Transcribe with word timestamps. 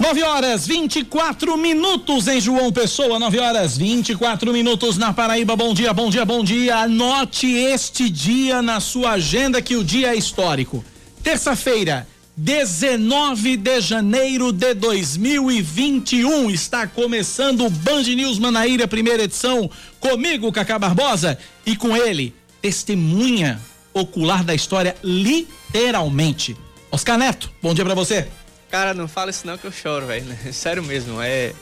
9 0.00 0.22
horas 0.22 0.66
24 0.66 1.58
minutos 1.58 2.26
em 2.26 2.40
João 2.40 2.72
Pessoa, 2.72 3.18
9 3.18 3.38
horas 3.38 3.76
24 3.76 4.50
minutos 4.50 4.96
na 4.96 5.12
Paraíba. 5.12 5.54
Bom 5.54 5.74
dia, 5.74 5.92
bom 5.92 6.08
dia, 6.08 6.24
bom 6.24 6.42
dia. 6.42 6.78
Anote 6.78 7.46
este 7.46 8.08
dia 8.08 8.62
na 8.62 8.80
sua 8.80 9.10
agenda 9.10 9.60
que 9.60 9.76
o 9.76 9.84
dia 9.84 10.14
é 10.14 10.16
histórico. 10.16 10.82
Terça-feira, 11.22 12.08
19 12.34 13.58
de 13.58 13.80
janeiro 13.82 14.52
de 14.52 14.72
2021. 14.72 16.50
Está 16.50 16.86
começando 16.86 17.66
o 17.66 17.70
Band 17.70 18.04
News 18.04 18.38
Manaíra, 18.38 18.88
primeira 18.88 19.24
edição. 19.24 19.70
Comigo, 20.00 20.50
Cacá 20.50 20.78
Barbosa, 20.78 21.38
e 21.66 21.76
com 21.76 21.94
ele, 21.94 22.34
testemunha 22.62 23.60
ocular 23.92 24.42
da 24.44 24.54
história, 24.54 24.96
literalmente. 25.04 26.56
Oscar 26.90 27.18
Neto, 27.18 27.52
bom 27.62 27.74
dia 27.74 27.84
para 27.84 27.94
você. 27.94 28.28
Cara, 28.70 28.94
não 28.94 29.08
fala 29.08 29.30
isso 29.30 29.46
não 29.46 29.58
que 29.58 29.66
eu 29.66 29.72
choro, 29.72 30.06
velho. 30.06 30.26
Sério 30.52 30.82
mesmo, 30.82 31.20
é, 31.20 31.52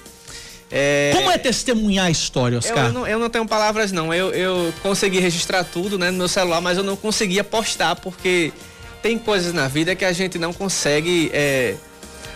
é... 0.71 1.13
Como 1.15 1.31
é 1.31 1.39
testemunhar 1.39 2.07
a 2.07 2.11
história, 2.11 2.59
Oscar? 2.59 2.87
Eu 2.87 2.93
não, 2.93 3.07
eu 3.07 3.19
não 3.19 3.31
tenho 3.31 3.47
palavras, 3.47 3.91
não. 3.91 4.13
Eu, 4.13 4.31
eu 4.33 4.73
consegui 4.83 5.19
registrar 5.19 5.65
tudo 5.65 5.99
né, 5.99 6.11
no 6.11 6.19
meu 6.19 6.29
celular, 6.29 6.61
mas 6.61 6.77
eu 6.77 6.85
não 6.85 6.97
conseguia 6.97 7.43
postar, 7.43 7.97
porque 7.97 8.53
tem 9.03 9.19
coisas 9.19 9.53
na 9.53 9.69
vida 9.69 9.95
que 9.95 10.05
a 10.05 10.13
gente 10.13 10.39
não 10.39 10.53
consegue. 10.53 11.31
É... 11.33 11.75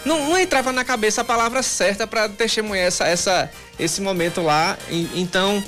Não, 0.05 0.30
não, 0.30 0.38
entrava 0.38 0.73
na 0.73 0.84
cabeça 0.84 1.20
a 1.20 1.25
palavra 1.25 1.62
certa 1.62 2.06
para 2.06 2.28
testemunhar 2.28 2.86
essa, 2.86 3.06
essa, 3.06 3.50
esse 3.78 4.00
momento 4.00 4.41
lá. 4.41 4.77
E, 4.91 5.09
então, 5.14 5.62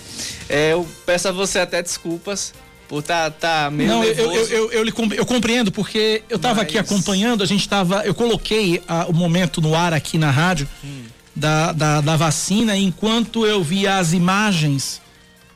é, 0.49 0.73
eu 0.73 0.89
peço 1.07 1.29
a 1.29 1.33
você 1.33 1.61
até 1.61 1.81
desculpas 1.83 2.53
tá, 3.03 3.31
tá 3.31 3.71
meio 3.71 3.89
Não, 3.89 4.05
eu, 4.05 4.15
eu, 4.15 4.33
eu, 4.33 4.73
eu, 4.73 4.87
eu, 5.13 5.27
compreendo, 5.27 5.73
porque 5.73 6.23
eu 6.29 6.37
estava 6.37 6.57
Mas... 6.57 6.65
aqui 6.65 6.79
acompanhando, 6.79 7.43
a 7.43 7.47
gente 7.47 7.61
estava. 7.61 8.05
Eu 8.05 8.15
coloquei 8.15 8.83
a, 8.87 9.07
o 9.07 9.13
momento 9.13 9.61
no 9.61 9.75
ar 9.75 9.93
aqui 9.93 10.19
na 10.19 10.31
rádio 10.31 10.69
hum. 10.85 11.03
da, 11.35 11.73
da, 11.73 12.01
da, 12.01 12.17
vacina, 12.17 12.77
enquanto 12.77 13.47
eu 13.47 13.63
via 13.63 13.99
as 13.99 14.13
imagens 14.13 15.01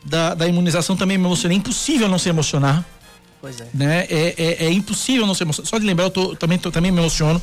da, 0.04 0.34
da 0.34 0.46
imunização, 0.46 0.96
também 0.96 1.18
me 1.18 1.24
emocionei. 1.24 1.56
É 1.56 1.60
impossível 1.60 2.08
não 2.08 2.18
se 2.18 2.28
emocionar. 2.28 2.84
Pois 3.40 3.60
é. 3.60 3.68
Né? 3.72 4.06
É, 4.10 4.34
é, 4.36 4.66
é 4.66 4.72
impossível 4.72 5.26
não 5.26 5.34
se 5.34 5.42
emocionar. 5.42 5.68
Só 5.68 5.78
de 5.78 5.86
lembrar, 5.86 6.06
eu 6.06 6.10
tô, 6.10 6.36
também, 6.36 6.58
tô, 6.58 6.70
também 6.70 6.90
me 6.90 6.98
emociono. 6.98 7.40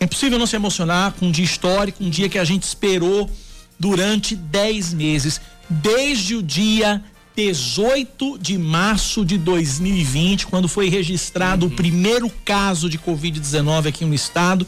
É 0.00 0.04
impossível 0.04 0.38
não 0.38 0.46
se 0.46 0.56
emocionar 0.56 1.12
com 1.12 1.26
um 1.26 1.30
dia 1.30 1.44
histórico, 1.44 2.04
um 2.04 2.10
dia 2.10 2.28
que 2.28 2.38
a 2.38 2.44
gente 2.44 2.62
esperou 2.62 3.30
durante 3.78 4.36
10 4.36 4.94
meses. 4.94 5.40
Desde 5.68 6.34
o 6.36 6.42
dia 6.42 7.02
18 7.38 8.36
de 8.36 8.58
março 8.58 9.24
de 9.24 9.38
2020, 9.38 10.48
quando 10.48 10.66
foi 10.66 10.88
registrado 10.88 11.66
uhum. 11.66 11.72
o 11.72 11.74
primeiro 11.76 12.28
caso 12.44 12.90
de 12.90 12.98
Covid-19 12.98 13.86
aqui 13.86 14.04
no 14.04 14.12
estado. 14.12 14.66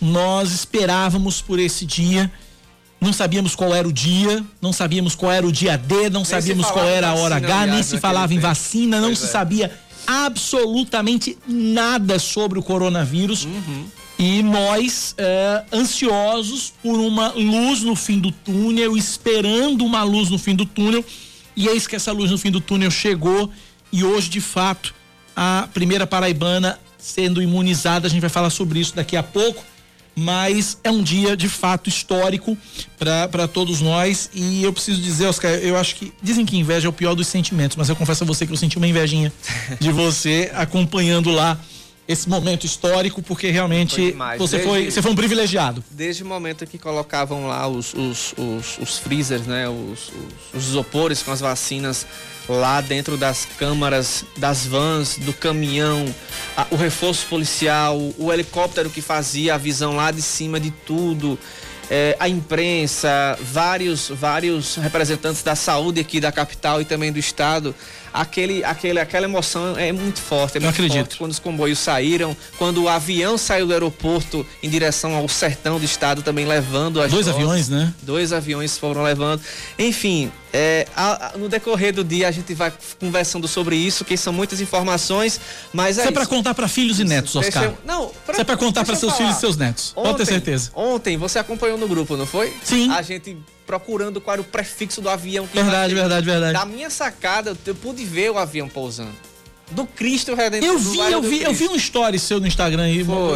Nós 0.00 0.52
esperávamos 0.52 1.42
por 1.42 1.58
esse 1.58 1.84
dia. 1.84 2.30
Não 3.00 3.12
sabíamos 3.12 3.56
qual 3.56 3.74
era 3.74 3.86
o 3.86 3.92
dia, 3.92 4.44
não 4.62 4.72
sabíamos 4.72 5.16
qual 5.16 5.32
era 5.32 5.44
o 5.44 5.50
dia 5.50 5.76
D, 5.76 6.08
não 6.08 6.20
nem 6.20 6.24
sabíamos 6.24 6.70
qual 6.70 6.86
era 6.86 7.08
a 7.08 7.14
hora 7.14 7.36
H, 7.36 7.66
nem 7.66 7.82
se 7.82 7.98
falava 7.98 8.32
em 8.32 8.38
vacina, 8.38 9.00
não 9.00 9.08
pois 9.08 9.18
se 9.18 9.24
é. 9.24 9.28
sabia 9.28 9.72
absolutamente 10.06 11.36
nada 11.48 12.20
sobre 12.20 12.60
o 12.60 12.62
coronavírus. 12.62 13.44
Uhum. 13.44 13.86
E 14.20 14.40
nós, 14.42 15.14
é, 15.18 15.64
ansiosos 15.72 16.72
por 16.80 16.98
uma 16.98 17.32
luz 17.32 17.82
no 17.82 17.96
fim 17.96 18.20
do 18.20 18.30
túnel, 18.30 18.96
esperando 18.96 19.84
uma 19.84 20.04
luz 20.04 20.30
no 20.30 20.38
fim 20.38 20.54
do 20.54 20.66
túnel, 20.66 21.04
e 21.58 21.66
eis 21.66 21.88
que 21.88 21.96
essa 21.96 22.12
luz 22.12 22.30
no 22.30 22.38
fim 22.38 22.52
do 22.52 22.60
túnel 22.60 22.88
chegou 22.88 23.50
e 23.90 24.04
hoje, 24.04 24.30
de 24.30 24.40
fato, 24.40 24.94
a 25.34 25.68
primeira 25.74 26.06
paraibana 26.06 26.78
sendo 26.96 27.42
imunizada. 27.42 28.06
A 28.06 28.10
gente 28.10 28.20
vai 28.20 28.30
falar 28.30 28.50
sobre 28.50 28.78
isso 28.78 28.94
daqui 28.94 29.16
a 29.16 29.24
pouco. 29.24 29.64
Mas 30.14 30.78
é 30.84 30.90
um 30.90 31.02
dia 31.02 31.36
de 31.36 31.48
fato 31.48 31.88
histórico 31.88 32.56
para 32.96 33.48
todos 33.48 33.80
nós. 33.80 34.30
E 34.32 34.62
eu 34.62 34.72
preciso 34.72 35.02
dizer, 35.02 35.26
Oscar, 35.26 35.50
eu 35.50 35.76
acho 35.76 35.96
que. 35.96 36.12
Dizem 36.22 36.46
que 36.46 36.56
inveja 36.56 36.86
é 36.86 36.90
o 36.90 36.92
pior 36.92 37.16
dos 37.16 37.26
sentimentos, 37.26 37.76
mas 37.76 37.88
eu 37.88 37.96
confesso 37.96 38.22
a 38.22 38.26
você 38.26 38.46
que 38.46 38.52
eu 38.52 38.56
senti 38.56 38.76
uma 38.76 38.86
invejinha 38.86 39.32
de 39.80 39.90
você 39.90 40.50
acompanhando 40.54 41.30
lá 41.30 41.58
esse 42.08 42.26
momento 42.26 42.64
histórico, 42.64 43.22
porque 43.22 43.50
realmente 43.50 44.16
você, 44.38 44.56
desde, 44.56 44.68
foi, 44.68 44.90
você 44.90 45.02
foi 45.02 45.12
um 45.12 45.14
privilegiado. 45.14 45.84
Desde 45.90 46.22
o 46.22 46.26
momento 46.26 46.66
que 46.66 46.78
colocavam 46.78 47.46
lá 47.46 47.68
os, 47.68 47.92
os, 47.92 48.32
os, 48.38 48.78
os 48.78 48.98
freezers, 48.98 49.46
né, 49.46 49.68
os, 49.68 50.08
os, 50.08 50.54
os 50.54 50.68
isopores 50.68 51.22
com 51.22 51.30
as 51.30 51.40
vacinas 51.40 52.06
lá 52.48 52.80
dentro 52.80 53.18
das 53.18 53.46
câmaras, 53.58 54.24
das 54.38 54.64
vans, 54.64 55.18
do 55.18 55.34
caminhão, 55.34 56.06
a, 56.56 56.66
o 56.70 56.76
reforço 56.76 57.26
policial, 57.26 57.98
o 58.16 58.32
helicóptero 58.32 58.88
que 58.88 59.02
fazia 59.02 59.54
a 59.54 59.58
visão 59.58 59.94
lá 59.94 60.10
de 60.10 60.22
cima 60.22 60.58
de 60.58 60.70
tudo 60.70 61.38
é, 61.90 62.16
a 62.18 62.28
imprensa, 62.28 63.38
vários, 63.40 64.08
vários 64.08 64.76
representantes 64.76 65.42
da 65.42 65.54
saúde 65.54 66.00
aqui 66.00 66.20
da 66.20 66.30
capital 66.30 66.80
e 66.80 66.84
também 66.84 67.10
do 67.10 67.18
estado, 67.18 67.74
aquele, 68.12 68.64
aquele, 68.64 69.00
aquela 69.00 69.24
emoção 69.24 69.78
é 69.78 69.92
muito 69.92 70.20
forte. 70.20 70.58
É 70.58 70.60
muito 70.60 70.74
acredito. 70.74 70.98
Forte 70.98 71.18
quando 71.18 71.30
os 71.32 71.38
comboios 71.38 71.78
saíram, 71.78 72.36
quando 72.58 72.82
o 72.82 72.88
avião 72.88 73.38
saiu 73.38 73.66
do 73.66 73.72
aeroporto 73.72 74.44
em 74.62 74.68
direção 74.68 75.14
ao 75.14 75.28
sertão 75.28 75.78
do 75.78 75.84
estado, 75.84 76.22
também 76.22 76.46
levando 76.46 77.00
as 77.00 77.10
Dois 77.10 77.28
aviões, 77.28 77.68
né? 77.68 77.92
Dois 78.02 78.32
aviões 78.32 78.76
foram 78.76 79.02
levando. 79.02 79.40
Enfim, 79.78 80.30
é, 80.52 80.86
a, 80.96 81.34
a, 81.34 81.38
no 81.38 81.48
decorrer 81.48 81.92
do 81.92 82.02
dia 82.02 82.28
a 82.28 82.30
gente 82.30 82.54
vai 82.54 82.72
conversando 82.98 83.46
sobre 83.46 83.76
isso, 83.76 84.04
que 84.04 84.16
são 84.16 84.32
muitas 84.32 84.60
informações, 84.60 85.40
mas 85.72 85.98
é 85.98 86.02
Isso 86.02 86.10
é 86.10 86.12
para 86.12 86.26
contar 86.26 86.54
para 86.54 86.68
filhos 86.68 86.98
e 87.00 87.04
netos, 87.04 87.34
Oscar. 87.36 87.64
Eu, 87.64 87.78
não, 87.84 88.08
pra, 88.24 88.32
isso 88.32 88.40
é 88.40 88.44
para 88.44 88.56
contar 88.56 88.84
para 88.84 88.96
seus 88.96 89.14
filhos 89.16 89.36
e 89.36 89.40
seus 89.40 89.56
netos. 89.56 89.92
Ontem, 89.94 90.10
Pode 90.10 90.18
ter 90.18 90.26
certeza. 90.26 90.70
Ontem 90.74 91.16
você 91.16 91.38
acompanhou 91.38 91.76
no 91.76 91.86
grupo, 91.86 92.16
não 92.16 92.26
foi? 92.26 92.52
Sim. 92.62 92.90
A 92.90 93.02
gente 93.02 93.36
procurando 93.66 94.20
qual 94.20 94.34
era 94.34 94.40
o 94.40 94.44
prefixo 94.44 95.02
do 95.02 95.10
avião 95.10 95.46
que 95.46 95.54
Verdade, 95.54 95.94
verdade, 95.94 96.24
verdade. 96.24 96.52
Da 96.54 96.64
minha 96.64 96.88
sacada, 96.88 97.54
eu 97.66 97.74
pude 97.74 98.04
ver 98.04 98.30
o 98.30 98.38
avião 98.38 98.68
pousando 98.68 99.12
do 99.70 99.86
Cristo 99.86 100.34
Redentor. 100.34 100.68
Eu 100.68 100.78
vi, 100.78 100.98
eu 100.98 101.22
vi, 101.22 101.42
eu 101.42 101.52
vi 101.52 101.68
um 101.68 101.76
story 101.76 102.18
seu 102.18 102.40
no 102.40 102.46
Instagram 102.46 102.88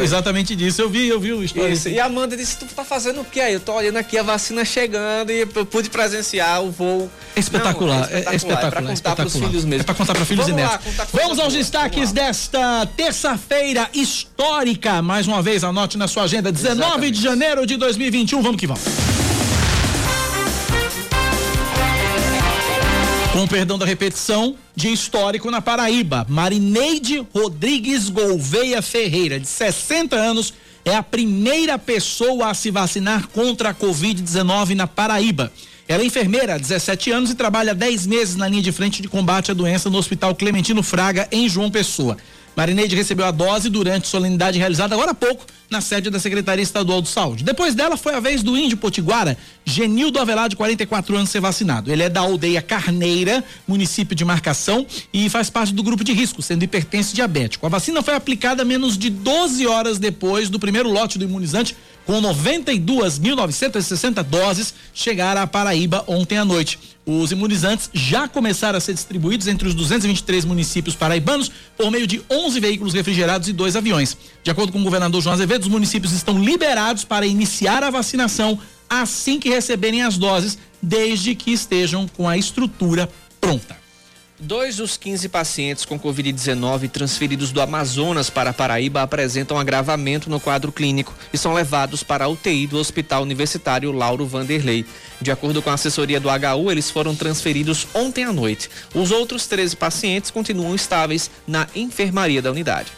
exatamente 0.02 0.56
disso. 0.56 0.82
Eu 0.82 0.88
vi, 0.88 1.08
eu 1.08 1.20
vi 1.20 1.32
o 1.32 1.42
story. 1.44 1.72
Isso. 1.72 1.88
E 1.88 2.00
a 2.00 2.06
Amanda 2.06 2.36
disse: 2.36 2.58
Tu 2.58 2.66
tá 2.66 2.84
fazendo 2.84 3.20
o 3.20 3.24
que 3.24 3.40
aí? 3.40 3.54
Eu 3.54 3.60
tô 3.60 3.72
olhando 3.72 3.96
aqui 3.96 4.16
a 4.18 4.22
vacina 4.22 4.64
chegando 4.64 5.30
e 5.30 5.40
eu 5.40 5.66
pude 5.66 5.90
presenciar 5.90 6.62
o 6.62 6.70
voo. 6.70 7.10
É 7.36 7.40
espetacular, 7.40 8.10
Não, 8.10 8.16
é 8.16 8.18
espetacular. 8.18 8.32
É, 8.32 8.36
espetacular. 8.36 8.66
É 8.66 8.70
pra 8.70 8.80
contar 8.80 8.92
espetacular. 8.92 9.30
pros 9.30 9.42
filhos 9.42 9.64
mesmo. 9.64 9.82
É 9.82 9.84
pra 9.84 9.94
contar 9.94 10.14
pra 10.14 10.24
filhos 10.24 10.46
Vamos 10.46 10.62
e 10.62 10.64
netos. 10.64 11.06
Vamos 11.12 11.38
aos 11.38 11.52
destaques 11.52 12.12
desta 12.12 12.86
terça-feira 12.96 13.88
histórica. 13.92 15.02
Mais 15.02 15.26
uma 15.26 15.42
vez, 15.42 15.64
anote 15.64 15.98
na 15.98 16.08
sua 16.08 16.24
agenda: 16.24 16.50
19 16.50 16.80
exatamente. 16.80 17.16
de 17.16 17.22
janeiro 17.22 17.66
de 17.66 17.76
2021. 17.76 18.42
Vamos 18.42 18.58
que 18.58 18.66
vamos. 18.66 19.11
Com 23.32 23.46
perdão 23.48 23.78
da 23.78 23.86
repetição, 23.86 24.54
de 24.76 24.92
histórico 24.92 25.50
na 25.50 25.62
Paraíba. 25.62 26.26
Marineide 26.28 27.26
Rodrigues 27.34 28.10
Gouveia 28.10 28.82
Ferreira, 28.82 29.40
de 29.40 29.46
60 29.46 30.14
anos, 30.14 30.52
é 30.84 30.94
a 30.94 31.02
primeira 31.02 31.78
pessoa 31.78 32.50
a 32.50 32.54
se 32.54 32.70
vacinar 32.70 33.28
contra 33.28 33.70
a 33.70 33.74
Covid-19 33.74 34.74
na 34.74 34.86
Paraíba. 34.86 35.50
Ela 35.88 36.02
é 36.02 36.06
enfermeira 36.06 36.56
há 36.56 36.58
17 36.58 37.10
anos 37.10 37.30
e 37.30 37.34
trabalha 37.34 37.74
10 37.74 38.06
meses 38.06 38.36
na 38.36 38.46
linha 38.46 38.62
de 38.62 38.70
frente 38.70 39.00
de 39.00 39.08
combate 39.08 39.50
à 39.50 39.54
doença 39.54 39.88
no 39.88 39.96
Hospital 39.96 40.34
Clementino 40.34 40.82
Fraga, 40.82 41.26
em 41.32 41.48
João 41.48 41.70
Pessoa. 41.70 42.18
Marineide 42.54 42.94
recebeu 42.94 43.24
a 43.24 43.30
dose 43.30 43.70
durante 43.70 44.08
solenidade 44.08 44.58
realizada 44.58 44.94
agora 44.94 45.12
há 45.12 45.14
pouco 45.14 45.46
na 45.70 45.80
sede 45.80 46.10
da 46.10 46.20
Secretaria 46.20 46.62
Estadual 46.62 47.00
de 47.00 47.08
Saúde. 47.08 47.42
Depois 47.42 47.74
dela 47.74 47.96
foi 47.96 48.14
a 48.14 48.20
vez 48.20 48.42
do 48.42 48.56
índio 48.56 48.76
potiguara, 48.76 49.38
Genildo 49.64 50.18
Avelar, 50.18 50.50
de 50.50 50.54
44 50.54 51.16
anos, 51.16 51.30
ser 51.30 51.40
vacinado. 51.40 51.90
Ele 51.90 52.02
é 52.02 52.10
da 52.10 52.20
aldeia 52.20 52.60
Carneira, 52.60 53.42
município 53.66 54.14
de 54.14 54.22
Marcação, 54.22 54.86
e 55.14 55.30
faz 55.30 55.48
parte 55.48 55.72
do 55.72 55.82
grupo 55.82 56.04
de 56.04 56.12
risco, 56.12 56.42
sendo 56.42 56.62
hipertenso 56.62 57.12
e 57.12 57.14
diabético. 57.14 57.64
A 57.64 57.70
vacina 57.70 58.02
foi 58.02 58.14
aplicada 58.14 58.66
menos 58.66 58.98
de 58.98 59.08
12 59.08 59.66
horas 59.66 59.98
depois 59.98 60.50
do 60.50 60.60
primeiro 60.60 60.90
lote 60.90 61.18
do 61.18 61.24
imunizante, 61.24 61.74
com 62.06 62.20
92.960 62.20 64.22
doses, 64.22 64.74
chegar 64.92 65.36
à 65.36 65.46
Paraíba 65.46 66.04
ontem 66.06 66.38
à 66.38 66.44
noite. 66.44 66.78
Os 67.04 67.32
imunizantes 67.32 67.90
já 67.92 68.28
começaram 68.28 68.78
a 68.78 68.80
ser 68.80 68.94
distribuídos 68.94 69.48
entre 69.48 69.66
os 69.66 69.74
223 69.74 70.44
municípios 70.44 70.94
paraibanos 70.94 71.50
por 71.76 71.90
meio 71.90 72.06
de 72.06 72.22
11 72.30 72.60
veículos 72.60 72.94
refrigerados 72.94 73.48
e 73.48 73.52
dois 73.52 73.74
aviões. 73.74 74.16
De 74.42 74.50
acordo 74.50 74.72
com 74.72 74.80
o 74.80 74.84
governador 74.84 75.20
João 75.20 75.34
Azevedo, 75.34 75.62
os 75.62 75.68
municípios 75.68 76.12
estão 76.12 76.42
liberados 76.42 77.04
para 77.04 77.26
iniciar 77.26 77.82
a 77.82 77.90
vacinação 77.90 78.58
assim 78.88 79.40
que 79.40 79.48
receberem 79.48 80.02
as 80.02 80.18
doses, 80.18 80.58
desde 80.80 81.34
que 81.34 81.50
estejam 81.50 82.06
com 82.06 82.28
a 82.28 82.36
estrutura 82.36 83.08
pronta. 83.40 83.81
Dois 84.44 84.74
dos 84.74 84.96
15 84.96 85.28
pacientes 85.28 85.84
com 85.84 85.96
Covid-19 85.96 86.90
transferidos 86.90 87.52
do 87.52 87.60
Amazonas 87.60 88.28
para 88.28 88.52
Paraíba 88.52 89.00
apresentam 89.00 89.56
agravamento 89.56 90.28
no 90.28 90.40
quadro 90.40 90.72
clínico 90.72 91.14
e 91.32 91.38
são 91.38 91.54
levados 91.54 92.02
para 92.02 92.24
a 92.24 92.28
UTI 92.28 92.66
do 92.66 92.76
Hospital 92.76 93.22
Universitário 93.22 93.92
Lauro 93.92 94.26
Vanderlei. 94.26 94.84
De 95.20 95.30
acordo 95.30 95.62
com 95.62 95.70
a 95.70 95.74
assessoria 95.74 96.18
do 96.18 96.28
HU, 96.28 96.72
eles 96.72 96.90
foram 96.90 97.14
transferidos 97.14 97.86
ontem 97.94 98.24
à 98.24 98.32
noite. 98.32 98.68
Os 98.92 99.12
outros 99.12 99.46
13 99.46 99.76
pacientes 99.76 100.32
continuam 100.32 100.74
estáveis 100.74 101.30
na 101.46 101.68
enfermaria 101.72 102.42
da 102.42 102.50
unidade. 102.50 102.90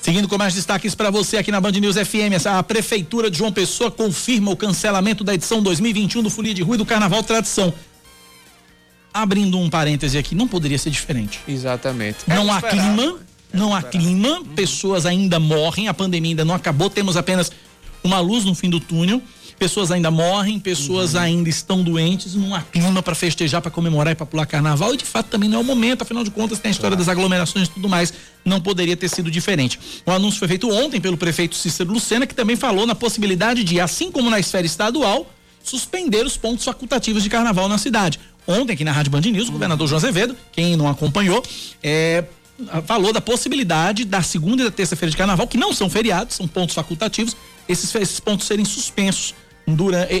Seguindo 0.00 0.28
com 0.28 0.38
mais 0.38 0.54
destaques 0.54 0.94
para 0.94 1.10
você 1.10 1.38
aqui 1.38 1.50
na 1.50 1.60
Band 1.60 1.72
News 1.72 1.96
FM, 1.96 2.46
a 2.46 2.62
Prefeitura 2.62 3.28
de 3.28 3.38
João 3.38 3.50
Pessoa 3.50 3.90
confirma 3.90 4.52
o 4.52 4.56
cancelamento 4.56 5.24
da 5.24 5.34
edição 5.34 5.60
2021 5.60 6.22
do 6.22 6.30
Folia 6.30 6.54
de 6.54 6.62
Rua 6.62 6.76
e 6.76 6.78
do 6.78 6.86
Carnaval 6.86 7.24
Tradição. 7.24 7.74
Abrindo 9.14 9.56
um 9.58 9.70
parêntese 9.70 10.18
aqui, 10.18 10.34
não 10.34 10.48
poderia 10.48 10.76
ser 10.76 10.90
diferente. 10.90 11.40
Exatamente. 11.46 12.18
Não 12.26 12.52
há 12.52 12.60
clima, 12.60 13.18
não 13.52 13.72
há 13.72 13.80
clima, 13.80 14.40
uhum. 14.40 14.44
pessoas 14.44 15.06
ainda 15.06 15.38
morrem, 15.38 15.86
a 15.86 15.94
pandemia 15.94 16.32
ainda 16.32 16.44
não 16.44 16.54
acabou, 16.54 16.90
temos 16.90 17.16
apenas 17.16 17.52
uma 18.02 18.18
luz 18.18 18.44
no 18.44 18.54
fim 18.54 18.68
do 18.68 18.80
túnel 18.80 19.22
pessoas 19.58 19.90
ainda 19.90 20.10
morrem, 20.10 20.58
pessoas 20.58 21.14
uhum. 21.14 21.20
ainda 21.20 21.48
estão 21.48 21.82
doentes, 21.82 22.34
não 22.34 22.54
há 22.54 22.60
clima 22.60 23.02
para 23.02 23.14
festejar, 23.14 23.62
para 23.62 23.70
comemorar 23.70 24.12
e 24.12 24.14
para 24.14 24.26
pular 24.26 24.46
carnaval, 24.46 24.94
e 24.94 24.96
de 24.96 25.04
fato 25.04 25.28
também 25.28 25.48
não 25.48 25.58
é 25.58 25.60
o 25.62 25.64
momento, 25.64 26.02
afinal 26.02 26.24
de 26.24 26.30
contas 26.30 26.58
tem 26.58 26.70
a 26.70 26.72
história 26.72 26.96
das 26.96 27.08
aglomerações 27.08 27.68
e 27.68 27.70
tudo 27.70 27.88
mais, 27.88 28.12
não 28.44 28.60
poderia 28.60 28.96
ter 28.96 29.08
sido 29.08 29.30
diferente. 29.30 29.78
O 30.04 30.10
anúncio 30.10 30.38
foi 30.38 30.48
feito 30.48 30.70
ontem 30.70 31.00
pelo 31.00 31.16
prefeito 31.16 31.54
Cícero 31.56 31.92
Lucena, 31.92 32.26
que 32.26 32.34
também 32.34 32.56
falou 32.56 32.86
na 32.86 32.94
possibilidade 32.94 33.64
de, 33.64 33.80
assim 33.80 34.10
como 34.10 34.28
na 34.28 34.38
esfera 34.38 34.66
estadual, 34.66 35.30
suspender 35.62 36.26
os 36.26 36.36
pontos 36.36 36.64
facultativos 36.64 37.22
de 37.22 37.30
carnaval 37.30 37.68
na 37.68 37.78
cidade. 37.78 38.20
Ontem, 38.46 38.74
aqui 38.74 38.84
na 38.84 38.92
Rádio 38.92 39.10
Band 39.10 39.20
News, 39.20 39.48
o 39.48 39.52
governador 39.52 39.88
João 39.88 39.96
Azevedo, 39.98 40.36
quem 40.52 40.76
não 40.76 40.88
acompanhou, 40.88 41.42
é, 41.82 42.24
falou 42.86 43.12
da 43.12 43.20
possibilidade 43.20 44.04
da 44.04 44.22
segunda 44.22 44.62
e 44.62 44.64
da 44.64 44.70
terça-feira 44.70 45.10
de 45.10 45.16
carnaval, 45.16 45.46
que 45.46 45.56
não 45.56 45.72
são 45.72 45.88
feriados, 45.88 46.36
são 46.36 46.46
pontos 46.46 46.74
facultativos, 46.74 47.36
esses, 47.68 47.94
esses 47.94 48.20
pontos 48.20 48.46
serem 48.46 48.64
suspensos 48.64 49.34
durante, 49.66 50.12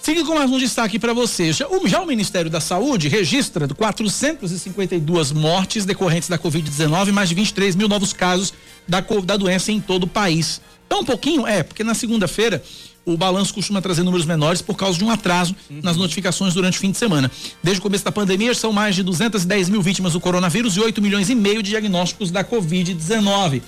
Siga 0.00 0.24
com 0.24 0.36
mais 0.36 0.50
um 0.50 0.56
destaque 0.56 0.98
para 0.98 1.12
você. 1.12 1.52
Já 1.52 1.68
o, 1.68 2.06
Ministério 2.06 2.50
da 2.50 2.60
Saúde 2.60 3.08
registra 3.08 3.68
452 3.68 5.32
mortes 5.32 5.84
decorrentes 5.84 6.30
da 6.30 6.38
Covid-19 6.38 7.08
e 7.08 7.12
mais 7.12 7.28
de 7.28 7.34
23 7.34 7.76
mil 7.76 7.88
novos 7.88 8.14
casos 8.14 8.54
da, 8.88 9.02
da 9.02 9.36
doença 9.36 9.70
em 9.70 9.82
todo 9.82 10.04
o 10.04 10.08
país. 10.08 10.62
Então, 10.86 11.00
um 11.00 11.04
pouquinho, 11.04 11.46
é, 11.46 11.62
porque 11.62 11.84
na 11.84 11.92
segunda-feira 11.92 12.62
o 13.04 13.16
balanço 13.16 13.52
costuma 13.52 13.82
trazer 13.82 14.02
números 14.02 14.26
menores 14.26 14.62
por 14.62 14.76
causa 14.76 14.98
de 14.98 15.04
um 15.04 15.10
atraso 15.10 15.54
uhum. 15.70 15.80
nas 15.82 15.96
notificações 15.96 16.54
durante 16.54 16.78
o 16.78 16.80
fim 16.80 16.90
de 16.90 16.98
semana. 16.98 17.30
Desde 17.62 17.80
o 17.80 17.82
começo 17.82 18.04
da 18.04 18.12
pandemia, 18.12 18.54
são 18.54 18.72
mais 18.72 18.94
de 18.94 19.02
210 19.02 19.68
mil 19.68 19.82
vítimas 19.82 20.14
do 20.14 20.20
coronavírus 20.20 20.76
e 20.76 20.80
8 20.80 21.02
milhões 21.02 21.28
e 21.28 21.34
meio 21.34 21.62
de 21.62 21.70
diagnósticos 21.70 22.30
da 22.30 22.44
Covid-19. 22.44 23.62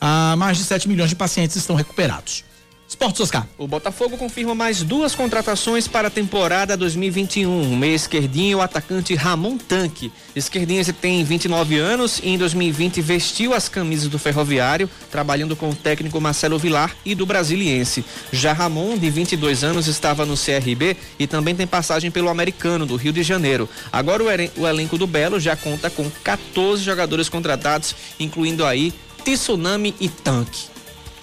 Ah, 0.00 0.34
mais 0.36 0.58
de 0.58 0.64
7 0.64 0.88
milhões 0.88 1.10
de 1.10 1.16
pacientes 1.16 1.56
estão 1.56 1.76
recuperados. 1.76 2.44
Esportes 2.92 3.22
Oscar. 3.22 3.48
O 3.56 3.66
Botafogo 3.66 4.18
confirma 4.18 4.54
mais 4.54 4.82
duas 4.82 5.14
contratações 5.14 5.88
para 5.88 6.08
a 6.08 6.10
temporada 6.10 6.76
2021. 6.76 7.72
O 7.72 7.74
meia 7.74 7.94
esquerdinho, 7.94 8.58
o 8.58 8.60
atacante 8.60 9.14
Ramon 9.14 9.56
Tanque. 9.56 10.12
Esquerdinho 10.36 10.84
tem 10.92 11.24
29 11.24 11.78
anos 11.78 12.20
e 12.22 12.28
em 12.28 12.36
2020 12.36 13.00
vestiu 13.00 13.54
as 13.54 13.66
camisas 13.66 14.08
do 14.08 14.18
Ferroviário, 14.18 14.90
trabalhando 15.10 15.56
com 15.56 15.70
o 15.70 15.74
técnico 15.74 16.20
Marcelo 16.20 16.58
Vilar 16.58 16.94
e 17.02 17.14
do 17.14 17.24
Brasiliense. 17.24 18.04
Já 18.30 18.52
Ramon, 18.52 18.98
de 18.98 19.08
22 19.08 19.64
anos, 19.64 19.86
estava 19.86 20.26
no 20.26 20.36
CRB 20.36 20.94
e 21.18 21.26
também 21.26 21.56
tem 21.56 21.66
passagem 21.66 22.10
pelo 22.10 22.28
Americano 22.28 22.84
do 22.84 22.96
Rio 22.96 23.12
de 23.14 23.22
Janeiro. 23.22 23.70
Agora 23.90 24.22
o 24.22 24.66
elenco 24.68 24.98
do 24.98 25.06
Belo 25.06 25.40
já 25.40 25.56
conta 25.56 25.88
com 25.88 26.10
14 26.22 26.84
jogadores 26.84 27.30
contratados, 27.30 27.96
incluindo 28.20 28.66
aí 28.66 28.92
Tsunami 29.24 29.94
e 29.98 30.10
Tanque 30.10 30.71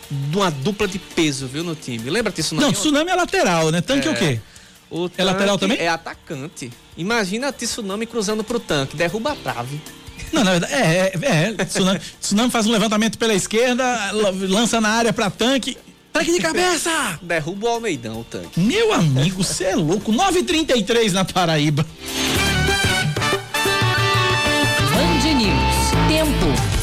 de 0.09 0.37
uma 0.37 0.49
dupla 0.49 0.87
de 0.87 0.97
peso, 0.97 1.47
viu, 1.47 1.63
no 1.63 1.75
time. 1.75 2.09
Lembra 2.09 2.31
Tsunami? 2.31 2.65
Não, 2.65 2.73
Tsunami 2.73 3.11
é 3.11 3.15
lateral, 3.15 3.71
né? 3.71 3.81
Tanque 3.81 4.07
é, 4.07 4.11
o 4.11 4.15
quê? 4.15 4.39
O 4.89 5.09
é 5.17 5.23
lateral 5.23 5.57
também? 5.57 5.77
É 5.77 5.87
atacante. 5.87 6.71
Imagina 6.97 7.49
a 7.49 7.53
Tsunami 7.53 8.05
cruzando 8.05 8.43
pro 8.43 8.59
tanque, 8.59 8.95
derruba 8.95 9.33
a 9.33 9.35
trave. 9.35 9.79
Não, 10.31 10.43
na 10.43 10.51
verdade, 10.51 10.73
é, 10.73 11.11
é, 11.21 11.55
é 11.57 11.65
tsunami, 11.65 11.99
tsunami 12.19 12.51
faz 12.51 12.67
um 12.67 12.71
levantamento 12.71 13.17
pela 13.17 13.33
esquerda, 13.33 14.11
lança 14.47 14.79
na 14.79 14.89
área 14.89 15.13
pra 15.13 15.29
tanque. 15.29 15.77
Tanque 16.11 16.31
de 16.31 16.39
cabeça! 16.39 17.19
Derruba 17.21 17.67
o 17.67 17.69
Almeidão, 17.69 18.19
o 18.19 18.23
tanque. 18.23 18.59
Meu 18.59 18.93
amigo, 18.93 19.43
você 19.43 19.65
é 19.65 19.75
louco. 19.75 20.11
9h33 20.11 21.11
na 21.11 21.25
Paraíba. 21.25 21.85
Band 24.91 25.33
News. 25.33 25.89
Tempo 26.07 26.78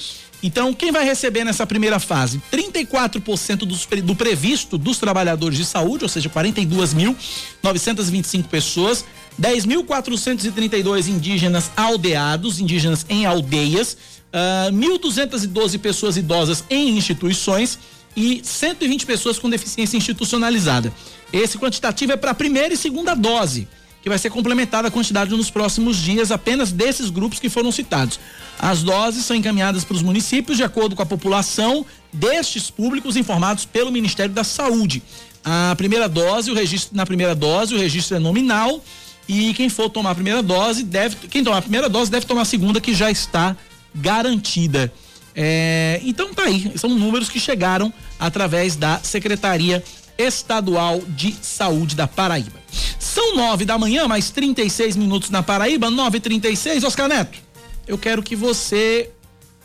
Então, 0.43 0.73
quem 0.73 0.91
vai 0.91 1.03
receber 1.03 1.43
nessa 1.43 1.65
primeira 1.65 1.99
fase? 1.99 2.39
34% 2.51 3.59
dos 3.59 3.87
do 4.03 4.15
previsto 4.15 4.77
dos 4.77 4.99
trabalhadores 4.99 5.57
de 5.57 5.65
saúde, 5.65 6.03
ou 6.03 6.09
seja, 6.09 6.29
42.925 6.29 8.43
pessoas, 8.43 9.03
10.432 9.41 11.07
indígenas 11.07 11.71
aldeados, 11.75 12.59
indígenas 12.59 13.05
em 13.09 13.25
aldeias, 13.25 13.97
ah, 14.31 14.67
1.212 14.71 15.79
pessoas 15.79 16.15
idosas 16.17 16.63
em 16.69 16.95
instituições 16.95 17.79
e 18.15 18.41
120 18.43 19.05
pessoas 19.05 19.37
com 19.37 19.49
deficiência 19.49 19.97
institucionalizada. 19.97 20.93
Esse 21.33 21.57
quantitativo 21.57 22.13
é 22.13 22.17
para 22.17 22.31
a 22.31 22.35
primeira 22.35 22.73
e 22.73 22.77
segunda 22.77 23.13
dose 23.13 23.67
que 24.05 24.09
vai 24.09 24.19
ser 24.19 24.29
complementada 24.29 24.87
a 24.87 24.91
quantidade 24.91 25.31
nos 25.31 25.49
próximos 25.49 25.97
dias 25.97 26.29
apenas 26.29 26.71
desses 26.71 27.09
grupos 27.09 27.39
que 27.39 27.49
foram 27.49 27.71
citados. 27.71 28.19
As 28.59 28.83
doses 28.83 29.25
são 29.25 29.35
encaminhadas 29.35 29.83
para 29.83 29.95
os 29.95 30.03
municípios 30.03 30.57
de 30.57 30.63
acordo 30.63 30.95
com 30.95 31.01
a 31.01 31.05
população 31.07 31.83
destes 32.13 32.69
públicos 32.69 33.17
informados 33.17 33.65
pelo 33.65 33.91
Ministério 33.91 34.31
da 34.31 34.43
Saúde. 34.43 35.01
A 35.43 35.73
primeira 35.75 36.07
dose, 36.07 36.51
o 36.51 36.53
registro 36.53 36.95
na 36.95 37.03
primeira 37.03 37.33
dose, 37.33 37.73
o 37.73 37.79
registro 37.79 38.17
é 38.17 38.19
nominal 38.19 38.79
e 39.27 39.55
quem 39.55 39.69
for 39.69 39.89
tomar 39.89 40.11
a 40.11 40.15
primeira 40.15 40.43
dose 40.43 40.83
deve, 40.83 41.15
quem 41.27 41.43
tomar 41.43 41.57
a 41.57 41.61
primeira 41.63 41.89
dose 41.89 42.11
deve 42.11 42.27
tomar 42.27 42.43
a 42.43 42.45
segunda 42.45 42.79
que 42.79 42.93
já 42.93 43.09
está 43.09 43.57
garantida. 43.95 44.93
É, 45.35 45.99
então 46.03 46.33
tá 46.33 46.43
aí, 46.43 46.71
são 46.77 46.89
números 46.91 47.27
que 47.27 47.39
chegaram 47.39 47.91
através 48.17 48.75
da 48.75 48.99
Secretaria 49.03 49.83
Estadual 50.17 51.01
de 51.09 51.35
Saúde 51.41 51.95
da 51.95 52.07
Paraíba. 52.07 52.59
São 52.97 53.35
nove 53.35 53.65
da 53.65 53.77
manhã, 53.77 54.07
mais 54.07 54.29
36 54.29 54.95
minutos 54.95 55.29
na 55.29 55.43
Paraíba, 55.43 55.91
9h36. 55.91 56.85
Oscar 56.85 57.09
Neto, 57.09 57.37
eu 57.85 57.97
quero 57.97 58.23
que 58.23 58.35
você 58.35 59.09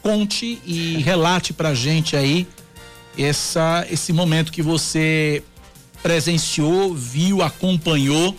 conte 0.02 0.60
e 0.64 0.98
relate 0.98 1.52
pra 1.52 1.74
gente 1.74 2.16
aí 2.16 2.48
essa, 3.16 3.86
esse 3.90 4.12
momento 4.12 4.50
que 4.50 4.62
você 4.62 5.42
presenciou, 6.02 6.94
viu, 6.94 7.42
acompanhou, 7.42 8.34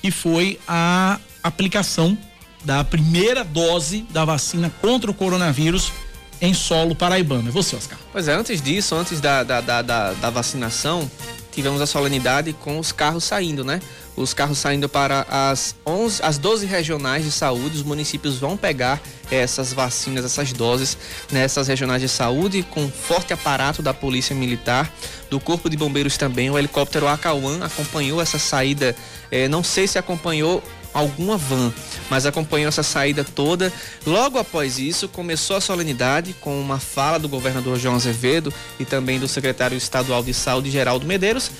que 0.00 0.10
foi 0.10 0.58
a 0.66 1.18
aplicação 1.42 2.16
da 2.64 2.82
primeira 2.82 3.44
dose 3.44 4.06
da 4.10 4.24
vacina 4.24 4.72
contra 4.80 5.10
o 5.10 5.14
coronavírus 5.14 5.92
em 6.40 6.54
solo 6.54 6.94
paraibano. 6.94 7.48
É 7.48 7.52
você, 7.52 7.76
Oscar. 7.76 7.98
Pois 8.12 8.28
é, 8.28 8.34
antes 8.34 8.60
disso, 8.60 8.94
antes 8.94 9.20
da, 9.20 9.42
da, 9.42 9.60
da, 9.60 9.82
da, 9.82 10.30
vacinação, 10.30 11.10
tivemos 11.52 11.80
a 11.80 11.86
solenidade 11.86 12.52
com 12.52 12.78
os 12.78 12.92
carros 12.92 13.24
saindo, 13.24 13.64
né? 13.64 13.80
Os 14.14 14.32
carros 14.32 14.58
saindo 14.58 14.88
para 14.88 15.26
as 15.28 15.74
11, 15.86 16.22
as 16.22 16.38
12 16.38 16.66
regionais 16.66 17.24
de 17.24 17.30
saúde, 17.30 17.76
os 17.76 17.82
municípios 17.82 18.38
vão 18.38 18.56
pegar 18.56 19.00
essas 19.30 19.74
vacinas, 19.74 20.24
essas 20.24 20.52
doses 20.52 20.96
nessas 21.30 21.68
regionais 21.68 22.00
de 22.00 22.08
saúde, 22.08 22.62
com 22.62 22.88
forte 22.90 23.34
aparato 23.34 23.82
da 23.82 23.92
Polícia 23.92 24.34
Militar, 24.34 24.90
do 25.28 25.38
Corpo 25.38 25.68
de 25.68 25.76
Bombeiros 25.76 26.16
também. 26.16 26.50
O 26.50 26.58
helicóptero 26.58 27.06
Acauã 27.08 27.62
acompanhou 27.62 28.20
essa 28.22 28.38
saída, 28.38 28.96
eh, 29.30 29.48
não 29.48 29.62
sei 29.62 29.86
se 29.86 29.98
acompanhou 29.98 30.62
alguma 30.96 31.36
van, 31.36 31.72
mas 32.08 32.24
acompanhou 32.24 32.68
essa 32.68 32.82
saída 32.82 33.22
toda. 33.22 33.72
Logo 34.06 34.38
após 34.38 34.78
isso, 34.78 35.08
começou 35.08 35.56
a 35.56 35.60
solenidade 35.60 36.34
com 36.40 36.58
uma 36.58 36.78
fala 36.80 37.18
do 37.18 37.28
governador 37.28 37.78
João 37.78 37.96
Azevedo 37.96 38.52
e 38.80 38.84
também 38.84 39.20
do 39.20 39.28
secretário 39.28 39.76
estadual 39.76 40.22
de 40.22 40.32
saúde, 40.32 40.70
Geraldo 40.70 41.06
Medeiros. 41.06 41.50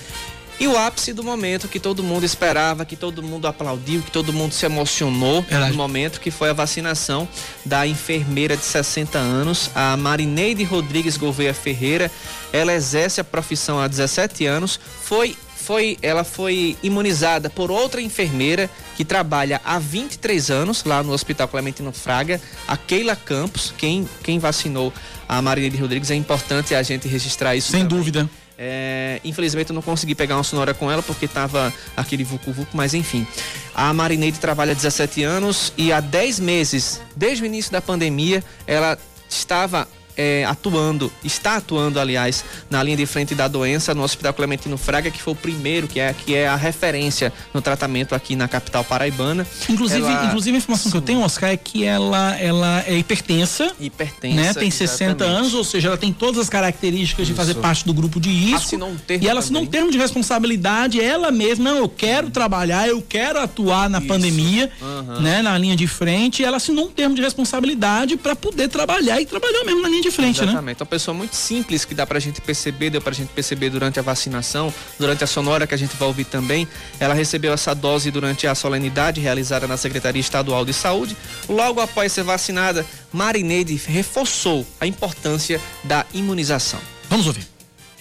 E 0.59 0.67
o 0.67 0.75
ápice 0.75 1.13
do 1.13 1.23
momento 1.23 1.67
que 1.67 1.79
todo 1.79 2.01
mundo 2.01 2.23
esperava, 2.23 2.83
que 2.83 2.95
todo 2.95 3.21
mundo 3.21 3.47
aplaudiu, 3.47 4.01
que 4.01 4.09
todo 4.09 4.33
mundo 4.33 4.53
se 4.53 4.65
emocionou 4.65 5.43
Verdade. 5.43 5.71
no 5.71 5.77
momento 5.77 6.19
que 6.19 6.31
foi 6.31 6.49
a 6.49 6.53
vacinação 6.53 7.27
da 7.63 7.85
enfermeira 7.85 8.57
de 8.57 8.65
60 8.65 9.19
anos, 9.19 9.69
a 9.75 9.95
Marineide 9.95 10.63
Rodrigues 10.63 11.15
Gouveia 11.15 11.53
Ferreira. 11.53 12.09
Ela 12.51 12.73
exerce 12.73 13.21
a 13.21 13.23
profissão 13.23 13.79
há 13.79 13.87
17 13.87 14.47
anos, 14.47 14.79
foi 15.03 15.37
foi, 15.67 15.97
ela 16.01 16.23
foi 16.23 16.77
imunizada 16.81 17.49
por 17.49 17.69
outra 17.69 18.01
enfermeira 18.01 18.69
que 18.95 19.03
trabalha 19.03 19.59
há 19.65 19.77
23 19.77 20.49
anos 20.49 20.85
lá 20.85 21.03
no 21.03 21.11
Hospital 21.11 21.45
Clementino 21.49 21.91
Fraga, 21.91 22.39
a 22.65 22.77
Keila 22.77 23.17
Campos, 23.17 23.73
quem, 23.77 24.07
quem 24.23 24.39
vacinou 24.39 24.93
a 25.27 25.41
Marineide 25.41 25.75
Rodrigues. 25.75 26.09
É 26.09 26.15
importante 26.15 26.73
a 26.73 26.81
gente 26.81 27.05
registrar 27.09 27.53
isso. 27.53 27.69
Sem 27.69 27.81
também. 27.81 27.97
dúvida. 27.97 28.29
É, 28.57 29.19
infelizmente 29.25 29.71
eu 29.71 29.73
não 29.73 29.81
consegui 29.81 30.15
pegar 30.15 30.37
uma 30.37 30.43
sonora 30.43 30.73
com 30.73 30.89
ela 30.89 31.03
porque 31.03 31.27
tava 31.27 31.71
aquele 31.97 32.23
vucu 32.23 32.53
vucu, 32.53 32.71
mas 32.73 32.93
enfim. 32.93 33.27
A 33.75 33.93
Marineide 33.93 34.39
trabalha 34.39 34.71
há 34.71 34.75
17 34.75 35.21
anos 35.23 35.73
e 35.77 35.91
há 35.91 35.99
10 35.99 36.39
meses, 36.39 37.01
desde 37.13 37.43
o 37.43 37.45
início 37.45 37.73
da 37.73 37.81
pandemia, 37.81 38.41
ela 38.65 38.97
estava 39.29 39.85
é, 40.17 40.43
atuando, 40.45 41.11
está 41.23 41.57
atuando, 41.57 41.99
aliás, 41.99 42.43
na 42.69 42.81
linha 42.81 42.97
de 42.97 43.05
frente 43.05 43.35
da 43.35 43.47
doença 43.47 43.93
no 43.93 44.03
Hospital 44.03 44.33
Clementino 44.33 44.77
Fraga, 44.77 45.11
que 45.11 45.21
foi 45.21 45.33
o 45.33 45.35
primeiro, 45.35 45.87
que 45.87 45.99
é, 45.99 46.13
que 46.13 46.33
é 46.35 46.47
a 46.47 46.55
referência 46.55 47.31
no 47.53 47.61
tratamento 47.61 48.15
aqui 48.15 48.35
na 48.35 48.47
capital 48.47 48.83
paraibana. 48.83 49.45
Inclusive, 49.69 50.01
Ela- 50.01 50.25
inclusive 50.25 50.55
a 50.55 50.57
informação 50.57 50.91
que 50.91 50.97
eu 50.97 51.01
tenho, 51.01 51.21
Oscar, 51.21 51.49
é 51.51 51.57
que 51.57 51.83
ela, 51.83 52.35
ela 52.39 52.83
é 52.87 52.97
hipertensa, 52.97 53.71
Hipertensa. 53.79 54.35
né? 54.35 54.53
Tem 54.53 54.71
60 54.71 55.03
exatamente. 55.11 55.37
anos, 55.39 55.53
ou 55.53 55.63
seja, 55.63 55.89
ela 55.89 55.97
tem 55.97 56.11
todas 56.11 56.39
as 56.41 56.49
características 56.49 57.27
de 57.27 57.33
fazer 57.33 57.51
Isso. 57.51 57.61
parte 57.61 57.85
do 57.85 57.93
grupo 57.93 58.19
de 58.19 58.29
risco. 58.29 58.57
Assinou 58.57 58.89
um 58.89 58.97
termo 58.97 59.23
E 59.23 59.27
ela 59.27 59.39
assinou 59.39 59.61
um 59.61 59.65
também. 59.65 59.79
termo 59.79 59.91
de 59.91 59.97
responsabilidade, 59.97 60.99
ela 61.01 61.31
mesma, 61.31 61.71
não, 61.71 61.77
eu 61.77 61.89
quero 61.89 62.29
trabalhar, 62.29 62.87
eu 62.87 63.01
quero 63.01 63.39
atuar 63.39 63.89
na 63.89 63.99
Isso. 63.99 64.07
pandemia, 64.07 64.71
Aham. 64.81 65.19
né, 65.19 65.41
na 65.41 65.57
linha 65.57 65.75
de 65.75 65.87
frente, 65.87 66.41
e 66.41 66.45
ela 66.45 66.57
assinou 66.57 66.85
um 66.85 66.91
termo 66.91 67.15
de 67.15 67.21
responsabilidade 67.21 68.17
para 68.17 68.35
poder 68.35 68.67
trabalhar 68.69 69.19
e 69.21 69.25
trabalhar 69.25 69.63
mesmo 69.63 69.81
na 69.81 69.89
linha 69.89 70.01
de 70.01 70.06
frente, 70.11 70.39
né? 70.41 70.47
Exatamente. 70.47 70.81
Uma 70.81 70.85
pessoa 70.85 71.15
muito 71.15 71.35
simples 71.35 71.85
que 71.85 71.93
dá 71.93 72.05
pra 72.05 72.19
gente 72.19 72.41
perceber, 72.41 72.89
deu 72.89 73.01
pra 73.01 73.13
gente 73.13 73.29
perceber 73.29 73.69
durante 73.69 73.99
a 73.99 74.01
vacinação, 74.01 74.73
durante 74.99 75.23
a 75.23 75.27
sonora 75.27 75.67
que 75.67 75.73
a 75.73 75.77
gente 75.77 75.95
vai 75.95 76.07
ouvir 76.07 76.25
também. 76.25 76.67
Ela 76.99 77.13
recebeu 77.13 77.53
essa 77.53 77.73
dose 77.73 78.11
durante 78.11 78.47
a 78.47 78.55
solenidade 78.55 79.21
realizada 79.21 79.67
na 79.67 79.77
Secretaria 79.77 80.19
Estadual 80.19 80.65
de 80.65 80.73
Saúde. 80.73 81.15
Logo 81.47 81.81
após 81.81 82.11
ser 82.11 82.23
vacinada, 82.23 82.85
Marineide 83.11 83.75
reforçou 83.87 84.65
a 84.79 84.87
importância 84.87 85.61
da 85.83 86.05
imunização. 86.13 86.79
Vamos 87.09 87.27
ouvir. 87.27 87.47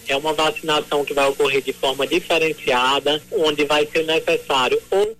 É 0.09 0.17
uma 0.17 0.33
vacinação 0.33 1.05
que 1.05 1.13
vai 1.13 1.29
ocorrer 1.29 1.63
de 1.63 1.73
forma 1.73 2.07
diferenciada, 2.07 3.21
onde 3.33 3.65
vai 3.65 3.87
ser 3.87 4.05
necessário 4.05 4.81
ou 4.91 5.17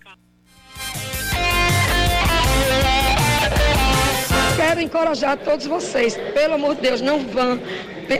Quero 4.57 4.81
encorajar 4.81 5.37
todos 5.37 5.67
vocês, 5.67 6.17
pelo 6.33 6.55
amor 6.55 6.73
de 6.75 6.81
Deus, 6.81 6.99
não 6.99 7.19
vão, 7.19 7.59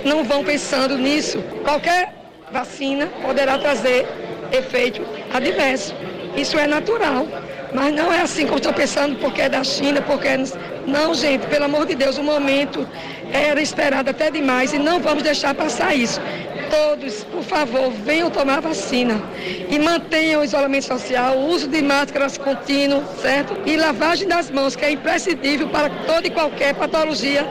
não 0.06 0.24
vão 0.24 0.44
pensando 0.44 0.96
nisso. 0.96 1.42
Qualquer 1.64 2.14
vacina 2.52 3.08
poderá 3.24 3.58
trazer 3.58 4.08
efeito 4.52 5.02
adverso. 5.34 5.96
Isso 6.38 6.58
é 6.60 6.68
natural. 6.68 7.28
Mas 7.74 7.94
não 7.94 8.14
é 8.14 8.22
assim 8.22 8.46
como 8.46 8.58
estou 8.58 8.72
pensando, 8.72 9.18
porque 9.18 9.42
é 9.42 9.50
da 9.50 9.64
China, 9.64 10.00
porque 10.02 10.28
é... 10.28 10.38
Não, 10.86 11.14
gente, 11.14 11.48
pelo 11.48 11.66
amor 11.66 11.86
de 11.88 11.96
Deus, 11.96 12.18
o 12.18 12.24
momento 12.24 12.88
era 13.34 13.60
esperado 13.60 14.12
até 14.12 14.30
demais 14.30 14.72
e 14.74 14.78
não 14.78 15.00
vamos 15.00 15.24
deixar 15.24 15.56
passar 15.56 15.94
isso. 15.96 16.22
Todos, 16.70 17.24
por 17.26 17.44
favor, 17.44 17.92
venham 17.92 18.30
tomar 18.30 18.62
vacina 18.62 19.22
e 19.70 19.80
mantenham 19.80 20.42
o 20.42 20.44
isolamento 20.44 20.86
social, 20.86 21.38
o 21.38 21.48
uso 21.50 21.68
de 21.68 21.82
máscaras 21.82 22.38
contínuo, 22.38 23.04
certo? 23.22 23.58
E 23.66 23.78
lavagem 23.78 24.28
das 24.28 24.50
mãos, 24.52 24.76
que 24.76 24.84
é 24.84 24.92
imprescindível 24.92 25.70
para 25.70 25.90
toda 26.06 26.28
e 26.28 26.30
qualquer 26.30 26.74
patologia 26.76 27.48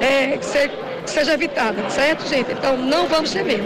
é, 0.00 0.36
que 0.36 0.44
se- 0.44 0.68
que 1.04 1.10
seja 1.10 1.34
evitada, 1.34 1.88
certo, 1.90 2.28
gente? 2.28 2.50
Então, 2.52 2.76
não 2.76 3.06
vamos 3.06 3.30
ter 3.30 3.44
medo. 3.44 3.62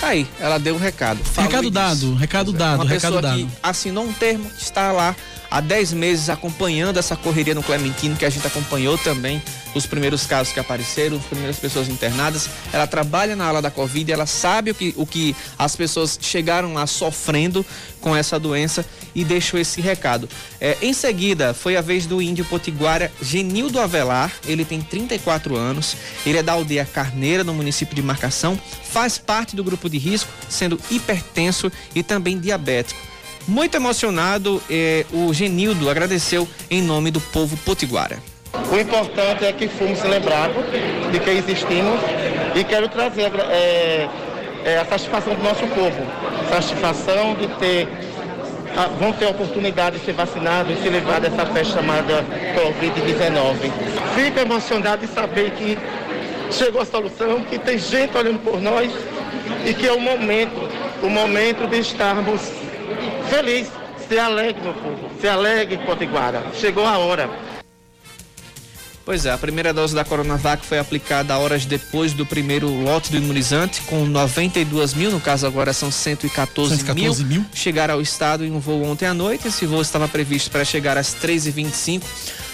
Tá 0.00 0.08
aí, 0.08 0.26
ela 0.40 0.58
deu 0.58 0.74
um 0.74 0.78
recado. 0.78 1.22
Falou 1.22 1.50
Recado 1.50 1.70
dado, 1.70 2.14
recado 2.14 2.50
é, 2.50 2.54
dado, 2.54 2.74
Uma 2.76 2.84
recado 2.84 3.00
pessoa 3.00 3.22
dado. 3.22 3.36
que 3.36 3.48
assinou 3.62 4.04
um 4.04 4.12
termo, 4.14 4.48
que 4.50 4.62
está 4.62 4.90
lá 4.92 5.14
há 5.50 5.60
10 5.60 5.92
meses 5.92 6.30
acompanhando 6.30 6.98
essa 6.98 7.16
correria 7.16 7.54
no 7.54 7.62
Clementino, 7.62 8.16
que 8.16 8.24
a 8.24 8.30
gente 8.30 8.46
acompanhou 8.46 8.96
também 8.96 9.42
os 9.74 9.86
primeiros 9.86 10.26
casos 10.26 10.52
que 10.52 10.60
apareceram, 10.60 11.16
as 11.16 11.24
primeiras 11.24 11.58
pessoas 11.58 11.88
internadas. 11.88 12.48
Ela 12.72 12.86
trabalha 12.86 13.34
na 13.34 13.46
ala 13.46 13.60
da 13.60 13.70
Covid, 13.70 14.10
ela 14.10 14.26
sabe 14.26 14.70
o 14.70 14.74
que, 14.74 14.94
o 14.96 15.06
que 15.06 15.34
as 15.58 15.74
pessoas 15.74 16.18
chegaram 16.20 16.74
lá 16.74 16.86
sofrendo 16.86 17.64
com 18.00 18.14
essa 18.14 18.38
doença 18.38 18.84
e 19.14 19.24
deixou 19.24 19.58
esse 19.58 19.80
recado. 19.80 20.28
É, 20.60 20.76
em 20.80 20.92
seguida, 20.92 21.52
foi 21.52 21.76
a 21.76 21.80
vez 21.80 22.06
do 22.06 22.22
índio 22.22 22.44
potiguara 22.44 23.10
Genildo 23.20 23.80
Avelar, 23.80 24.32
ele 24.46 24.64
tem 24.64 24.80
34 24.80 25.56
anos, 25.56 25.96
ele 26.24 26.38
é 26.38 26.42
da 26.42 26.52
aldeia 26.52 26.84
Carneira, 26.84 27.42
no 27.42 27.54
município 27.54 27.94
de 27.94 28.02
Marcação, 28.02 28.58
faz 28.84 29.18
parte 29.18 29.56
do 29.56 29.64
grupo 29.64 29.88
de 29.88 29.98
risco, 29.98 30.30
sendo 30.48 30.78
hipertenso 30.90 31.70
e 31.94 32.02
também 32.02 32.38
diabético. 32.38 33.09
Muito 33.48 33.74
emocionado, 33.74 34.62
eh, 34.70 35.04
o 35.12 35.32
Genildo 35.32 35.88
agradeceu 35.88 36.46
em 36.70 36.82
nome 36.82 37.10
do 37.10 37.20
povo 37.20 37.56
potiguara. 37.58 38.18
O 38.70 38.76
importante 38.78 39.44
é 39.44 39.52
que 39.52 39.68
fomos 39.68 40.02
lembrados 40.02 40.64
de 41.10 41.18
que 41.20 41.30
existimos 41.30 42.00
e 42.54 42.64
quero 42.64 42.88
trazer 42.88 43.30
é, 43.48 44.08
é, 44.64 44.78
a 44.78 44.84
satisfação 44.84 45.34
do 45.34 45.42
nosso 45.42 45.66
povo. 45.68 45.98
Satisfação 46.48 47.34
de 47.34 47.46
ter, 47.58 47.88
a, 48.76 48.86
vão 48.86 49.12
ter 49.12 49.26
oportunidade 49.26 49.98
de 49.98 50.04
ser 50.04 50.12
vacinados 50.12 50.78
e 50.78 50.82
se 50.82 50.88
livrar 50.88 51.20
dessa 51.20 51.46
festa 51.46 51.80
chamada 51.80 52.24
Covid-19. 52.54 53.70
Fico 54.14 54.38
emocionado 54.40 55.06
de 55.06 55.12
saber 55.12 55.52
que 55.52 55.78
chegou 56.50 56.82
a 56.82 56.84
solução, 56.84 57.42
que 57.42 57.58
tem 57.58 57.78
gente 57.78 58.16
olhando 58.16 58.40
por 58.40 58.60
nós 58.60 58.90
e 59.64 59.72
que 59.74 59.86
é 59.86 59.92
o 59.92 60.00
momento, 60.00 60.68
o 61.02 61.08
momento 61.08 61.68
de 61.68 61.78
estarmos 61.78 62.40
felizes. 63.30 63.72
Se 64.08 64.18
alegre, 64.18 64.60
meu 64.60 64.74
povo, 64.74 65.08
se 65.20 65.28
alegre, 65.28 65.78
Potiguara. 65.78 66.42
Chegou 66.52 66.84
a 66.84 66.98
hora. 66.98 67.30
Pois 69.04 69.24
é, 69.24 69.30
a 69.30 69.38
primeira 69.38 69.72
dose 69.72 69.94
da 69.94 70.04
Coronavac 70.04 70.64
foi 70.64 70.78
aplicada 70.78 71.36
horas 71.38 71.64
depois 71.64 72.12
do 72.12 72.26
primeiro 72.26 72.68
lote 72.68 73.10
do 73.10 73.16
imunizante, 73.16 73.80
com 73.82 74.04
92 74.04 74.94
mil, 74.94 75.10
no 75.10 75.20
caso 75.20 75.46
agora 75.46 75.72
são 75.72 75.90
114, 75.90 76.76
114 76.76 77.24
mil, 77.24 77.40
mil. 77.40 77.46
Chegaram 77.54 77.94
ao 77.94 78.00
estado 78.00 78.44
em 78.44 78.52
um 78.52 78.58
voo 78.58 78.82
ontem 78.84 79.06
à 79.06 79.14
noite. 79.14 79.48
Esse 79.48 79.64
voo 79.64 79.80
estava 79.80 80.06
previsto 80.06 80.50
para 80.50 80.64
chegar 80.64 80.98
às 80.98 81.14
13h25 81.14 82.02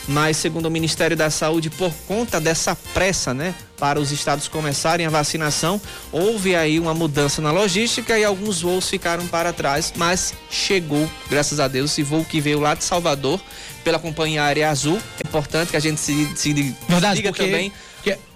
mas 0.08 0.36
segundo 0.36 0.66
o 0.66 0.70
Ministério 0.70 1.16
da 1.16 1.30
Saúde, 1.30 1.70
por 1.70 1.92
conta 2.06 2.40
dessa 2.40 2.76
pressa, 2.94 3.34
né, 3.34 3.54
para 3.78 4.00
os 4.00 4.12
estados 4.12 4.48
começarem 4.48 5.06
a 5.06 5.10
vacinação, 5.10 5.80
houve 6.10 6.54
aí 6.54 6.78
uma 6.80 6.94
mudança 6.94 7.42
na 7.42 7.50
logística 7.50 8.18
e 8.18 8.24
alguns 8.24 8.62
voos 8.62 8.88
ficaram 8.88 9.26
para 9.26 9.52
trás, 9.52 9.92
mas 9.96 10.34
chegou, 10.50 11.08
graças 11.28 11.60
a 11.60 11.68
Deus, 11.68 11.90
esse 11.90 12.02
voo 12.02 12.24
que 12.24 12.40
veio 12.40 12.60
lá 12.60 12.74
de 12.74 12.84
Salvador 12.84 13.40
pela 13.84 13.98
companhia 13.98 14.44
aérea 14.44 14.70
Azul. 14.70 14.98
É 15.22 15.28
importante 15.28 15.70
que 15.70 15.76
a 15.76 15.80
gente 15.80 16.00
se, 16.00 16.28
se 16.34 16.52
Verdade, 16.88 17.16
diga 17.16 17.32
também 17.32 17.72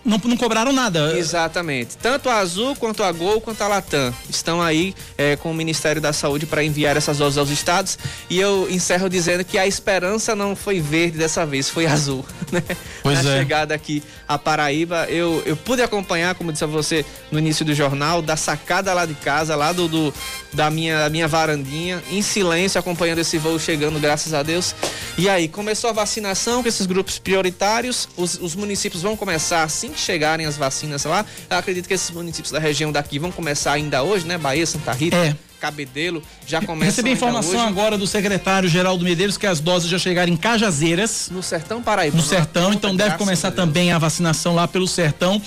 não, 0.04 0.18
não 0.24 0.36
cobraram 0.36 0.72
nada. 0.72 1.16
Exatamente. 1.18 1.96
Tanto 1.96 2.28
a 2.28 2.36
Azul, 2.36 2.74
quanto 2.76 3.02
a 3.02 3.12
Gol, 3.12 3.40
quanto 3.40 3.62
a 3.62 3.68
Latam 3.68 4.14
estão 4.28 4.62
aí 4.62 4.94
é, 5.16 5.36
com 5.36 5.50
o 5.50 5.54
Ministério 5.54 6.00
da 6.00 6.12
Saúde 6.12 6.46
para 6.46 6.64
enviar 6.64 6.96
essas 6.96 7.18
doses 7.18 7.38
aos 7.38 7.50
estados. 7.50 7.98
E 8.28 8.38
eu 8.40 8.68
encerro 8.70 9.08
dizendo 9.08 9.44
que 9.44 9.58
a 9.58 9.66
esperança 9.66 10.34
não 10.34 10.56
foi 10.56 10.80
verde 10.80 11.18
dessa 11.18 11.44
vez, 11.44 11.68
foi 11.68 11.86
azul. 11.86 12.24
Né? 12.50 12.64
Pois 13.04 13.22
Na 13.22 13.30
é. 13.30 13.38
chegada 13.38 13.72
aqui 13.72 14.02
a 14.26 14.36
Paraíba, 14.36 15.06
eu, 15.08 15.40
eu 15.46 15.56
pude 15.56 15.80
acompanhar, 15.80 16.34
como 16.34 16.50
disse 16.50 16.64
a 16.64 16.66
você 16.66 17.06
no 17.30 17.38
início 17.38 17.64
do 17.64 17.72
jornal, 17.72 18.20
da 18.20 18.36
sacada 18.36 18.92
lá 18.92 19.06
de 19.06 19.14
casa, 19.14 19.54
lá 19.54 19.72
do, 19.72 19.86
do 19.86 20.12
da 20.52 20.68
minha, 20.68 21.08
minha 21.08 21.28
varandinha, 21.28 22.02
em 22.10 22.22
silêncio, 22.22 22.80
acompanhando 22.80 23.20
esse 23.20 23.38
voo 23.38 23.56
chegando, 23.56 24.00
graças 24.00 24.34
a 24.34 24.42
Deus. 24.42 24.74
E 25.16 25.28
aí, 25.28 25.46
começou 25.46 25.90
a 25.90 25.92
vacinação 25.92 26.60
com 26.60 26.68
esses 26.68 26.86
grupos 26.86 27.20
prioritários, 27.20 28.08
os, 28.16 28.40
os 28.40 28.56
municípios 28.56 29.02
vão 29.02 29.16
começar 29.16 29.62
assim 29.62 29.89
que 29.90 30.00
chegarem 30.00 30.46
as 30.46 30.56
vacinas 30.56 31.04
lá. 31.04 31.24
Eu 31.48 31.56
acredito 31.56 31.86
que 31.86 31.94
esses 31.94 32.10
municípios 32.10 32.52
da 32.52 32.58
região 32.58 32.90
daqui 32.90 33.18
vão 33.18 33.30
começar 33.30 33.72
ainda 33.72 34.02
hoje, 34.02 34.26
né? 34.26 34.38
Bahia, 34.38 34.66
Santa 34.66 34.92
Rita. 34.92 35.16
É. 35.16 35.36
Cabedelo 35.60 36.22
já 36.46 36.62
começa. 36.62 36.86
Recebi 36.86 37.10
informação 37.10 37.60
agora 37.60 37.98
do 37.98 38.06
secretário 38.06 38.66
Geraldo 38.66 39.04
Medeiros 39.04 39.36
que 39.36 39.46
as 39.46 39.60
doses 39.60 39.90
já 39.90 39.98
chegaram 39.98 40.32
em 40.32 40.36
Cajazeiras. 40.36 41.28
No 41.30 41.42
Sertão 41.42 41.82
Paraíba. 41.82 42.16
No 42.16 42.22
Sertão, 42.22 42.72
então 42.72 42.96
deve 42.96 43.18
começar 43.18 43.50
também 43.50 43.92
a 43.92 43.98
vacinação 43.98 44.54
lá 44.54 44.66
pelo 44.66 44.88
Sertão. 44.88 45.40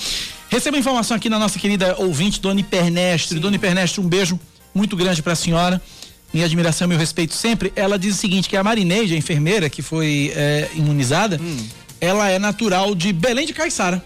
Recebo 0.49 0.77
informação 0.77 1.17
aqui 1.17 1.29
na 1.29 1.39
nossa 1.39 1.58
querida 1.58 1.95
ouvinte, 1.97 2.39
Dona 2.39 2.60
Hipernestre. 2.60 3.39
Dona 3.39 3.56
Hipernestre, 3.56 3.99
um 3.99 4.08
beijo 4.08 4.39
muito 4.73 4.95
grande 4.95 5.23
para 5.23 5.34
a 5.34 5.36
senhora. 5.36 5.82
Minha 6.32 6.45
admiração 6.45 6.86
e 6.86 6.89
meu 6.89 6.97
respeito 6.97 7.34
sempre. 7.34 7.73
Ela 7.75 7.97
diz 7.97 8.15
o 8.15 8.17
seguinte: 8.19 8.47
que 8.47 8.56
a 8.56 8.63
Marineide, 8.63 9.15
a 9.15 9.17
enfermeira 9.17 9.69
que 9.69 9.82
foi 9.82 10.32
é, 10.36 10.69
imunizada, 10.75 11.39
hum. 11.41 11.67
ela 11.99 12.29
é 12.29 12.38
natural 12.38 12.93
de 12.93 13.12
Belém 13.12 13.47
de 13.47 13.53
Caiçara. 13.53 14.03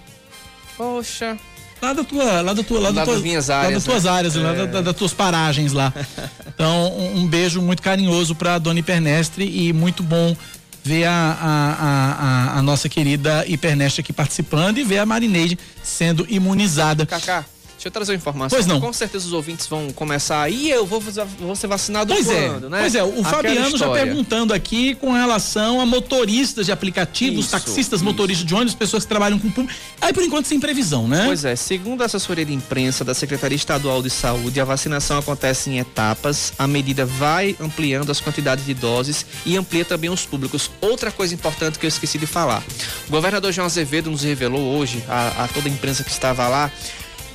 Poxa. 0.78 1.38
Lá 1.82 1.94
da 1.94 2.04
tua, 2.04 2.42
lá 2.42 2.54
da 2.54 2.63
tua, 2.63 2.80
lá, 2.80 2.90
lá 2.90 2.92
da 2.92 3.04
tua, 3.04 3.13
das 3.16 3.24
minhas 3.24 3.50
áreas, 3.50 3.72
lá 3.72 3.76
das 3.76 3.84
tuas 3.84 4.04
né? 4.04 4.10
áreas, 4.10 4.36
é. 4.36 4.40
lá 4.40 4.54
da, 4.54 4.66
da, 4.66 4.82
das 4.82 4.96
tuas 4.96 5.13
paragens 5.13 5.74
lá. 5.74 5.94
Então, 6.58 6.92
um, 6.98 7.20
um 7.20 7.28
beijo 7.28 7.62
muito 7.62 7.84
carinhoso 7.84 8.34
para 8.34 8.58
Dona 8.58 8.80
Hipernestre 8.80 9.46
e 9.46 9.72
muito 9.72 10.02
bom 10.02 10.36
ver 10.84 11.04
a, 11.04 11.38
a, 11.40 12.56
a, 12.56 12.58
a, 12.58 12.62
nossa 12.63 12.90
querida 12.90 13.46
Hipernestre 13.48 14.02
aqui 14.02 14.12
participando 14.12 14.80
e 14.80 14.84
ver 14.84 14.98
a 14.98 15.06
Marineide 15.06 15.60
sendo 15.84 16.26
imunizada. 16.28 17.06
Cacá. 17.06 17.46
Deixa 17.78 17.90
eu 17.90 17.92
trazer 17.92 18.13
uma 18.13 18.18
informação. 18.18 18.58
Pois 18.58 18.66
não. 18.66 18.82
Com 18.82 18.92
certeza 18.92 19.28
os 19.28 19.34
ouvintes 19.34 19.68
vão 19.68 19.92
começar 19.92 20.42
aí, 20.42 20.68
eu 20.72 20.84
vou, 20.84 21.00
vou 21.40 21.56
ser 21.56 21.68
vacinado 21.68 22.12
pois 22.12 22.26
quando, 22.26 22.66
é, 22.66 22.70
né? 22.70 22.80
Pois 22.80 22.96
é, 22.96 23.04
o 23.04 23.10
Aquela 23.10 23.24
Fabiano 23.24 23.68
história. 23.68 24.00
já 24.00 24.06
perguntando 24.06 24.52
aqui 24.52 24.96
com 24.96 25.12
relação 25.12 25.80
a 25.80 25.86
motoristas 25.86 26.66
de 26.66 26.72
aplicativos, 26.72 27.46
Isso, 27.46 27.52
taxistas, 27.52 28.00
isso. 28.00 28.04
motoristas 28.04 28.48
de 28.48 28.56
ônibus, 28.56 28.74
pessoas 28.74 29.04
que 29.04 29.10
trabalham 29.10 29.38
com 29.38 29.52
público. 29.52 29.80
Aí 30.02 30.12
por 30.12 30.24
enquanto 30.24 30.48
sem 30.48 30.60
previsão, 30.60 31.08
né? 31.08 31.26
Pois 31.28 31.46
é, 31.46 31.56
segundo 31.56 32.02
a 32.02 32.06
assessoria 32.06 32.44
de 32.44 32.52
imprensa 32.54 33.06
da 33.06 33.13
Secretaria 33.13 33.56
Estadual 33.56 34.02
de 34.02 34.10
Saúde, 34.10 34.60
a 34.60 34.66
vacinação 34.66 35.20
acontece 35.20 35.70
em 35.70 35.78
etapas. 35.78 36.54
A 36.58 36.66
medida 36.66 37.06
vai 37.06 37.56
ampliando 37.60 38.12
as 38.12 38.20
quantidades 38.20 38.66
de 38.66 38.74
doses 38.74 39.24
e 39.46 39.56
amplia 39.56 39.86
também 39.86 40.10
os 40.10 40.26
públicos. 40.26 40.72
Outra 40.82 41.12
coisa 41.12 41.36
importante 41.36 41.78
que 41.78 41.86
eu 41.86 41.90
esqueci 41.90 42.18
de 42.18 42.26
falar: 42.26 42.63
o 43.08 43.12
governador 43.12 43.52
João 43.52 43.68
Azevedo 43.68 44.10
nos 44.10 44.24
revelou 44.24 44.76
hoje, 44.78 45.04
a, 45.08 45.44
a 45.44 45.48
toda 45.48 45.68
a 45.68 45.72
imprensa 45.72 46.04
que 46.04 46.10
estava 46.10 46.48
lá, 46.48 46.72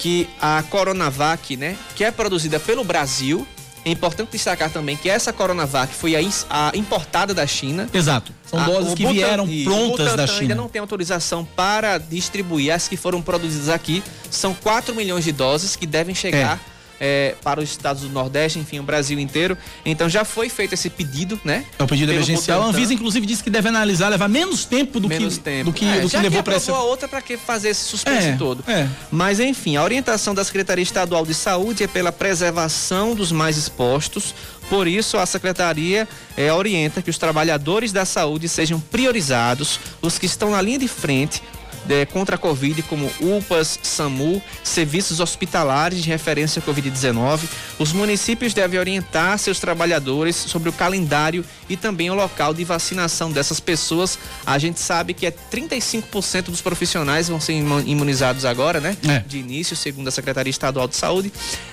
que 0.02 0.28
a 0.40 0.64
Coronavac, 0.68 1.56
né, 1.56 1.76
que 1.94 2.02
é 2.02 2.10
produzida 2.10 2.58
pelo 2.58 2.82
Brasil, 2.82 3.46
é 3.84 3.90
importante 3.90 4.30
destacar 4.32 4.68
também 4.68 4.96
que 4.96 5.08
essa 5.08 5.32
Coronavac 5.32 5.94
foi 5.94 6.16
a, 6.16 6.72
importada 6.74 7.32
da 7.32 7.46
China. 7.46 7.88
Exato. 7.94 8.32
São 8.44 8.58
A- 8.60 8.64
doses 8.64 8.94
que 8.94 9.02
Butan- 9.04 9.12
vieram 9.14 9.46
prontas 9.64 9.90
Butantan 9.90 10.16
da 10.16 10.22
ainda 10.24 10.26
China. 10.38 10.54
não 10.56 10.68
tem 10.68 10.80
autorização 10.80 11.44
para 11.44 11.98
distribuir 11.98 12.72
as 12.74 12.88
que 12.88 12.96
foram 12.96 13.22
produzidas 13.22 13.68
aqui. 13.68 14.02
São 14.28 14.54
4 14.54 14.92
milhões 14.92 15.22
de 15.24 15.30
doses 15.30 15.76
que 15.76 15.86
devem 15.86 16.14
chegar 16.16 16.60
eh, 17.04 17.34
para 17.42 17.60
os 17.60 17.68
estados 17.68 18.02
do 18.02 18.08
Nordeste, 18.10 18.60
enfim, 18.60 18.78
o 18.78 18.82
Brasil 18.84 19.18
inteiro. 19.18 19.58
Então 19.84 20.08
já 20.08 20.24
foi 20.24 20.48
feito 20.48 20.72
esse 20.72 20.88
pedido, 20.88 21.38
né? 21.44 21.64
É 21.76 21.82
o 21.82 21.86
pedido 21.88 22.06
Pelo 22.12 22.18
emergencial. 22.18 22.62
A. 22.62 22.66
Anvisa, 22.66 22.94
inclusive, 22.94 23.26
disse 23.26 23.42
que 23.42 23.50
deve 23.50 23.68
analisar, 23.68 24.08
levar 24.08 24.28
menos 24.28 24.64
tempo 24.64 25.00
do 25.00 25.08
Menos 25.08 25.36
que, 25.36 25.40
tempo. 25.42 25.64
do 25.64 25.72
que, 25.72 25.84
É, 25.84 26.00
do 26.00 26.08
que 26.08 26.16
levou 26.16 26.42
para 26.44 26.54
essa. 26.54 26.72
outra 26.74 27.08
para 27.08 27.20
que 27.20 27.36
fazer 27.36 27.70
esse 27.70 27.84
suspense 27.84 28.28
É, 28.28 28.36
todo. 28.36 28.62
é. 28.68 28.86
Mas 29.10 29.40
enfim, 29.40 29.74
a 29.76 29.82
orientação 29.82 30.32
da 30.34 30.44
Secretaria 30.44 30.82
Estadual 30.84 31.26
de 31.26 31.34
Saúde 31.34 31.82
é 31.82 31.86
pela 31.88 32.12
preservação 32.12 33.14
dos 33.16 33.32
mais 33.32 33.56
expostos. 33.56 34.32
Por 34.70 34.86
isso, 34.86 35.18
a 35.18 35.26
secretaria 35.26 36.08
eh, 36.36 36.52
orienta 36.52 37.02
que 37.02 37.10
os 37.10 37.18
trabalhadores 37.18 37.92
da 37.92 38.04
saúde 38.04 38.48
sejam 38.48 38.78
priorizados, 38.80 39.80
os 40.00 40.18
que 40.18 40.26
estão 40.26 40.50
na 40.52 40.62
linha 40.62 40.78
de 40.78 40.88
frente 40.88 41.42
eh, 41.88 42.06
contra 42.06 42.36
a 42.36 42.38
Covid, 42.38 42.82
como 42.82 43.10
UPAs, 43.20 43.78
SAMU, 43.82 44.42
serviços 44.62 45.20
hospitalares 45.20 46.02
de 46.02 46.08
referência 46.08 46.60
à 46.60 46.68
Covid-19. 46.70 47.40
Os 47.78 47.92
municípios 47.92 48.54
devem 48.54 48.78
orientar 48.78 49.38
seus 49.38 49.58
trabalhadores 49.58 50.36
sobre 50.36 50.68
o 50.68 50.72
calendário 50.72 51.44
e 51.68 51.76
também 51.76 52.10
o 52.10 52.14
local 52.14 52.52
de 52.54 52.64
vacinação 52.64 53.30
dessas 53.32 53.60
pessoas. 53.60 54.18
A 54.46 54.58
gente 54.58 54.80
sabe 54.80 55.14
que 55.14 55.26
é 55.26 55.30
35% 55.30 56.44
dos 56.50 56.60
profissionais 56.60 57.28
vão 57.28 57.40
ser 57.40 57.54
imu- 57.54 57.80
imunizados 57.80 58.44
agora, 58.44 58.80
né? 58.80 58.96
É. 59.08 59.18
De 59.20 59.38
início, 59.38 59.74
segundo 59.76 60.08
a 60.08 60.10
Secretaria 60.10 60.50
Estadual 60.50 60.86
de 60.88 60.96
Saúde. 60.96 61.32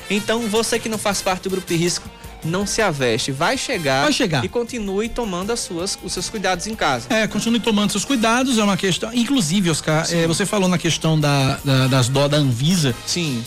Então, 0.09 0.47
você 0.47 0.79
que 0.79 0.89
não 0.89 0.97
faz 0.97 1.21
parte 1.21 1.43
do 1.43 1.49
grupo 1.51 1.67
de 1.67 1.75
risco, 1.75 2.09
não 2.43 2.65
se 2.65 2.81
aveste. 2.81 3.31
Vai 3.31 3.57
chegar, 3.57 4.03
Vai 4.03 4.13
chegar. 4.13 4.43
e 4.43 4.47
continue 4.49 5.09
tomando 5.09 5.51
as 5.51 5.59
suas, 5.59 5.97
os 6.03 6.13
seus 6.13 6.29
cuidados 6.29 6.67
em 6.67 6.75
casa. 6.75 7.07
É, 7.09 7.27
continue 7.27 7.59
tomando 7.59 7.91
seus 7.91 8.05
cuidados, 8.05 8.57
é 8.57 8.63
uma 8.63 8.77
questão. 8.77 9.13
Inclusive, 9.13 9.69
Oscar, 9.69 10.05
é, 10.11 10.25
você 10.27 10.45
falou 10.45 10.69
na 10.69 10.77
questão 10.77 11.19
da, 11.19 11.59
da- 11.63 11.87
das 11.87 12.07
dó 12.09 12.27
da 12.27 12.37
Anvisa. 12.37 12.95
Sim. 13.05 13.43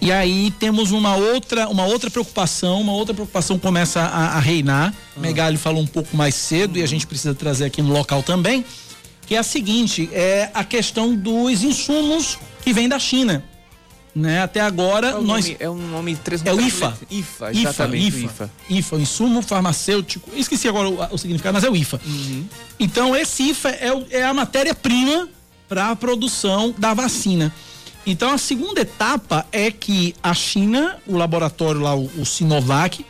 E 0.00 0.12
aí 0.12 0.50
temos 0.58 0.90
uma 0.92 1.16
outra, 1.16 1.66
uma 1.68 1.86
outra 1.86 2.10
preocupação, 2.10 2.80
uma 2.80 2.92
outra 2.92 3.14
preocupação 3.14 3.58
começa 3.58 4.00
a, 4.00 4.36
a 4.36 4.38
reinar. 4.40 4.92
Ah. 5.16 5.20
Megali 5.20 5.56
falou 5.56 5.82
um 5.82 5.86
pouco 5.86 6.14
mais 6.16 6.34
cedo 6.34 6.78
e 6.78 6.82
a 6.82 6.86
gente 6.86 7.06
precisa 7.06 7.34
trazer 7.34 7.64
aqui 7.64 7.80
no 7.80 7.90
local 7.92 8.22
também, 8.22 8.64
que 9.26 9.34
é 9.34 9.38
a 9.38 9.42
seguinte, 9.42 10.10
é 10.12 10.50
a 10.52 10.62
questão 10.62 11.14
dos 11.14 11.62
insumos 11.62 12.36
que 12.62 12.72
vêm 12.74 12.86
da 12.88 12.98
China. 12.98 13.42
Né? 14.14 14.42
Até 14.42 14.60
agora, 14.60 15.08
É 15.08 15.14
um 15.16 15.22
nós. 15.22 15.44
nome, 15.44 15.56
é 15.58 15.68
um 15.68 15.88
nome 15.88 16.14
três 16.16 16.40
É 16.46 16.52
o. 16.54 16.60
IFA. 16.60 16.96
IFA, 17.10 17.50
IFA, 17.50 17.52
exatamente. 17.60 18.06
IFA, 18.06 18.18
IFA. 18.26 18.50
IFA, 18.70 18.96
o 18.96 19.00
insumo 19.00 19.42
farmacêutico. 19.42 20.30
Esqueci 20.36 20.68
agora 20.68 20.88
o, 20.88 21.14
o 21.14 21.18
significado, 21.18 21.54
mas 21.54 21.64
é 21.64 21.68
o 21.70 21.74
IFA. 21.74 22.00
Uhum. 22.06 22.44
Então, 22.78 23.16
esse 23.16 23.42
IFA 23.50 23.70
é, 23.70 23.92
o- 23.92 24.06
é 24.10 24.22
a 24.24 24.32
matéria-prima 24.32 25.28
para 25.68 25.90
a 25.90 25.96
produção 25.96 26.72
da 26.78 26.94
vacina. 26.94 27.52
Então, 28.06 28.30
a 28.30 28.38
segunda 28.38 28.82
etapa 28.82 29.46
é 29.50 29.70
que 29.72 30.14
a 30.22 30.32
China, 30.32 30.96
o 31.06 31.16
laboratório 31.16 31.80
lá, 31.80 31.96
o, 31.96 32.04
o 32.18 32.24
Sinovac, 32.24 33.04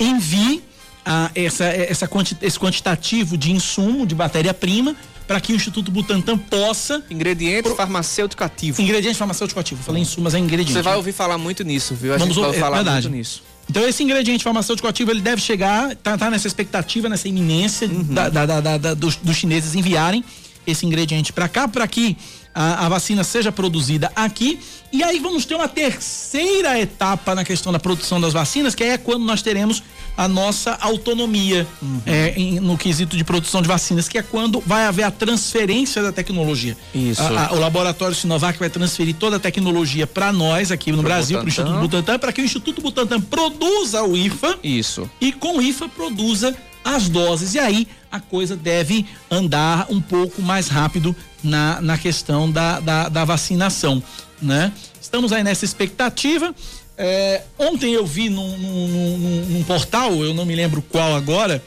envie 0.00 0.62
a, 1.04 1.30
essa, 1.34 1.64
essa 1.66 2.08
quanti- 2.08 2.36
esse 2.42 2.58
quantitativo 2.58 3.36
de 3.38 3.52
insumo, 3.52 4.04
de 4.06 4.14
matéria-prima, 4.14 4.96
para 5.28 5.40
que 5.40 5.52
o 5.52 5.56
Instituto 5.56 5.90
Butantan 5.92 6.38
possa. 6.38 7.04
Ingrediente 7.10 7.68
farmacêutico 7.76 8.42
ativo. 8.42 8.80
Ingrediente 8.82 9.16
farmacêutico 9.18 9.60
ativo. 9.60 9.82
Falei 9.82 10.02
insumo, 10.02 10.24
mas 10.24 10.34
é 10.34 10.38
ingrediente. 10.38 10.72
Você 10.72 10.82
vai 10.82 10.96
ouvir 10.96 11.12
falar 11.12 11.36
muito 11.38 11.62
nisso, 11.62 11.94
viu? 11.94 12.14
A 12.14 12.16
Vamos 12.16 12.34
gente 12.34 12.40
vai 12.40 12.46
ouvir- 12.48 12.58
é 12.58 12.60
falar 12.60 12.76
verdade. 12.78 13.08
muito 13.08 13.18
nisso. 13.18 13.42
Então 13.70 13.86
esse 13.86 14.02
ingrediente 14.02 14.42
farmacêutico 14.42 14.88
ativo 14.88 15.10
ele 15.10 15.20
deve 15.20 15.42
chegar, 15.42 15.94
tá, 15.96 16.16
tá 16.16 16.30
nessa 16.30 16.46
expectativa, 16.48 17.08
nessa 17.10 17.28
iminência 17.28 17.86
Uhum. 17.86 18.02
da- 18.02 18.30
da- 18.30 18.60
da- 18.78 18.94
dos, 18.94 19.16
dos 19.16 19.36
chineses 19.36 19.74
enviarem 19.74 20.24
esse 20.66 20.86
ingrediente 20.86 21.32
para 21.32 21.46
cá, 21.48 21.68
para 21.68 21.86
que 21.86 22.16
a, 22.54 22.86
a 22.86 22.88
vacina 22.88 23.22
seja 23.24 23.52
produzida 23.52 24.10
aqui. 24.16 24.58
E 24.90 25.02
aí 25.02 25.18
vamos 25.18 25.44
ter 25.44 25.54
uma 25.54 25.68
terceira 25.68 26.80
etapa 26.80 27.34
na 27.34 27.44
questão 27.44 27.70
da 27.72 27.78
produção 27.78 28.18
das 28.20 28.32
vacinas, 28.32 28.74
que 28.74 28.82
é 28.82 28.96
quando 28.96 29.24
nós 29.24 29.42
teremos 29.42 29.82
a 30.16 30.26
nossa 30.26 30.72
autonomia 30.80 31.66
Uhum. 31.80 32.00
é, 32.06 32.32
em- 32.36 32.58
no 32.58 32.76
quesito 32.78 33.16
de 33.16 33.22
produção 33.22 33.60
de 33.62 33.68
vacinas, 33.68 34.08
que 34.08 34.16
é 34.18 34.22
quando 34.22 34.60
vai 34.66 34.86
haver 34.86 35.02
a 35.04 35.10
transferência 35.10 36.02
da 36.02 36.10
tecnologia. 36.10 36.76
Isso. 36.94 37.22
A- 37.22 37.48
a- 37.48 37.52
o 37.52 37.60
laboratório 37.60 38.14
Sinovac 38.14 38.58
vai 38.58 38.70
transferir 38.70 39.14
toda 39.14 39.36
a 39.36 39.38
tecnologia 39.40 40.06
para 40.06 40.32
nós 40.32 40.72
aqui 40.72 40.90
no 40.90 40.98
Pro 40.98 41.06
Brasil, 41.06 41.38
para 41.38 41.44
o. 41.44 41.48
Instituto 41.48 41.78
Butantan, 41.78 42.18
para 42.18 42.32
que 42.32 42.40
o 42.40 42.44
Instituto 42.44 42.80
Butantan 42.82 43.20
produza 43.20 44.02
o 44.02 44.16
IFA 44.16 44.58
Isso. 44.64 45.08
e 45.20 45.32
com 45.32 45.58
o 45.58 45.62
IFA 45.62 45.88
produza 45.88 46.56
as 46.94 47.08
doses. 47.08 47.54
E 47.54 47.58
aí 47.58 47.86
a 48.10 48.20
coisa 48.20 48.56
deve 48.56 49.06
andar 49.30 49.86
um 49.90 50.00
pouco 50.00 50.40
mais 50.42 50.68
rápido 50.68 51.14
na, 51.42 51.80
na 51.80 51.98
questão 51.98 52.50
da, 52.50 52.80
da, 52.80 53.08
da 53.08 53.24
vacinação, 53.24 54.02
né? 54.40 54.72
Estamos 55.00 55.32
aí 55.32 55.42
nessa 55.44 55.64
expectativa. 55.64 56.54
É, 56.96 57.42
ontem 57.58 57.92
eu 57.92 58.04
vi 58.06 58.28
num, 58.28 58.58
num- 58.58 58.88
num- 59.18 59.46
num 59.50 59.62
portal, 59.64 60.12
eu 60.24 60.34
não 60.34 60.44
me 60.44 60.54
lembro 60.56 60.82
qual 60.82 61.14
agora, 61.14 61.62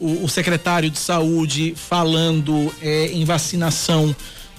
o, 0.00 0.24
o 0.24 0.28
secretário 0.28 0.90
de 0.90 0.98
saúde 0.98 1.74
falando 1.76 2.74
é, 2.82 3.06
em 3.12 3.24
vacinação 3.24 4.14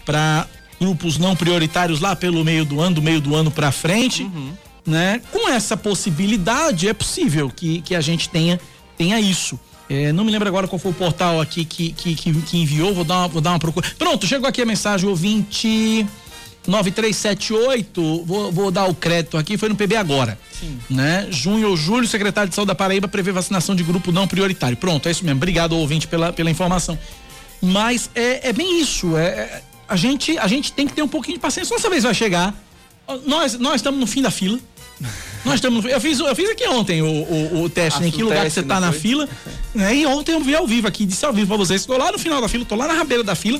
para 0.06 0.48
grupos 0.80 1.18
não 1.18 1.36
prioritários 1.36 2.00
lá 2.00 2.16
pelo 2.16 2.44
meio 2.44 2.64
do 2.66 2.80
ano, 2.80 2.96
do 2.96 3.02
meio 3.02 3.20
do 3.20 3.36
ano 3.36 3.52
para 3.52 3.72
frente, 3.72 4.30
né? 4.86 5.22
Com 5.32 5.50
essa 5.50 5.76
possibilidade 5.78 6.88
é 6.88 6.94
possível 6.94 7.50
que, 7.50 7.82
que 7.82 7.94
a 7.96 8.02
gente 8.02 8.30
tenha 8.30 8.60
tenha 8.98 9.20
isso. 9.20 9.60
É, 9.94 10.12
não 10.12 10.24
me 10.24 10.32
lembro 10.32 10.48
agora 10.48 10.68
qual 10.68 10.80
foi 10.80 10.92
o 10.92 10.94
portal 10.94 11.40
aqui 11.40 11.64
que, 11.64 11.92
que, 11.94 12.16
que, 12.16 12.34
que 12.34 12.58
enviou, 12.58 12.94
vou 12.94 13.04
dar, 13.04 13.20
uma, 13.20 13.28
vou 13.28 13.42
dar 13.42 13.52
uma 13.52 13.60
procura. 13.60 13.88
Pronto, 13.98 14.26
chegou 14.26 14.48
aqui 14.48 14.62
a 14.62 14.66
mensagem, 14.66 15.08
ouvinte 15.08 16.06
9378, 16.68 18.24
vou, 18.26 18.52
vou 18.52 18.72
dar 18.72 18.86
o 18.86 18.96
crédito 18.96 19.38
aqui, 19.38 19.58
foi 19.58 19.70
no 19.70 19.76
PB 19.76 19.96
agora. 19.96 20.38
Sim. 20.60 20.80
Né? 20.90 21.28
Junho 21.30 21.70
ou 21.70 21.78
julho, 21.78 22.06
o 22.06 22.08
secretário 22.08 22.50
de 22.50 22.56
saúde 22.56 22.70
da 22.70 22.76
Paraíba 22.76 23.08
prevê 23.08 23.32
vacinação 23.32 23.76
de 23.76 23.84
grupo 23.84 24.12
não 24.12 24.28
prioritário. 24.28 24.78
Pronto, 24.78 25.08
é 25.08 25.12
isso 25.12 25.24
mesmo. 25.24 25.38
Obrigado, 25.38 25.74
ouvinte, 25.74 26.08
pela, 26.08 26.32
pela 26.32 26.50
informação. 26.50 26.98
Mas 27.62 28.10
é, 28.16 28.50
é 28.50 28.54
bem 28.54 28.82
isso. 28.82 29.16
É, 29.18 29.26
é- 29.26 29.64
a, 29.88 29.96
gente, 29.96 30.38
a 30.38 30.48
gente 30.48 30.72
tem 30.72 30.88
que 30.88 30.94
ter 30.94 31.02
um 31.02 31.08
pouquinho 31.08 31.38
de 31.38 31.42
paciência. 31.42 31.74
Nossa 31.74 31.90
vez 31.90 32.04
vai 32.04 32.14
chegar. 32.14 32.56
Nós, 33.26 33.60
nós 33.60 33.76
estamos 33.76 34.00
no 34.00 34.08
fim 34.08 34.22
da 34.22 34.32
fila. 34.32 34.58
Nós 35.44 35.56
estamos. 35.56 35.84
Eu 35.86 36.00
fiz, 36.00 36.20
eu 36.20 36.36
fiz 36.36 36.50
aqui 36.50 36.68
ontem 36.68 37.02
o, 37.02 37.06
o, 37.08 37.64
o 37.64 37.70
teste, 37.70 38.00
Ah, 38.00 38.02
né? 38.02 38.08
em 38.08 38.12
que 38.12 38.24
lugar 38.24 38.44
que 38.46 38.52
você 38.52 38.64
tá 38.64 38.76
não 38.76 38.88
na 38.88 38.92
foi? 38.92 39.02
fila. 39.02 39.30
Né? 39.76 39.96
E 39.96 40.06
ontem 40.06 40.32
eu 40.34 40.40
vi 40.40 40.56
ao 40.56 40.66
vivo 40.66 40.88
aqui, 40.88 41.06
disse 41.06 41.26
ao 41.26 41.34
vivo 41.34 41.48
pra 41.48 41.58
vocês. 41.58 41.82
Estou 41.82 41.98
lá 41.98 42.12
no 42.12 42.18
final 42.20 42.40
da 42.42 42.48
fila, 42.48 42.64
tô 42.66 42.76
lá 42.76 42.88
na 42.88 42.94
rabeira 42.94 43.24
da 43.24 43.36
fila. 43.36 43.60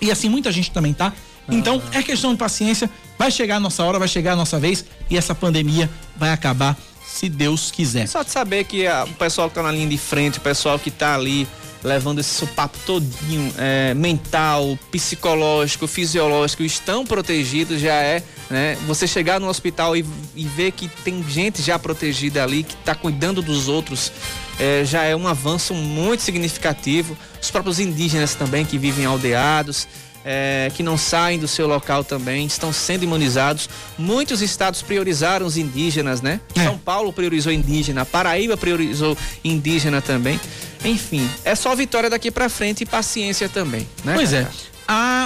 E 0.00 0.10
assim, 0.10 0.28
muita 0.28 0.50
gente 0.50 0.70
também 0.70 0.92
tá. 0.92 1.12
Então, 1.50 1.82
é 1.92 2.02
questão 2.02 2.32
de 2.32 2.38
paciência. 2.38 2.90
Vai 3.18 3.30
chegar 3.30 3.56
a 3.56 3.60
nossa 3.60 3.82
hora, 3.82 3.98
vai 3.98 4.08
chegar 4.08 4.32
a 4.32 4.36
nossa 4.36 4.58
vez. 4.60 4.84
E 5.08 5.16
essa 5.16 5.34
pandemia 5.34 5.88
vai 6.16 6.30
acabar, 6.30 6.76
se 7.06 7.28
Deus 7.28 7.70
quiser. 7.70 8.06
Só 8.06 8.22
de 8.22 8.30
saber 8.30 8.64
que 8.64 8.86
ah, 8.86 9.04
o 9.08 9.14
pessoal 9.14 9.48
que 9.48 9.54
tá 9.54 9.62
na 9.62 9.72
linha 9.72 9.88
de 9.88 9.96
frente, 9.96 10.38
o 10.38 10.40
pessoal 10.42 10.78
que 10.78 10.90
tá 10.90 11.14
ali 11.14 11.48
levando 11.82 12.18
esse 12.18 12.30
sopapo 12.30 12.78
todinho, 12.84 13.52
é, 13.56 13.94
mental, 13.94 14.78
psicológico, 14.90 15.86
fisiológico, 15.86 16.62
estão 16.62 17.06
protegidos 17.06 17.80
já 17.80 17.94
é, 17.94 18.22
né? 18.50 18.76
Você 18.86 19.06
chegar 19.06 19.40
no 19.40 19.48
hospital 19.48 19.96
e, 19.96 20.04
e 20.34 20.44
ver 20.44 20.72
que 20.72 20.88
tem 20.88 21.22
gente 21.28 21.62
já 21.62 21.78
protegida 21.78 22.42
ali, 22.42 22.62
que 22.62 22.76
tá 22.76 22.94
cuidando 22.94 23.42
dos 23.42 23.68
outros, 23.68 24.10
é, 24.58 24.84
já 24.84 25.04
é 25.04 25.14
um 25.14 25.28
avanço 25.28 25.74
muito 25.74 26.22
significativo. 26.22 27.16
Os 27.40 27.50
próprios 27.50 27.78
indígenas 27.78 28.34
também 28.34 28.64
que 28.64 28.76
vivem 28.76 29.06
aldeados, 29.06 29.86
é, 30.30 30.70
que 30.74 30.82
não 30.82 30.98
saem 30.98 31.38
do 31.38 31.48
seu 31.48 31.66
local 31.66 32.04
também, 32.04 32.44
estão 32.44 32.70
sendo 32.70 33.02
imunizados. 33.02 33.66
Muitos 33.96 34.42
estados 34.42 34.82
priorizaram 34.82 35.46
os 35.46 35.56
indígenas, 35.56 36.20
né? 36.20 36.38
É. 36.54 36.64
São 36.64 36.76
Paulo 36.76 37.14
priorizou 37.14 37.50
indígena, 37.50 38.04
Paraíba 38.04 38.54
priorizou 38.54 39.16
indígena 39.42 40.02
também. 40.02 40.38
Enfim, 40.84 41.26
é 41.46 41.54
só 41.54 41.74
vitória 41.74 42.10
daqui 42.10 42.30
pra 42.30 42.50
frente 42.50 42.82
e 42.82 42.86
paciência 42.86 43.48
também, 43.48 43.88
né? 44.04 44.12
Pois 44.14 44.34
é. 44.34 44.46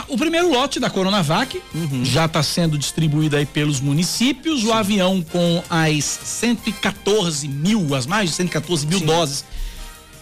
O 0.08 0.16
primeiro 0.16 0.50
lote 0.50 0.78
da 0.78 0.88
Coronavac 0.88 1.60
já 2.04 2.26
está 2.26 2.42
sendo 2.42 2.78
distribuído 2.78 3.36
aí 3.36 3.46
pelos 3.46 3.80
municípios. 3.80 4.64
O 4.64 4.72
avião 4.72 5.20
com 5.20 5.62
as 5.68 6.04
114 6.04 7.48
mil, 7.48 7.92
as 7.94 8.06
mais 8.06 8.30
de 8.30 8.36
114 8.36 8.86
mil 8.86 9.00
doses, 9.00 9.44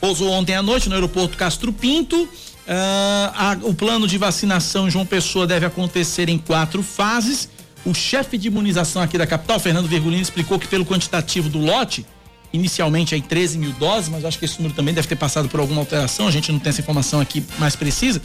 pousou 0.00 0.30
ontem 0.30 0.54
à 0.54 0.62
noite 0.62 0.88
no 0.88 0.94
aeroporto 0.94 1.36
Castro 1.36 1.70
Pinto. 1.70 2.26
Ah, 2.72 3.32
a- 3.50 3.66
o 3.66 3.74
plano 3.74 4.06
de 4.06 4.16
vacinação 4.16 4.86
em 4.86 4.90
João 4.92 5.04
Pessoa 5.04 5.44
deve 5.44 5.66
acontecer 5.66 6.28
em 6.28 6.38
quatro 6.38 6.84
fases. 6.84 7.48
O 7.84 7.92
chefe 7.92 8.38
de 8.38 8.46
imunização 8.46 9.02
aqui 9.02 9.18
da 9.18 9.26
capital, 9.26 9.58
Fernando 9.58 9.88
Virgulino, 9.88 10.22
explicou 10.22 10.56
que 10.56 10.68
pelo 10.68 10.86
quantitativo 10.86 11.48
do 11.48 11.58
lote, 11.58 12.06
inicialmente 12.52 13.12
aí 13.14 13.20
13 13.22 13.58
mil 13.58 13.72
doses, 13.72 14.08
mas 14.08 14.24
acho 14.24 14.38
que 14.38 14.44
esse 14.44 14.58
número 14.58 14.74
também 14.74 14.94
deve 14.94 15.08
ter 15.08 15.16
passado 15.16 15.48
por 15.48 15.58
alguma 15.58 15.80
alteração, 15.80 16.28
a 16.28 16.30
gente 16.30 16.52
não 16.52 16.60
tem 16.60 16.70
essa 16.70 16.80
informação 16.80 17.20
aqui 17.20 17.42
mais 17.58 17.74
precisa. 17.74 18.22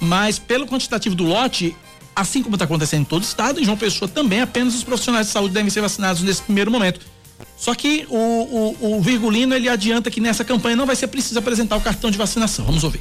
Mas 0.00 0.36
pelo 0.38 0.66
quantitativo 0.66 1.14
do 1.14 1.22
lote, 1.24 1.76
assim 2.14 2.42
como 2.42 2.56
está 2.56 2.64
acontecendo 2.64 3.02
em 3.02 3.04
todo 3.04 3.22
o 3.22 3.26
estado, 3.26 3.60
em 3.60 3.64
João 3.64 3.76
Pessoa 3.76 4.08
também, 4.08 4.40
apenas 4.40 4.74
os 4.74 4.82
profissionais 4.82 5.26
de 5.28 5.32
saúde 5.32 5.54
devem 5.54 5.70
ser 5.70 5.80
vacinados 5.80 6.22
nesse 6.22 6.42
primeiro 6.42 6.72
momento. 6.72 7.00
Só 7.56 7.72
que 7.74 8.04
o, 8.08 8.16
o, 8.80 8.96
o 8.96 9.00
Virgulino 9.02 9.54
ele 9.54 9.68
adianta 9.68 10.10
que 10.10 10.20
nessa 10.20 10.42
campanha 10.44 10.74
não 10.74 10.86
vai 10.86 10.96
ser 10.96 11.06
preciso 11.06 11.38
apresentar 11.38 11.76
o 11.76 11.80
cartão 11.80 12.10
de 12.10 12.18
vacinação. 12.18 12.64
Vamos 12.64 12.82
ouvir. 12.82 13.00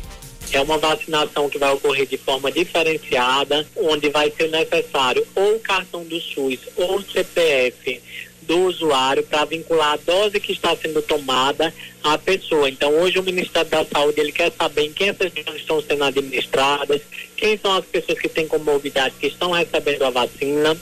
É 0.52 0.62
uma 0.62 0.78
vacinação 0.78 1.50
que 1.50 1.58
vai 1.58 1.72
ocorrer 1.74 2.06
de 2.06 2.18
forma 2.18 2.52
diferenciada, 2.52 3.66
onde 3.76 4.10
vai 4.10 4.32
ser 4.32 4.50
necessário 4.50 5.26
ou 5.36 5.56
o 5.56 5.60
cartão 5.60 6.04
do 6.04 6.20
SUS 6.20 6.60
ou 6.76 6.98
o 6.98 7.04
CPF 7.04 8.02
do 8.46 8.60
usuário 8.68 9.24
para 9.24 9.46
vincular 9.46 9.94
a 9.94 9.98
dose 9.98 10.40
que 10.40 10.54
está 10.54 10.76
sendo 10.76 11.02
tomada 11.02 11.74
à 12.04 12.18
pessoa. 12.18 12.70
Então, 12.70 12.92
hoje 12.94 13.20
o 13.20 13.24
Ministério 13.24 13.70
da 13.70 13.86
Saúde 13.86 14.20
ele 14.20 14.32
quer 14.32 14.52
saber 14.52 14.84
em 14.84 14.94
quem 14.94 15.10
essas 15.10 15.32
doses 15.32 15.62
estão 15.62 15.82
sendo 15.82 16.04
administradas, 16.04 17.02
quem 17.36 17.58
são 17.58 17.74
as 17.74 17.86
pessoas 17.86 18.20
que 18.20 18.30
têm 18.30 18.48
comorbidade 18.48 19.16
que 19.20 19.28
estão 19.28 19.52
recebendo 19.52 20.04
a 20.04 20.10
vacina. 20.10 20.78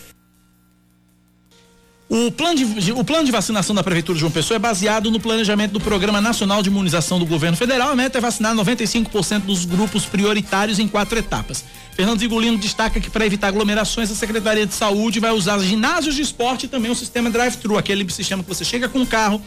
O 2.14 2.32
plano, 2.32 2.56
de, 2.56 2.92
o 2.92 3.04
plano 3.04 3.26
de 3.26 3.32
vacinação 3.32 3.74
da 3.74 3.82
Prefeitura 3.82 4.14
de 4.14 4.20
João 4.20 4.32
Pessoa 4.32 4.58
é 4.58 4.60
baseado 4.60 5.10
no 5.10 5.20
planejamento 5.20 5.72
do 5.72 5.80
Programa 5.80 6.22
Nacional 6.22 6.62
de 6.62 6.70
Imunização 6.70 7.18
do 7.18 7.26
Governo 7.26 7.58
Federal. 7.58 7.90
A 7.90 7.96
meta 7.96 8.20
é 8.20 8.22
vacinar 8.22 8.54
95% 8.54 9.40
dos 9.40 9.66
grupos 9.66 10.06
prioritários 10.06 10.78
em 10.78 10.88
quatro 10.88 11.18
etapas. 11.18 11.66
Fernando 11.94 12.20
Vigolino 12.20 12.56
destaca 12.60 13.00
que 13.00 13.10
para 13.10 13.26
evitar 13.26 13.48
aglomerações, 13.48 14.12
a 14.12 14.16
Secretaria 14.16 14.68
de 14.68 14.76
Saúde 14.76 15.20
vai 15.20 15.32
usar 15.32 15.58
ginásios 15.58 16.14
de 16.14 16.22
esporte 16.22 16.68
e 16.68 16.70
também 16.70 16.92
o 16.92 16.96
sistema 16.96 17.32
drive-thru, 17.32 17.80
aquele 17.80 18.08
sistema 18.12 18.44
que 18.44 18.50
você 18.50 18.64
chega 18.64 18.88
com 18.88 19.02
o 19.02 19.08
carro, 19.08 19.42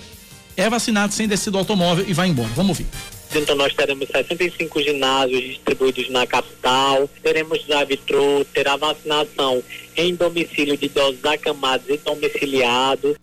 é 0.57 0.69
vacinado 0.69 1.15
sem 1.15 1.29
descer 1.29 1.53
do 1.53 1.59
automóvel 1.59 2.05
e 2.09 2.13
vai 2.13 2.27
embora. 2.27 2.51
Vamos 2.57 2.71
ouvir. 2.71 2.87
Então 3.35 3.55
nós 3.55 3.75
teremos 3.75 4.09
65 4.09 4.83
ginásios 4.83 5.43
distribuídos 5.43 6.09
na 6.11 6.27
capital, 6.27 7.09
teremos 7.23 7.65
drive-thru, 7.65 8.45
terá 8.53 8.77
vacinação 8.77 9.63
em 9.97 10.15
domicílio 10.15 10.77
de 10.77 10.87
idosos 10.87 11.25
acamados 11.25 11.89
e 11.89 11.99
domiciliados. 11.99 13.17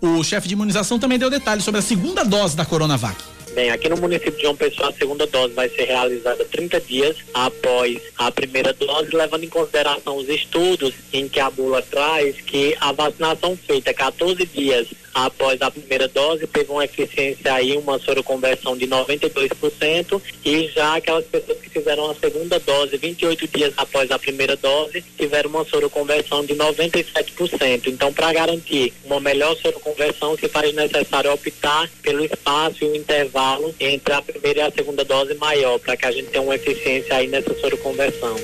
O 0.00 0.22
chefe 0.22 0.48
de 0.48 0.54
imunização 0.54 0.98
também 0.98 1.18
deu 1.18 1.30
detalhes 1.30 1.64
sobre 1.64 1.78
a 1.78 1.82
segunda 1.82 2.24
dose 2.24 2.56
da 2.56 2.66
Coronavac. 2.66 3.16
Bem, 3.54 3.70
aqui 3.70 3.88
no 3.88 3.96
município 3.96 4.32
de 4.32 4.42
João 4.42 4.56
Pessoa, 4.56 4.88
a 4.88 4.92
segunda 4.92 5.28
dose 5.28 5.54
vai 5.54 5.68
ser 5.68 5.84
realizada 5.84 6.44
30 6.44 6.80
dias 6.80 7.16
após 7.32 8.00
a 8.18 8.30
primeira 8.32 8.72
dose, 8.72 9.14
levando 9.14 9.44
em 9.44 9.48
consideração 9.48 10.16
os 10.16 10.28
estudos 10.28 10.92
em 11.12 11.28
que 11.28 11.38
a 11.38 11.48
bula 11.48 11.80
traz 11.80 12.40
que 12.40 12.76
a 12.80 12.90
vacinação 12.90 13.56
feita 13.56 13.94
14 13.94 14.44
dias 14.46 14.88
após 15.14 15.62
a 15.62 15.70
primeira 15.70 16.08
dose, 16.08 16.46
teve 16.46 16.70
uma 16.70 16.84
eficiência 16.84 17.54
aí, 17.54 17.76
uma 17.76 17.98
soroconversão 17.98 18.76
de 18.76 18.86
92%, 18.86 20.20
e 20.44 20.68
já 20.68 20.96
aquelas 20.96 21.24
pessoas 21.26 21.58
que 21.60 21.70
fizeram 21.70 22.10
a 22.10 22.14
segunda 22.14 22.58
dose 22.58 22.96
28 22.96 23.48
dias 23.48 23.72
após 23.76 24.10
a 24.10 24.18
primeira 24.18 24.56
dose, 24.56 25.02
tiveram 25.16 25.50
uma 25.50 25.64
soroconversão 25.64 26.44
de 26.44 26.54
97%. 26.54 27.86
Então, 27.86 28.12
para 28.12 28.32
garantir 28.32 28.92
uma 29.04 29.20
melhor 29.20 29.56
soroconversão, 29.56 30.36
se 30.36 30.48
faz 30.48 30.74
necessário 30.74 31.32
optar 31.32 31.88
pelo 32.02 32.24
espaço 32.24 32.84
e 32.84 32.88
o 32.88 32.96
intervalo 32.96 33.74
entre 33.78 34.12
a 34.12 34.20
primeira 34.20 34.60
e 34.60 34.62
a 34.62 34.70
segunda 34.72 35.04
dose 35.04 35.34
maior, 35.34 35.78
para 35.78 35.96
que 35.96 36.06
a 36.06 36.12
gente 36.12 36.28
tenha 36.28 36.42
uma 36.42 36.56
eficiência 36.56 37.16
aí 37.16 37.28
nessa 37.28 37.54
soroconversão. 37.60 38.36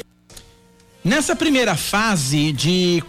Nessa 1.03 1.35
primeira 1.35 1.77
fase 1.77 2.53
de, 2.53 3.03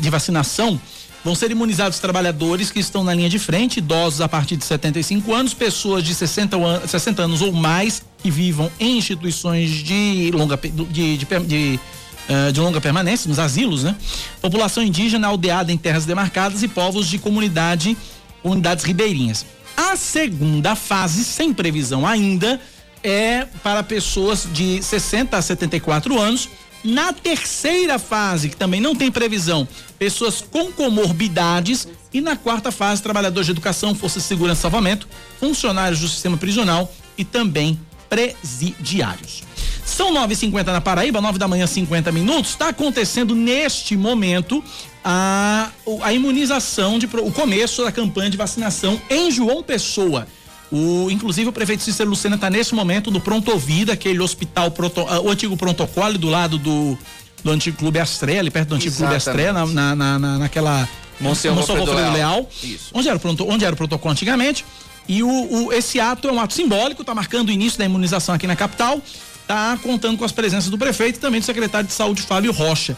de 0.00 0.10
vacinação, 0.10 0.80
vão 1.24 1.34
ser 1.34 1.50
imunizados 1.50 1.98
trabalhadores 1.98 2.70
que 2.70 2.80
estão 2.80 3.04
na 3.04 3.14
linha 3.14 3.28
de 3.28 3.38
frente, 3.38 3.78
idosos 3.78 4.20
a 4.20 4.28
partir 4.28 4.56
de 4.56 4.64
75 4.64 5.32
anos, 5.32 5.54
pessoas 5.54 6.02
de 6.02 6.14
60, 6.14 6.56
an 6.56 6.86
60 6.86 7.22
anos 7.22 7.42
ou 7.42 7.52
mais 7.52 8.02
que 8.18 8.30
vivam 8.30 8.70
em 8.78 8.98
instituições 8.98 9.70
de 9.70 10.30
longa, 10.32 10.56
de, 10.56 11.16
de, 11.16 11.18
de, 11.18 11.80
uh, 12.28 12.52
de 12.52 12.60
longa 12.60 12.80
permanência, 12.80 13.28
nos 13.28 13.38
asilos, 13.38 13.84
né? 13.84 13.96
População 14.40 14.82
indígena 14.82 15.28
aldeada 15.28 15.72
em 15.72 15.76
terras 15.76 16.04
demarcadas 16.04 16.62
e 16.62 16.68
povos 16.68 17.06
de 17.06 17.18
comunidade, 17.18 17.96
comunidades 18.42 18.84
ribeirinhas. 18.84 19.46
A 19.76 19.96
segunda 19.96 20.74
fase, 20.74 21.24
sem 21.24 21.52
previsão 21.52 22.06
ainda, 22.06 22.60
é 23.02 23.46
para 23.62 23.82
pessoas 23.82 24.46
de 24.52 24.82
60 24.82 25.36
a 25.36 25.42
74 25.42 26.20
anos 26.20 26.48
na 26.84 27.12
terceira 27.12 27.98
fase, 27.98 28.48
que 28.48 28.56
também 28.56 28.80
não 28.80 28.94
tem 28.94 29.10
previsão, 29.10 29.66
pessoas 30.02 30.40
com 30.40 30.72
comorbidades. 30.72 31.86
E 32.12 32.20
na 32.20 32.34
quarta 32.34 32.72
fase, 32.72 33.00
trabalhadores 33.00 33.46
de 33.46 33.52
educação, 33.52 33.94
forças 33.94 34.24
de 34.24 34.28
segurança 34.28 34.58
e 34.58 34.62
salvamento, 34.62 35.06
funcionários 35.38 36.00
do 36.00 36.08
sistema 36.08 36.36
prisional 36.36 36.92
e 37.16 37.24
também 37.24 37.78
presidiários. 38.08 39.44
São 39.86 40.12
9h50 40.12 40.66
na 40.66 40.80
Paraíba, 40.80 41.20
9 41.20 41.38
da 41.38 41.46
manhã, 41.46 41.68
50 41.68 42.10
minutos. 42.10 42.50
Está 42.50 42.70
acontecendo 42.70 43.32
neste 43.32 43.96
momento 43.96 44.62
a, 45.04 45.70
a 46.02 46.12
imunização, 46.12 46.98
de, 46.98 47.06
o 47.06 47.30
começo 47.30 47.84
da 47.84 47.92
campanha 47.92 48.28
de 48.28 48.36
vacinação 48.36 49.00
em 49.08 49.30
João 49.30 49.62
Pessoa. 49.62 50.26
O, 50.72 51.10
inclusive 51.10 51.48
o 51.48 51.52
prefeito 51.52 51.84
Cícero 51.84 52.10
Lucena 52.10 52.34
está 52.34 52.50
nesse 52.50 52.74
momento 52.74 53.10
no 53.10 53.20
Pronto 53.20 53.56
Vida, 53.56 53.92
aquele 53.92 54.20
hospital, 54.20 54.70
proto, 54.70 55.02
uh, 55.02 55.26
o 55.26 55.30
antigo 55.30 55.56
protocolo 55.56 56.18
do 56.18 56.28
lado 56.28 56.58
do, 56.58 56.98
do 57.42 57.50
antigo 57.50 57.76
Clube 57.76 57.98
Astré, 57.98 58.38
ali 58.38 58.50
perto 58.50 58.70
do 58.70 58.74
antigo 58.76 58.94
Exatamente. 58.94 59.24
Clube 59.24 59.30
Astré, 59.30 59.52
na, 59.52 59.94
na, 59.94 60.18
na, 60.18 60.38
naquela. 60.38 60.88
Monsenhor 61.20 61.56
Monsenhor 61.56 61.88
Leal. 61.94 62.12
Leal 62.12 62.48
onde, 62.92 63.08
era 63.08 63.16
o 63.16 63.20
pronto, 63.20 63.48
onde 63.48 63.64
era 63.64 63.74
o 63.74 63.76
protocolo 63.76 64.12
antigamente. 64.12 64.64
E 65.08 65.22
o, 65.22 65.28
o, 65.28 65.72
esse 65.72 66.00
ato 66.00 66.28
é 66.28 66.32
um 66.32 66.40
ato 66.40 66.54
simbólico, 66.54 67.02
está 67.02 67.14
marcando 67.14 67.48
o 67.48 67.52
início 67.52 67.78
da 67.78 67.84
imunização 67.84 68.34
aqui 68.34 68.46
na 68.46 68.56
capital, 68.56 69.00
está 69.40 69.78
contando 69.82 70.16
com 70.16 70.24
as 70.24 70.32
presenças 70.32 70.70
do 70.70 70.78
prefeito 70.78 71.16
e 71.16 71.20
também 71.20 71.40
do 71.40 71.44
secretário 71.44 71.86
de 71.86 71.92
saúde, 71.92 72.22
Fábio 72.22 72.52
Rocha. 72.52 72.96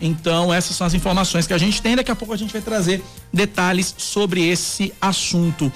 Então, 0.00 0.52
essas 0.52 0.76
são 0.76 0.86
as 0.86 0.94
informações 0.94 1.46
que 1.46 1.54
a 1.54 1.58
gente 1.58 1.80
tem. 1.80 1.96
Daqui 1.96 2.10
a 2.10 2.16
pouco 2.16 2.34
a 2.34 2.36
gente 2.36 2.52
vai 2.52 2.60
trazer 2.60 3.02
detalhes 3.32 3.94
sobre 3.96 4.46
esse 4.46 4.92
assunto. 5.00 5.72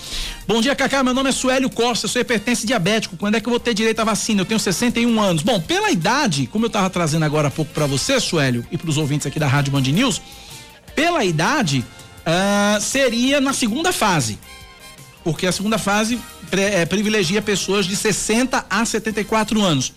Bom 0.46 0.60
dia, 0.60 0.76
Cacá. 0.76 1.02
Meu 1.02 1.14
nome 1.14 1.30
é 1.30 1.32
Suélio 1.32 1.70
Costa, 1.70 2.06
sou 2.06 2.20
hipertense 2.20 2.66
diabético. 2.66 3.16
Quando 3.16 3.36
é 3.36 3.40
que 3.40 3.46
eu 3.46 3.50
vou 3.50 3.60
ter 3.60 3.72
direito 3.72 4.00
à 4.00 4.04
vacina? 4.04 4.42
Eu 4.42 4.44
tenho 4.44 4.60
61 4.60 5.20
anos. 5.20 5.42
Bom, 5.42 5.60
pela 5.60 5.90
idade, 5.90 6.46
como 6.46 6.66
eu 6.66 6.68
estava 6.68 6.90
trazendo 6.90 7.24
agora 7.24 7.48
há 7.48 7.50
pouco 7.50 7.72
para 7.72 7.86
você, 7.86 8.20
Suélio, 8.20 8.66
e 8.70 8.76
para 8.76 8.90
os 8.90 8.98
ouvintes 8.98 9.26
aqui 9.26 9.38
da 9.38 9.46
Rádio 9.46 9.72
Band 9.72 9.82
News, 9.82 10.20
pela 10.94 11.24
idade, 11.24 11.84
uh, 12.26 12.80
seria 12.80 13.40
na 13.40 13.54
segunda 13.54 13.92
fase. 13.92 14.38
Porque 15.24 15.46
a 15.46 15.52
segunda 15.52 15.78
fase 15.78 16.18
é, 16.52 16.84
privilegia 16.84 17.40
pessoas 17.40 17.86
de 17.86 17.94
60 17.96 18.66
a 18.68 18.84
74 18.84 19.62
anos. 19.62 19.92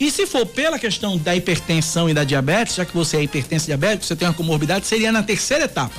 E 0.00 0.10
se 0.10 0.26
for 0.26 0.46
pela 0.46 0.78
questão 0.78 1.18
da 1.18 1.34
hipertensão 1.34 2.08
e 2.08 2.14
da 2.14 2.22
diabetes, 2.22 2.76
já 2.76 2.84
que 2.84 2.94
você 2.94 3.16
é 3.16 3.22
hipertenso 3.22 3.66
diabético, 3.66 4.04
você 4.04 4.14
tem 4.14 4.28
uma 4.28 4.34
comorbidade, 4.34 4.86
seria 4.86 5.10
na 5.10 5.22
terceira 5.22 5.64
etapa. 5.64 5.94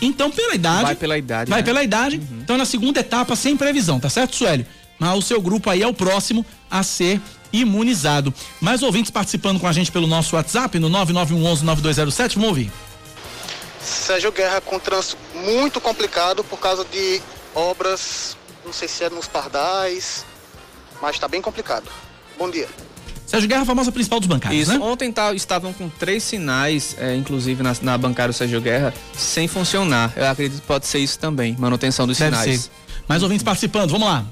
Então, 0.00 0.30
pela 0.30 0.54
idade. 0.54 0.82
Vai 0.82 0.94
pela 0.96 1.18
idade. 1.18 1.50
Vai 1.50 1.60
né? 1.60 1.64
pela 1.64 1.84
idade. 1.84 2.16
Uhum. 2.16 2.40
Então, 2.42 2.56
na 2.56 2.64
segunda 2.64 3.00
etapa, 3.00 3.36
sem 3.36 3.56
previsão, 3.56 4.00
tá 4.00 4.08
certo, 4.08 4.34
Suélio? 4.34 4.66
Mas 4.98 5.16
o 5.16 5.22
seu 5.22 5.40
grupo 5.40 5.68
aí 5.68 5.82
é 5.82 5.86
o 5.86 5.94
próximo 5.94 6.44
a 6.70 6.82
ser 6.82 7.20
imunizado. 7.52 8.32
Mais 8.60 8.82
ouvintes 8.82 9.10
participando 9.10 9.60
com 9.60 9.66
a 9.66 9.72
gente 9.72 9.92
pelo 9.92 10.06
nosso 10.06 10.34
WhatsApp, 10.34 10.78
no 10.78 10.88
9911-9207, 10.90 12.34
vamos 12.34 12.48
ouvir. 12.48 12.72
Sérgio 13.80 14.32
Guerra 14.32 14.60
com 14.60 14.78
trânsito 14.78 15.18
muito 15.34 15.80
complicado 15.80 16.42
por 16.44 16.58
causa 16.58 16.84
de 16.84 17.20
obras, 17.54 18.36
não 18.64 18.72
sei 18.72 18.88
se 18.88 19.04
é 19.04 19.10
nos 19.10 19.26
pardais, 19.26 20.24
mas 21.00 21.16
está 21.16 21.28
bem 21.28 21.42
complicado. 21.42 21.90
Bom 22.38 22.48
dia. 22.48 22.68
Sérgio 23.32 23.48
Guerra, 23.48 23.62
a 23.62 23.64
famosa 23.64 23.90
principal 23.90 24.20
dos 24.20 24.28
bancários, 24.28 24.68
Isso. 24.68 24.78
né? 24.78 24.84
Ontem 24.84 25.10
tá, 25.10 25.32
estavam 25.32 25.72
com 25.72 25.88
três 25.88 26.22
sinais, 26.22 26.94
é, 26.98 27.16
inclusive 27.16 27.62
na, 27.62 27.74
na 27.80 27.96
bancária 27.96 28.30
Sérgio 28.30 28.60
Guerra, 28.60 28.92
sem 29.16 29.48
funcionar. 29.48 30.12
Eu 30.14 30.26
acredito 30.26 30.60
que 30.60 30.66
pode 30.66 30.86
ser 30.86 30.98
isso 30.98 31.18
também, 31.18 31.56
manutenção 31.58 32.06
dos 32.06 32.18
Deve 32.18 32.36
sinais. 32.36 32.60
Ser. 32.60 32.70
Mais 33.08 33.22
ouvintes 33.22 33.42
participando, 33.42 33.90
vamos 33.90 34.06
lá. 34.06 34.26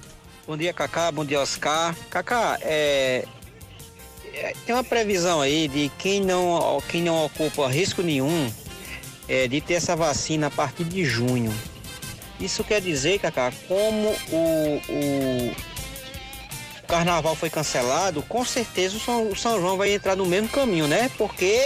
Bom 0.47 0.55
dia, 0.55 0.75
Cacá. 0.75 1.11
Bom 1.11 1.25
dia, 1.25 1.41
Oscar. 1.41 1.97
Cacá, 2.11 2.59
é, 2.61 3.25
é, 4.35 4.53
tem 4.67 4.75
uma 4.75 4.85
previsão 4.85 5.41
aí 5.41 5.67
de 5.67 5.91
quem 5.97 6.21
não, 6.21 6.83
quem 6.87 7.03
não 7.03 7.25
ocupa 7.25 7.69
risco 7.69 8.03
nenhum 8.03 8.53
é, 9.27 9.49
de 9.49 9.63
ter 9.63 9.75
essa 9.75 9.97
vacina 9.97 10.49
a 10.49 10.51
partir 10.51 10.85
de 10.85 11.07
junho. 11.07 11.55
Isso 12.39 12.63
quer 12.63 12.83
dizer, 12.83 13.19
Cacá, 13.19 13.51
como 13.67 14.15
o, 14.31 14.83
o 14.91 15.57
carnaval 16.91 17.37
foi 17.37 17.49
cancelado, 17.49 18.21
com 18.23 18.45
certeza 18.45 18.97
o 18.97 19.01
São, 19.01 19.31
o 19.31 19.37
São 19.37 19.61
João 19.61 19.77
vai 19.77 19.95
entrar 19.95 20.17
no 20.17 20.27
mesmo 20.27 20.49
caminho, 20.49 20.89
né? 20.89 21.09
Porque 21.17 21.65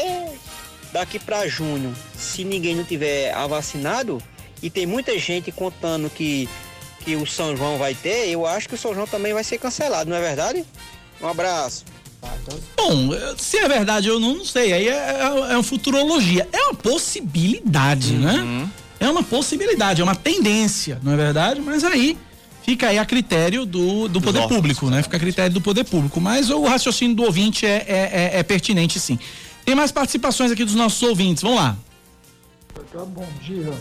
daqui 0.92 1.18
para 1.18 1.48
junho, 1.48 1.94
se 2.16 2.44
ninguém 2.44 2.76
não 2.76 2.84
tiver 2.84 3.34
vacinado, 3.48 4.22
e 4.62 4.68
tem 4.68 4.86
muita 4.86 5.18
gente 5.18 5.50
contando 5.50 6.10
que, 6.10 6.48
que 7.04 7.16
o 7.16 7.26
São 7.26 7.56
João 7.56 7.78
vai 7.78 7.94
ter, 7.94 8.28
eu 8.28 8.46
acho 8.46 8.68
que 8.68 8.74
o 8.74 8.78
São 8.78 8.94
João 8.94 9.06
também 9.06 9.32
vai 9.32 9.42
ser 9.42 9.58
cancelado, 9.58 10.10
não 10.10 10.16
é 10.16 10.20
verdade? 10.20 10.64
Um 11.20 11.26
abraço. 11.26 11.84
Bom, 12.76 13.10
se 13.36 13.58
é 13.58 13.68
verdade 13.68 14.08
eu 14.08 14.20
não, 14.20 14.34
não 14.34 14.44
sei, 14.44 14.72
aí 14.72 14.88
é, 14.88 14.92
é, 14.92 15.20
é 15.20 15.54
uma 15.54 15.62
futurologia. 15.62 16.48
É 16.52 16.64
uma 16.64 16.74
possibilidade, 16.74 18.12
né? 18.12 18.32
uhum. 18.32 18.60
né? 18.60 18.70
É 19.00 19.10
uma 19.10 19.22
possibilidade, 19.22 20.00
é 20.00 20.04
uma 20.04 20.14
tendência, 20.14 20.98
não 21.02 21.12
é 21.12 21.16
verdade? 21.16 21.60
Mas 21.60 21.84
aí 21.84 22.16
fica 22.64 22.88
aí 22.88 22.98
a 22.98 23.04
critério 23.04 23.66
do, 23.66 24.08
do 24.08 24.20
poder 24.20 24.48
público, 24.48 24.88
né? 24.90 25.02
Fica 25.02 25.16
a 25.16 25.20
critério 25.20 25.52
do 25.52 25.60
poder 25.60 25.84
público. 25.84 26.20
Mas 26.20 26.50
o 26.50 26.64
raciocínio 26.64 27.14
do 27.14 27.22
ouvinte 27.22 27.66
é, 27.66 27.84
é, 27.86 28.10
é, 28.34 28.38
é 28.38 28.42
pertinente, 28.42 28.98
sim. 28.98 29.18
Tem 29.64 29.74
mais 29.74 29.92
participações 29.92 30.50
aqui 30.50 30.64
dos 30.64 30.74
nossos 30.74 31.02
ouvintes. 31.02 31.42
Vamos 31.42 31.58
lá. 31.58 31.76
Bom 33.06 33.28
dia. 33.42 33.72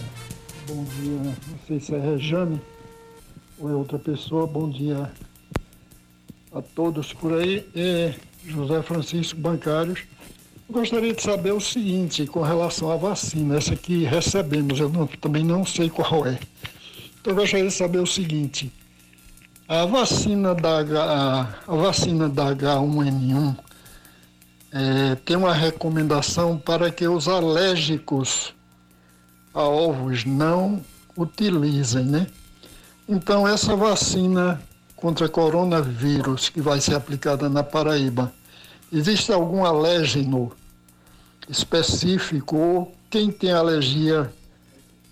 Bom 0.67 0.83
dia. 0.83 1.19
Não 1.47 1.59
sei 1.67 1.79
se 1.79 1.95
é 1.95 1.99
Rejane 1.99 2.61
ou 3.57 3.69
é 3.69 3.73
outra 3.73 3.97
pessoa. 3.97 4.45
Bom 4.45 4.69
dia 4.69 5.11
a 6.53 6.61
todos 6.61 7.13
por 7.13 7.33
aí. 7.33 7.65
É 7.75 8.13
José 8.45 8.81
Francisco 8.81 9.39
Bancários. 9.39 10.01
Gostaria 10.69 11.13
de 11.13 11.21
saber 11.21 11.51
o 11.51 11.59
seguinte 11.59 12.25
com 12.25 12.41
relação 12.41 12.89
à 12.89 12.95
vacina, 12.95 13.57
essa 13.57 13.75
que 13.75 14.05
recebemos, 14.05 14.79
eu 14.79 14.89
não, 14.89 15.05
também 15.05 15.43
não 15.43 15.65
sei 15.65 15.89
qual 15.89 16.25
é. 16.25 16.39
Eu 17.25 17.35
gostaria 17.35 17.67
de 17.67 17.73
saber 17.73 17.99
o 17.99 18.05
seguinte: 18.05 18.69
a 19.67 19.85
vacina 19.85 20.53
da, 20.53 20.79
a, 20.79 21.41
a 21.67 21.75
vacina 21.75 22.27
da 22.27 22.53
H1N1 22.53 23.55
é, 24.73 25.15
tem 25.15 25.37
uma 25.37 25.53
recomendação 25.53 26.57
para 26.57 26.91
que 26.91 27.07
os 27.07 27.29
alérgicos 27.29 28.53
a 29.53 29.61
ovos 29.61 30.25
não 30.25 30.83
utilizem, 31.15 32.03
né? 32.03 32.27
Então, 33.07 33.47
essa 33.47 33.73
vacina 33.75 34.61
contra 34.97 35.29
coronavírus 35.29 36.49
que 36.49 36.59
vai 36.59 36.81
ser 36.81 36.95
aplicada 36.95 37.47
na 37.47 37.63
Paraíba, 37.63 38.33
existe 38.91 39.31
algum 39.31 39.63
alérgeno 39.63 40.51
específico 41.47 42.57
ou 42.57 42.95
quem 43.09 43.31
tem 43.31 43.51
alergia 43.51 44.29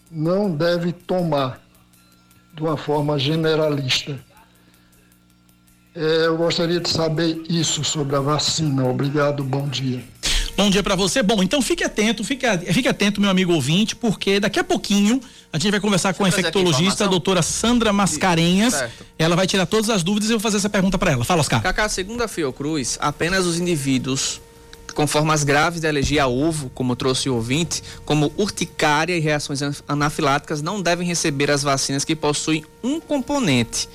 não 0.10 0.54
deve 0.54 0.92
tomar? 0.92 1.62
De 2.54 2.62
uma 2.62 2.78
forma 2.78 3.18
generalista. 3.18 4.20
É, 5.94 6.26
eu 6.26 6.38
gostaria 6.38 6.80
de 6.80 6.90
saber 6.90 7.42
isso 7.50 7.84
sobre 7.84 8.16
a 8.16 8.20
vacina. 8.20 8.86
Obrigado, 8.86 9.44
bom 9.44 9.68
dia. 9.68 10.04
Bom 10.56 10.70
dia 10.70 10.84
para 10.84 10.96
você. 10.96 11.24
Bom, 11.24 11.42
então 11.42 11.62
fique 11.62 11.84
atento, 11.84 12.24
fique, 12.24 12.46
fique 12.72 12.88
atento, 12.88 13.20
meu 13.20 13.30
amigo 13.30 13.54
ouvinte, 13.54 13.96
porque 13.96 14.40
daqui 14.40 14.60
a 14.60 14.64
pouquinho 14.64 15.20
a 15.52 15.58
gente 15.58 15.72
vai 15.72 15.80
conversar 15.80 16.14
com 16.14 16.24
a 16.24 16.30
infectologista, 16.30 17.06
a 17.06 17.08
doutora 17.08 17.42
Sandra 17.42 17.92
Mascarenhas. 17.92 18.74
Certo. 18.74 19.06
Ela 19.18 19.36
vai 19.36 19.48
tirar 19.48 19.66
todas 19.66 19.90
as 19.90 20.04
dúvidas 20.04 20.30
e 20.30 20.34
eu 20.34 20.38
vou 20.38 20.44
fazer 20.44 20.58
essa 20.58 20.70
pergunta 20.70 20.98
para 20.98 21.12
ela. 21.12 21.26
Fala, 21.26 21.42
Oscar. 21.42 21.62
Cacá, 21.62 21.90
segundo 21.90 22.22
a 22.22 22.28
Fiocruz, 22.28 22.98
apenas 23.02 23.46
os 23.46 23.60
indivíduos 23.60 24.42
com 24.94 25.08
formas 25.08 25.44
graves 25.44 25.82
de 25.82 25.88
alergia 25.88 26.24
a 26.24 26.28
ovo, 26.28 26.70
como 26.74 26.96
trouxe 26.96 27.30
o 27.30 27.36
ouvinte, 27.36 27.84
como 28.06 28.32
urticária 28.38 29.16
e 29.16 29.20
reações 29.20 29.62
anafiláticas, 29.88 30.62
não 30.62 30.82
devem 30.82 31.08
receber 31.08 31.50
as 31.50 31.64
vacinas 31.64 32.04
que 32.04 32.16
possuem 32.16 32.64
um 32.84 33.00
componente. 33.00 33.88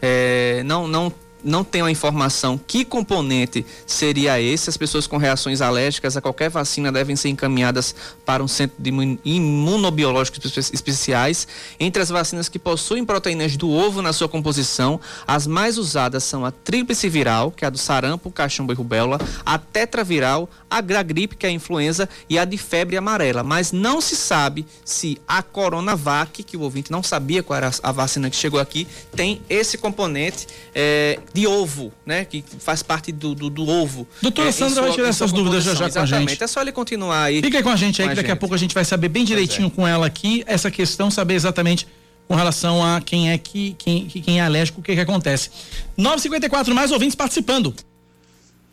É, 0.00 0.62
não, 0.64 0.86
não 0.86 1.12
não 1.44 1.62
tenho 1.62 1.84
a 1.84 1.90
informação 1.90 2.58
que 2.58 2.84
componente 2.84 3.64
seria 3.86 4.40
esse. 4.40 4.70
As 4.70 4.76
pessoas 4.76 5.06
com 5.06 5.16
reações 5.16 5.60
alérgicas 5.60 6.16
a 6.16 6.20
qualquer 6.20 6.50
vacina 6.50 6.90
devem 6.90 7.14
ser 7.14 7.28
encaminhadas 7.28 7.94
para 8.24 8.42
um 8.42 8.48
centro 8.48 8.76
de 8.78 8.90
imunobiológicos 9.24 10.56
especiais. 10.72 11.46
Entre 11.78 12.02
as 12.02 12.08
vacinas 12.08 12.48
que 12.48 12.58
possuem 12.58 13.04
proteínas 13.04 13.56
do 13.56 13.70
ovo 13.70 14.00
na 14.00 14.12
sua 14.12 14.28
composição, 14.28 15.00
as 15.26 15.46
mais 15.46 15.78
usadas 15.78 16.24
são 16.24 16.44
a 16.44 16.50
tríplice 16.50 17.08
viral, 17.08 17.50
que 17.50 17.64
é 17.64 17.66
a 17.66 17.70
do 17.70 17.78
sarampo, 17.78 18.30
cachumba 18.30 18.72
e 18.72 18.76
rubéola, 18.76 19.20
a 19.44 19.58
tetraviral, 19.58 20.48
a 20.70 20.80
gripe, 20.80 21.36
que 21.36 21.46
é 21.46 21.48
a 21.48 21.52
influenza, 21.52 22.08
e 22.28 22.38
a 22.38 22.44
de 22.44 22.56
febre 22.56 22.96
amarela. 22.96 23.42
Mas 23.42 23.72
não 23.72 24.00
se 24.00 24.16
sabe 24.16 24.66
se 24.84 25.20
a 25.26 25.42
Coronavac, 25.42 26.42
que 26.42 26.56
o 26.56 26.60
ouvinte 26.60 26.90
não 26.90 27.02
sabia 27.02 27.42
qual 27.42 27.56
era 27.56 27.70
a 27.82 27.92
vacina 27.92 28.30
que 28.30 28.36
chegou 28.36 28.60
aqui, 28.60 28.86
tem 29.14 29.42
esse 29.48 29.78
componente. 29.78 30.46
É, 30.74 31.18
de 31.34 31.48
ovo, 31.48 31.92
né? 32.06 32.24
Que 32.24 32.44
faz 32.60 32.80
parte 32.80 33.10
do, 33.10 33.34
do, 33.34 33.50
do 33.50 33.68
ovo. 33.68 34.06
Doutora 34.22 34.50
é, 34.50 34.52
Sandra 34.52 34.82
vai 34.82 34.92
tirar 34.92 35.08
essas 35.08 35.32
dúvidas 35.32 35.64
já 35.64 35.74
já 35.74 35.90
com 35.90 35.98
a 35.98 36.06
gente. 36.06 36.42
É 36.42 36.46
só 36.46 36.62
ele 36.62 36.70
continuar 36.70 37.24
aí. 37.24 37.42
Fica 37.42 37.58
aí 37.58 37.62
com 37.62 37.70
a 37.70 37.76
gente 37.76 38.00
aí, 38.00 38.08
que 38.08 38.14
daqui 38.14 38.30
a 38.30 38.36
pouco 38.36 38.54
a 38.54 38.58
gente 38.58 38.72
vai 38.72 38.84
saber 38.84 39.08
bem 39.08 39.24
direitinho 39.24 39.66
é. 39.66 39.70
com 39.70 39.86
ela 39.86 40.06
aqui 40.06 40.44
essa 40.46 40.70
questão, 40.70 41.10
saber 41.10 41.34
exatamente 41.34 41.88
com 42.28 42.36
relação 42.36 42.82
a 42.84 43.00
quem 43.00 43.32
é 43.32 43.36
que 43.36 43.74
quem, 43.76 44.06
quem 44.06 44.38
é 44.38 44.44
alérgico, 44.44 44.80
o 44.80 44.82
que 44.82 44.94
que 44.94 45.00
acontece. 45.00 45.50
954 45.96 46.72
mais 46.72 46.92
ouvintes 46.92 47.16
participando. 47.16 47.74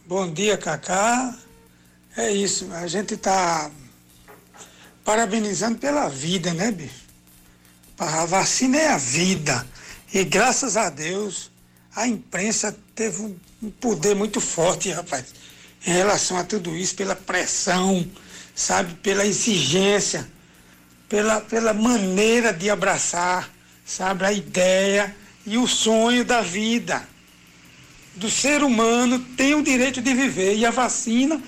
Bom 0.05 0.31
dia, 0.31 0.55
Cacá. 0.55 1.35
É 2.15 2.31
isso, 2.31 2.71
a 2.73 2.85
gente 2.85 3.17
tá 3.17 3.71
parabenizando 5.03 5.79
pela 5.79 6.09
vida, 6.09 6.53
né, 6.53 6.71
bicho? 6.71 7.01
A 7.97 8.25
vacina 8.25 8.77
é 8.77 8.89
a 8.89 8.97
vida. 8.97 9.65
E 10.13 10.23
graças 10.23 10.77
a 10.77 10.89
Deus, 10.89 11.50
a 11.95 12.07
imprensa 12.07 12.77
teve 12.95 13.21
um 13.61 13.69
poder 13.69 14.15
muito 14.15 14.39
forte, 14.39 14.89
rapaz, 14.91 15.25
em 15.85 15.91
relação 15.91 16.37
a 16.37 16.43
tudo 16.43 16.75
isso, 16.75 16.95
pela 16.95 17.15
pressão, 17.15 18.07
sabe, 18.55 18.93
pela 18.95 19.25
exigência, 19.25 20.27
pela, 21.09 21.41
pela 21.41 21.73
maneira 21.73 22.53
de 22.53 22.69
abraçar, 22.69 23.49
sabe, 23.85 24.23
a 24.23 24.31
ideia 24.31 25.15
e 25.45 25.57
o 25.57 25.67
sonho 25.67 26.23
da 26.23 26.41
vida. 26.41 27.07
Do 28.15 28.29
ser 28.29 28.63
humano 28.63 29.19
tem 29.35 29.53
o 29.53 29.63
direito 29.63 30.01
de 30.01 30.13
viver 30.13 30.55
e 30.55 30.65
a 30.65 30.71
vacina 30.71 31.41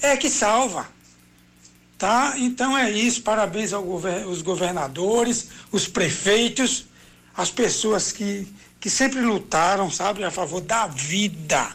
é 0.00 0.16
que 0.16 0.30
salva. 0.30 0.88
Tá? 1.98 2.34
Então 2.36 2.76
é 2.76 2.90
isso, 2.90 3.22
parabéns 3.22 3.72
aos 3.72 4.42
governadores, 4.42 5.48
os 5.70 5.86
prefeitos, 5.86 6.86
as 7.36 7.50
pessoas 7.50 8.12
que 8.12 8.46
que 8.84 8.90
sempre 8.90 9.22
lutaram, 9.22 9.90
sabe, 9.90 10.22
a 10.24 10.30
favor 10.30 10.60
da 10.60 10.86
vida. 10.86 11.74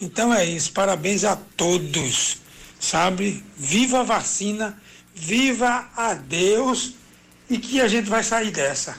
Então 0.00 0.32
é 0.32 0.44
isso, 0.44 0.70
parabéns 0.70 1.24
a 1.24 1.34
todos, 1.34 2.38
sabe? 2.78 3.44
Viva 3.56 3.98
a 3.98 4.04
vacina, 4.04 4.80
viva 5.12 5.90
a 5.96 6.14
Deus 6.14 6.94
e 7.50 7.58
que 7.58 7.80
a 7.80 7.88
gente 7.88 8.08
vai 8.08 8.22
sair 8.22 8.52
dessa. 8.52 8.96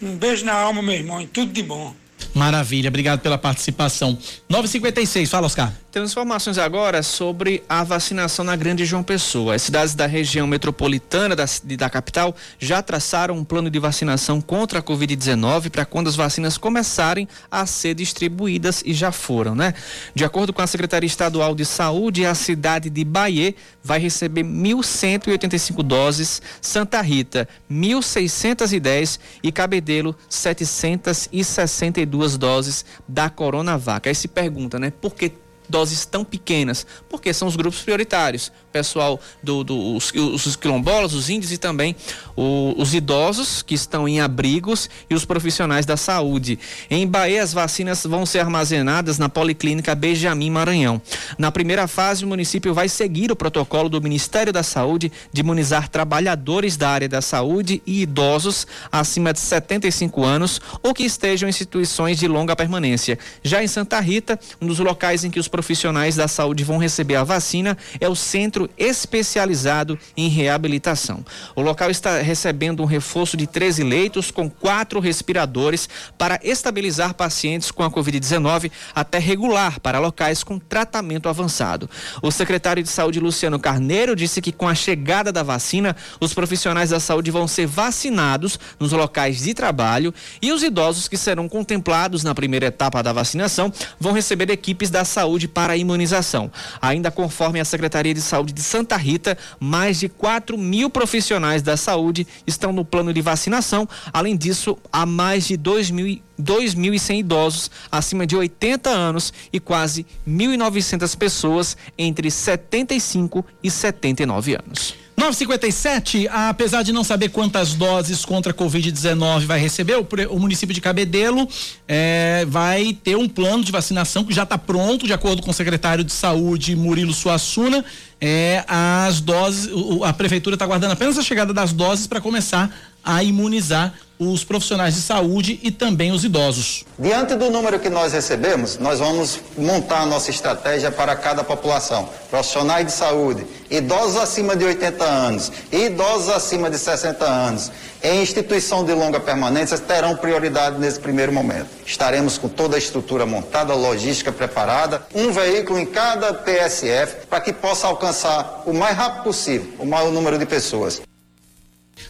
Um 0.00 0.16
beijo 0.16 0.46
na 0.46 0.54
alma, 0.54 0.80
meu 0.80 0.94
irmão, 0.94 1.20
e 1.20 1.26
tudo 1.26 1.52
de 1.52 1.62
bom. 1.62 1.94
Maravilha, 2.34 2.88
obrigado 2.88 3.20
pela 3.20 3.38
participação. 3.38 4.18
956, 4.48 5.30
fala, 5.30 5.46
Oscar. 5.46 5.72
Temos 5.90 6.10
informações 6.10 6.58
agora 6.58 7.02
sobre 7.02 7.62
a 7.66 7.82
vacinação 7.82 8.44
na 8.44 8.54
Grande 8.54 8.84
João 8.84 9.02
Pessoa. 9.02 9.54
As 9.54 9.62
cidades 9.62 9.94
da 9.94 10.06
região 10.06 10.46
metropolitana 10.46 11.34
da, 11.34 11.46
da 11.64 11.88
capital 11.88 12.36
já 12.58 12.82
traçaram 12.82 13.34
um 13.34 13.42
plano 13.42 13.70
de 13.70 13.78
vacinação 13.78 14.38
contra 14.38 14.80
a 14.80 14.82
Covid-19 14.82 15.70
para 15.70 15.86
quando 15.86 16.08
as 16.08 16.16
vacinas 16.16 16.58
começarem 16.58 17.26
a 17.50 17.64
ser 17.64 17.94
distribuídas 17.94 18.82
e 18.84 18.92
já 18.92 19.10
foram, 19.10 19.54
né? 19.54 19.72
De 20.14 20.22
acordo 20.22 20.52
com 20.52 20.60
a 20.60 20.66
Secretaria 20.66 21.06
Estadual 21.06 21.54
de 21.54 21.64
Saúde, 21.64 22.26
a 22.26 22.34
cidade 22.34 22.90
de 22.90 23.02
Bahia 23.02 23.54
vai 23.82 23.98
receber 23.98 24.44
1.185 24.44 25.82
doses, 25.82 26.42
Santa 26.60 27.00
Rita 27.00 27.48
1.610 27.70 29.18
e 29.42 29.50
Cabedelo 29.50 30.14
762 30.28 32.05
doses 32.36 32.84
da 33.06 33.28
Coronavac. 33.28 34.08
Aí 34.08 34.14
se 34.14 34.28
pergunta, 34.28 34.78
né? 34.78 34.90
Por 34.90 35.14
que 35.14 35.32
doses 35.68 36.04
tão 36.04 36.24
pequenas? 36.24 36.86
Porque 37.08 37.32
são 37.32 37.48
os 37.48 37.56
grupos 37.56 37.80
prioritários. 37.80 38.52
Pessoal 38.72 39.20
do, 39.42 39.64
do 39.64 39.96
os, 39.96 40.12
os 40.12 40.56
quilombolas, 40.56 41.14
os 41.14 41.30
índios 41.30 41.52
e 41.52 41.58
também 41.58 41.96
o, 42.36 42.74
os 42.76 42.94
idosos 42.94 43.62
que 43.62 43.74
estão 43.74 44.08
em 44.08 44.20
abrigos 44.20 44.88
e 45.08 45.14
os 45.14 45.24
profissionais 45.24 45.86
da 45.86 45.96
saúde. 45.96 46.58
Em 46.90 47.06
Bahia, 47.06 47.42
as 47.42 47.52
vacinas 47.52 48.04
vão 48.04 48.26
ser 48.26 48.40
armazenadas 48.40 49.18
na 49.18 49.28
Policlínica 49.28 49.94
Benjamin 49.94 50.50
Maranhão. 50.50 51.00
Na 51.38 51.50
primeira 51.50 51.86
fase, 51.86 52.24
o 52.24 52.28
município 52.28 52.74
vai 52.74 52.88
seguir 52.88 53.32
o 53.32 53.36
protocolo 53.36 53.88
do 53.88 54.00
Ministério 54.00 54.52
da 54.52 54.62
Saúde 54.62 55.10
de 55.32 55.40
imunizar 55.40 55.88
trabalhadores 55.88 56.76
da 56.76 56.90
área 56.90 57.08
da 57.08 57.22
saúde 57.22 57.82
e 57.86 58.02
idosos 58.02 58.66
acima 58.90 59.32
de 59.32 59.40
75 59.40 60.24
anos 60.24 60.60
ou 60.82 60.92
que 60.92 61.04
estejam 61.04 61.48
em 61.48 61.50
instituições 61.50 62.18
de 62.18 62.28
longa 62.28 62.54
permanência. 62.54 63.18
Já 63.42 63.62
em 63.62 63.66
Santa 63.66 63.98
Rita, 64.00 64.38
um 64.60 64.66
dos 64.66 64.78
locais 64.78 65.24
em 65.24 65.30
que 65.30 65.40
os 65.40 65.48
profissionais 65.56 66.16
da 66.16 66.28
saúde 66.28 66.62
vão 66.62 66.76
receber 66.76 67.14
a 67.14 67.24
vacina 67.24 67.78
é 67.98 68.06
o 68.06 68.14
Centro 68.14 68.68
Especializado 68.76 69.98
em 70.14 70.28
Reabilitação. 70.28 71.24
O 71.54 71.62
local 71.62 71.90
está 71.90 72.18
recebendo 72.18 72.82
um 72.82 72.84
reforço 72.86 73.38
de 73.38 73.46
13 73.46 73.82
leitos 73.82 74.30
com 74.30 74.50
quatro 74.50 75.00
respiradores 75.00 75.88
para 76.18 76.38
estabilizar 76.42 77.14
pacientes 77.14 77.70
com 77.70 77.82
a 77.82 77.90
Covid-19 77.90 78.70
até 78.94 79.18
regular 79.18 79.80
para 79.80 79.98
locais 79.98 80.44
com 80.44 80.58
tratamento 80.58 81.26
avançado. 81.26 81.88
O 82.20 82.30
secretário 82.30 82.82
de 82.82 82.90
Saúde, 82.90 83.18
Luciano 83.18 83.58
Carneiro, 83.58 84.14
disse 84.14 84.42
que 84.42 84.52
com 84.52 84.68
a 84.68 84.74
chegada 84.74 85.32
da 85.32 85.42
vacina, 85.42 85.96
os 86.20 86.34
profissionais 86.34 86.90
da 86.90 87.00
saúde 87.00 87.30
vão 87.30 87.48
ser 87.48 87.66
vacinados 87.66 88.60
nos 88.78 88.92
locais 88.92 89.38
de 89.38 89.54
trabalho 89.54 90.12
e 90.42 90.52
os 90.52 90.62
idosos 90.62 91.08
que 91.08 91.16
serão 91.16 91.48
contemplados 91.48 92.22
na 92.22 92.34
primeira 92.34 92.66
etapa 92.66 93.02
da 93.02 93.14
vacinação 93.14 93.72
vão 93.98 94.12
receber 94.12 94.50
equipes 94.50 94.90
da 94.90 95.02
saúde 95.02 95.45
saúde 95.46 95.48
para 95.48 95.72
a 95.72 95.76
imunização. 95.76 96.50
Ainda 96.82 97.10
conforme 97.10 97.60
a 97.60 97.64
Secretaria 97.64 98.12
de 98.12 98.20
Saúde 98.20 98.52
de 98.52 98.62
Santa 98.62 98.96
Rita, 98.96 99.38
mais 99.58 99.98
de 99.98 100.08
4 100.08 100.58
mil 100.58 100.90
profissionais 100.90 101.62
da 101.62 101.76
saúde 101.76 102.26
estão 102.46 102.72
no 102.72 102.84
plano 102.84 103.12
de 103.12 103.22
vacinação. 103.22 103.88
Além 104.12 104.36
disso, 104.36 104.76
há 104.92 105.06
mais 105.06 105.46
de 105.46 105.56
2 105.56 105.90
mil 105.90 106.20
2.100 106.38 107.20
idosos 107.20 107.70
acima 107.90 108.26
de 108.26 108.36
80 108.36 108.90
anos 108.90 109.32
e 109.50 109.58
quase 109.58 110.04
1.900 110.28 111.16
pessoas 111.16 111.78
entre 111.96 112.30
75 112.30 113.42
e 113.62 113.70
79 113.70 114.54
anos. 114.54 115.05
957, 115.16 116.28
apesar 116.28 116.82
de 116.82 116.92
não 116.92 117.02
saber 117.02 117.30
quantas 117.30 117.72
doses 117.72 118.22
contra 118.24 118.52
a 118.52 118.54
Covid-19 118.54 119.46
vai 119.46 119.58
receber, 119.58 119.96
o, 119.96 120.38
município 120.38 120.74
de 120.74 120.80
Cabedelo 120.80 121.48
é, 121.88 122.44
vai 122.46 122.92
ter 122.92 123.16
um 123.16 123.26
plano 123.26 123.64
de 123.64 123.72
vacinação 123.72 124.24
que 124.24 124.34
já 124.34 124.42
está 124.42 124.58
pronto, 124.58 125.06
de 125.06 125.14
acordo 125.14 125.40
com 125.40 125.50
o 125.50 125.54
secretário 125.54 126.04
de 126.04 126.12
Saúde, 126.12 126.76
Murilo 126.76 127.14
Suassuna. 127.14 127.82
É, 128.28 128.64
as 128.66 129.20
doses, 129.20 129.70
a 130.02 130.12
prefeitura 130.12 130.56
está 130.56 130.64
aguardando 130.64 130.94
apenas 130.94 131.16
a 131.16 131.22
chegada 131.22 131.54
das 131.54 131.72
doses 131.72 132.08
para 132.08 132.20
começar 132.20 132.76
a 133.04 133.22
imunizar 133.22 133.94
os 134.18 134.42
profissionais 134.42 134.96
de 134.96 135.02
saúde 135.02 135.60
e 135.62 135.70
também 135.70 136.10
os 136.10 136.24
idosos. 136.24 136.84
Diante 136.98 137.36
do 137.36 137.50
número 137.50 137.78
que 137.78 137.88
nós 137.88 138.12
recebemos, 138.12 138.78
nós 138.78 138.98
vamos 138.98 139.38
montar 139.56 140.00
a 140.00 140.06
nossa 140.06 140.30
estratégia 140.30 140.90
para 140.90 141.14
cada 141.14 141.44
população. 141.44 142.08
Profissionais 142.28 142.86
de 142.86 142.92
saúde, 142.92 143.46
idosos 143.70 144.16
acima 144.16 144.56
de 144.56 144.64
80 144.64 145.04
anos, 145.04 145.52
idosos 145.70 146.30
acima 146.30 146.68
de 146.68 146.78
60 146.78 147.24
anos, 147.24 147.70
em 148.06 148.22
instituição 148.22 148.84
de 148.84 148.92
longa 148.92 149.18
permanência 149.18 149.76
terão 149.78 150.16
prioridade 150.16 150.78
nesse 150.78 151.00
primeiro 151.00 151.32
momento. 151.32 151.66
Estaremos 151.84 152.38
com 152.38 152.48
toda 152.48 152.76
a 152.76 152.78
estrutura 152.78 153.26
montada, 153.26 153.74
logística 153.74 154.30
preparada, 154.30 155.04
um 155.12 155.32
veículo 155.32 155.78
em 155.78 155.86
cada 155.86 156.32
PSF 156.32 157.26
para 157.26 157.40
que 157.40 157.52
possa 157.52 157.88
alcançar 157.88 158.62
o 158.64 158.72
mais 158.72 158.96
rápido 158.96 159.24
possível 159.24 159.72
o 159.78 159.84
maior 159.84 160.12
número 160.12 160.38
de 160.38 160.46
pessoas. 160.46 161.02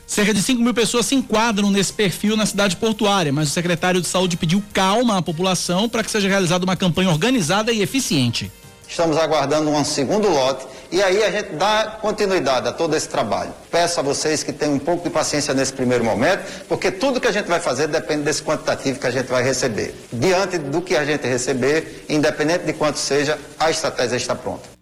Cerca 0.07 0.35
de 0.35 0.43
5 0.43 0.61
mil 0.61 0.75
pessoas 0.75 1.07
se 1.07 1.15
enquadram 1.15 1.71
nesse 1.71 1.93
perfil 1.93 2.37
na 2.37 2.45
cidade 2.45 2.77
portuária, 2.77 3.33
mas 3.33 3.49
o 3.49 3.53
secretário 3.53 4.01
de 4.01 4.07
saúde 4.07 4.37
pediu 4.37 4.63
calma 4.73 5.17
à 5.17 5.23
população 5.23 5.89
para 5.89 6.05
que 6.05 6.11
seja 6.11 6.29
realizada 6.29 6.65
uma 6.65 6.77
campanha 6.77 7.09
organizada 7.11 7.73
e 7.73 7.83
eficiente. 7.83 8.53
Estamos 8.89 9.17
aguardando 9.17 9.71
um 9.71 9.85
segundo 9.85 10.29
lote 10.29 10.65
e 10.91 11.03
aí 11.03 11.23
a 11.23 11.31
gente 11.31 11.51
dá 11.55 11.99
continuidade 12.01 12.69
a 12.69 12.73
todo 12.73 12.95
esse 12.95 13.09
trabalho. 13.09 13.53
Peço 13.71 14.01
a 14.01 14.03
vocês 14.03 14.43
que 14.43 14.53
tenham 14.53 14.75
um 14.75 14.79
pouco 14.79 15.05
de 15.05 15.11
paciência 15.11 15.53
nesse 15.53 15.73
primeiro 15.73 16.05
momento, 16.05 16.65
porque 16.69 16.91
tudo 16.91 17.21
que 17.21 17.27
a 17.29 17.33
gente 17.33 17.47
vai 17.47 17.61
fazer 17.61 17.89
depende 17.89 18.23
desse 18.23 18.43
quantitativo 18.43 18.99
que 18.99 19.07
a 19.07 19.11
gente 19.11 19.27
vai 19.27 19.43
receber. 19.43 19.95
Diante 20.13 20.59
do 20.59 20.81
que 20.81 20.97
a 20.97 21.05
gente 21.05 21.27
receber, 21.27 22.05
independente 22.09 22.65
de 22.65 22.73
quanto 22.73 22.99
seja, 22.99 23.39
a 23.59 23.71
estratégia 23.71 24.17
está 24.17 24.35
pronta. 24.35 24.77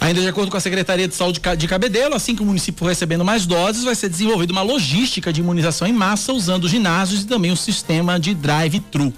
Ainda 0.00 0.20
de 0.20 0.28
acordo 0.28 0.50
com 0.50 0.56
a 0.58 0.60
Secretaria 0.60 1.08
de 1.08 1.14
Saúde 1.14 1.40
de 1.56 1.66
Cabedelo, 1.66 2.14
assim 2.14 2.36
que 2.36 2.42
o 2.42 2.44
município 2.44 2.80
for 2.80 2.88
recebendo 2.88 3.24
mais 3.24 3.46
doses, 3.46 3.84
vai 3.84 3.94
ser 3.94 4.10
desenvolvida 4.10 4.52
uma 4.52 4.60
logística 4.60 5.32
de 5.32 5.40
imunização 5.40 5.88
em 5.88 5.94
massa 5.94 6.30
usando 6.32 6.68
ginásios 6.68 7.22
e 7.22 7.26
também 7.26 7.50
um 7.50 7.56
sistema 7.56 8.20
de 8.20 8.34
drive-thru. 8.34 9.14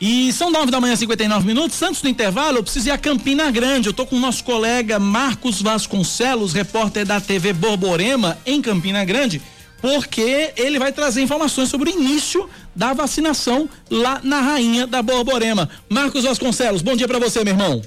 E 0.00 0.32
são 0.32 0.50
nove 0.50 0.70
da 0.70 0.80
manhã, 0.80 0.96
59 0.96 1.46
minutos. 1.46 1.82
Antes 1.82 2.00
do 2.00 2.08
intervalo, 2.08 2.56
eu 2.56 2.62
preciso 2.62 2.88
ir 2.88 2.90
a 2.90 2.96
Campina 2.96 3.50
Grande. 3.50 3.88
Eu 3.88 3.92
tô 3.92 4.06
com 4.06 4.16
o 4.16 4.20
nosso 4.20 4.42
colega 4.42 4.98
Marcos 4.98 5.60
Vasconcelos, 5.60 6.54
repórter 6.54 7.04
da 7.04 7.20
TV 7.20 7.52
Borborema, 7.52 8.38
em 8.46 8.62
Campina 8.62 9.04
Grande, 9.04 9.42
porque 9.82 10.52
ele 10.56 10.78
vai 10.78 10.90
trazer 10.90 11.20
informações 11.20 11.68
sobre 11.68 11.90
o 11.90 11.92
início 11.92 12.48
da 12.74 12.94
vacinação 12.94 13.68
lá 13.90 14.22
na 14.24 14.40
Rainha 14.40 14.86
da 14.86 15.02
Borborema. 15.02 15.68
Marcos 15.86 16.24
Vasconcelos, 16.24 16.80
bom 16.80 16.96
dia 16.96 17.06
para 17.06 17.18
você, 17.18 17.44
meu 17.44 17.52
irmão. 17.52 17.82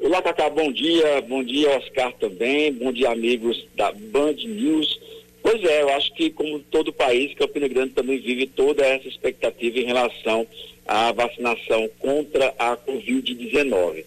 Olá, 0.00 0.22
Cacá, 0.22 0.48
bom 0.48 0.70
dia. 0.70 1.20
Bom 1.22 1.42
dia, 1.42 1.76
Oscar 1.76 2.12
também. 2.20 2.72
Bom 2.72 2.92
dia, 2.92 3.10
amigos 3.10 3.66
da 3.76 3.90
Band 3.90 4.36
News. 4.46 5.07
Pois 5.42 5.62
é, 5.64 5.82
eu 5.82 5.90
acho 5.90 6.12
que 6.14 6.30
como 6.30 6.58
todo 6.58 6.92
país, 6.92 7.34
Campina 7.34 7.68
Grande 7.68 7.94
também 7.94 8.18
vive 8.18 8.46
toda 8.46 8.84
essa 8.84 9.08
expectativa 9.08 9.78
em 9.78 9.86
relação 9.86 10.46
à 10.86 11.12
vacinação 11.12 11.88
contra 11.98 12.54
a 12.58 12.76
Covid-19. 12.76 14.04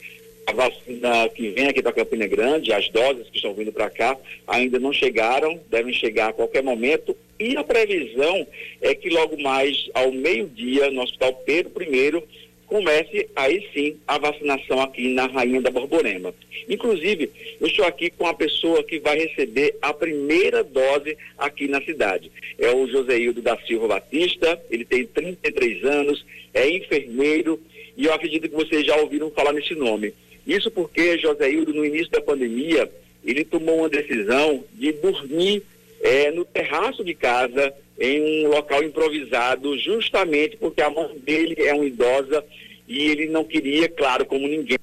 A 0.48 0.54
vacina 0.54 1.30
que 1.30 1.50
vem 1.50 1.68
aqui 1.68 1.82
para 1.82 1.94
Campina 1.94 2.28
Grande, 2.28 2.74
as 2.74 2.90
doses 2.90 3.30
que 3.30 3.38
estão 3.38 3.54
vindo 3.54 3.72
para 3.72 3.90
cá, 3.90 4.18
ainda 4.48 4.80
não 4.80 4.92
chegaram, 4.92 5.60
devem 5.70 5.94
chegar 5.94 6.30
a 6.30 6.34
qualquer 6.34 6.64
momento. 6.64 7.16
E 7.40 7.56
a 7.56 7.64
previsão 7.64 8.46
é 8.82 8.94
que 8.94 9.10
logo 9.10 9.40
mais 9.42 9.90
ao 9.94 10.12
meio-dia, 10.12 10.92
no 10.92 11.02
Hospital 11.02 11.34
Pedro 11.46 11.84
I, 11.84 12.24
comece 12.72 13.28
aí 13.36 13.68
sim 13.74 13.98
a 14.08 14.18
vacinação 14.18 14.80
aqui 14.80 15.10
na 15.10 15.26
Rainha 15.26 15.62
da 15.62 15.70
Borborema. 15.70 16.34
Inclusive, 16.70 17.30
eu 17.60 17.68
estou 17.68 17.84
aqui 17.84 18.10
com 18.10 18.26
a 18.26 18.34
pessoa 18.34 18.82
que 18.82 18.98
vai 18.98 19.18
receber 19.18 19.76
a 19.82 19.94
primeira 19.94 20.64
dose 20.64 21.18
aqui 21.38 21.68
na 21.68 21.82
cidade. 21.82 22.32
É 22.58 22.74
o 22.74 22.88
Joseildo 22.88 23.42
da 23.42 23.58
Silva 23.68 23.90
Batista, 23.90 24.58
ele 24.72 24.86
tem 24.86 25.06
33 25.06 25.84
anos, 25.84 26.26
é 26.54 26.70
enfermeiro 26.70 27.60
e 27.98 28.06
eu 28.06 28.14
acredito 28.14 28.48
que 28.48 28.56
vocês 28.56 28.86
já 28.86 28.96
ouviram 28.96 29.30
falar 29.32 29.52
nesse 29.52 29.76
nome. 29.76 30.14
Isso 30.48 30.72
porque 30.72 31.18
Joseildo, 31.18 31.74
no 31.74 31.86
início 31.86 32.10
da 32.10 32.22
pandemia, 32.22 32.90
ele 33.26 33.44
tomou 33.44 33.80
uma 33.80 33.90
decisão 33.90 34.64
de 34.76 34.94
dormir 34.94 35.62
é, 36.02 36.32
no 36.32 36.46
terraço 36.46 37.04
de 37.04 37.14
casa 37.14 37.74
em 38.02 38.46
um 38.46 38.50
local 38.50 38.84
improvisado, 38.84 39.78
justamente 39.78 40.58
porque 40.58 40.82
a 40.82 40.90
mãe 40.90 41.16
dele 41.24 41.56
é 41.60 41.72
uma 41.72 41.86
idosa 41.86 42.44
e 42.88 42.98
ele 42.98 43.28
não 43.28 43.44
queria, 43.44 43.88
claro, 43.88 44.26
como 44.26 44.48
ninguém. 44.48 44.80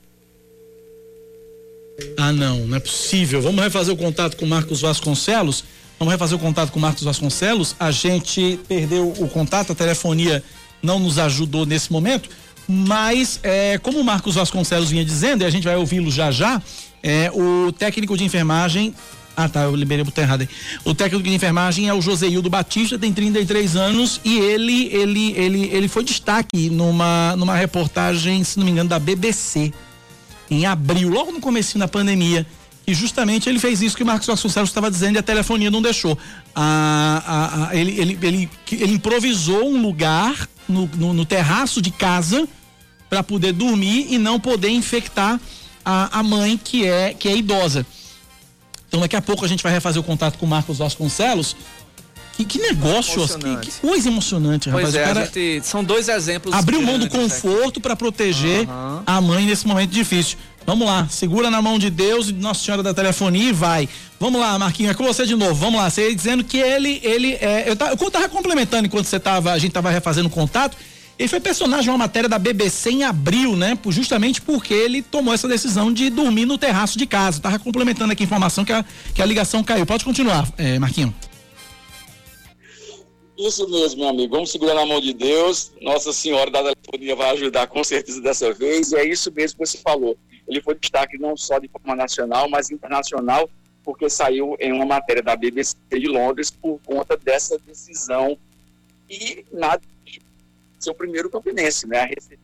Ah, 2.16 2.32
não, 2.32 2.58
não 2.58 2.76
é 2.76 2.80
possível. 2.80 3.42
Vamos 3.42 3.62
refazer 3.62 3.92
o 3.92 3.96
contato 3.96 4.36
com 4.36 4.46
Marcos 4.46 4.80
Vasconcelos. 4.80 5.64
Vamos 5.98 6.12
refazer 6.12 6.38
o 6.38 6.40
contato 6.40 6.70
com 6.70 6.78
Marcos 6.78 7.02
Vasconcelos. 7.02 7.74
A 7.80 7.90
gente 7.90 8.60
perdeu 8.68 9.08
o 9.18 9.28
contato, 9.28 9.72
a 9.72 9.74
telefonia 9.74 10.40
não 10.80 11.00
nos 11.00 11.18
ajudou 11.18 11.66
nesse 11.66 11.90
momento, 11.90 12.30
mas 12.68 13.40
é, 13.42 13.78
como 13.78 13.98
o 13.98 14.04
Marcos 14.04 14.36
Vasconcelos 14.36 14.90
vinha 14.90 15.04
dizendo, 15.04 15.42
e 15.42 15.44
a 15.44 15.50
gente 15.50 15.64
vai 15.64 15.74
ouvi-lo 15.74 16.08
já 16.08 16.30
já, 16.30 16.62
é, 17.02 17.32
o 17.32 17.72
técnico 17.72 18.16
de 18.16 18.22
enfermagem 18.22 18.94
ah, 19.41 19.49
tá, 19.49 19.62
eu 19.62 19.76
liberei 19.76 20.03
o 20.03 20.05
botão 20.05 20.24
errado 20.24 20.41
aí. 20.41 20.49
O 20.84 20.93
técnico 20.93 21.22
de 21.22 21.32
enfermagem 21.32 21.89
é 21.89 21.95
o 21.95 22.03
Joseildo 22.03 22.51
Batista, 22.51 22.99
tem 22.99 23.12
33 23.12 23.76
anos 23.76 24.20
e 24.24 24.36
ele 24.36 24.86
ele 24.93 25.32
ele 25.36 25.70
ele 25.72 25.86
foi 25.86 26.03
destaque 26.03 26.68
numa 26.68 27.36
numa 27.36 27.55
reportagem, 27.55 28.43
se 28.43 28.59
não 28.59 28.64
me 28.66 28.72
engano, 28.72 28.91
da 28.91 28.99
BBC 28.99 29.72
em 30.51 30.66
abril, 30.66 31.09
logo 31.09 31.30
no 31.30 31.41
começo 31.41 31.78
da 31.78 31.86
pandemia. 31.86 32.45
E 32.84 32.93
justamente 32.93 33.49
ele 33.49 33.61
fez 33.61 33.80
isso 33.80 33.97
que 33.97 34.03
o 34.03 34.07
Marcos 34.07 34.26
Vasconcelos 34.26 34.70
estava 34.70 34.91
dizendo 34.91 35.14
e 35.14 35.18
a 35.18 35.22
telefonia 35.22 35.70
não 35.70 35.82
deixou. 35.82 36.18
Ele, 37.70 38.01
ele, 38.01 38.18
ele, 38.20 38.51
ele 38.72 38.93
improvisou 38.95 39.68
um 39.68 39.80
lugar 39.80 40.49
no, 40.68 40.91
no, 40.97 41.12
no 41.12 41.24
terraço 41.24 41.80
de 41.80 41.93
casa 41.93 42.49
para 43.09 43.22
poder 43.22 43.53
dormir 43.53 44.09
e 44.11 44.18
não 44.18 44.41
poder 44.41 44.70
infectar 44.70 45.39
a, 45.84 46.18
a 46.18 46.22
mãe 46.24 46.59
que 46.62 46.84
é, 46.84 47.14
que 47.14 47.28
é 47.28 47.36
idosa. 47.36 47.86
Então 48.89 49.01
daqui 49.01 49.14
a 49.14 49.22
pouco 49.22 49.45
a 49.45 49.49
gente 49.49 49.62
vai 49.62 49.72
refazer 49.72 50.01
o 50.01 50.05
contato 50.05 50.39
com 50.39 50.47
o 50.47 50.49
Marcos 50.49 50.78
Vasconcelos. 50.78 51.55
Que, 52.36 52.45
que 52.45 52.59
negócio, 52.61 53.26
que, 53.36 53.57
que, 53.57 53.72
coisa 53.80 54.09
emocionante, 54.09 54.70
pois 54.70 54.95
rapaz. 54.95 54.95
É, 54.95 55.05
cara 55.05 55.24
gente, 55.26 55.66
são 55.66 55.82
dois 55.82 56.09
exemplos. 56.09 56.55
Abriu 56.55 56.80
mão 56.80 56.97
do 56.97 57.09
conforto 57.09 57.80
para 57.80 57.97
proteger 57.97 58.61
uhum. 58.61 59.03
a 59.05 59.20
mãe 59.20 59.45
nesse 59.45 59.66
momento 59.66 59.91
difícil. 59.91 60.39
Vamos 60.64 60.86
lá, 60.86 61.09
segura 61.11 61.51
na 61.51 61.61
mão 61.61 61.80
de 61.80 61.91
Deus 61.91 62.28
e 62.28 62.32
de 62.32 62.41
Nossa 62.41 62.62
Senhora 62.62 62.82
da 62.82 62.95
Telefonia 62.95 63.49
e 63.49 63.53
vai. 63.53 63.89
Vamos 64.20 64.41
lá, 64.41 64.57
Marquinhos, 64.57 64.93
é 64.93 64.95
com 64.95 65.03
você 65.03 65.26
de 65.26 65.34
novo. 65.34 65.55
Vamos 65.55 65.80
lá, 65.80 65.91
você 65.91 66.14
dizendo 66.14 66.45
que 66.45 66.59
ele, 66.59 67.01
ele 67.03 67.32
é, 67.41 67.64
eu, 67.66 67.74
tava, 67.74 67.97
eu 68.01 68.11
tava 68.11 68.28
complementando 68.28 68.86
enquanto 68.86 69.07
você 69.07 69.18
tava, 69.18 69.51
a 69.51 69.59
gente 69.59 69.72
tava 69.72 69.91
refazendo 69.91 70.28
o 70.28 70.30
contato. 70.30 70.76
Ele 71.18 71.28
foi 71.28 71.40
personagem 71.40 71.84
de 71.84 71.90
uma 71.90 71.98
matéria 71.98 72.28
da 72.28 72.38
BBC 72.38 72.90
em 72.90 73.02
abril, 73.02 73.56
né? 73.56 73.76
Justamente 73.88 74.40
porque 74.40 74.72
ele 74.72 75.02
tomou 75.02 75.34
essa 75.34 75.48
decisão 75.48 75.92
de 75.92 76.08
dormir 76.10 76.46
no 76.46 76.56
terraço 76.56 76.96
de 76.96 77.06
casa. 77.06 77.40
Tava 77.40 77.58
complementando 77.58 78.12
aqui 78.12 78.22
a 78.22 78.26
informação 78.26 78.64
que 78.64 78.72
a, 78.72 78.84
que 79.14 79.20
a 79.20 79.26
ligação 79.26 79.64
caiu. 79.64 79.84
Pode 79.84 80.04
continuar, 80.04 80.48
é, 80.56 80.78
Marquinho. 80.78 81.12
Isso 83.36 83.68
mesmo, 83.68 84.00
meu 84.00 84.08
amigo. 84.10 84.32
Vamos 84.34 84.52
segurar 84.52 84.74
na 84.74 84.86
mão 84.86 85.00
de 85.00 85.12
Deus. 85.12 85.72
Nossa 85.82 86.12
Senhora 86.12 86.52
da 86.52 86.62
Telefonia 86.62 87.16
vai 87.16 87.30
ajudar 87.30 87.66
com 87.66 87.82
certeza 87.82 88.20
dessa 88.20 88.52
vez. 88.52 88.92
E 88.92 88.96
é 88.96 89.04
isso 89.04 89.32
mesmo 89.32 89.58
que 89.58 89.66
você 89.66 89.78
falou. 89.78 90.16
Ele 90.46 90.62
foi 90.62 90.76
destaque 90.76 91.18
não 91.18 91.36
só 91.36 91.58
de 91.58 91.68
forma 91.68 91.96
nacional, 91.96 92.48
mas 92.48 92.70
internacional, 92.70 93.50
porque 93.84 94.08
saiu 94.08 94.56
em 94.60 94.72
uma 94.72 94.86
matéria 94.86 95.22
da 95.22 95.34
BBC 95.34 95.76
de 95.90 96.06
Londres 96.06 96.50
por 96.50 96.80
conta 96.86 97.16
dessa 97.16 97.58
decisão. 97.58 98.38
E 99.10 99.44
nada 99.52 99.82
ser 100.79 100.91
o 100.91 100.95
primeiro 100.95 101.31
campinense, 101.31 101.87
né? 101.87 102.01
A 102.01 102.07
receber. 102.07 102.39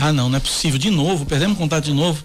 Ah, 0.00 0.12
não, 0.12 0.28
não 0.28 0.36
é 0.36 0.40
possível. 0.40 0.78
De 0.78 0.90
novo, 0.90 1.26
perdemos 1.26 1.58
contato 1.58 1.84
de 1.84 1.92
novo. 1.92 2.24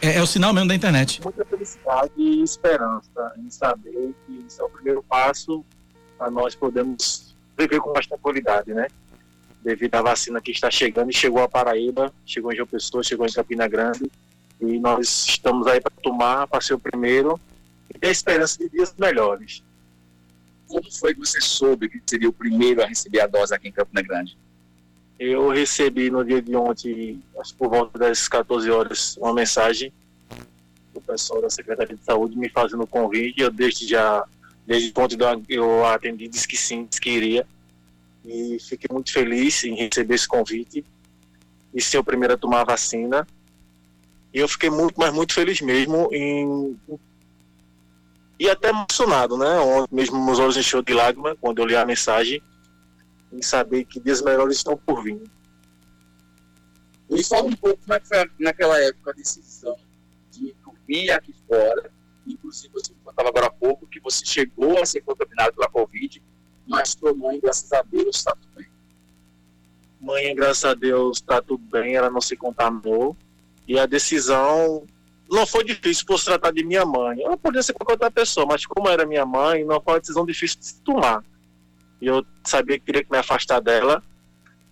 É, 0.00 0.16
é, 0.16 0.22
o 0.22 0.26
sinal 0.26 0.52
mesmo 0.52 0.68
da 0.68 0.74
internet. 0.74 1.20
Muita 1.22 1.44
felicidade 1.44 2.12
e 2.16 2.42
esperança 2.42 3.34
em 3.38 3.50
saber 3.50 4.14
que 4.26 4.44
isso 4.46 4.60
é 4.60 4.64
o 4.64 4.68
primeiro 4.68 5.02
passo 5.02 5.64
para 6.18 6.30
nós 6.30 6.54
podermos 6.54 7.34
viver 7.58 7.80
com 7.80 7.92
mais 7.92 8.06
tranquilidade, 8.06 8.72
né? 8.72 8.88
Devido 9.62 9.94
à 9.94 10.02
vacina 10.02 10.40
que 10.40 10.50
está 10.50 10.70
chegando 10.70 11.10
e 11.10 11.14
chegou 11.14 11.42
a 11.42 11.48
Paraíba, 11.48 12.12
chegou 12.26 12.52
em 12.52 12.56
João 12.56 12.66
Pessoa, 12.66 13.02
chegou 13.02 13.26
em 13.26 13.32
Campina 13.32 13.68
Grande 13.68 14.10
e 14.62 14.78
nós 14.78 15.26
estamos 15.28 15.66
aí 15.66 15.80
para 15.80 15.92
tomar, 16.02 16.46
para 16.46 16.60
ser 16.60 16.74
o 16.74 16.78
primeiro 16.78 17.38
e 17.92 17.98
ter 17.98 18.10
esperança 18.10 18.58
de 18.58 18.68
dias 18.68 18.94
melhores. 18.96 19.62
Como 20.68 20.90
foi 20.92 21.12
que 21.14 21.20
você 21.20 21.40
soube 21.40 21.88
que 21.88 22.00
seria 22.06 22.28
o 22.28 22.32
primeiro 22.32 22.82
a 22.82 22.86
receber 22.86 23.20
a 23.20 23.26
dose 23.26 23.52
aqui 23.52 23.68
em 23.68 23.72
Campina 23.72 24.02
Grande? 24.02 24.38
Eu 25.18 25.50
recebi 25.50 26.10
no 26.10 26.24
dia 26.24 26.40
de 26.40 26.54
ontem, 26.56 27.22
acho 27.38 27.54
por 27.56 27.68
volta 27.68 27.98
das 27.98 28.28
14 28.28 28.70
horas, 28.70 29.16
uma 29.16 29.34
mensagem 29.34 29.92
do 30.94 31.00
pessoal 31.00 31.42
da 31.42 31.50
Secretaria 31.50 31.96
de 31.96 32.04
Saúde 32.04 32.38
me 32.38 32.48
fazendo 32.48 32.84
o 32.84 32.86
convite. 32.86 33.40
Eu 33.40 33.50
desde 33.50 33.86
já, 33.86 34.24
desde 34.66 34.92
ontem 34.96 35.18
eu 35.48 35.84
atendi, 35.86 36.28
disse 36.28 36.46
que 36.46 36.56
sim, 36.56 36.86
disse 36.88 37.00
que 37.00 37.10
iria. 37.10 37.46
E 38.24 38.58
fiquei 38.60 38.88
muito 38.92 39.12
feliz 39.12 39.64
em 39.64 39.74
receber 39.74 40.14
esse 40.14 40.28
convite 40.28 40.84
e 41.74 41.80
ser 41.80 41.98
o 41.98 42.04
primeiro 42.04 42.34
a 42.34 42.38
tomar 42.38 42.60
a 42.60 42.64
vacina. 42.64 43.26
E 44.32 44.38
eu 44.38 44.48
fiquei 44.48 44.70
muito, 44.70 44.94
mas 44.98 45.12
muito 45.12 45.34
feliz 45.34 45.60
mesmo 45.60 46.08
em 46.12 46.78
e 48.38 48.50
até 48.50 48.70
emocionado, 48.70 49.36
né? 49.36 49.60
Ontem 49.60 49.94
mesmo 49.94 50.24
meus 50.24 50.38
olhos 50.40 50.56
encheu 50.56 50.82
de 50.82 50.92
lágrima 50.92 51.36
quando 51.36 51.60
eu 51.60 51.66
li 51.66 51.76
a 51.76 51.86
mensagem 51.86 52.42
em 53.32 53.40
saber 53.40 53.84
que 53.84 54.00
dias 54.00 54.20
melhores 54.20 54.56
estão 54.56 54.76
por 54.76 55.02
vir. 55.02 55.22
Me 57.08 57.22
fala 57.22 57.44
um 57.44 57.52
pouco 57.52 57.78
como 57.82 57.94
é 57.94 58.00
que 58.00 58.08
foi 58.08 58.30
naquela 58.38 58.80
época 58.80 59.10
a 59.10 59.14
decisão 59.14 59.76
de 60.30 60.54
dormir 60.64 61.10
aqui 61.10 61.34
fora. 61.46 61.90
Inclusive, 62.26 62.72
você 62.72 62.92
contava 63.04 63.28
agora 63.28 63.46
há 63.46 63.50
pouco 63.50 63.86
que 63.86 64.00
você 64.00 64.24
chegou 64.24 64.80
a 64.80 64.86
ser 64.86 65.02
contaminado 65.02 65.54
pela 65.54 65.68
Covid, 65.68 66.22
mas 66.66 66.96
sua 66.98 67.14
mãe, 67.14 67.38
graças 67.40 67.72
a 67.72 67.82
Deus, 67.82 68.16
está 68.16 68.34
tudo 68.34 68.54
bem. 68.56 68.66
Mãe, 70.00 70.34
graças 70.34 70.64
a 70.64 70.74
Deus, 70.74 71.18
está 71.18 71.40
tudo 71.40 71.62
bem, 71.70 71.94
ela 71.94 72.10
não 72.10 72.20
se 72.20 72.34
contaminou. 72.34 73.16
E 73.66 73.78
a 73.78 73.86
decisão 73.86 74.84
não 75.30 75.46
foi 75.46 75.64
difícil 75.64 76.04
por 76.06 76.18
se 76.18 76.26
tratar 76.26 76.52
de 76.52 76.64
minha 76.64 76.84
mãe. 76.84 77.22
Ela 77.22 77.36
podia 77.36 77.62
ser 77.62 77.72
qualquer 77.72 77.94
outra 77.94 78.10
pessoa, 78.10 78.44
mas 78.44 78.66
como 78.66 78.88
era 78.88 79.06
minha 79.06 79.24
mãe, 79.24 79.64
não 79.64 79.80
foi 79.80 79.94
uma 79.94 80.00
decisão 80.00 80.26
difícil 80.26 80.58
de 80.58 80.66
se 80.66 80.80
tomar. 80.82 81.24
E 82.00 82.06
eu 82.06 82.24
sabia 82.44 82.78
que 82.78 82.84
teria 82.84 83.04
que 83.04 83.10
me 83.10 83.18
afastar 83.18 83.60
dela. 83.60 84.02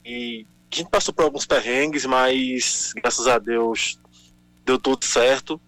E 0.04 0.46
a 0.70 0.76
gente 0.76 0.90
passou 0.90 1.14
por 1.14 1.24
alguns 1.24 1.46
perrengues, 1.46 2.04
mas 2.04 2.92
graças 2.96 3.26
a 3.26 3.38
Deus 3.38 3.98
deu 4.64 4.78
tudo 4.78 5.04
certo. 5.04 5.60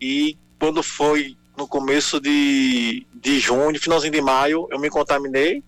E 0.00 0.38
quando 0.58 0.82
foi 0.82 1.36
no 1.56 1.66
começo 1.66 2.20
de, 2.20 3.06
de 3.12 3.38
junho, 3.40 3.80
finalzinho 3.80 4.12
de 4.12 4.20
maio, 4.20 4.68
eu 4.70 4.78
me 4.78 4.88
contaminei. 4.88 5.62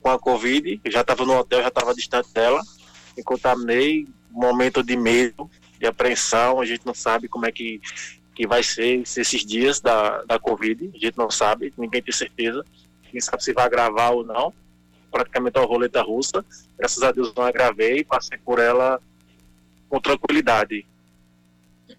com 0.00 0.10
a 0.10 0.18
Covid, 0.18 0.80
eu 0.84 0.90
já 0.90 1.00
estava 1.00 1.24
no 1.24 1.38
hotel, 1.38 1.62
já 1.62 1.68
estava 1.68 1.94
distante 1.94 2.32
dela, 2.34 2.60
me 3.16 3.22
contaminei, 3.22 4.06
momento 4.30 4.82
de 4.82 4.96
medo, 4.96 5.48
de 5.78 5.86
apreensão, 5.86 6.60
a 6.60 6.64
gente 6.64 6.86
não 6.86 6.94
sabe 6.94 7.28
como 7.28 7.46
é 7.46 7.52
que, 7.52 7.80
que 8.34 8.46
vai 8.46 8.62
ser 8.62 9.02
esses 9.02 9.44
dias 9.44 9.80
da, 9.80 10.22
da 10.24 10.38
Covid, 10.38 10.90
a 10.94 10.98
gente 10.98 11.18
não 11.18 11.30
sabe, 11.30 11.72
ninguém 11.76 12.02
tem 12.02 12.12
certeza, 12.12 12.64
quem 13.10 13.20
sabe 13.20 13.42
se 13.42 13.52
vai 13.52 13.64
agravar 13.64 14.12
ou 14.12 14.24
não, 14.24 14.52
praticamente 15.10 15.58
uma 15.58 15.66
roleta 15.66 16.02
russa, 16.02 16.44
graças 16.76 17.02
a 17.02 17.12
Deus 17.12 17.32
não 17.34 17.44
agravei, 17.44 18.04
passei 18.04 18.38
por 18.38 18.58
ela 18.58 19.00
com 19.88 20.00
tranquilidade. 20.00 20.84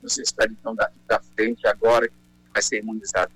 Você 0.01 0.21
espera 0.21 0.51
então 0.51 0.75
daqui 0.75 0.97
para 1.07 1.21
frente, 1.35 1.65
agora 1.67 2.07
que 2.07 2.13
vai 2.53 2.61
ser 2.61 2.79
imunizado? 2.79 3.31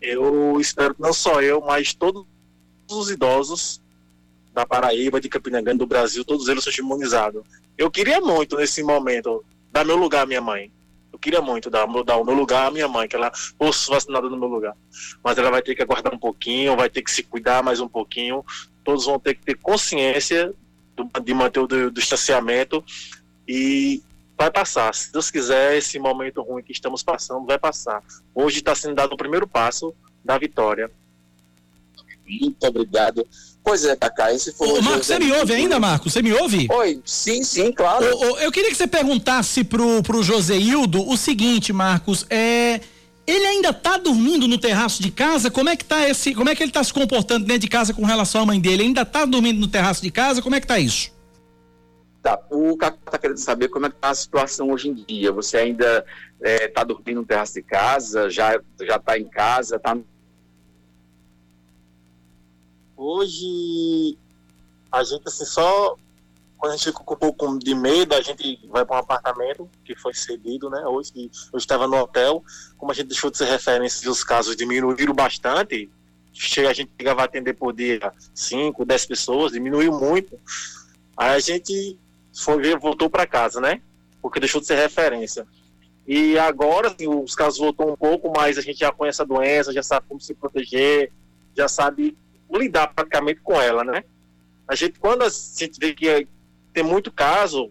Eu 0.00 0.60
espero 0.60 0.94
que 0.94 1.00
não 1.00 1.12
só 1.12 1.40
eu, 1.40 1.60
mas 1.60 1.94
todos 1.94 2.26
os 2.90 3.10
idosos 3.10 3.80
da 4.52 4.66
Paraíba, 4.66 5.20
de 5.20 5.28
Campina 5.28 5.60
Grande, 5.60 5.78
do 5.78 5.86
Brasil, 5.86 6.24
todos 6.24 6.48
eles 6.48 6.64
sejam 6.64 6.84
imunizados. 6.84 7.42
Eu 7.76 7.90
queria 7.90 8.20
muito, 8.20 8.56
nesse 8.56 8.82
momento, 8.82 9.44
dar 9.72 9.84
meu 9.84 9.96
lugar 9.96 10.22
à 10.22 10.26
minha 10.26 10.40
mãe. 10.40 10.70
Eu 11.12 11.18
queria 11.18 11.40
muito 11.40 11.70
dar, 11.70 11.86
dar 12.04 12.16
o 12.16 12.24
meu 12.24 12.34
lugar 12.34 12.68
à 12.68 12.70
minha 12.70 12.88
mãe, 12.88 13.08
que 13.08 13.16
ela 13.16 13.32
fosse 13.58 13.88
vacinada 13.88 14.28
no 14.28 14.36
meu 14.36 14.48
lugar. 14.48 14.76
Mas 15.22 15.38
ela 15.38 15.50
vai 15.50 15.62
ter 15.62 15.74
que 15.74 15.82
aguardar 15.82 16.14
um 16.14 16.18
pouquinho, 16.18 16.76
vai 16.76 16.88
ter 16.88 17.02
que 17.02 17.10
se 17.10 17.22
cuidar 17.22 17.62
mais 17.62 17.80
um 17.80 17.88
pouquinho. 17.88 18.44
Todos 18.84 19.06
vão 19.06 19.18
ter 19.18 19.34
que 19.34 19.44
ter 19.44 19.56
consciência 19.56 20.52
do, 20.96 21.08
de 21.20 21.34
manter 21.34 21.60
o 21.60 21.66
do, 21.66 21.90
do 21.90 22.00
distanciamento 22.00 22.84
e 23.46 24.02
vai 24.36 24.50
passar. 24.50 24.94
Se 24.94 25.12
Deus 25.12 25.30
quiser, 25.30 25.76
esse 25.76 25.98
momento 25.98 26.42
ruim 26.42 26.62
que 26.62 26.72
estamos 26.72 27.02
passando 27.02 27.46
vai 27.46 27.58
passar. 27.58 28.02
Hoje 28.34 28.58
está 28.58 28.74
sendo 28.74 28.94
dado 28.94 29.12
o 29.12 29.16
primeiro 29.16 29.46
passo 29.46 29.94
da 30.24 30.38
vitória. 30.38 30.90
Muito 32.26 32.64
obrigado. 32.64 33.26
Pois 33.62 33.84
é, 33.84 33.94
Cacá, 33.94 34.32
esse 34.32 34.52
foi 34.52 34.68
o 34.68 34.82
Marcos, 34.82 35.06
você 35.06 35.18
me 35.18 35.32
ouve 35.32 35.52
ainda, 35.52 35.78
Marcos? 35.78 36.12
Você 36.12 36.22
me 36.22 36.32
ouve? 36.32 36.66
Oi, 36.70 37.00
sim, 37.04 37.44
sim, 37.44 37.70
claro. 37.70 38.04
Ô, 38.04 38.38
eu 38.38 38.50
queria 38.50 38.70
que 38.70 38.76
você 38.76 38.86
perguntasse 38.86 39.62
pro, 39.62 40.02
pro 40.02 40.22
Joseildo 40.22 41.08
o 41.08 41.16
seguinte, 41.16 41.72
Marcos, 41.72 42.26
é... 42.30 42.80
Ele 43.26 43.46
ainda 43.46 43.72
tá 43.72 43.96
dormindo 43.96 44.48
no 44.48 44.58
terraço 44.58 45.00
de 45.00 45.10
casa? 45.10 45.52
Como 45.52 45.68
é 45.68 45.76
que 45.76 45.84
tá 45.84 46.08
esse, 46.08 46.34
como 46.34 46.48
é 46.48 46.54
que 46.54 46.64
ele 46.64 46.72
tá 46.72 46.82
se 46.82 46.92
comportando 46.92 47.46
dentro 47.46 47.60
de 47.60 47.68
casa 47.68 47.94
com 47.94 48.04
relação 48.04 48.42
à 48.42 48.46
mãe 48.46 48.60
dele? 48.60 48.74
Ele 48.74 48.82
ainda 48.88 49.04
tá 49.04 49.24
dormindo 49.24 49.60
no 49.60 49.68
terraço 49.68 50.02
de 50.02 50.10
casa? 50.10 50.42
Como 50.42 50.56
é 50.56 50.60
que 50.60 50.66
tá 50.66 50.80
isso? 50.80 51.12
Tá, 52.22 52.38
o 52.50 52.76
Cacá 52.76 52.98
está 53.06 53.18
querendo 53.18 53.36
saber 53.36 53.68
como 53.68 53.86
é 53.86 53.90
que 53.90 53.96
tá 53.96 54.10
a 54.10 54.14
situação 54.14 54.70
hoje 54.70 54.88
em 54.88 54.94
dia. 54.94 55.30
Você 55.30 55.58
ainda 55.58 56.04
está 56.42 56.82
dormindo 56.82 57.20
no 57.20 57.26
terraço 57.26 57.54
de 57.54 57.62
casa? 57.62 58.28
Já 58.28 58.60
já 58.82 58.96
está 58.96 59.16
em 59.16 59.28
casa? 59.28 59.78
Tá... 59.78 59.96
Hoje, 63.02 64.18
a 64.92 65.02
gente 65.02 65.22
assim, 65.26 65.46
só 65.46 65.96
quando 66.58 66.74
a 66.74 66.76
gente 66.76 66.84
fica 66.84 67.02
com 67.02 67.14
um 67.14 67.16
pouco 67.16 67.58
de 67.58 67.74
medo, 67.74 68.14
a 68.14 68.20
gente 68.20 68.60
vai 68.68 68.84
para 68.84 68.96
um 68.96 68.98
apartamento 68.98 69.66
que 69.86 69.96
foi 69.96 70.12
cedido, 70.12 70.68
né? 70.68 70.84
Hoje, 70.86 71.10
que 71.10 71.30
eu 71.50 71.56
estava 71.56 71.88
no 71.88 71.96
hotel, 71.96 72.44
como 72.76 72.92
a 72.92 72.94
gente 72.94 73.06
deixou 73.06 73.30
de 73.30 73.38
ser 73.38 73.46
referência 73.46 74.10
os 74.10 74.22
casos 74.22 74.54
diminuíram 74.54 75.14
bastante, 75.14 75.88
chega, 76.34 76.68
a 76.68 76.74
gente 76.74 76.92
chegava 76.94 77.22
a 77.22 77.24
atender 77.24 77.54
por 77.54 77.72
dia 77.72 78.12
5, 78.34 78.84
10 78.84 79.06
pessoas, 79.06 79.52
diminuiu 79.52 79.98
muito. 79.98 80.38
Aí 81.16 81.30
a 81.30 81.40
gente 81.40 81.98
foi 82.36 82.60
ver, 82.60 82.78
voltou 82.78 83.08
para 83.08 83.26
casa, 83.26 83.62
né? 83.62 83.80
Porque 84.20 84.38
deixou 84.38 84.60
de 84.60 84.66
ser 84.66 84.76
referência. 84.76 85.46
E 86.06 86.38
agora, 86.38 86.88
assim, 86.88 87.08
os 87.08 87.34
casos 87.34 87.58
voltou 87.58 87.90
um 87.90 87.96
pouco, 87.96 88.30
mas 88.36 88.58
a 88.58 88.60
gente 88.60 88.80
já 88.80 88.92
conhece 88.92 89.22
a 89.22 89.24
doença, 89.24 89.72
já 89.72 89.82
sabe 89.82 90.04
como 90.06 90.20
se 90.20 90.34
proteger, 90.34 91.10
já 91.56 91.66
sabe 91.66 92.14
lidar 92.58 92.88
praticamente 92.88 93.40
com 93.40 93.60
ela, 93.60 93.84
né? 93.84 94.04
A 94.66 94.74
gente, 94.74 94.98
quando 94.98 95.22
a 95.22 95.28
gente 95.28 95.78
vê 95.78 95.92
que 95.92 96.26
tem 96.72 96.82
muito 96.82 97.10
caso, 97.12 97.70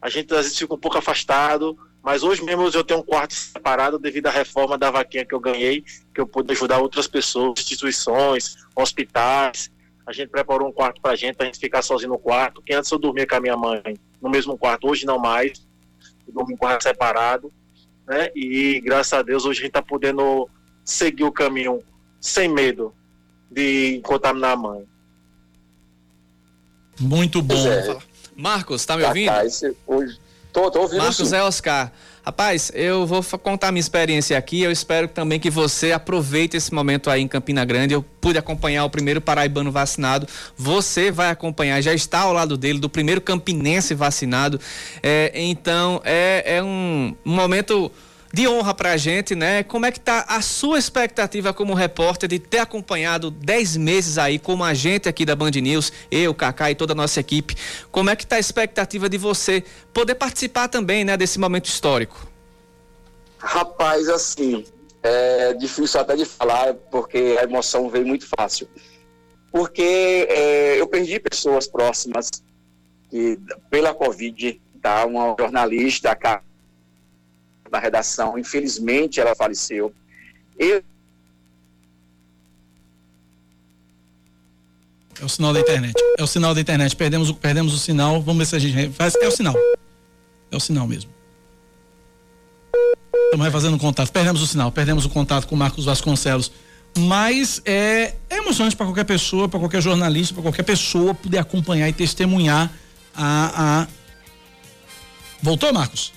a 0.00 0.08
gente 0.08 0.32
às 0.32 0.44
vezes 0.44 0.58
fica 0.58 0.74
um 0.74 0.78
pouco 0.78 0.98
afastado, 0.98 1.76
mas 2.02 2.22
hoje 2.22 2.42
mesmo 2.42 2.68
eu 2.68 2.84
tenho 2.84 3.00
um 3.00 3.04
quarto 3.04 3.34
separado 3.34 3.98
devido 3.98 4.28
à 4.28 4.30
reforma 4.30 4.78
da 4.78 4.90
vaquinha 4.90 5.24
que 5.24 5.34
eu 5.34 5.40
ganhei, 5.40 5.84
que 6.14 6.20
eu 6.20 6.26
pude 6.26 6.52
ajudar 6.52 6.78
outras 6.78 7.06
pessoas, 7.06 7.60
instituições, 7.60 8.56
hospitais. 8.74 9.70
A 10.06 10.12
gente 10.12 10.30
preparou 10.30 10.68
um 10.68 10.72
quarto 10.72 11.00
pra 11.00 11.14
gente, 11.14 11.36
pra 11.36 11.46
gente 11.46 11.58
ficar 11.58 11.82
sozinho 11.82 12.10
no 12.12 12.18
quarto, 12.18 12.62
que 12.62 12.72
antes 12.72 12.90
eu 12.90 12.98
dormia 12.98 13.26
com 13.26 13.34
a 13.34 13.40
minha 13.40 13.56
mãe 13.56 13.82
no 14.20 14.30
mesmo 14.30 14.56
quarto, 14.56 14.88
hoje 14.88 15.04
não 15.04 15.18
mais, 15.18 15.66
eu 16.26 16.32
dormo 16.32 16.52
em 16.52 16.56
quarto 16.56 16.82
separado, 16.82 17.52
né? 18.06 18.30
E 18.34 18.80
graças 18.80 19.12
a 19.12 19.22
Deus 19.22 19.44
hoje 19.44 19.60
a 19.60 19.62
gente 19.64 19.72
tá 19.72 19.82
podendo 19.82 20.48
seguir 20.84 21.24
o 21.24 21.32
caminho 21.32 21.80
sem 22.20 22.48
medo 22.48 22.94
de 23.50 24.00
contaminar 24.04 24.52
a 24.52 24.56
mãe. 24.56 24.84
Muito 27.00 27.42
bom. 27.42 27.66
É. 27.66 27.98
Marcos, 28.36 28.84
tá 28.84 28.96
me 28.96 29.04
ouvindo? 29.04 29.26
Cacá, 29.26 29.44
esse, 29.44 29.76
hoje... 29.86 30.18
tô, 30.52 30.70
tô 30.70 30.80
ouvindo 30.80 30.98
Marcos 30.98 31.28
sim. 31.28 31.36
é 31.36 31.42
Oscar. 31.42 31.92
Rapaz, 32.22 32.70
eu 32.74 33.06
vou 33.06 33.22
contar 33.22 33.72
minha 33.72 33.80
experiência 33.80 34.36
aqui. 34.36 34.60
Eu 34.60 34.70
espero 34.70 35.08
também 35.08 35.40
que 35.40 35.48
você 35.48 35.90
aproveite 35.92 36.56
esse 36.56 36.72
momento 36.72 37.08
aí 37.08 37.22
em 37.22 37.28
Campina 37.28 37.64
Grande. 37.64 37.94
Eu 37.94 38.02
pude 38.02 38.38
acompanhar 38.38 38.84
o 38.84 38.90
primeiro 38.90 39.20
paraibano 39.20 39.72
vacinado. 39.72 40.28
Você 40.56 41.10
vai 41.10 41.30
acompanhar, 41.30 41.80
já 41.80 41.94
está 41.94 42.20
ao 42.20 42.32
lado 42.32 42.58
dele, 42.58 42.78
do 42.78 42.90
primeiro 42.90 43.22
campinense 43.22 43.94
vacinado. 43.94 44.60
É, 45.02 45.32
então, 45.34 46.00
é, 46.04 46.56
é 46.58 46.62
um 46.62 47.16
momento 47.24 47.90
de 48.32 48.46
honra 48.46 48.72
pra 48.72 48.96
gente, 48.96 49.34
né? 49.34 49.62
Como 49.62 49.86
é 49.86 49.90
que 49.90 49.98
tá 49.98 50.24
a 50.28 50.40
sua 50.40 50.78
expectativa 50.78 51.52
como 51.52 51.74
repórter 51.74 52.28
de 52.28 52.38
ter 52.38 52.58
acompanhado 52.58 53.30
10 53.30 53.76
meses 53.76 54.18
aí 54.18 54.38
como 54.38 54.62
agente 54.62 55.08
aqui 55.08 55.24
da 55.24 55.34
Band 55.34 55.50
News, 55.50 55.92
eu, 56.10 56.32
Kaká 56.32 56.70
e 56.70 56.74
toda 56.74 56.92
a 56.92 56.96
nossa 56.96 57.18
equipe? 57.18 57.56
Como 57.90 58.08
é 58.08 58.16
que 58.16 58.26
tá 58.26 58.36
a 58.36 58.40
expectativa 58.40 59.08
de 59.08 59.18
você 59.18 59.64
poder 59.92 60.14
participar 60.14 60.68
também, 60.68 61.04
né, 61.04 61.16
desse 61.16 61.38
momento 61.38 61.66
histórico? 61.66 62.28
Rapaz, 63.38 64.08
assim, 64.08 64.64
é 65.02 65.52
difícil 65.54 65.98
até 66.00 66.14
de 66.14 66.24
falar, 66.24 66.74
porque 66.74 67.36
a 67.40 67.44
emoção 67.44 67.88
veio 67.88 68.06
muito 68.06 68.26
fácil. 68.38 68.68
Porque 69.50 70.28
é, 70.30 70.80
eu 70.80 70.86
perdi 70.86 71.18
pessoas 71.18 71.66
próximas 71.66 72.30
que, 73.10 73.36
pela 73.68 73.92
Covid, 73.92 74.60
tá? 74.80 75.04
Uma 75.04 75.34
jornalista 75.36 76.14
cá 76.14 76.40
na 77.70 77.78
redação, 77.78 78.38
infelizmente 78.38 79.20
ela 79.20 79.34
faleceu. 79.34 79.94
Eu 80.58 80.82
É 85.20 85.24
o 85.24 85.28
sinal 85.28 85.52
da 85.52 85.60
internet. 85.60 85.94
É 86.18 86.22
o 86.22 86.26
sinal 86.26 86.54
da 86.54 86.60
internet. 86.60 86.96
Perdemos 86.96 87.28
o, 87.28 87.34
perdemos 87.34 87.74
o 87.74 87.78
sinal. 87.78 88.22
Vamos 88.22 88.38
ver 88.38 88.46
se 88.46 88.56
a 88.56 88.58
gente 88.58 88.92
faz. 88.94 89.14
É 89.16 89.28
o 89.28 89.30
sinal. 89.30 89.54
É 90.50 90.56
o 90.56 90.60
sinal 90.60 90.86
mesmo. 90.86 91.10
Estamos 93.26 93.44
refazendo 93.44 93.76
o 93.76 93.78
contato. 93.78 94.10
Perdemos 94.10 94.40
o 94.40 94.46
sinal. 94.46 94.72
Perdemos 94.72 95.04
o 95.04 95.10
contato 95.10 95.46
com 95.46 95.54
Marcos 95.54 95.84
Vasconcelos. 95.84 96.50
Mas 96.96 97.60
é, 97.66 98.14
é 98.30 98.38
emocionante 98.38 98.74
para 98.74 98.86
qualquer 98.86 99.04
pessoa, 99.04 99.48
para 99.48 99.60
qualquer 99.60 99.82
jornalista, 99.82 100.34
para 100.34 100.42
qualquer 100.42 100.62
pessoa 100.62 101.14
poder 101.14 101.38
acompanhar 101.38 101.88
e 101.88 101.92
testemunhar 101.92 102.72
a. 103.14 103.82
a... 103.82 103.88
Voltou, 105.42 105.72
Marcos? 105.72 106.12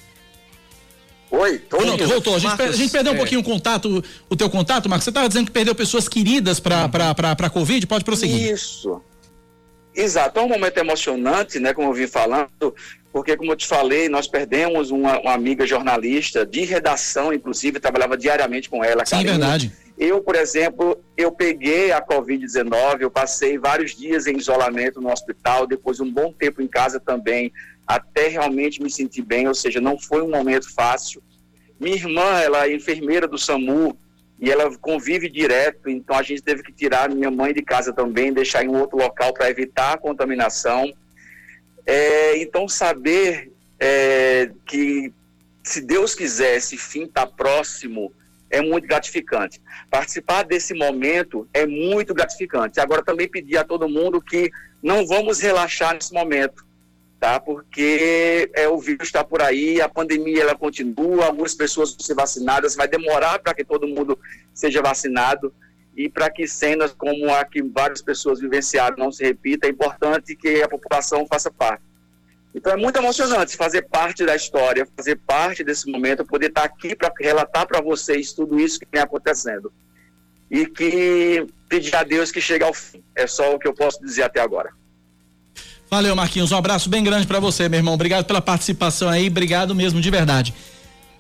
Oi, 1.36 1.58
tô 1.58 1.78
Pronto, 1.78 2.08
voltou. 2.08 2.36
A 2.36 2.38
gente, 2.38 2.50
Marcos, 2.50 2.66
per- 2.66 2.76
a 2.76 2.78
gente 2.78 2.92
perdeu 2.92 3.12
um 3.12 3.16
é. 3.16 3.18
pouquinho 3.18 3.42
o 3.42 3.44
contato, 3.44 4.04
o 4.30 4.36
teu 4.36 4.48
contato, 4.52 4.88
Marcos. 4.88 5.04
Você 5.04 5.10
estava 5.10 5.28
dizendo 5.28 5.48
que 5.48 5.52
perdeu 5.52 5.74
pessoas 5.74 6.08
queridas 6.08 6.60
para 6.60 6.88
para 6.88 7.50
Covid? 7.50 7.88
Pode 7.88 8.06
prosseguir. 8.06 8.52
Isso. 8.52 9.02
Exato, 9.96 10.40
é 10.40 10.44
um 10.44 10.48
momento 10.48 10.78
emocionante, 10.78 11.60
né, 11.60 11.72
como 11.74 11.90
eu 11.90 11.94
vim 11.94 12.08
falando, 12.08 12.74
porque, 13.12 13.38
como 13.38 13.52
eu 13.52 13.56
te 13.56 13.68
falei, 13.68 14.10
nós 14.10 14.28
perdemos 14.28 14.90
uma, 14.90 15.20
uma 15.20 15.34
amiga 15.34 15.68
jornalista 15.68 16.44
de 16.44 16.66
redação, 16.66 17.32
inclusive, 17.32 17.80
trabalhava 17.80 18.18
diariamente 18.18 18.70
com 18.70 18.84
ela. 18.84 19.06
Sim, 19.06 19.18
Karine. 19.18 19.30
verdade. 19.32 19.72
Eu, 19.98 20.22
por 20.22 20.36
exemplo, 20.36 21.02
eu 21.16 21.32
peguei 21.32 21.92
a 21.92 22.02
Covid-19, 22.02 23.02
eu 23.02 23.12
passei 23.12 23.58
vários 23.58 23.96
dias 23.96 24.26
em 24.26 24.38
isolamento 24.38 25.00
no 25.00 25.12
hospital, 25.12 25.68
depois 25.68 26.00
um 26.00 26.12
bom 26.12 26.34
tempo 26.34 26.62
em 26.62 26.68
casa 26.68 27.00
também, 27.00 27.54
até 27.86 28.28
realmente 28.28 28.82
me 28.82 28.90
sentir 28.90 29.22
bem, 29.22 29.48
ou 29.48 29.54
seja, 29.54 29.80
não 29.80 30.00
foi 30.00 30.22
um 30.22 30.30
momento 30.30 30.74
fácil. 30.74 31.22
Minha 31.80 31.96
irmã, 31.96 32.40
ela 32.40 32.66
é 32.66 32.74
enfermeira 32.74 33.28
do 33.28 33.38
SAMU 33.38 33.98
e 34.40 34.50
ela 34.50 34.76
convive 34.78 35.30
direto, 35.30 35.90
então 35.90 36.18
a 36.18 36.24
gente 36.24 36.42
teve 36.42 36.64
que 36.64 36.72
tirar 36.72 37.10
minha 37.10 37.30
mãe 37.30 37.54
de 37.54 37.62
casa 37.62 37.94
também, 37.94 38.34
deixar 38.34 38.64
em 38.64 38.76
outro 38.76 38.98
local 38.98 39.34
para 39.34 39.50
evitar 39.50 39.94
a 39.94 39.98
contaminação. 39.98 40.92
É, 41.86 42.38
então, 42.38 42.68
saber 42.68 43.52
é, 43.80 44.50
que, 44.66 45.14
se 45.62 45.82
Deus 45.82 46.16
quiser, 46.16 46.58
esse 46.58 46.78
fim 46.78 47.04
está 47.04 47.28
próximo, 47.28 48.12
é 48.54 48.62
muito 48.62 48.88
gratificante. 48.88 49.60
Participar 49.90 50.44
desse 50.44 50.76
momento 50.76 51.50
é 51.52 51.66
muito 51.66 52.14
gratificante. 52.14 52.80
Agora, 52.80 53.04
também 53.04 53.28
pedir 53.28 53.58
a 53.58 53.64
todo 53.64 53.90
mundo 53.90 54.22
que 54.22 54.52
não 54.82 55.08
vamos 55.08 55.40
relaxar 55.40 55.96
nesse 55.96 56.14
momento, 56.14 56.64
tá? 57.20 57.40
Porque 57.40 58.52
é, 58.54 58.68
o 58.68 58.78
vírus 58.78 59.08
está 59.08 59.24
por 59.24 59.42
aí, 59.42 59.82
a 59.82 59.90
pandemia 59.90 60.44
ela 60.44 60.56
continua, 60.56 61.26
algumas 61.26 61.56
pessoas 61.56 61.96
vão 61.96 62.00
ser 62.00 62.14
vacinadas, 62.14 62.76
vai 62.76 62.88
demorar 62.88 63.40
para 63.40 63.56
que 63.56 63.66
todo 63.66 63.88
mundo 63.88 64.18
seja 64.54 64.82
vacinado. 64.82 65.52
e 65.96 66.10
para 66.10 66.28
que 66.28 66.48
cenas 66.48 66.92
como 66.92 67.32
a 67.32 67.46
que 67.46 67.62
várias 67.62 68.02
pessoas 68.02 68.40
vivenciaram 68.40 68.98
não 68.98 69.12
se 69.12 69.24
repita, 69.24 69.68
é 69.68 69.70
importante 69.70 70.36
que 70.36 70.64
a 70.64 70.68
população 70.68 71.28
faça 71.28 71.52
parte. 71.52 71.84
Então 72.56 72.72
é 72.72 72.78
muito 72.78 72.98
emocionante 72.98 73.58
fazer 73.58 73.84
parte 73.84 74.26
da 74.26 74.36
história, 74.36 74.88
fazer 74.96 75.16
parte 75.26 75.64
desse 75.64 75.90
momento, 75.90 76.24
poder 76.26 76.48
estar 76.48 76.64
aqui 76.64 76.96
para 76.96 77.12
relatar 77.20 77.68
para 77.68 77.82
vocês 77.82 78.32
tudo 78.32 78.60
isso 78.60 78.80
que 78.80 78.88
vem 78.92 79.02
acontecendo. 79.02 79.72
E 80.52 80.68
que 80.68 81.48
pedir 81.68 81.96
a 81.96 82.04
Deus 82.04 82.32
que 82.32 82.40
chegue 82.40 82.64
ao 82.64 82.74
fim. 82.74 83.04
É 83.16 83.26
só 83.26 83.56
o 83.56 83.60
que 83.60 83.68
eu 83.68 83.74
posso 83.74 84.00
dizer 84.00 84.24
até 84.24 84.40
agora. 84.40 84.70
Valeu, 85.90 86.16
Marquinhos. 86.16 86.52
Um 86.52 86.58
abraço 86.58 86.90
bem 86.90 87.04
grande 87.04 87.26
para 87.26 87.40
você, 87.40 87.68
meu 87.68 87.80
irmão. 87.80 87.96
Obrigado 87.96 88.26
pela 88.26 88.42
participação 88.42 89.10
aí. 89.10 89.28
Obrigado 89.28 89.74
mesmo, 89.74 90.00
de 90.00 90.10
verdade. 90.12 90.54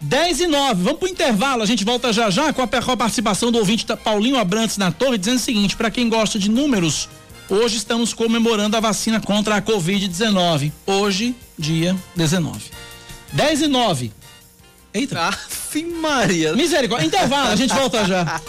10 0.04 0.42
e 0.42 0.48
9, 0.48 0.84
vamos 0.84 1.00
pro 1.00 1.08
intervalo, 1.08 1.64
a 1.64 1.66
gente 1.66 1.86
volta 1.86 2.12
já 2.12 2.30
já 2.30 2.52
com 2.52 2.62
a, 2.62 2.68
com 2.68 2.92
a 2.92 2.98
participação 2.98 3.50
do 3.50 3.58
ouvinte 3.58 3.86
Paulinho 4.04 4.38
Abrantes 4.38 4.78
na 4.78 4.92
torre, 4.92 5.18
dizendo 5.18 5.38
o 5.38 5.40
seguinte, 5.40 5.78
para 5.78 5.90
quem 5.90 6.10
gosta 6.10 6.38
de 6.38 6.50
números, 6.50 7.08
hoje 7.54 7.78
estamos 7.78 8.14
comemorando 8.14 8.76
a 8.76 8.80
vacina 8.80 9.22
contra 9.22 9.56
a 9.58 9.62
Covid-19, 9.62 10.72
hoje, 10.88 11.36
dia 11.58 11.96
19. 12.16 12.72
10 13.32 13.62
e 13.62 13.68
9. 13.68 14.12
Eita. 14.94 15.28
Aff, 15.28 15.84
Maria. 15.84 16.54
Misericórdia, 16.54 17.06
intervalo, 17.06 17.50
a 17.50 17.56
gente 17.56 17.74
volta 17.74 18.06
já. 18.06 18.42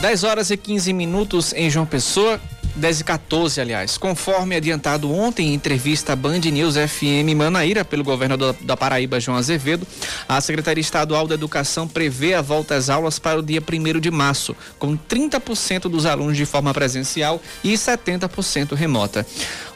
Dez 0.00 0.24
horas 0.24 0.50
e 0.50 0.56
15 0.56 0.92
minutos 0.92 1.52
em 1.52 1.70
João 1.70 1.86
Pessoa. 1.86 2.40
10 2.76 3.00
e 3.00 3.04
14, 3.04 3.60
aliás. 3.60 3.96
Conforme 3.96 4.56
adiantado 4.56 5.12
ontem 5.12 5.48
em 5.48 5.54
entrevista 5.54 6.12
à 6.12 6.16
Band 6.16 6.40
News 6.40 6.74
FM 6.74 7.34
Manaíra 7.36 7.84
pelo 7.84 8.02
governador 8.02 8.54
da 8.60 8.76
Paraíba, 8.76 9.20
João 9.20 9.36
Azevedo, 9.36 9.86
a 10.28 10.40
Secretaria 10.40 10.80
Estadual 10.80 11.26
da 11.26 11.34
Educação 11.34 11.86
prevê 11.86 12.34
a 12.34 12.42
volta 12.42 12.74
às 12.74 12.90
aulas 12.90 13.18
para 13.18 13.38
o 13.38 13.42
dia 13.42 13.62
1 13.62 14.00
de 14.00 14.10
março, 14.10 14.56
com 14.78 14.96
30% 14.96 15.82
dos 15.82 16.04
alunos 16.04 16.36
de 16.36 16.44
forma 16.44 16.74
presencial 16.74 17.40
e 17.62 17.74
70% 17.74 18.74
remota. 18.74 19.26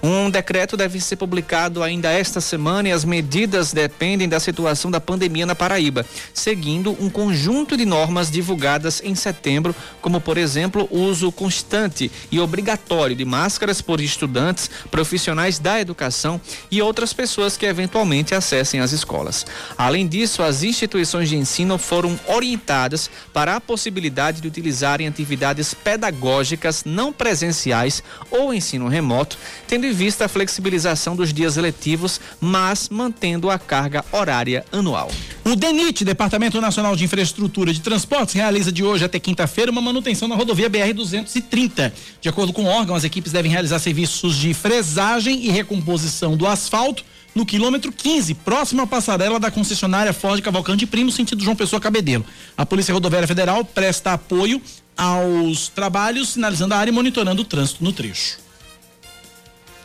Um 0.03 0.30
decreto 0.30 0.76
deve 0.76 1.01
ser 1.01 1.16
publicado 1.16 1.82
ainda 1.82 2.12
esta 2.12 2.40
semana 2.40 2.88
e 2.88 2.92
as 2.92 3.05
medidas 3.05 3.72
dependem 3.72 4.28
da 4.28 4.38
situação 4.38 4.90
da 4.90 5.01
pandemia 5.01 5.44
na 5.44 5.57
Paraíba, 5.57 6.07
seguindo 6.32 6.96
um 7.01 7.11
conjunto 7.11 7.76
de 7.76 7.84
normas 7.84 8.30
divulgadas 8.30 9.03
em 9.05 9.16
setembro, 9.16 9.74
como, 10.01 10.20
por 10.20 10.38
exemplo, 10.38 10.86
o 10.90 11.01
uso 11.01 11.32
constante 11.32 12.12
e 12.30 12.38
obrigatório 12.38 13.16
de 13.16 13.24
máscaras 13.24 13.80
por 13.80 14.01
estudantes, 14.01 14.70
profissionais 14.88 15.59
da 15.59 15.80
educação 15.80 16.40
e 16.70 16.80
outras 16.80 17.12
pessoas 17.12 17.57
que 17.57 17.66
eventualmente 17.66 18.34
acessem 18.34 18.78
as 18.78 18.92
escolas. 18.92 19.44
Além 19.76 20.07
disso, 20.07 20.44
as 20.44 20.62
instituições 20.62 21.28
de 21.28 21.36
ensino 21.36 21.76
foram 21.76 22.18
orientadas 22.28 23.11
para 23.32 23.57
a 23.57 23.61
possibilidade 23.61 24.40
de 24.40 24.46
utilizarem 24.46 25.09
atividades 25.09 25.74
pedagógicas 25.74 26.84
não 26.84 27.12
presenciais 27.12 28.03
ou 28.30 28.55
ensino 28.55 28.86
remoto, 28.86 29.36
tendo 29.66 29.88
em 29.89 29.93
vista 29.93 30.26
a 30.26 30.28
flexibilização 30.28 31.16
dos 31.16 31.32
dias 31.32 31.57
eletivos, 31.57 32.20
mas 32.41 32.89
mantendo 32.89 33.51
a 33.51 33.59
carga 33.59 34.05
horária 34.12 34.64
anual. 34.70 35.11
O 35.45 35.57
DENIT, 35.57 36.05
Departamento 36.05 36.61
Nacional 36.61 36.95
de 36.95 37.05
Infraestrutura 37.05 37.72
de 37.72 37.80
Transportes, 37.80 38.34
realiza 38.34 38.70
de 38.70 38.84
hoje 38.84 39.05
até 39.05 39.18
quinta-feira 39.18 39.72
uma 39.72 39.80
manutenção 39.80 40.28
na 40.28 40.36
rodovia 40.36 40.68
BR-230. 40.68 41.93
De 42.20 42.28
acordo 42.28 42.53
com 42.53 42.64
o 42.64 42.66
órgão, 42.66 42.95
as 42.95 43.05
equipes 43.05 43.32
devem 43.32 43.51
realizar 43.51 43.78
serviços 43.78 44.36
de 44.36 44.53
fresagem 44.53 45.47
e 45.47 45.49
recomposição 45.49 46.36
do 46.36 46.47
asfalto 46.47 47.03
no 47.34 47.47
quilômetro 47.47 47.93
15, 47.93 48.34
próximo 48.34 48.82
à 48.82 48.86
passarela 48.86 49.41
da 49.41 49.51
concessionária 49.51 50.12
Ford 50.12 50.41
Cavalcante 50.43 50.84
Primo, 50.86 51.11
sentido 51.11 51.43
João 51.43 51.57
Pessoa 51.57 51.80
Cabedelo. 51.80 52.26
A 52.57 52.66
Polícia 52.66 52.93
Rodoviária 52.93 53.28
Federal 53.28 53.64
presta 53.64 54.12
apoio 54.12 54.61
aos 54.97 55.68
trabalhos, 55.68 56.30
sinalizando 56.30 56.74
a 56.74 56.78
área 56.78 56.91
e 56.91 56.95
monitorando 56.95 57.43
o 57.43 57.45
trânsito 57.45 57.82
no 57.84 57.93
trecho. 57.93 58.47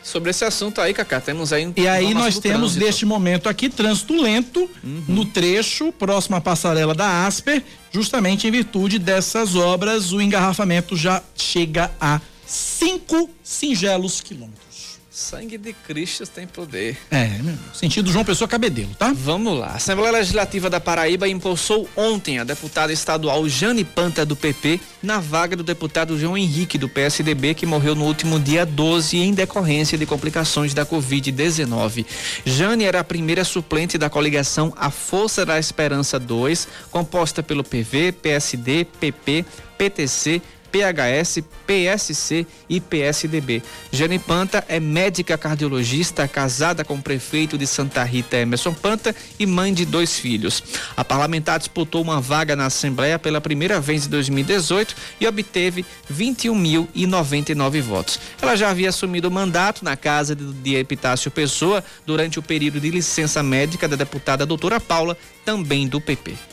Sobre 0.03 0.31
esse 0.31 0.43
assunto 0.43 0.81
aí, 0.81 0.93
Cacá, 0.93 1.21
temos 1.21 1.53
aí. 1.53 1.71
E 1.77 1.87
aí 1.87 2.13
nós 2.13 2.37
temos 2.37 2.73
trânsito. 2.73 2.85
neste 2.85 3.05
momento 3.05 3.47
aqui 3.47 3.69
trânsito 3.69 4.13
lento 4.21 4.69
uhum. 4.83 5.03
no 5.07 5.25
trecho 5.25 5.93
próximo 5.93 6.35
à 6.35 6.41
passarela 6.41 6.93
da 6.93 7.25
Asper, 7.25 7.63
justamente 7.91 8.45
em 8.45 8.51
virtude 8.51 8.99
dessas 8.99 9.55
obras, 9.55 10.11
o 10.11 10.21
engarrafamento 10.21 10.97
já 10.97 11.23
chega 11.35 11.89
a 12.01 12.19
5 12.45 13.29
singelos 13.41 14.19
quilômetros. 14.19 14.72
Sangue 15.13 15.59
de 15.59 15.73
Cristo 15.73 16.25
tem 16.25 16.47
poder. 16.47 16.97
É, 17.11 17.27
meu 17.43 17.55
sentido 17.71 18.11
João 18.11 18.25
Pessoa 18.25 18.47
Cabedelo, 18.47 18.95
tá? 18.95 19.13
Vamos 19.13 19.59
lá. 19.59 19.67
A 19.67 19.75
Assembleia 19.75 20.11
Legislativa 20.11 20.71
da 20.71 20.79
Paraíba 20.79 21.27
impulsou 21.27 21.87
ontem 21.95 22.39
a 22.39 22.43
deputada 22.43 22.91
estadual 22.91 23.47
Jane 23.47 23.83
Panta 23.83 24.25
do 24.25 24.35
PP 24.35 24.79
na 25.03 25.19
vaga 25.19 25.55
do 25.55 25.61
deputado 25.61 26.17
João 26.17 26.35
Henrique 26.35 26.79
do 26.79 26.89
PSDB 26.89 27.53
que 27.53 27.67
morreu 27.67 27.93
no 27.93 28.05
último 28.05 28.39
dia 28.39 28.65
12 28.65 29.17
em 29.19 29.35
decorrência 29.35 29.99
de 29.99 30.05
complicações 30.07 30.73
da 30.73 30.83
Covid-19. 30.83 32.07
Jane 32.43 32.83
era 32.83 33.01
a 33.01 33.03
primeira 33.03 33.43
suplente 33.43 33.99
da 33.99 34.09
coligação 34.09 34.73
A 34.75 34.89
Força 34.89 35.45
da 35.45 35.59
Esperança 35.59 36.19
2, 36.19 36.67
composta 36.89 37.43
pelo 37.43 37.63
PV, 37.63 38.13
PSD, 38.13 38.87
PP, 38.99 39.45
PTC, 39.77 40.41
PHS, 40.73 41.43
PSC 41.67 42.47
e 42.67 42.81
PSDB. 42.81 43.61
Jane 43.91 44.17
Panta 44.17 44.65
é 44.67 44.79
médica 44.79 45.37
cardiologista, 45.37 46.27
casada 46.27 46.83
com 46.83 46.95
o 46.95 47.01
prefeito 47.01 47.59
de 47.59 47.67
Santa 47.67 48.03
Rita, 48.03 48.37
Emerson 48.37 48.73
Panta, 48.73 49.15
e 49.37 49.45
mãe 49.45 49.71
de 49.71 49.85
dois 49.85 50.17
filhos. 50.17 50.63
A 50.97 51.05
parlamentar 51.05 51.59
disputou 51.59 52.01
uma 52.01 52.19
vaga 52.19 52.55
na 52.55 52.65
Assembleia 52.65 53.19
pela 53.19 53.39
primeira 53.39 53.79
vez 53.79 54.07
em 54.07 54.09
2018 54.09 54.95
e 55.21 55.27
obteve 55.27 55.85
21.099 56.11 57.81
votos. 57.81 58.19
Ela 58.41 58.55
já 58.55 58.71
havia 58.71 58.89
assumido 58.89 59.27
o 59.27 59.31
mandato 59.31 59.85
na 59.85 59.95
casa 59.95 60.35
de 60.35 60.75
Epitácio 60.75 61.29
Pessoa 61.29 61.83
durante 62.03 62.39
o 62.39 62.41
período 62.41 62.79
de 62.79 62.89
licença 62.89 63.43
médica 63.43 63.87
da 63.87 63.95
deputada 63.95 64.43
doutora 64.43 64.79
Paula, 64.79 65.15
também 65.45 65.87
do 65.87 66.01
PP. 66.01 66.52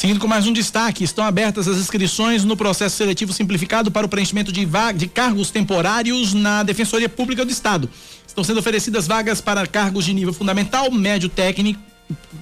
Seguindo 0.00 0.18
com 0.18 0.26
mais 0.26 0.46
um 0.46 0.52
destaque, 0.54 1.04
estão 1.04 1.22
abertas 1.22 1.68
as 1.68 1.76
inscrições 1.76 2.42
no 2.42 2.56
processo 2.56 2.96
seletivo 2.96 3.34
simplificado 3.34 3.90
para 3.90 4.06
o 4.06 4.08
preenchimento 4.08 4.50
de, 4.50 4.66
de 4.96 5.06
cargos 5.06 5.50
temporários 5.50 6.32
na 6.32 6.62
Defensoria 6.62 7.06
Pública 7.06 7.44
do 7.44 7.52
Estado. 7.52 7.86
Estão 8.26 8.42
sendo 8.42 8.60
oferecidas 8.60 9.06
vagas 9.06 9.42
para 9.42 9.66
cargos 9.66 10.06
de 10.06 10.14
nível 10.14 10.32
fundamental, 10.32 10.90
médio 10.90 11.28
técnico, 11.28 11.78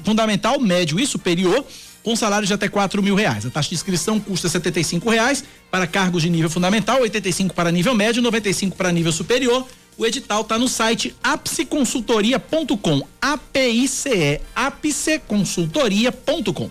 fundamental, 0.05 0.61
médio 0.61 1.01
e 1.01 1.07
superior, 1.07 1.65
com 2.05 2.15
salário 2.15 2.47
de 2.47 2.55
até 2.55 2.69
quatro 2.69 3.03
mil 3.03 3.17
reais. 3.17 3.45
A 3.45 3.51
taxa 3.51 3.71
de 3.71 3.75
inscrição 3.75 4.21
custa 4.21 4.49
setenta 4.49 4.79
e 4.79 4.85
reais 5.11 5.43
para 5.69 5.85
cargos 5.85 6.23
de 6.23 6.31
nível 6.31 6.49
fundamental, 6.49 7.01
85 7.01 7.57
para 7.57 7.73
nível 7.73 7.93
médio, 7.93 8.23
95 8.23 8.77
para 8.77 8.93
nível 8.93 9.11
superior. 9.11 9.67
O 9.97 10.07
edital 10.07 10.43
está 10.43 10.57
no 10.57 10.69
site 10.69 11.13
apseconsultoria.com, 11.25 13.03
A-P-I-C-E, 13.21 14.43
apseconsultoria.com. 14.55 16.71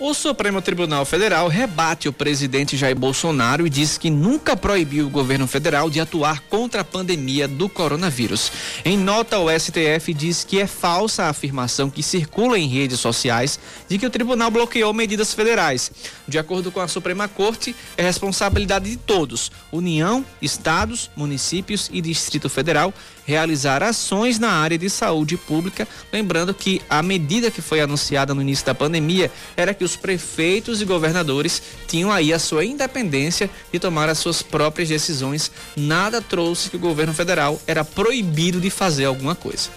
O 0.00 0.12
Supremo 0.12 0.60
Tribunal 0.60 1.04
Federal 1.04 1.46
rebate 1.46 2.08
o 2.08 2.12
presidente 2.12 2.76
Jair 2.76 2.98
Bolsonaro 2.98 3.64
e 3.64 3.70
diz 3.70 3.96
que 3.96 4.10
nunca 4.10 4.56
proibiu 4.56 5.06
o 5.06 5.10
governo 5.10 5.46
federal 5.46 5.88
de 5.88 6.00
atuar 6.00 6.40
contra 6.40 6.80
a 6.80 6.84
pandemia 6.84 7.46
do 7.46 7.68
coronavírus. 7.68 8.50
Em 8.84 8.98
nota, 8.98 9.38
o 9.38 9.48
STF 9.48 10.12
diz 10.12 10.42
que 10.42 10.60
é 10.60 10.66
falsa 10.66 11.22
a 11.22 11.28
afirmação 11.28 11.88
que 11.88 12.02
circula 12.02 12.58
em 12.58 12.66
redes 12.66 12.98
sociais 12.98 13.60
de 13.88 13.96
que 13.96 14.04
o 14.04 14.10
tribunal 14.10 14.50
bloqueou 14.50 14.92
medidas 14.92 15.32
federais. 15.32 15.92
De 16.26 16.40
acordo 16.40 16.72
com 16.72 16.80
a 16.80 16.88
Suprema 16.88 17.28
Corte, 17.28 17.74
é 17.96 18.02
responsabilidade 18.02 18.90
de 18.90 18.96
todos: 18.96 19.52
União, 19.70 20.26
estados, 20.42 21.08
municípios 21.14 21.88
e 21.92 22.00
Distrito 22.00 22.48
Federal 22.48 22.92
realizar 23.26 23.82
ações 23.82 24.38
na 24.38 24.50
área 24.50 24.78
de 24.78 24.88
saúde 24.90 25.36
pública. 25.36 25.86
Lembrando 26.12 26.54
que 26.54 26.80
a 26.88 27.02
medida 27.02 27.50
que 27.50 27.62
foi 27.62 27.80
anunciada 27.80 28.34
no 28.34 28.42
início 28.42 28.66
da 28.66 28.74
pandemia 28.74 29.30
era 29.56 29.74
que 29.74 29.84
os 29.84 29.96
prefeitos 29.96 30.80
e 30.80 30.84
governadores 30.84 31.62
tinham 31.86 32.10
aí 32.12 32.32
a 32.32 32.38
sua 32.38 32.64
independência 32.64 33.50
de 33.72 33.78
tomar 33.78 34.08
as 34.08 34.18
suas 34.18 34.42
próprias 34.42 34.88
decisões. 34.88 35.50
Nada 35.76 36.20
trouxe 36.20 36.70
que 36.70 36.76
o 36.76 36.80
governo 36.80 37.14
federal 37.14 37.60
era 37.66 37.84
proibido 37.84 38.60
de 38.60 38.70
fazer 38.70 39.04
alguma 39.04 39.34
coisa. 39.34 39.70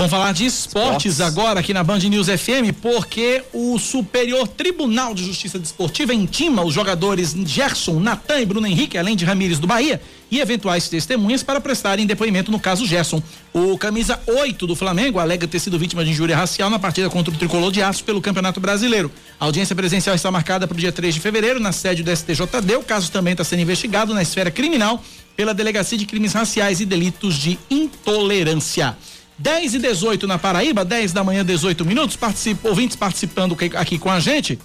Vamos 0.00 0.12
falar 0.12 0.32
de 0.32 0.46
esportes, 0.46 1.12
esportes, 1.12 1.20
agora 1.20 1.60
aqui 1.60 1.74
na 1.74 1.84
Band 1.84 1.98
News 1.98 2.26
FM, 2.26 2.72
porque 2.80 3.42
o 3.52 3.78
Superior 3.78 4.48
Tribunal 4.48 5.12
de 5.12 5.22
Justiça 5.22 5.58
Desportiva 5.58 6.14
intima 6.14 6.64
os 6.64 6.72
jogadores 6.72 7.36
Gerson, 7.44 8.00
Natan 8.00 8.40
e 8.40 8.46
Bruno 8.46 8.66
Henrique, 8.66 8.96
além 8.96 9.14
de 9.14 9.26
Ramires 9.26 9.58
do 9.58 9.66
Bahia, 9.66 10.00
e 10.30 10.40
eventuais 10.40 10.88
testemunhas 10.88 11.42
para 11.42 11.60
prestarem 11.60 12.06
depoimento 12.06 12.50
no 12.50 12.58
caso 12.58 12.86
Gerson. 12.86 13.22
O 13.52 13.76
camisa 13.76 14.18
8 14.26 14.66
do 14.66 14.74
Flamengo 14.74 15.18
alega 15.18 15.46
ter 15.46 15.58
sido 15.58 15.78
vítima 15.78 16.02
de 16.02 16.12
injúria 16.12 16.34
racial 16.34 16.70
na 16.70 16.78
partida 16.78 17.10
contra 17.10 17.34
o 17.34 17.36
Tricolor 17.36 17.70
de 17.70 17.82
Aço 17.82 18.02
pelo 18.02 18.22
Campeonato 18.22 18.58
Brasileiro. 18.58 19.12
A 19.38 19.44
audiência 19.44 19.76
presencial 19.76 20.16
está 20.16 20.30
marcada 20.30 20.66
para 20.66 20.74
o 20.74 20.80
dia 20.80 20.92
3 20.92 21.14
de 21.14 21.20
fevereiro 21.20 21.60
na 21.60 21.72
sede 21.72 22.02
do 22.02 22.10
STJD. 22.10 22.76
O 22.78 22.82
caso 22.82 23.12
também 23.12 23.32
está 23.32 23.44
sendo 23.44 23.60
investigado 23.60 24.14
na 24.14 24.22
esfera 24.22 24.50
criminal 24.50 25.04
pela 25.36 25.52
Delegacia 25.52 25.98
de 25.98 26.06
Crimes 26.06 26.32
Raciais 26.32 26.80
e 26.80 26.86
Delitos 26.86 27.34
de 27.34 27.58
Intolerância. 27.68 28.96
10 29.40 29.74
e 29.74 29.78
18 29.78 30.26
na 30.26 30.38
Paraíba, 30.38 30.84
10 30.84 31.12
da 31.12 31.24
manhã, 31.24 31.42
18 31.42 31.84
minutos. 31.84 32.14
Participa, 32.14 32.68
ouvintes 32.68 32.94
participando 32.94 33.56
aqui 33.74 33.98
com 33.98 34.10
a 34.10 34.20
gente. 34.20 34.58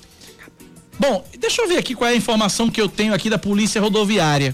Bom, 1.00 1.26
deixa 1.40 1.62
eu 1.62 1.68
ver 1.68 1.78
aqui 1.78 1.96
qual 1.96 2.10
é 2.10 2.14
a 2.14 2.16
informação 2.16 2.70
que 2.70 2.80
eu 2.80 2.90
tenho 2.90 3.14
aqui 3.14 3.30
da 3.30 3.38
Polícia 3.38 3.80
Rodoviária. 3.80 4.54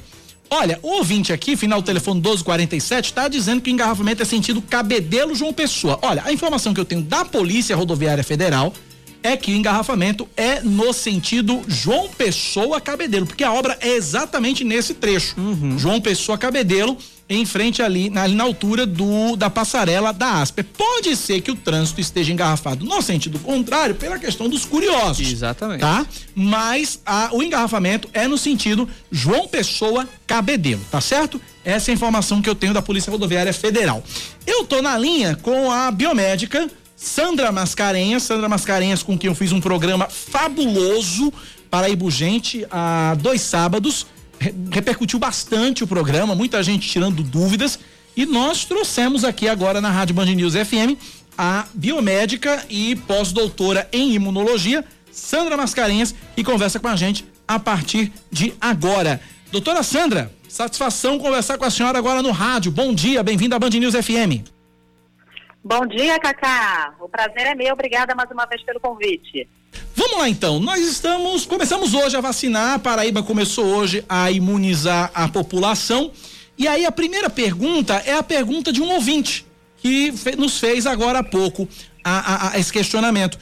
Olha, 0.50 0.80
o 0.84 0.90
ouvinte 0.98 1.34
aqui, 1.34 1.56
final 1.56 1.82
do 1.82 1.86
telefone 1.86 2.20
1247, 2.20 3.06
está 3.06 3.28
dizendo 3.28 3.62
que 3.62 3.72
o 3.72 3.74
engarrafamento 3.74 4.22
é 4.22 4.26
sentido 4.26 4.62
Cabedelo 4.62 5.34
João 5.34 5.54
Pessoa. 5.54 5.98
Olha, 6.02 6.22
a 6.26 6.32
informação 6.32 6.74
que 6.74 6.80
eu 6.80 6.86
tenho 6.86 7.02
da 7.02 7.26
Polícia 7.26 7.76
Rodoviária 7.76 8.24
Federal 8.24 8.74
é 9.24 9.38
que 9.38 9.52
o 9.52 9.56
engarrafamento 9.56 10.28
é 10.36 10.62
no 10.62 10.94
sentido 10.94 11.62
João 11.68 12.10
Pessoa 12.10 12.82
Cabedelo, 12.82 13.26
porque 13.26 13.44
a 13.44 13.54
obra 13.54 13.78
é 13.82 13.90
exatamente 13.90 14.64
nesse 14.64 14.94
trecho. 14.94 15.36
João 15.78 16.02
Pessoa 16.02 16.38
Cabedelo, 16.38 16.98
em 17.30 17.46
frente 17.46 17.82
ali, 17.82 18.10
na, 18.10 18.24
ali 18.24 18.36
na 18.36 18.44
altura 18.44 18.86
do 18.86 19.36
da 19.36 19.50
passarela 19.50 20.12
da 20.12 20.42
Asper. 20.42 20.66
Pode 20.66 21.16
ser 21.16 21.40
que 21.42 21.52
o 21.52 21.56
trânsito 21.56 22.02
esteja 22.02 22.34
engarrafado 22.34 22.86
no 22.86 23.02
sentido 23.02 23.40
contrário 23.40 23.96
pela 23.96 24.20
questão 24.20 24.50
dos 24.50 24.66
curiosos. 24.66 25.32
Exatamente. 25.32 25.80
Tá? 25.80 26.06
Mas 26.36 27.00
a, 27.06 27.30
o 27.32 27.42
engarrafamento 27.42 28.10
é 28.14 28.28
no 28.28 28.38
sentido 28.38 28.88
João 29.10 29.48
Pessoa 29.48 30.08
Cabedelo, 30.28 30.82
tá 30.92 31.00
certo? 31.00 31.40
Essa 31.64 31.92
é 31.92 31.94
a 31.94 31.96
informação 31.96 32.42
que 32.42 32.50
eu 32.50 32.56
tenho 32.56 32.74
da 32.74 32.82
Polícia 32.82 33.12
Rodoviária 33.12 33.54
Federal. 33.54 34.04
Eu 34.46 34.66
tô 34.66 34.82
na 34.82 34.98
linha 34.98 35.36
com 35.36 35.72
a 35.72 35.92
biomédica 35.92 36.68
Sandra 37.06 37.52
Mascarenhas, 37.52 38.22
Sandra 38.22 38.48
Mascarenhas 38.48 39.02
com 39.02 39.18
quem 39.18 39.28
eu 39.28 39.34
fiz 39.34 39.52
um 39.52 39.60
programa 39.60 40.08
fabuloso 40.08 41.34
para 41.68 41.90
Ibugente 41.90 42.64
há 42.70 43.16
dois 43.20 43.42
sábados. 43.42 44.06
Re- 44.40 44.54
Repercutiu 44.72 45.18
bastante 45.18 45.84
o 45.84 45.88
programa, 45.88 46.36
muita 46.36 46.62
gente 46.62 46.88
tirando 46.88 47.24
dúvidas 47.24 47.80
e 48.16 48.24
nós 48.24 48.66
trouxemos 48.66 49.24
aqui 49.24 49.48
agora 49.48 49.82
na 49.82 49.90
Rádio 49.90 50.14
Band 50.14 50.26
News 50.26 50.54
FM 50.54 50.96
a 51.36 51.66
biomédica 51.74 52.64
e 52.70 52.96
pós-doutora 52.96 53.90
em 53.92 54.14
imunologia, 54.14 54.86
Sandra 55.12 55.58
Mascarenhas, 55.58 56.14
que 56.36 56.44
conversa 56.44 56.80
com 56.80 56.88
a 56.88 56.96
gente 56.96 57.26
a 57.48 57.58
partir 57.58 58.12
de 58.32 58.54
agora. 58.62 59.20
Doutora 59.52 59.82
Sandra, 59.82 60.32
satisfação 60.48 61.18
conversar 61.18 61.58
com 61.58 61.66
a 61.66 61.72
senhora 61.72 61.98
agora 61.98 62.22
no 62.22 62.30
rádio. 62.30 62.72
Bom 62.72 62.94
dia, 62.94 63.24
bem-vinda 63.24 63.56
à 63.56 63.60
Band 63.60 63.72
News 63.72 63.96
FM. 63.96 64.46
Bom 65.64 65.86
dia, 65.86 66.20
Cacá. 66.20 66.94
O 67.00 67.08
prazer 67.08 67.48
é 67.48 67.56
meu. 67.56 67.74
Obrigada 67.74 68.16
mais 68.16 68.30
uma 68.32 68.46
vez 68.46 68.64
pelo 68.64 68.80
convite. 68.80 69.48
Vamos 69.96 70.18
lá 70.18 70.28
então, 70.30 70.60
nós 70.60 70.80
estamos, 70.82 71.46
começamos 71.46 71.94
hoje 71.94 72.16
a 72.18 72.22
vacinar, 72.22 72.74
a 72.76 72.80
Paraíba 72.80 73.22
começou 73.22 73.66
hoje 73.66 74.04
a 74.10 74.32
imunizar 74.32 75.12
a 75.14 75.28
população. 75.28 76.12
E 76.58 76.68
aí 76.68 76.86
a 76.86 76.92
primeira 76.92 77.30
pergunta 77.30 77.96
é 78.06 78.14
a 78.14 78.24
pergunta 78.24 78.72
de 78.74 78.82
um 78.82 78.90
ouvinte 78.92 79.46
que 79.78 80.12
nos 80.38 80.60
fez 80.60 80.86
agora 80.88 81.20
há 81.20 81.24
pouco 81.24 81.68
a, 82.04 82.20
a- 82.20 82.52
a 82.54 82.60
esse 82.60 82.72
questionamento. 82.72 83.38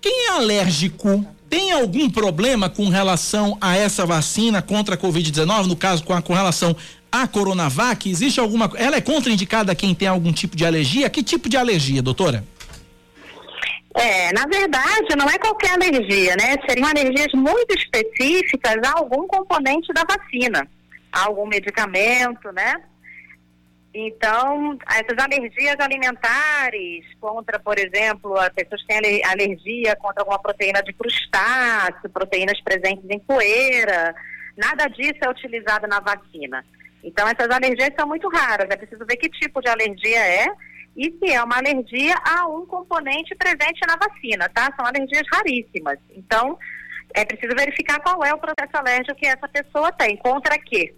Quem 0.00 0.26
é 0.28 0.30
alérgico 0.30 1.24
tem 1.48 1.72
algum 1.72 2.08
problema 2.08 2.68
com 2.70 2.88
relação 2.88 3.58
a 3.60 3.76
essa 3.76 4.06
vacina 4.06 4.62
contra 4.62 4.94
a 4.94 4.98
Covid-19, 4.98 5.66
no 5.66 5.76
caso 5.76 6.02
com, 6.04 6.12
a- 6.14 6.22
com 6.22 6.32
relação 6.32 6.74
à 7.12 7.28
Coronavac? 7.28 8.08
Existe 8.08 8.40
alguma. 8.40 8.70
Ela 8.76 8.96
é 8.96 9.00
contraindicada 9.00 9.70
a 9.72 9.74
quem 9.74 9.94
tem 9.94 10.08
algum 10.08 10.32
tipo 10.32 10.56
de 10.56 10.64
alergia? 10.64 11.10
Que 11.10 11.22
tipo 11.22 11.48
de 11.48 11.56
alergia, 11.58 12.02
doutora? 12.02 12.42
É, 13.94 14.32
na 14.32 14.46
verdade, 14.46 15.14
não 15.16 15.28
é 15.28 15.38
qualquer 15.38 15.72
alergia, 15.72 16.34
né? 16.36 16.56
Seriam 16.66 16.88
alergias 16.88 17.32
muito 17.34 17.74
específicas 17.76 18.76
a 18.86 18.98
algum 18.98 19.26
componente 19.28 19.92
da 19.92 20.02
vacina, 20.02 20.66
a 21.12 21.26
algum 21.26 21.46
medicamento, 21.46 22.50
né? 22.52 22.76
Então, 23.94 24.78
essas 24.88 25.18
alergias 25.22 25.76
alimentares 25.78 27.04
contra, 27.20 27.58
por 27.58 27.78
exemplo, 27.78 28.34
as 28.38 28.48
pessoas 28.48 28.80
que 28.80 28.86
têm 28.88 28.96
ale- 28.96 29.22
alergia 29.24 29.94
contra 29.96 30.22
alguma 30.22 30.38
proteína 30.38 30.82
de 30.82 30.94
crustáceo, 30.94 32.08
proteínas 32.08 32.58
presentes 32.62 33.04
em 33.10 33.18
poeira, 33.18 34.14
nada 34.56 34.86
disso 34.86 35.18
é 35.20 35.28
utilizado 35.28 35.86
na 35.86 36.00
vacina. 36.00 36.64
Então, 37.02 37.26
essas 37.26 37.50
alergias 37.50 37.90
são 37.98 38.06
muito 38.06 38.28
raras, 38.28 38.68
é 38.70 38.76
preciso 38.76 39.04
ver 39.04 39.16
que 39.16 39.28
tipo 39.28 39.60
de 39.60 39.68
alergia 39.68 40.18
é 40.18 40.46
e 40.96 41.10
se 41.18 41.32
é 41.32 41.42
uma 41.42 41.56
alergia 41.56 42.14
a 42.24 42.46
um 42.46 42.66
componente 42.66 43.34
presente 43.34 43.80
na 43.86 43.96
vacina, 43.96 44.48
tá? 44.48 44.72
São 44.76 44.86
alergias 44.86 45.26
raríssimas. 45.32 45.98
Então, 46.14 46.58
é 47.14 47.24
preciso 47.24 47.54
verificar 47.56 47.98
qual 48.00 48.24
é 48.24 48.32
o 48.32 48.38
processo 48.38 48.74
alérgico 48.74 49.14
que 49.14 49.26
essa 49.26 49.48
pessoa 49.48 49.90
tem, 49.92 50.16
contra 50.16 50.58
quê? 50.58 50.94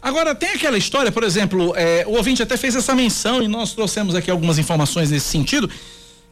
Agora, 0.00 0.34
tem 0.34 0.50
aquela 0.50 0.78
história, 0.78 1.12
por 1.12 1.24
exemplo, 1.24 1.74
é, 1.76 2.04
o 2.06 2.12
ouvinte 2.12 2.42
até 2.42 2.56
fez 2.56 2.74
essa 2.74 2.94
menção 2.94 3.42
e 3.42 3.48
nós 3.48 3.74
trouxemos 3.74 4.14
aqui 4.14 4.30
algumas 4.30 4.58
informações 4.58 5.10
nesse 5.10 5.26
sentido, 5.26 5.68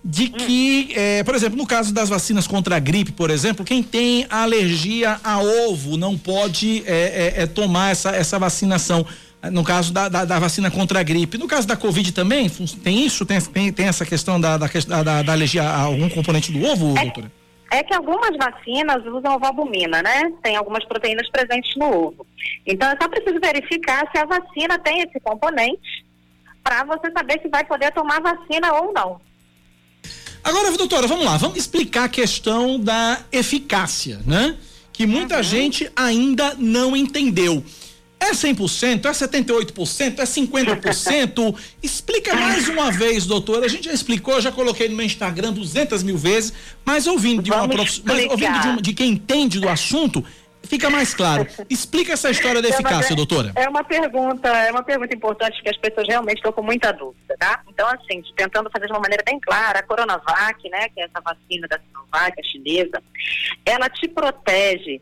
de 0.03 0.29
que, 0.29 0.93
é, 0.97 1.23
por 1.23 1.35
exemplo, 1.35 1.59
no 1.59 1.67
caso 1.67 1.93
das 1.93 2.09
vacinas 2.09 2.47
contra 2.47 2.77
a 2.77 2.79
gripe, 2.79 3.13
por 3.13 3.31
exemplo, 3.31 3.65
quem 3.65 3.83
tem 3.83 4.27
alergia 4.31 5.21
a 5.23 5.41
ovo 5.41 5.97
não 5.97 6.17
pode 6.17 6.83
é, 6.87 7.35
é, 7.37 7.43
é, 7.43 7.47
tomar 7.47 7.93
essa, 7.93 8.11
essa 8.11 8.39
vacinação. 8.39 9.07
No 9.51 9.65
caso 9.65 9.91
da, 9.91 10.07
da, 10.07 10.27
da 10.27 10.39
vacina 10.39 10.71
contra 10.71 11.01
a 11.01 11.03
gripe. 11.03 11.39
No 11.39 11.49
caso 11.49 11.67
da 11.67 11.75
Covid 11.75 12.13
também, 12.13 12.51
tem 12.85 13.07
isso? 13.07 13.25
Tem, 13.25 13.41
tem, 13.41 13.73
tem 13.73 13.87
essa 13.87 14.05
questão 14.05 14.39
da, 14.39 14.59
da, 14.59 15.23
da, 15.23 15.33
alergia 15.33 15.63
a 15.63 15.81
algum 15.81 16.11
componente 16.11 16.53
do 16.53 16.63
ovo, 16.63 16.93
doutora? 16.93 17.33
É 17.73 17.83
que 17.83 17.95
algumas 17.95 18.37
vacinas 18.37 19.03
usam 19.07 19.37
ovobumina, 19.37 20.03
né? 20.03 20.31
Tem 20.43 20.57
algumas 20.57 20.85
proteínas 20.85 21.27
presentes 21.31 21.75
no 21.77 21.87
ovo. 21.87 22.27
Então, 22.67 22.91
é 22.91 22.97
só 23.01 23.09
preciso 23.09 23.41
verificar 23.41 24.07
se 24.15 24.21
a 24.21 24.27
vacina 24.27 24.79
tem 24.79 25.01
esse 25.01 25.19
componente 25.21 26.05
para 26.63 26.85
você 26.85 27.11
saber 27.11 27.41
se 27.41 27.49
vai 27.49 27.65
poder 27.65 27.93
tomar 27.93 28.21
vacina 28.21 28.75
ou 28.75 28.93
não. 28.93 29.21
Agora, 30.43 30.71
doutora, 30.77 31.07
vamos 31.07 31.25
lá, 31.25 31.37
vamos 31.37 31.59
explicar 31.59 32.05
a 32.05 32.09
questão 32.09 32.79
da 32.81 33.21
eficácia, 33.31 34.21
né? 34.27 34.57
Que 34.93 35.07
muita 35.07 35.43
gente 35.43 35.91
ainda 35.95 36.55
não 36.59 36.97
entendeu. 36.97 37.65
É 38.19 38.33
100%? 38.33 39.07
É 39.07 39.11
78%? 39.11 40.19
É 40.19 40.25
50%? 40.25 41.55
Explica 41.83 42.35
mais 42.37 42.69
uma 42.69 42.91
vez, 42.93 43.25
doutora. 43.25 43.65
A 43.65 43.69
gente 43.69 43.85
já 43.85 43.95
explicou, 43.95 44.39
já 44.43 44.53
coloquei 44.53 44.89
no 44.91 44.97
meu 44.97 45.07
Instagram 45.07 45.55
200 45.55 46.03
mil 46.03 46.19
vezes, 46.19 46.53
mas 46.85 47.07
ouvindo 47.07 47.43
de 47.43 47.51
uma 47.51 47.67
prof... 47.67 48.03
mas 48.05 48.25
ouvindo 48.27 48.37
de, 48.37 48.45
explicar. 48.45 48.69
um- 48.79 48.83
de 48.83 48.93
quem 48.93 49.13
entende 49.13 49.59
do 49.59 49.69
assunto, 49.71 50.23
fica 50.71 50.89
mais 50.89 51.13
claro. 51.13 51.47
Explica 51.69 52.13
essa 52.13 52.31
história 52.31 52.63
da 52.63 52.69
É 52.69 52.71
uma- 52.71 52.75
eficácia, 52.81 53.17
doutora. 53.17 53.53
É 53.57 53.69
uma 53.69 53.83
pergunta, 53.83 54.49
é 54.49 54.71
uma 54.71 54.83
pergunta 54.85 55.15
importante 55.15 55.61
que 55.61 55.69
as 55.69 55.77
pessoas 55.77 56.07
realmente 56.09 56.37
estão 56.39 56.53
com 56.53 56.63
muita 56.63 56.93
dúvida, 56.93 57.37
tá? 57.39 57.61
Então, 57.69 57.89
assim, 57.89 58.23
tentando 58.37 58.71
fazer 58.71 58.87
de 58.87 58.93
uma 58.93 59.01
maneira 59.01 59.25
bem 59.27 59.41
clara, 59.41 59.81
a 59.81 59.83
Coronavac, 59.83 60.71
né, 60.71 60.89
que 60.91 61.01
é 61.01 61.05
essa 61.05 61.21
vacina 61.21 61.67
da 61.69 61.79
Sinovac, 61.79 62.41
a 62.41 62.45
chinesa, 62.45 63.03
ela 63.67 63.89
te 63.91 64.07
protege 64.09 65.01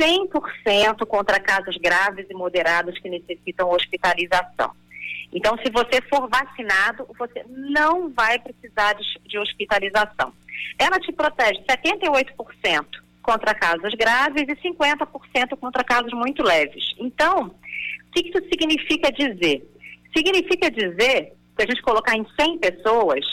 100% 0.00 1.06
contra 1.06 1.38
casos 1.38 1.76
graves 1.76 2.26
e 2.28 2.34
moderados 2.34 2.98
que 2.98 3.08
necessitam 3.08 3.70
hospitalização. 3.70 4.72
Então, 5.32 5.56
se 5.58 5.70
você 5.70 6.00
for 6.08 6.28
vacinado, 6.28 7.06
você 7.18 7.44
não 7.48 8.08
vai 8.10 8.38
precisar 8.38 8.94
de, 8.94 9.04
de 9.28 9.38
hospitalização. 9.38 10.32
Ela 10.78 10.98
te 10.98 11.12
protege 11.12 11.60
78% 11.68 13.03
contra 13.24 13.54
casos 13.54 13.94
graves 13.94 14.44
e 14.46 14.68
50% 14.68 15.56
contra 15.58 15.82
casos 15.82 16.12
muito 16.12 16.42
leves. 16.42 16.84
Então, 16.98 17.46
o 17.46 18.10
que 18.12 18.22
que 18.22 18.28
isso 18.38 18.48
significa 18.48 19.10
dizer? 19.10 19.68
Significa 20.16 20.70
dizer, 20.70 21.32
se 21.56 21.62
a 21.62 21.66
gente 21.66 21.82
colocar 21.82 22.14
em 22.16 22.24
100 22.38 22.58
pessoas 22.58 23.24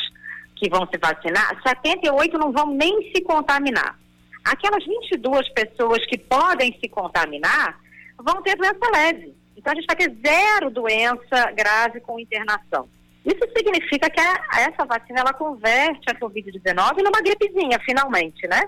que 0.55 0.69
vão 0.69 0.87
se 0.87 0.97
vacinar, 0.97 1.61
78 1.67 2.37
não 2.37 2.51
vão 2.51 2.67
nem 2.73 3.11
se 3.13 3.21
contaminar. 3.21 3.99
Aquelas 4.45 4.83
22 4.85 5.49
pessoas 5.49 6.03
que 6.07 6.17
podem 6.17 6.75
se 6.79 6.89
contaminar 6.89 7.77
vão 8.17 8.41
ter 8.41 8.55
doença 8.55 8.89
leve. 8.93 9.35
Então, 9.57 9.73
a 9.73 9.75
gente 9.75 9.85
vai 9.85 9.95
ter 9.95 10.11
zero 10.25 10.71
doença 10.71 11.51
grave 11.55 11.99
com 12.01 12.19
internação. 12.19 12.87
Isso 13.23 13.41
significa 13.55 14.09
que 14.09 14.19
a- 14.19 14.45
essa 14.61 14.83
vacina 14.85 15.19
ela 15.19 15.33
converte 15.33 16.09
a 16.09 16.15
Covid-19 16.15 17.03
numa 17.03 17.21
gripezinha, 17.21 17.77
finalmente, 17.85 18.47
né? 18.47 18.61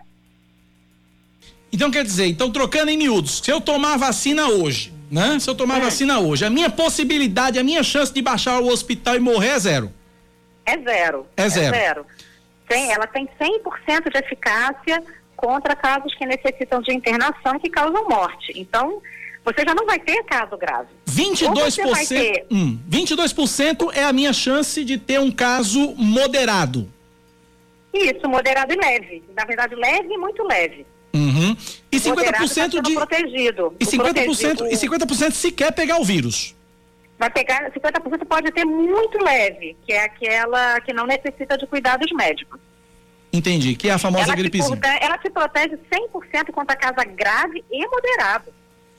Então 1.73 1.89
quer 1.89 2.03
dizer, 2.03 2.27
então 2.27 2.51
trocando 2.51 2.91
em 2.91 2.97
miúdos, 2.97 3.41
se 3.43 3.51
eu 3.51 3.59
tomar 3.59 3.95
a 3.95 3.97
vacina 3.97 4.47
hoje, 4.47 4.93
né? 5.09 5.39
Se 5.39 5.49
eu 5.49 5.55
tomar 5.55 5.77
a 5.77 5.79
vacina 5.79 6.19
hoje, 6.19 6.45
a 6.45 6.49
minha 6.49 6.69
possibilidade, 6.69 7.57
a 7.57 7.63
minha 7.63 7.81
chance 7.81 8.13
de 8.13 8.21
baixar 8.21 8.59
o 8.59 8.67
hospital 8.67 9.15
e 9.15 9.19
morrer 9.19 9.49
é 9.49 9.59
zero. 9.59 9.93
É 10.65 10.77
zero. 10.77 11.27
É 11.35 11.49
zero. 11.49 12.05
Tem, 12.69 12.91
ela 12.91 13.07
tem 13.07 13.27
100% 13.27 14.11
de 14.11 14.17
eficácia 14.19 15.03
contra 15.35 15.75
casos 15.75 16.13
que 16.15 16.25
necessitam 16.25 16.79
de 16.79 16.93
internação 16.93 17.55
e 17.55 17.59
que 17.59 17.69
causam 17.69 18.07
morte. 18.07 18.53
Então, 18.55 19.01
você 19.43 19.63
já 19.67 19.73
não 19.73 19.85
vai 19.85 19.99
ter 19.99 20.23
caso 20.23 20.55
grave. 20.55 20.89
Ou 21.07 21.55
você 21.55 21.83
vai 21.83 22.05
22%, 22.05 22.07
ter 22.07 22.45
hum, 22.51 22.79
22% 22.89 23.91
é 23.93 24.03
a 24.03 24.13
minha 24.13 24.31
chance 24.31 24.85
de 24.85 24.97
ter 24.97 25.19
um 25.19 25.31
caso 25.31 25.93
moderado. 25.95 26.87
isso, 27.93 28.27
moderado 28.29 28.73
e 28.73 28.77
leve. 28.77 29.23
Na 29.35 29.43
verdade, 29.43 29.75
leve 29.75 30.13
e 30.13 30.17
muito 30.17 30.43
leve. 30.43 30.85
Uhum. 31.13 31.55
E 31.91 31.99
Moderado 32.09 32.37
tá 32.37 32.43
50% 32.43 32.47
sendo 32.47 32.81
de 32.81 32.93
protegido. 32.95 33.75
e 33.79 33.83
O 33.83 33.87
50% 33.87 34.25
protegido- 34.25 34.67
e 34.67 34.75
50% 34.77 35.31
sequer 35.33 35.71
pegar 35.71 35.99
o 35.99 36.03
vírus. 36.03 36.55
vai 37.19 37.29
pegar 37.29 37.71
50% 37.71 38.25
pode 38.25 38.51
ter 38.51 38.65
muito 38.65 39.17
leve, 39.23 39.77
que 39.85 39.93
é 39.93 40.03
aquela 40.03 40.81
que 40.81 40.91
não 40.91 41.05
necessita 41.05 41.57
de 41.57 41.67
cuidados 41.67 42.11
médicos. 42.11 42.59
Entendi, 43.31 43.75
que 43.75 43.89
é 43.89 43.93
a 43.93 43.97
famosa 43.97 44.25
ela 44.25 44.35
gripezinha. 44.35 44.79
Te, 44.79 44.87
ela 45.03 45.17
te 45.17 45.29
protege 45.29 45.77
100% 45.91 46.51
contra 46.51 46.75
caso 46.75 46.95
grave 47.15 47.63
e 47.71 47.87
moderado. 47.87 48.51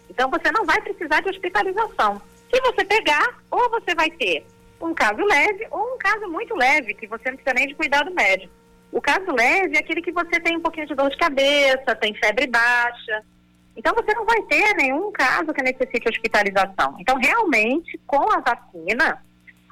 Então 0.08 0.30
você 0.30 0.50
não 0.52 0.64
vai 0.64 0.80
precisar 0.80 1.20
de 1.20 1.30
hospitalização. 1.30 2.20
Se 2.52 2.60
você 2.60 2.84
pegar, 2.84 3.40
ou 3.50 3.68
você 3.70 3.94
vai 3.94 4.10
ter 4.10 4.46
um 4.80 4.94
caso 4.94 5.22
leve 5.24 5.66
ou 5.70 5.94
um 5.94 5.98
caso 5.98 6.26
muito 6.28 6.54
leve, 6.54 6.94
que 6.94 7.06
você 7.06 7.28
não 7.30 7.36
precisa 7.36 7.54
nem 7.54 7.66
de 7.68 7.74
cuidado 7.74 8.12
médico. 8.14 8.52
O 8.94 9.00
caso 9.00 9.32
leve 9.32 9.74
é 9.76 9.80
aquele 9.80 10.00
que 10.00 10.12
você 10.12 10.38
tem 10.38 10.56
um 10.56 10.60
pouquinho 10.60 10.86
de 10.86 10.94
dor 10.94 11.10
de 11.10 11.16
cabeça, 11.16 11.96
tem 12.00 12.14
febre 12.14 12.46
baixa. 12.46 13.24
Então 13.76 13.92
você 13.92 14.14
não 14.14 14.24
vai 14.24 14.40
ter 14.42 14.72
nenhum 14.76 15.10
caso 15.10 15.52
que 15.52 15.64
necessite 15.64 16.08
hospitalização. 16.08 16.94
Então 17.00 17.18
realmente, 17.18 17.98
com 18.06 18.30
a 18.30 18.38
vacina, 18.38 19.20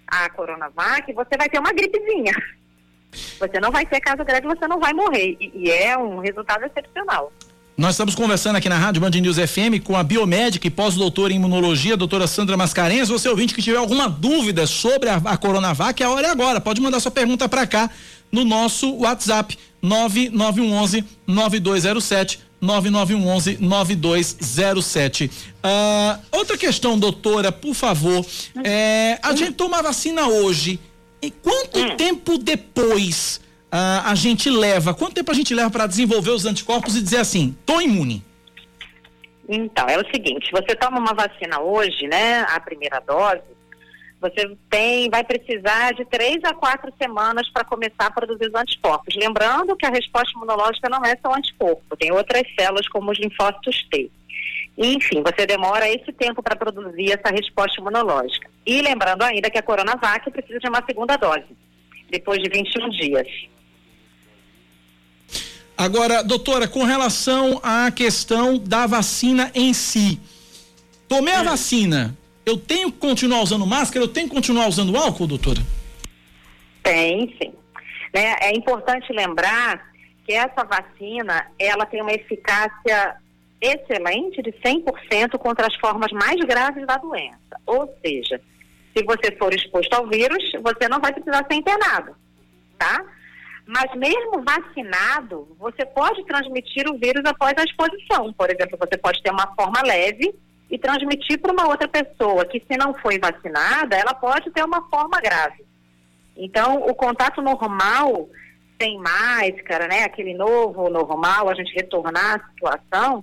a 0.08 0.28
Coronavac, 0.30 1.12
você 1.12 1.36
vai 1.38 1.48
ter 1.48 1.60
uma 1.60 1.72
gripezinha. 1.72 2.34
Você 3.38 3.60
não 3.60 3.70
vai 3.70 3.86
ter 3.86 4.00
caso 4.00 4.24
grave, 4.24 4.44
você 4.44 4.66
não 4.66 4.80
vai 4.80 4.92
morrer. 4.92 5.36
E, 5.38 5.52
e 5.54 5.70
é 5.70 5.96
um 5.96 6.18
resultado 6.18 6.64
excepcional. 6.64 7.32
Nós 7.76 7.92
estamos 7.92 8.16
conversando 8.16 8.56
aqui 8.56 8.68
na 8.68 8.76
Rádio 8.76 9.00
Band 9.00 9.10
News 9.10 9.38
FM 9.38 9.84
com 9.84 9.96
a 9.96 10.02
biomédica 10.02 10.66
e 10.66 10.70
pós-doutora 10.70 11.32
em 11.32 11.36
imunologia, 11.36 11.96
doutora 11.96 12.26
Sandra 12.26 12.56
Mascarenhas. 12.56 13.08
Você 13.08 13.28
ouvinte 13.28 13.54
que 13.54 13.62
tiver 13.62 13.78
alguma 13.78 14.08
dúvida 14.08 14.66
sobre 14.66 15.08
a, 15.08 15.16
a 15.16 15.36
Coronavac, 15.36 16.02
a 16.02 16.10
hora 16.10 16.26
é 16.26 16.30
agora. 16.30 16.60
Pode 16.60 16.80
mandar 16.80 16.98
sua 16.98 17.12
pergunta 17.12 17.48
para 17.48 17.66
cá 17.68 17.88
no 18.32 18.44
nosso 18.44 18.96
WhatsApp 18.96 19.56
9911 19.82 21.04
9207 21.26 22.40
9911 22.62 23.58
9207. 23.60 25.30
Ah, 25.62 26.20
outra 26.30 26.56
questão, 26.56 26.98
doutora, 26.98 27.50
por 27.50 27.74
favor. 27.74 28.24
É, 28.64 29.18
a 29.22 29.34
gente 29.34 29.52
toma 29.52 29.80
a 29.80 29.82
vacina 29.82 30.28
hoje. 30.28 30.80
E 31.20 31.30
quanto 31.30 31.96
tempo 31.96 32.38
depois 32.38 33.40
ah, 33.70 34.10
a 34.10 34.14
gente 34.14 34.48
leva? 34.48 34.94
Quanto 34.94 35.14
tempo 35.14 35.30
a 35.30 35.34
gente 35.34 35.52
leva 35.52 35.70
para 35.70 35.86
desenvolver 35.86 36.30
os 36.30 36.46
anticorpos 36.46 36.96
e 36.96 37.02
dizer 37.02 37.18
assim, 37.18 37.56
tô 37.66 37.80
imune? 37.80 38.24
Então, 39.48 39.86
é 39.88 39.98
o 39.98 40.06
seguinte, 40.10 40.50
você 40.52 40.74
toma 40.76 40.98
uma 40.98 41.12
vacina 41.12 41.60
hoje, 41.60 42.06
né, 42.06 42.46
a 42.48 42.60
primeira 42.60 43.00
dose, 43.00 43.42
você 44.22 44.56
tem, 44.70 45.10
vai 45.10 45.24
precisar 45.24 45.92
de 45.94 46.04
três 46.04 46.42
a 46.44 46.54
quatro 46.54 46.92
semanas 46.96 47.48
para 47.50 47.64
começar 47.64 48.06
a 48.06 48.10
produzir 48.10 48.46
os 48.46 48.54
anticorpos. 48.54 49.16
Lembrando 49.16 49.76
que 49.76 49.84
a 49.84 49.90
resposta 49.90 50.30
imunológica 50.36 50.88
não 50.88 51.04
é 51.04 51.18
só 51.20 51.34
anticorpo, 51.34 51.96
tem 51.96 52.12
outras 52.12 52.44
células 52.58 52.86
como 52.88 53.10
os 53.10 53.18
linfócitos 53.18 53.84
T. 53.90 54.08
Enfim, 54.78 55.22
você 55.22 55.44
demora 55.44 55.88
esse 55.88 56.12
tempo 56.12 56.42
para 56.42 56.56
produzir 56.56 57.12
essa 57.12 57.34
resposta 57.34 57.80
imunológica. 57.80 58.48
E 58.64 58.80
lembrando 58.80 59.22
ainda 59.22 59.50
que 59.50 59.58
a 59.58 59.62
Coronavac 59.62 60.30
precisa 60.30 60.60
de 60.60 60.68
uma 60.68 60.82
segunda 60.86 61.16
dose, 61.16 61.44
depois 62.08 62.40
de 62.40 62.48
21 62.48 62.88
dias. 62.90 63.28
Agora, 65.76 66.22
doutora, 66.22 66.68
com 66.68 66.84
relação 66.84 67.60
à 67.62 67.90
questão 67.90 68.56
da 68.56 68.86
vacina 68.86 69.50
em 69.52 69.74
si. 69.74 70.20
Tomei 71.08 71.34
a 71.34 71.42
vacina, 71.42 72.16
eu 72.44 72.56
tenho 72.56 72.90
que 72.90 72.98
continuar 72.98 73.40
usando 73.40 73.66
máscara, 73.66 74.04
eu 74.04 74.08
tenho 74.08 74.28
que 74.28 74.34
continuar 74.34 74.68
usando 74.68 74.96
álcool, 74.96 75.26
doutora? 75.26 75.60
Tem, 76.82 77.36
sim. 77.40 77.52
Né? 78.12 78.36
É 78.40 78.56
importante 78.56 79.12
lembrar 79.12 79.92
que 80.26 80.32
essa 80.32 80.64
vacina, 80.64 81.46
ela 81.58 81.86
tem 81.86 82.00
uma 82.02 82.12
eficácia 82.12 83.16
excelente 83.60 84.42
de 84.42 84.52
100% 84.52 85.38
contra 85.38 85.66
as 85.66 85.74
formas 85.76 86.10
mais 86.12 86.36
graves 86.44 86.84
da 86.86 86.96
doença. 86.96 87.60
Ou 87.64 87.88
seja, 88.04 88.40
se 88.96 89.04
você 89.04 89.34
for 89.36 89.54
exposto 89.54 89.92
ao 89.94 90.08
vírus, 90.08 90.42
você 90.60 90.88
não 90.88 91.00
vai 91.00 91.12
precisar 91.12 91.46
ser 91.48 91.54
internado, 91.54 92.14
tá? 92.76 93.04
Mas 93.64 93.94
mesmo 93.94 94.42
vacinado, 94.42 95.56
você 95.58 95.86
pode 95.86 96.24
transmitir 96.26 96.88
o 96.90 96.98
vírus 96.98 97.24
após 97.24 97.54
a 97.56 97.62
exposição. 97.62 98.32
Por 98.32 98.50
exemplo, 98.50 98.76
você 98.76 98.98
pode 98.98 99.22
ter 99.22 99.30
uma 99.30 99.54
forma 99.54 99.80
leve 99.82 100.34
e 100.72 100.78
transmitir 100.78 101.38
para 101.38 101.52
uma 101.52 101.68
outra 101.68 101.86
pessoa 101.86 102.46
que, 102.46 102.58
se 102.60 102.78
não 102.78 102.94
foi 102.94 103.18
vacinada, 103.18 103.94
ela 103.94 104.14
pode 104.14 104.50
ter 104.50 104.64
uma 104.64 104.80
forma 104.88 105.20
grave. 105.20 105.62
Então, 106.34 106.76
o 106.86 106.94
contato 106.94 107.42
normal, 107.42 108.26
sem 108.80 108.98
máscara, 108.98 109.86
né, 109.86 110.04
aquele 110.04 110.32
novo 110.32 110.88
normal, 110.88 111.50
a 111.50 111.54
gente 111.54 111.74
retornar 111.74 112.40
à 112.40 112.48
situação, 112.48 113.22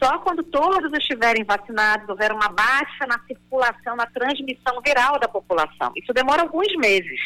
só 0.00 0.18
quando 0.18 0.44
todos 0.44 0.92
estiverem 0.96 1.42
vacinados, 1.42 2.08
houver 2.08 2.30
uma 2.30 2.48
baixa 2.48 3.06
na 3.08 3.18
circulação, 3.26 3.96
na 3.96 4.06
transmissão 4.06 4.80
viral 4.80 5.18
da 5.18 5.26
população. 5.26 5.90
Isso 5.96 6.12
demora 6.12 6.42
alguns 6.42 6.72
meses. 6.76 7.20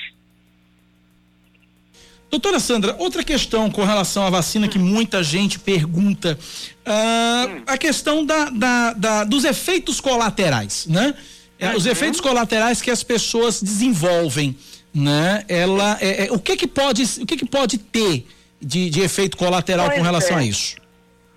Doutora 2.31 2.61
Sandra, 2.61 2.95
outra 2.99 3.25
questão 3.25 3.71
com 3.71 3.83
relação 3.85 4.27
à 4.27 4.31
vacina 4.31 4.69
que 4.69 4.79
muita 4.79 5.23
gente 5.23 5.59
pergunta, 5.59 6.39
ah, 6.85 7.47
a 7.67 7.79
questão 7.79 8.25
da, 8.25 8.51
da- 8.51 8.93
da- 8.93 9.25
dos 9.25 9.45
efeitos 9.45 9.99
colaterais, 10.01 10.87
né? 10.87 11.15
É, 11.59 11.75
Os 11.75 11.87
efeitos 11.87 12.21
colaterais 12.21 12.81
que 12.81 12.91
as 12.91 13.03
pessoas 13.03 13.61
desenvolvem, 13.63 14.57
né? 14.95 15.43
Ela, 15.49 15.97
é, 16.01 16.27
é, 16.27 16.33
o 16.33 16.39
que 16.39 16.57
que 16.57 16.67
pode, 16.69 17.03
o 17.21 17.27
que 17.27 17.37
que 17.37 17.47
pode 17.47 17.79
ter 17.79 18.27
de, 18.61 18.91
de 18.91 19.01
efeito 19.01 19.37
colateral 19.37 19.87
Pois 19.87 19.99
com 19.99 20.05
relação 20.05 20.37
é. 20.37 20.41
a 20.41 20.45
isso? 20.45 20.77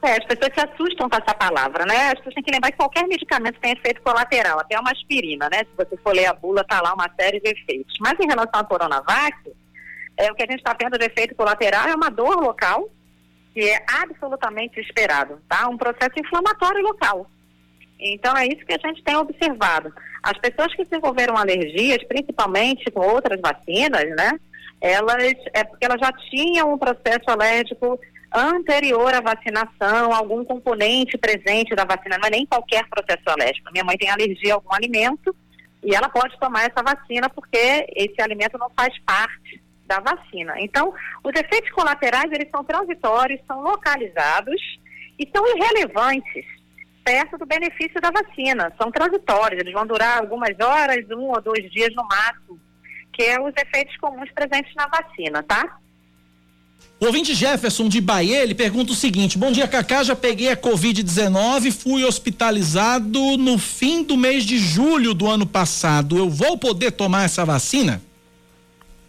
É, 0.03 0.13
as 0.17 0.25
pessoas 0.25 0.51
se 0.53 0.59
assustam 0.59 1.09
com 1.09 1.15
essa 1.15 1.33
palavra, 1.33 1.85
né? 1.85 2.07
As 2.09 2.15
pessoas 2.15 2.35
têm 2.35 2.43
que 2.43 2.51
lembrar 2.51 2.71
que 2.71 2.77
qualquer 2.77 3.07
medicamento 3.07 3.59
tem 3.61 3.71
efeito 3.71 4.01
colateral, 4.01 4.59
até 4.59 4.79
uma 4.79 4.91
aspirina, 4.91 5.47
né? 5.49 5.59
Se 5.59 5.69
você 5.77 5.95
for 6.03 6.13
ler 6.13 6.25
a 6.25 6.33
bula, 6.33 6.63
tá 6.63 6.81
lá 6.81 6.93
uma 6.93 7.09
série 7.19 7.39
de 7.39 7.49
efeitos. 7.49 7.95
Mas 7.99 8.19
em 8.19 8.27
relação 8.27 8.59
à 8.59 8.63
Coronavac, 8.63 9.37
é, 10.17 10.31
o 10.31 10.35
que 10.35 10.43
a 10.43 10.45
gente 10.45 10.59
está 10.59 10.75
tendo 10.75 10.97
de 10.97 11.05
efeito 11.05 11.35
colateral 11.35 11.87
é 11.87 11.95
uma 11.95 12.09
dor 12.09 12.37
local, 12.41 12.89
que 13.53 13.61
é 13.61 13.83
absolutamente 14.01 14.79
esperado, 14.79 15.41
tá? 15.47 15.67
Um 15.67 15.77
processo 15.77 16.13
inflamatório 16.17 16.81
local. 16.81 17.29
Então 17.99 18.35
é 18.35 18.47
isso 18.47 18.65
que 18.65 18.73
a 18.73 18.87
gente 18.87 19.03
tem 19.03 19.15
observado. 19.15 19.93
As 20.23 20.37
pessoas 20.39 20.73
que 20.75 20.83
desenvolveram 20.83 21.37
alergias, 21.37 22.03
principalmente 22.07 22.89
com 22.91 23.01
outras 23.01 23.39
vacinas, 23.39 24.09
né? 24.15 24.31
Elas 24.79 25.33
é 25.53 25.63
porque 25.63 25.85
elas 25.85 25.99
já 25.99 26.11
tinham 26.11 26.73
um 26.73 26.77
processo 26.77 27.29
alérgico 27.29 27.99
anterior 28.33 29.13
à 29.13 29.21
vacinação, 29.21 30.13
algum 30.13 30.43
componente 30.43 31.17
presente 31.17 31.75
da 31.75 31.83
vacina, 31.83 32.17
não 32.17 32.27
é 32.27 32.31
nem 32.31 32.45
qualquer 32.45 32.87
processo 32.89 33.27
alérgico. 33.27 33.69
Minha 33.71 33.83
mãe 33.83 33.97
tem 33.97 34.09
alergia 34.09 34.53
a 34.53 34.55
algum 34.55 34.73
alimento 34.73 35.35
e 35.83 35.93
ela 35.93 36.09
pode 36.09 36.39
tomar 36.39 36.61
essa 36.61 36.81
vacina 36.81 37.29
porque 37.29 37.85
esse 37.95 38.21
alimento 38.21 38.57
não 38.57 38.69
faz 38.75 38.97
parte 38.99 39.61
da 39.91 39.99
vacina. 39.99 40.53
Então, 40.59 40.93
os 41.21 41.33
efeitos 41.35 41.69
colaterais, 41.71 42.31
eles 42.31 42.49
são 42.49 42.63
transitórios, 42.63 43.41
são 43.45 43.61
localizados 43.61 44.61
e 45.19 45.27
são 45.35 45.45
irrelevantes 45.45 46.45
perto 47.03 47.37
do 47.37 47.45
benefício 47.45 47.99
da 47.99 48.09
vacina. 48.09 48.71
São 48.81 48.89
transitórios, 48.89 49.59
eles 49.59 49.73
vão 49.73 49.85
durar 49.85 50.19
algumas 50.19 50.57
horas, 50.61 51.05
um 51.11 51.29
ou 51.29 51.41
dois 51.41 51.69
dias 51.71 51.93
no 51.93 52.03
máximo, 52.03 52.57
que 53.11 53.23
é 53.23 53.41
os 53.41 53.53
efeitos 53.57 53.97
comuns 53.97 54.31
presentes 54.31 54.73
na 54.75 54.87
vacina, 54.87 55.43
tá? 55.43 55.77
O 56.99 57.07
ouvinte 57.07 57.33
Jefferson 57.33 57.89
de 57.89 57.99
Bahia, 57.99 58.43
ele 58.43 58.55
pergunta 58.55 58.93
o 58.93 58.95
seguinte: 58.95 59.37
Bom 59.37 59.51
dia, 59.51 59.67
Cacá. 59.67 60.03
Já 60.03 60.15
peguei 60.15 60.49
a 60.49 60.57
Covid-19, 60.57 61.71
fui 61.71 62.05
hospitalizado 62.05 63.37
no 63.37 63.57
fim 63.57 64.03
do 64.03 64.15
mês 64.15 64.45
de 64.45 64.57
julho 64.57 65.13
do 65.13 65.27
ano 65.27 65.45
passado. 65.45 66.17
Eu 66.17 66.29
vou 66.29 66.57
poder 66.57 66.91
tomar 66.91 67.25
essa 67.25 67.43
vacina? 67.43 68.01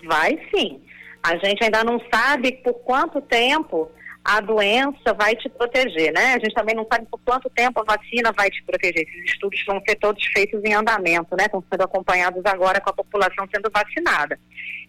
Vai 0.04 0.38
sim. 0.54 0.82
A 1.22 1.36
gente 1.36 1.62
ainda 1.62 1.84
não 1.84 2.00
sabe 2.12 2.52
por 2.64 2.74
quanto 2.74 3.20
tempo 3.20 3.90
a 4.24 4.40
doença 4.40 5.12
vai 5.16 5.34
te 5.34 5.48
proteger, 5.48 6.12
né? 6.12 6.34
A 6.34 6.38
gente 6.38 6.54
também 6.54 6.74
não 6.74 6.86
sabe 6.90 7.06
por 7.10 7.20
quanto 7.24 7.50
tempo 7.50 7.80
a 7.80 7.96
vacina 7.96 8.32
vai 8.32 8.50
te 8.50 8.62
proteger. 8.62 9.06
Esses 9.08 9.32
estudos 9.32 9.64
vão 9.66 9.80
ser 9.86 9.96
todos 9.96 10.24
feitos 10.26 10.62
em 10.64 10.74
andamento, 10.74 11.36
né? 11.36 11.44
Estão 11.44 11.62
sendo 11.70 11.82
acompanhados 11.82 12.42
agora 12.44 12.80
com 12.80 12.90
a 12.90 12.94
população 12.94 13.48
sendo 13.52 13.70
vacinada. 13.70 14.38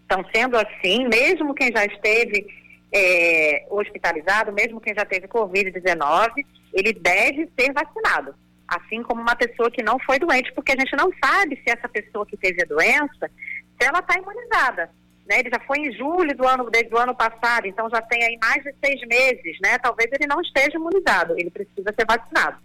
Então, 0.05 0.23
sendo 0.33 0.55
assim, 0.57 1.07
mesmo 1.07 1.55
quem 1.55 1.71
já 1.71 1.85
esteve 1.85 2.45
é, 2.91 3.65
hospitalizado, 3.69 4.53
mesmo 4.53 4.79
quem 4.79 4.93
já 4.93 5.03
teve 5.03 5.27
Covid-19, 5.27 6.45
ele 6.73 6.93
deve 6.93 7.49
ser 7.59 7.73
vacinado. 7.73 8.35
Assim 8.67 9.01
como 9.01 9.21
uma 9.21 9.35
pessoa 9.35 9.71
que 9.71 9.81
não 9.81 9.97
foi 9.99 10.19
doente, 10.19 10.51
porque 10.53 10.73
a 10.73 10.79
gente 10.79 10.95
não 10.95 11.11
sabe 11.23 11.55
se 11.55 11.71
essa 11.71 11.89
pessoa 11.89 12.25
que 12.25 12.37
teve 12.37 12.61
a 12.61 12.67
doença, 12.67 13.31
se 13.79 13.87
ela 13.87 13.99
está 13.99 14.15
imunizada. 14.17 14.91
Né? 15.27 15.39
Ele 15.39 15.49
já 15.49 15.59
foi 15.65 15.77
em 15.79 15.91
julho 15.93 16.35
do 16.35 16.45
ano, 16.47 16.69
desde 16.69 16.93
o 16.93 16.97
ano 16.97 17.15
passado, 17.15 17.65
então 17.65 17.89
já 17.89 18.01
tem 18.01 18.21
aí 18.23 18.37
mais 18.41 18.61
de 18.63 18.73
seis 18.83 18.99
meses, 19.07 19.57
né? 19.61 19.77
Talvez 19.77 20.09
ele 20.11 20.27
não 20.27 20.41
esteja 20.41 20.75
imunizado, 20.77 21.33
ele 21.37 21.49
precisa 21.49 21.93
ser 21.97 22.05
vacinado. 22.05 22.57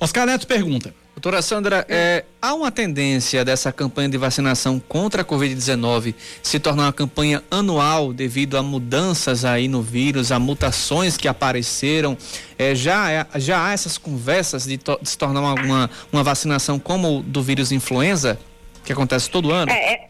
Oscar 0.00 0.26
Neto 0.26 0.46
pergunta. 0.46 0.92
Doutora 1.14 1.40
Sandra, 1.40 1.86
é, 1.88 2.24
há 2.42 2.52
uma 2.52 2.70
tendência 2.70 3.42
dessa 3.42 3.72
campanha 3.72 4.08
de 4.10 4.18
vacinação 4.18 4.78
contra 4.78 5.22
a 5.22 5.24
Covid-19 5.24 6.14
se 6.42 6.58
tornar 6.60 6.82
uma 6.84 6.92
campanha 6.92 7.42
anual 7.50 8.12
devido 8.12 8.58
a 8.58 8.62
mudanças 8.62 9.42
aí 9.42 9.66
no 9.66 9.80
vírus, 9.80 10.30
a 10.30 10.38
mutações 10.38 11.16
que 11.16 11.26
apareceram. 11.26 12.18
É, 12.58 12.74
já, 12.74 13.10
é- 13.10 13.26
já 13.36 13.64
há 13.66 13.72
essas 13.72 13.96
conversas 13.96 14.64
de, 14.66 14.76
to- 14.76 14.98
de 15.00 15.08
se 15.08 15.16
tornar 15.16 15.40
uma, 15.40 15.54
uma, 15.54 15.90
uma 16.12 16.22
vacinação 16.22 16.78
como 16.78 17.20
o 17.20 17.22
do 17.22 17.42
vírus 17.42 17.72
influenza? 17.72 18.38
Que 18.84 18.92
acontece 18.92 19.30
todo 19.30 19.50
ano? 19.50 19.72
É, 19.72 19.94
é- 19.94 20.05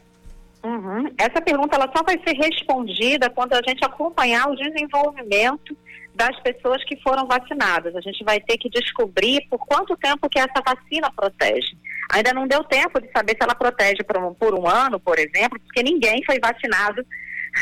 Uhum. 0.67 1.15
Essa 1.17 1.41
pergunta 1.41 1.77
ela 1.77 1.89
só 1.97 2.03
vai 2.03 2.19
ser 2.27 2.35
respondida 2.35 3.31
quando 3.31 3.53
a 3.53 3.63
gente 3.67 3.85
acompanhar 3.85 4.51
o 4.51 4.57
desenvolvimento 4.57 5.77
das 6.13 6.37
pessoas 6.41 6.83
que 6.85 7.01
foram 7.03 7.25
vacinadas. 7.25 7.95
A 7.95 8.01
gente 8.01 8.25
vai 8.25 8.41
ter 8.41 8.59
que 8.59 8.69
descobrir 8.69 9.47
por 9.49 9.59
quanto 9.61 9.97
tempo 9.97 10.29
que 10.29 10.41
essa 10.41 10.61
vacina 10.67 11.09
protege. 11.15 11.77
Ainda 12.13 12.33
não 12.33 12.49
deu 12.49 12.65
tempo 12.65 13.01
de 13.01 13.09
saber 13.13 13.33
se 13.33 13.45
ela 13.45 13.55
protege 13.55 14.03
por 14.03 14.17
um, 14.19 14.35
por 14.35 14.59
um 14.59 14.67
ano, 14.67 14.99
por 14.99 15.21
exemplo, 15.21 15.61
porque 15.61 15.85
ninguém 15.85 16.21
foi 16.25 16.41
vacinado 16.41 17.07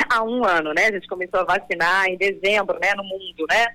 há 0.09 0.23
um 0.23 0.43
ano, 0.43 0.73
né? 0.73 0.87
A 0.87 0.93
gente 0.93 1.07
começou 1.07 1.41
a 1.41 1.45
vacinar 1.45 2.07
em 2.07 2.17
dezembro, 2.17 2.79
né, 2.81 2.95
no 2.97 3.05
mundo, 3.05 3.45
né? 3.51 3.67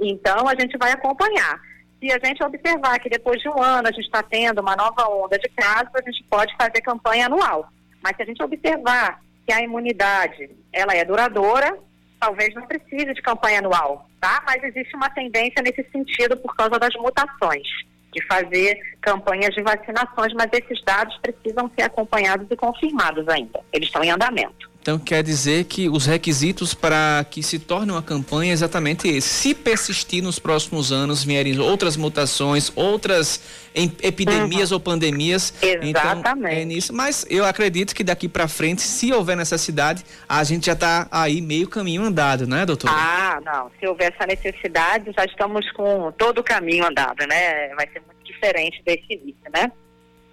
Então 0.00 0.48
a 0.48 0.54
gente 0.58 0.76
vai 0.78 0.90
acompanhar. 0.90 1.60
Se 2.00 2.10
a 2.10 2.18
gente 2.26 2.42
observar 2.42 2.98
que 2.98 3.08
depois 3.08 3.40
de 3.40 3.48
um 3.48 3.62
ano 3.62 3.86
a 3.86 3.92
gente 3.92 4.06
está 4.06 4.22
tendo 4.22 4.60
uma 4.60 4.74
nova 4.74 5.08
onda 5.08 5.38
de 5.38 5.48
casos, 5.50 5.94
a 5.94 6.02
gente 6.10 6.24
pode 6.24 6.52
fazer 6.56 6.80
campanha 6.80 7.26
anual. 7.26 7.68
Mas 8.04 8.16
se 8.16 8.22
a 8.22 8.26
gente 8.26 8.42
observar 8.42 9.18
que 9.46 9.52
a 9.52 9.62
imunidade 9.62 10.50
ela 10.70 10.94
é 10.94 11.02
duradoura, 11.06 11.78
talvez 12.20 12.54
não 12.54 12.66
precise 12.66 13.14
de 13.14 13.22
campanha 13.22 13.60
anual, 13.60 14.08
tá? 14.20 14.42
Mas 14.46 14.62
existe 14.62 14.94
uma 14.94 15.08
tendência 15.08 15.62
nesse 15.62 15.82
sentido 15.90 16.36
por 16.36 16.54
causa 16.54 16.78
das 16.78 16.94
mutações, 16.96 17.66
de 18.12 18.22
fazer 18.26 18.78
campanhas 19.00 19.54
de 19.54 19.62
vacinações, 19.62 20.34
mas 20.34 20.48
esses 20.52 20.84
dados 20.84 21.16
precisam 21.18 21.70
ser 21.74 21.84
acompanhados 21.84 22.46
e 22.50 22.56
confirmados 22.56 23.26
ainda. 23.28 23.60
Eles 23.72 23.88
estão 23.88 24.04
em 24.04 24.10
andamento. 24.10 24.70
Então 24.84 24.98
quer 24.98 25.22
dizer 25.22 25.64
que 25.64 25.88
os 25.88 26.04
requisitos 26.04 26.74
para 26.74 27.24
que 27.30 27.42
se 27.42 27.58
torne 27.58 27.90
uma 27.90 28.02
campanha 28.02 28.50
é 28.50 28.52
exatamente 28.52 29.08
esse. 29.08 29.26
Se 29.26 29.54
persistir 29.54 30.22
nos 30.22 30.38
próximos 30.38 30.92
anos, 30.92 31.24
vierem 31.24 31.58
outras 31.58 31.96
mutações, 31.96 32.70
outras 32.76 33.40
em- 33.74 33.90
epidemias 34.02 34.72
ou 34.72 34.78
pandemias, 34.78 35.54
então 35.88 36.22
é 36.46 36.66
nisso. 36.66 36.92
Mas 36.92 37.24
eu 37.30 37.46
acredito 37.46 37.94
que 37.94 38.04
daqui 38.04 38.28
para 38.28 38.46
frente, 38.46 38.82
se 38.82 39.10
houver 39.10 39.38
necessidade, 39.38 40.04
a 40.28 40.44
gente 40.44 40.66
já 40.66 40.74
está 40.74 41.08
aí 41.10 41.40
meio 41.40 41.66
caminho 41.66 42.02
andado, 42.02 42.46
né, 42.46 42.66
doutor? 42.66 42.90
Ah, 42.92 43.40
não. 43.42 43.70
Se 43.80 43.86
houver 43.88 44.12
essa 44.14 44.26
necessidade, 44.26 45.10
já 45.16 45.24
estamos 45.24 45.64
com 45.72 46.12
todo 46.12 46.40
o 46.40 46.44
caminho 46.44 46.86
andado, 46.86 47.26
né? 47.26 47.74
Vai 47.74 47.88
ser 47.90 48.02
muito 48.02 48.22
diferente 48.22 48.82
desse 48.84 49.06
início, 49.08 49.50
né? 49.50 49.72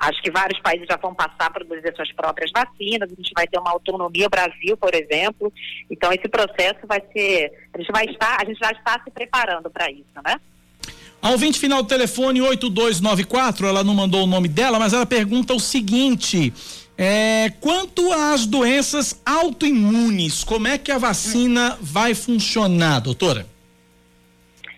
Acho 0.02 0.20
que 0.24 0.32
vários 0.32 0.60
países 0.62 0.88
já 0.90 0.98
vão 0.98 1.14
passar 1.14 1.46
a 1.46 1.52
produzir 1.52 1.94
suas 1.96 2.12
próprias 2.14 2.50
vacinas, 2.52 3.12
a 3.12 3.16
gente 3.16 3.32
vai 3.36 3.46
ter 3.46 3.60
uma 3.60 3.70
autonomia, 3.70 4.26
o 4.26 4.30
Brasil, 4.32 4.76
por 4.76 4.96
exemplo. 4.96 5.54
Então 5.92 6.12
esse 6.12 6.28
processo 6.28 6.80
vai 6.88 7.00
ser, 7.14 7.52
a 7.72 7.78
gente 7.78 7.92
vai 7.92 8.06
estar, 8.06 8.42
a 8.42 8.46
gente 8.46 8.58
já 8.58 8.72
está 8.72 9.00
se 9.04 9.12
preparando 9.12 9.70
para 9.70 9.92
isso, 9.92 10.08
né? 10.26 10.42
A 11.22 11.30
ouvinte 11.30 11.60
final 11.60 11.84
do 11.84 11.88
telefone 11.88 12.42
8294, 12.42 13.68
ela 13.68 13.84
não 13.84 13.94
mandou 13.94 14.24
o 14.24 14.28
nome 14.28 14.48
dela, 14.48 14.80
mas 14.80 14.92
ela 14.92 15.06
pergunta 15.06 15.54
o 15.54 15.60
seguinte: 15.60 16.52
é, 16.98 17.52
quanto 17.62 18.12
às 18.12 18.48
doenças 18.48 19.22
autoimunes, 19.24 20.44
como 20.44 20.68
é 20.68 20.80
que 20.80 20.92
a 20.92 20.98
vacina 20.98 21.78
vai 21.80 22.16
funcionar, 22.16 23.02
doutora? 23.02 23.46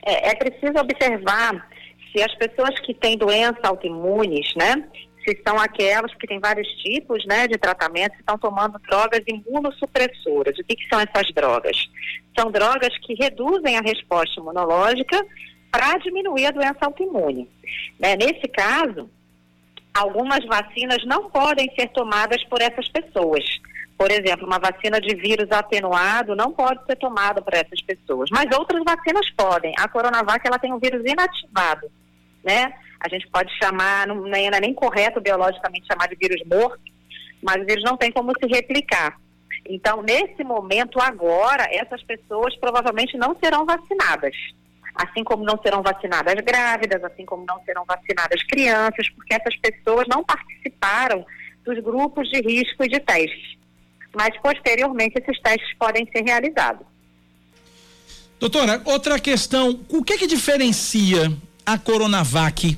É, 0.05 0.32
é 0.32 0.36
preciso 0.36 0.78
observar 0.78 1.65
se 2.11 2.21
as 2.21 2.36
pessoas 2.36 2.78
que 2.82 2.93
têm 2.93 3.17
doenças 3.17 3.63
autoimunes, 3.63 4.53
né? 4.55 4.84
Se 5.24 5.41
são 5.45 5.57
aquelas 5.57 6.13
que 6.15 6.28
têm 6.28 6.39
vários 6.39 6.67
tipos, 6.84 7.26
né, 7.26 7.47
de 7.47 7.57
tratamento, 7.57 8.13
se 8.13 8.19
estão 8.19 8.38
tomando 8.38 8.80
drogas 8.80 9.21
imunossupressoras. 9.26 10.57
O 10.57 10.63
que, 10.63 10.76
que 10.76 10.88
são 10.89 10.99
essas 10.99 11.32
drogas? 11.34 11.89
São 12.38 12.51
drogas 12.51 12.97
que 12.99 13.13
reduzem 13.13 13.78
a 13.78 13.82
resposta 13.82 14.39
imunológica 14.39 15.26
para 15.71 15.97
diminuir 15.97 16.47
a 16.47 16.51
doença 16.51 16.78
autoimune. 16.82 17.49
Né? 17.99 18.15
Nesse 18.15 18.47
caso, 18.47 19.09
algumas 19.93 20.45
vacinas 20.45 21.05
não 21.05 21.30
podem 21.30 21.71
ser 21.76 21.88
tomadas 21.89 22.43
por 22.45 22.61
essas 22.61 22.88
pessoas. 22.89 23.43
Por 23.97 24.11
exemplo, 24.11 24.45
uma 24.45 24.59
vacina 24.59 24.99
de 24.99 25.15
vírus 25.15 25.49
atenuado 25.51 26.36
não 26.36 26.51
pode 26.51 26.84
ser 26.86 26.95
tomada 26.97 27.41
por 27.41 27.53
essas 27.53 27.82
pessoas, 27.82 28.30
mas 28.32 28.45
outras 28.57 28.84
vacinas 28.84 29.30
podem. 29.32 29.74
A 29.78 29.88
Coronavac 29.88 30.45
ela 30.45 30.59
tem 30.59 30.74
um 30.74 30.80
vírus 30.80 31.01
inativado, 31.05 31.89
né? 32.43 32.74
A 33.04 33.10
gente 33.10 33.28
pode 33.28 33.51
chamar, 33.62 34.08
não, 34.08 34.16
não 34.16 34.34
é 34.34 34.62
nem 34.62 34.74
correto 34.74 35.20
biologicamente 35.20 35.86
chamar 35.86 36.08
de 36.08 36.16
vírus 36.16 36.41
morto, 36.47 36.80
mas 37.41 37.62
o 37.62 37.66
vírus 37.66 37.84
não 37.84 37.97
tem 37.97 38.10
como 38.12 38.32
se 38.39 38.47
replicar. 38.47 39.20
Então, 39.66 40.01
nesse 40.01 40.41
momento 40.43 40.99
agora, 41.01 41.68
essas 41.70 42.01
pessoas 42.04 42.56
provavelmente 42.58 43.18
não 43.18 43.36
serão 43.43 43.66
vacinadas. 43.66 44.34
Assim 44.95 45.24
como 45.24 45.43
não 45.43 45.60
serão 45.62 45.82
vacinadas 45.82 46.36
grávidas, 46.45 47.04
assim 47.04 47.26
como 47.26 47.45
não 47.45 47.62
serão 47.66 47.84
vacinadas 47.86 48.41
crianças, 48.43 49.10
porque 49.10 49.34
essas 49.34 49.56
pessoas 49.58 50.06
não 50.08 50.24
participaram 50.24 51.26
dos 51.66 51.80
grupos 51.84 52.30
de 52.30 52.39
risco 52.41 52.86
e 52.86 52.88
de 52.88 52.99
testes. 53.01 53.58
Mas 54.16 54.38
posteriormente 54.41 55.20
esses 55.20 55.41
testes 55.41 55.74
podem 55.78 56.08
ser 56.12 56.24
realizados. 56.24 56.86
Doutora, 58.39 58.82
outra 58.86 59.20
questão, 59.20 59.80
o 59.89 60.04
que 60.04 60.18
que 60.18 60.28
diferencia 60.28 61.32
a 61.66 61.78
Coronavac 61.78 62.78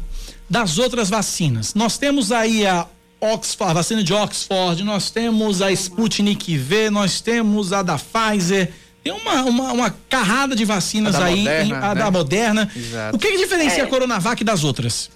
das 0.49 0.77
outras 0.77 1.09
vacinas? 1.09 1.73
Nós 1.73 1.97
temos 1.97 2.31
aí 2.31 2.65
a 2.65 2.87
Oxford, 3.19 3.71
a 3.71 3.73
vacina 3.73 4.03
de 4.03 4.13
Oxford, 4.13 4.83
nós 4.83 5.09
temos 5.09 5.61
a 5.61 5.71
Sputnik 5.71 6.57
V, 6.57 6.89
nós 6.89 7.21
temos 7.21 7.73
a 7.73 7.81
da 7.81 7.97
Pfizer, 7.97 8.71
tem 9.03 9.13
uma, 9.13 9.43
uma, 9.43 9.71
uma 9.73 9.95
carrada 10.09 10.55
de 10.55 10.65
vacinas 10.65 11.15
aí, 11.15 11.39
Moderna, 11.43 11.63
em- 11.63 11.73
a 11.73 11.95
né? 11.95 12.01
da 12.01 12.11
Moderna. 12.11 12.71
Exato. 12.75 13.15
O 13.15 13.19
que 13.19 13.31
que 13.31 13.37
diferencia 13.37 13.83
É. 13.83 13.85
a 13.85 13.87
Coronavac 13.87 14.43
das 14.43 14.63
outras? 14.63 15.09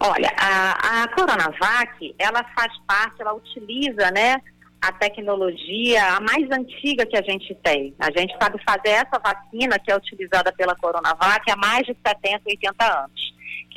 Olha, 0.00 0.32
a, 0.36 1.02
a 1.02 1.08
Coronavac, 1.08 2.14
ela 2.18 2.44
faz 2.56 2.72
parte, 2.86 3.20
ela 3.20 3.34
utiliza, 3.34 4.10
né, 4.12 4.36
a 4.80 4.92
tecnologia 4.92 6.14
a 6.14 6.20
mais 6.20 6.48
antiga 6.52 7.04
que 7.04 7.16
a 7.16 7.22
gente 7.22 7.52
tem. 7.64 7.92
A 7.98 8.10
gente 8.16 8.32
sabe 8.40 8.60
fazer 8.64 8.90
essa 8.90 9.18
vacina 9.18 9.76
que 9.78 9.90
é 9.90 9.96
utilizada 9.96 10.52
pela 10.52 10.76
Coronavac 10.76 11.50
há 11.50 11.56
mais 11.56 11.84
de 11.84 11.96
70, 12.06 12.42
80 12.46 12.84
anos, 13.04 13.20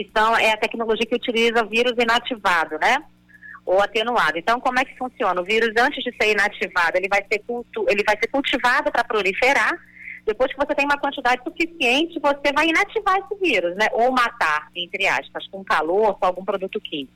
que 0.03 0.11
são, 0.15 0.35
é 0.37 0.51
a 0.51 0.57
tecnologia 0.57 1.05
que 1.05 1.15
utiliza 1.15 1.65
vírus 1.65 1.93
inativado, 1.97 2.77
né? 2.79 2.97
Ou 3.65 3.81
atenuado. 3.81 4.37
Então, 4.37 4.59
como 4.59 4.79
é 4.79 4.85
que 4.85 4.97
funciona? 4.97 5.39
O 5.39 5.43
vírus, 5.43 5.69
antes 5.77 6.03
de 6.03 6.11
ser 6.19 6.31
inativado, 6.31 6.97
ele 6.97 7.07
vai 7.07 7.23
ser, 7.31 7.39
cultu 7.39 7.85
ele 7.87 8.03
vai 8.03 8.17
ser 8.17 8.27
cultivado 8.29 8.91
para 8.91 9.03
proliferar. 9.03 9.71
Depois 10.25 10.51
que 10.51 10.57
você 10.57 10.75
tem 10.75 10.85
uma 10.85 10.97
quantidade 10.97 11.41
suficiente, 11.43 12.19
você 12.19 12.53
vai 12.53 12.67
inativar 12.67 13.17
esse 13.19 13.39
vírus, 13.39 13.75
né? 13.75 13.87
Ou 13.93 14.11
matar, 14.11 14.69
entre 14.75 15.07
aspas, 15.07 15.47
com 15.47 15.63
calor, 15.63 16.17
com 16.17 16.25
algum 16.25 16.45
produto 16.45 16.79
químico. 16.79 17.13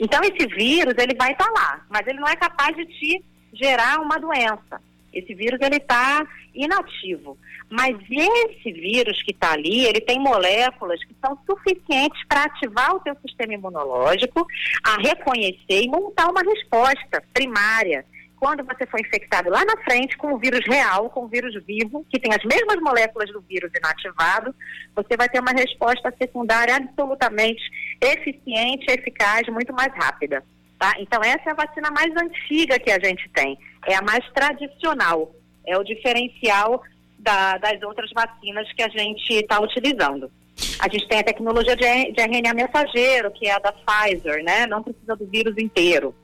Então, 0.00 0.20
esse 0.22 0.46
vírus, 0.48 0.94
ele 0.98 1.14
vai 1.14 1.32
estar 1.32 1.50
lá, 1.50 1.84
mas 1.88 2.06
ele 2.06 2.18
não 2.18 2.28
é 2.28 2.36
capaz 2.36 2.76
de 2.76 2.86
te 2.86 3.24
gerar 3.52 4.00
uma 4.00 4.18
doença. 4.18 4.80
Esse 5.14 5.34
vírus, 5.34 5.60
ele 5.60 5.76
está 5.76 6.26
inativo. 6.54 7.38
Mas 7.70 7.96
esse 8.10 8.72
vírus 8.72 9.22
que 9.22 9.32
está 9.32 9.52
ali, 9.52 9.84
ele 9.86 10.00
tem 10.00 10.18
moléculas 10.18 11.02
que 11.04 11.14
são 11.24 11.38
suficientes 11.46 12.22
para 12.28 12.44
ativar 12.44 12.94
o 12.94 13.00
teu 13.00 13.16
sistema 13.26 13.54
imunológico, 13.54 14.46
a 14.84 14.96
reconhecer 15.00 15.82
e 15.82 15.88
montar 15.88 16.28
uma 16.28 16.42
resposta 16.42 17.22
primária. 17.32 18.04
Quando 18.36 18.64
você 18.64 18.84
for 18.86 19.00
infectado 19.00 19.48
lá 19.48 19.64
na 19.64 19.76
frente 19.84 20.18
com 20.18 20.34
o 20.34 20.38
vírus 20.38 20.60
real, 20.66 21.08
com 21.08 21.24
o 21.24 21.28
vírus 21.28 21.54
vivo, 21.64 22.04
que 22.10 22.20
tem 22.20 22.30
as 22.32 22.44
mesmas 22.44 22.76
moléculas 22.80 23.30
do 23.32 23.40
vírus 23.40 23.70
inativado, 23.74 24.54
você 24.94 25.16
vai 25.16 25.28
ter 25.28 25.40
uma 25.40 25.52
resposta 25.52 26.12
secundária 26.18 26.76
absolutamente 26.76 27.62
eficiente, 28.02 28.84
eficaz, 28.90 29.48
muito 29.48 29.72
mais 29.72 29.92
rápida. 29.94 30.44
Tá? 30.78 30.92
Então, 30.98 31.22
essa 31.22 31.48
é 31.48 31.52
a 31.52 31.54
vacina 31.54 31.90
mais 31.90 32.14
antiga 32.16 32.78
que 32.78 32.90
a 32.90 32.98
gente 32.98 33.28
tem. 33.30 33.56
É 33.86 33.94
a 33.96 34.02
mais 34.02 34.24
tradicional. 34.32 35.34
É 35.66 35.76
o 35.78 35.84
diferencial 35.84 36.82
da- 37.18 37.56
das 37.58 37.82
outras 37.82 38.10
vacinas 38.12 38.70
que 38.72 38.82
a 38.82 38.88
gente 38.88 39.32
está 39.32 39.60
utilizando. 39.60 40.30
A 40.78 40.88
gente 40.88 41.08
tem 41.08 41.18
a 41.18 41.24
tecnologia 41.24 41.74
de, 41.76 42.12
de 42.12 42.20
RNA 42.20 42.54
mensageiro, 42.54 43.30
que 43.32 43.46
é 43.46 43.52
a 43.52 43.58
da 43.58 43.72
Pfizer, 43.72 44.44
né? 44.44 44.66
Não 44.66 44.82
precisa 44.82 45.16
do 45.16 45.26
vírus 45.26 45.56
inteiro. 45.58 46.14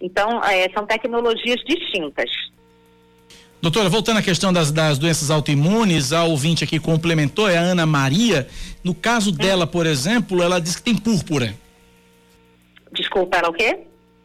Então, 0.00 0.42
eh, 0.44 0.70
são 0.72 0.86
tecnologias 0.86 1.60
distintas. 1.66 2.30
Doutora, 3.60 3.88
voltando 3.88 4.18
à 4.18 4.22
questão 4.22 4.52
das, 4.52 4.70
das 4.70 4.98
doenças 4.98 5.30
autoimunes, 5.30 6.12
a 6.12 6.24
ouvinte 6.24 6.62
aqui 6.64 6.78
complementou, 6.78 7.48
é 7.48 7.56
a 7.56 7.62
Ana 7.62 7.86
Maria. 7.86 8.46
No 8.82 8.94
caso 8.94 9.32
dela, 9.32 9.66
por 9.66 9.86
exemplo, 9.86 10.42
ela 10.42 10.60
diz 10.60 10.76
que 10.76 10.82
tem 10.82 10.94
púrpura. 10.96 11.54
Desculpa, 12.92 13.38
ela 13.38 13.48
o 13.48 13.52
quê? 13.52 13.80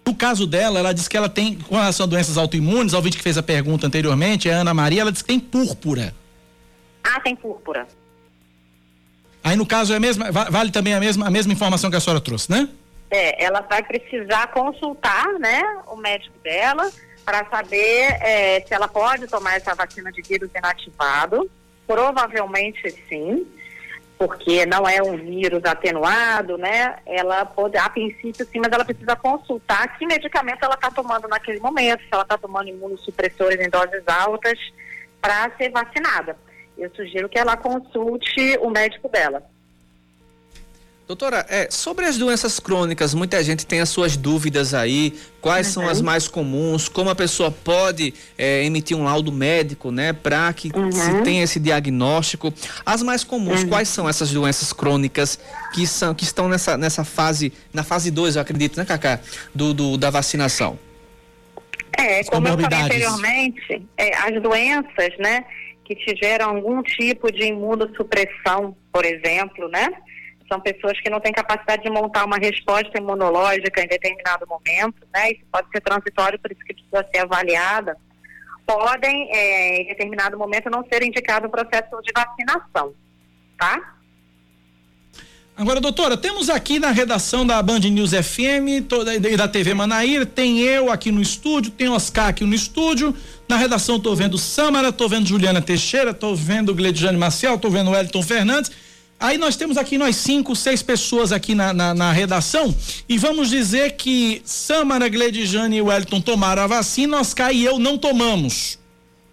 No 0.09 0.15
caso 0.15 0.47
dela, 0.47 0.79
ela 0.79 0.91
diz 0.91 1.07
que 1.07 1.15
ela 1.15 1.29
tem, 1.29 1.53
com 1.53 1.75
relação 1.75 2.03
a 2.03 2.09
doenças 2.09 2.35
autoimunes, 2.35 2.95
a 2.95 2.97
ouvinte 2.97 3.15
que 3.15 3.21
fez 3.21 3.37
a 3.37 3.43
pergunta 3.43 3.85
anteriormente, 3.85 4.49
é 4.49 4.55
a 4.55 4.61
Ana 4.61 4.73
Maria, 4.73 5.01
ela 5.01 5.11
diz 5.11 5.21
que 5.21 5.27
tem 5.27 5.39
púrpura. 5.39 6.15
Ah, 7.03 7.19
tem 7.19 7.35
púrpura. 7.35 7.87
Aí 9.43 9.55
no 9.55 9.67
caso 9.67 9.93
é 9.93 9.97
a 9.97 9.99
mesma, 9.99 10.31
va- 10.31 10.49
vale 10.49 10.71
também 10.71 10.95
a 10.95 10.99
mesma, 10.99 11.27
a 11.27 11.29
mesma 11.29 11.53
informação 11.53 11.91
que 11.91 11.95
a 11.95 11.99
senhora 11.99 12.19
trouxe, 12.19 12.49
né? 12.51 12.67
É, 13.11 13.43
ela 13.45 13.61
vai 13.61 13.83
precisar 13.83 14.47
consultar, 14.47 15.27
né, 15.39 15.61
o 15.85 15.95
médico 15.95 16.33
dela 16.43 16.89
para 17.23 17.47
saber 17.47 18.17
é, 18.19 18.61
se 18.67 18.73
ela 18.73 18.87
pode 18.87 19.27
tomar 19.27 19.57
essa 19.57 19.75
vacina 19.75 20.11
de 20.11 20.23
vírus 20.23 20.49
inativado. 20.55 21.47
Provavelmente 21.85 22.81
sim. 23.07 23.45
Porque 24.19 24.65
não 24.65 24.85
é 24.85 25.01
um 25.01 25.15
vírus 25.15 25.63
atenuado, 25.63 26.57
né? 26.57 26.97
Ela 27.05 27.45
pode, 27.45 27.77
a 27.77 27.89
princípio 27.89 28.45
sim, 28.45 28.59
mas 28.59 28.69
ela 28.69 28.83
precisa 28.83 29.15
consultar 29.15 29.97
que 29.97 30.05
medicamento 30.05 30.61
ela 30.61 30.73
está 30.73 30.91
tomando 30.91 31.25
naquele 31.29 31.61
momento, 31.61 32.01
se 32.01 32.09
ela 32.11 32.23
está 32.23 32.37
tomando 32.37 32.67
imunossupressores 32.67 33.65
em 33.65 33.69
doses 33.69 34.03
altas 34.05 34.59
para 35.21 35.49
ser 35.55 35.71
vacinada. 35.71 36.35
Eu 36.77 36.93
sugiro 36.95 37.29
que 37.29 37.39
ela 37.39 37.55
consulte 37.55 38.57
o 38.59 38.69
médico 38.69 39.07
dela. 39.07 39.41
Doutora, 41.09 41.43
é, 41.49 41.67
sobre 41.71 42.05
as 42.05 42.19
doenças 42.19 42.59
crônicas, 42.59 43.15
muita 43.15 43.43
gente 43.43 43.65
tem 43.65 43.79
as 43.79 43.89
suas 43.89 44.15
dúvidas 44.15 44.75
aí. 44.75 45.17
Quais 45.41 45.65
uhum. 45.65 45.73
são 45.73 45.89
as 45.89 46.01
mais 46.03 46.27
comuns? 46.27 46.87
Como 46.87 47.09
a 47.09 47.15
pessoa 47.15 47.49
pode 47.49 48.13
é, 48.37 48.63
emitir 48.63 48.95
um 48.95 49.03
laudo 49.05 49.31
médico, 49.31 49.89
né, 49.89 50.13
para 50.13 50.53
que 50.53 50.69
uhum. 50.71 50.91
se 50.91 51.23
tenha 51.23 51.43
esse 51.43 51.59
diagnóstico? 51.59 52.53
As 52.85 53.01
mais 53.01 53.23
comuns, 53.23 53.63
uhum. 53.63 53.69
quais 53.69 53.89
são 53.89 54.07
essas 54.07 54.29
doenças 54.29 54.71
crônicas 54.71 55.39
que 55.73 55.87
são 55.87 56.13
que 56.13 56.23
estão 56.23 56.47
nessa 56.47 56.77
nessa 56.77 57.03
fase, 57.03 57.51
na 57.73 57.83
fase 57.83 58.11
2, 58.11 58.35
eu 58.35 58.43
acredito, 58.43 58.77
né, 58.77 58.85
Cacá, 58.85 59.19
do, 59.55 59.73
do 59.73 59.97
da 59.97 60.11
vacinação? 60.11 60.77
É, 61.97 62.23
como 62.25 62.47
eu 62.47 62.55
falei 62.55 62.81
anteriormente, 62.81 63.81
é, 63.97 64.15
as 64.15 64.39
doenças, 64.43 65.17
né, 65.17 65.43
que 65.83 65.95
tiveram 65.95 66.51
algum 66.51 66.83
tipo 66.83 67.31
de 67.31 67.45
imunossupressão, 67.45 68.77
por 68.93 69.03
exemplo, 69.03 69.67
né? 69.69 69.89
São 70.49 70.59
pessoas 70.59 70.99
que 70.99 71.09
não 71.09 71.19
têm 71.19 71.31
capacidade 71.31 71.83
de 71.83 71.89
montar 71.89 72.25
uma 72.25 72.37
resposta 72.37 72.97
imunológica 72.97 73.81
em 73.81 73.87
determinado 73.87 74.47
momento, 74.47 75.07
né? 75.13 75.31
Isso 75.31 75.45
pode 75.51 75.69
ser 75.69 75.79
transitório, 75.81 76.39
por 76.39 76.51
isso 76.51 76.65
que 76.65 76.73
precisa 76.73 77.07
ser 77.13 77.19
avaliada. 77.19 77.95
Podem, 78.65 79.29
é, 79.31 79.81
em 79.81 79.87
determinado 79.87 80.37
momento, 80.37 80.69
não 80.69 80.83
ser 80.91 81.03
indicado 81.03 81.47
o 81.47 81.49
processo 81.49 82.01
de 82.01 82.11
vacinação, 82.13 82.93
tá? 83.57 83.95
Agora, 85.59 85.81
doutora, 85.81 86.15
temos 86.15 86.49
aqui 86.49 86.79
na 86.79 86.89
redação 86.89 87.45
da 87.45 87.61
Band 87.61 87.79
News 87.79 88.11
FM 88.11 88.87
toda, 88.87 89.13
e 89.13 89.35
da 89.35 89.45
TV 89.45 89.73
Manaíra, 89.73 90.25
tem 90.25 90.59
eu 90.61 90.89
aqui 90.89 91.11
no 91.11 91.21
estúdio, 91.21 91.69
tem 91.69 91.89
Oscar 91.89 92.29
aqui 92.29 92.45
no 92.45 92.55
estúdio. 92.55 93.13
Na 93.45 93.57
redação 93.57 93.99
tô 93.99 94.15
vendo 94.15 94.37
Samara, 94.37 94.89
tô 94.93 95.09
vendo 95.09 95.27
Juliana 95.27 95.61
Teixeira, 95.61 96.13
tô 96.13 96.33
vendo 96.33 96.73
Gledjane 96.73 97.17
Marcial, 97.17 97.59
tô 97.59 97.69
vendo 97.69 97.91
Wellington 97.91 98.23
Fernandes. 98.23 98.71
Aí 99.19 99.37
nós 99.37 99.57
temos 99.57 99.77
aqui 99.77 99.97
nós 99.97 100.15
cinco, 100.15 100.55
seis 100.55 100.81
pessoas 100.81 101.33
aqui 101.33 101.53
na, 101.53 101.73
na, 101.73 101.93
na 101.93 102.11
redação 102.11 102.73
e 103.07 103.17
vamos 103.17 103.49
dizer 103.49 103.97
que 103.97 104.41
Samara, 104.45 105.09
Gledijane 105.09 105.75
e 105.75 105.81
Wellington 105.81 106.21
tomaram 106.21 106.63
a 106.63 106.67
vacina, 106.67 107.19
Oscar 107.19 107.51
e 107.51 107.65
eu 107.65 107.77
não 107.77 107.97
tomamos. 107.97 108.79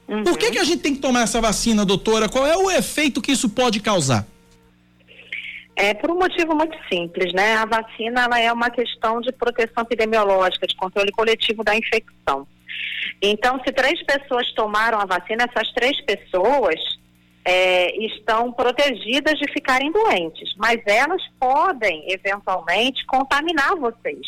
Uhum. 0.08 0.24
Por 0.24 0.36
que 0.36 0.50
que 0.50 0.58
a 0.58 0.64
gente 0.64 0.80
tem 0.80 0.94
que 0.94 1.00
tomar 1.00 1.22
essa 1.22 1.40
vacina, 1.40 1.84
doutora? 1.84 2.28
Qual 2.28 2.44
é 2.44 2.56
o 2.56 2.68
efeito 2.68 3.22
que 3.22 3.30
isso 3.30 3.48
pode 3.48 3.78
causar? 3.78 4.26
É 5.76 5.94
por 5.94 6.10
um 6.10 6.18
motivo 6.18 6.54
muito 6.56 6.76
simples, 6.88 7.32
né? 7.32 7.54
A 7.54 7.66
vacina 7.66 8.24
ela 8.24 8.40
é 8.40 8.52
uma 8.52 8.70
questão 8.70 9.20
de 9.20 9.30
proteção 9.30 9.84
epidemiológica, 9.84 10.66
de 10.66 10.74
controle 10.74 11.12
coletivo 11.12 11.62
da 11.62 11.76
infecção. 11.76 12.46
Então, 13.22 13.60
se 13.64 13.72
três 13.72 14.02
pessoas 14.04 14.50
tomaram 14.52 14.98
a 14.98 15.04
vacina, 15.04 15.44
essas 15.44 15.70
três 15.72 16.00
pessoas 16.00 16.80
é, 17.46 17.96
estão 18.04 18.50
protegidas 18.50 19.38
de 19.38 19.52
ficarem 19.52 19.92
doentes, 19.92 20.52
mas 20.56 20.80
elas 20.84 21.22
podem 21.38 22.04
eventualmente 22.10 23.06
contaminar 23.06 23.76
vocês, 23.76 24.26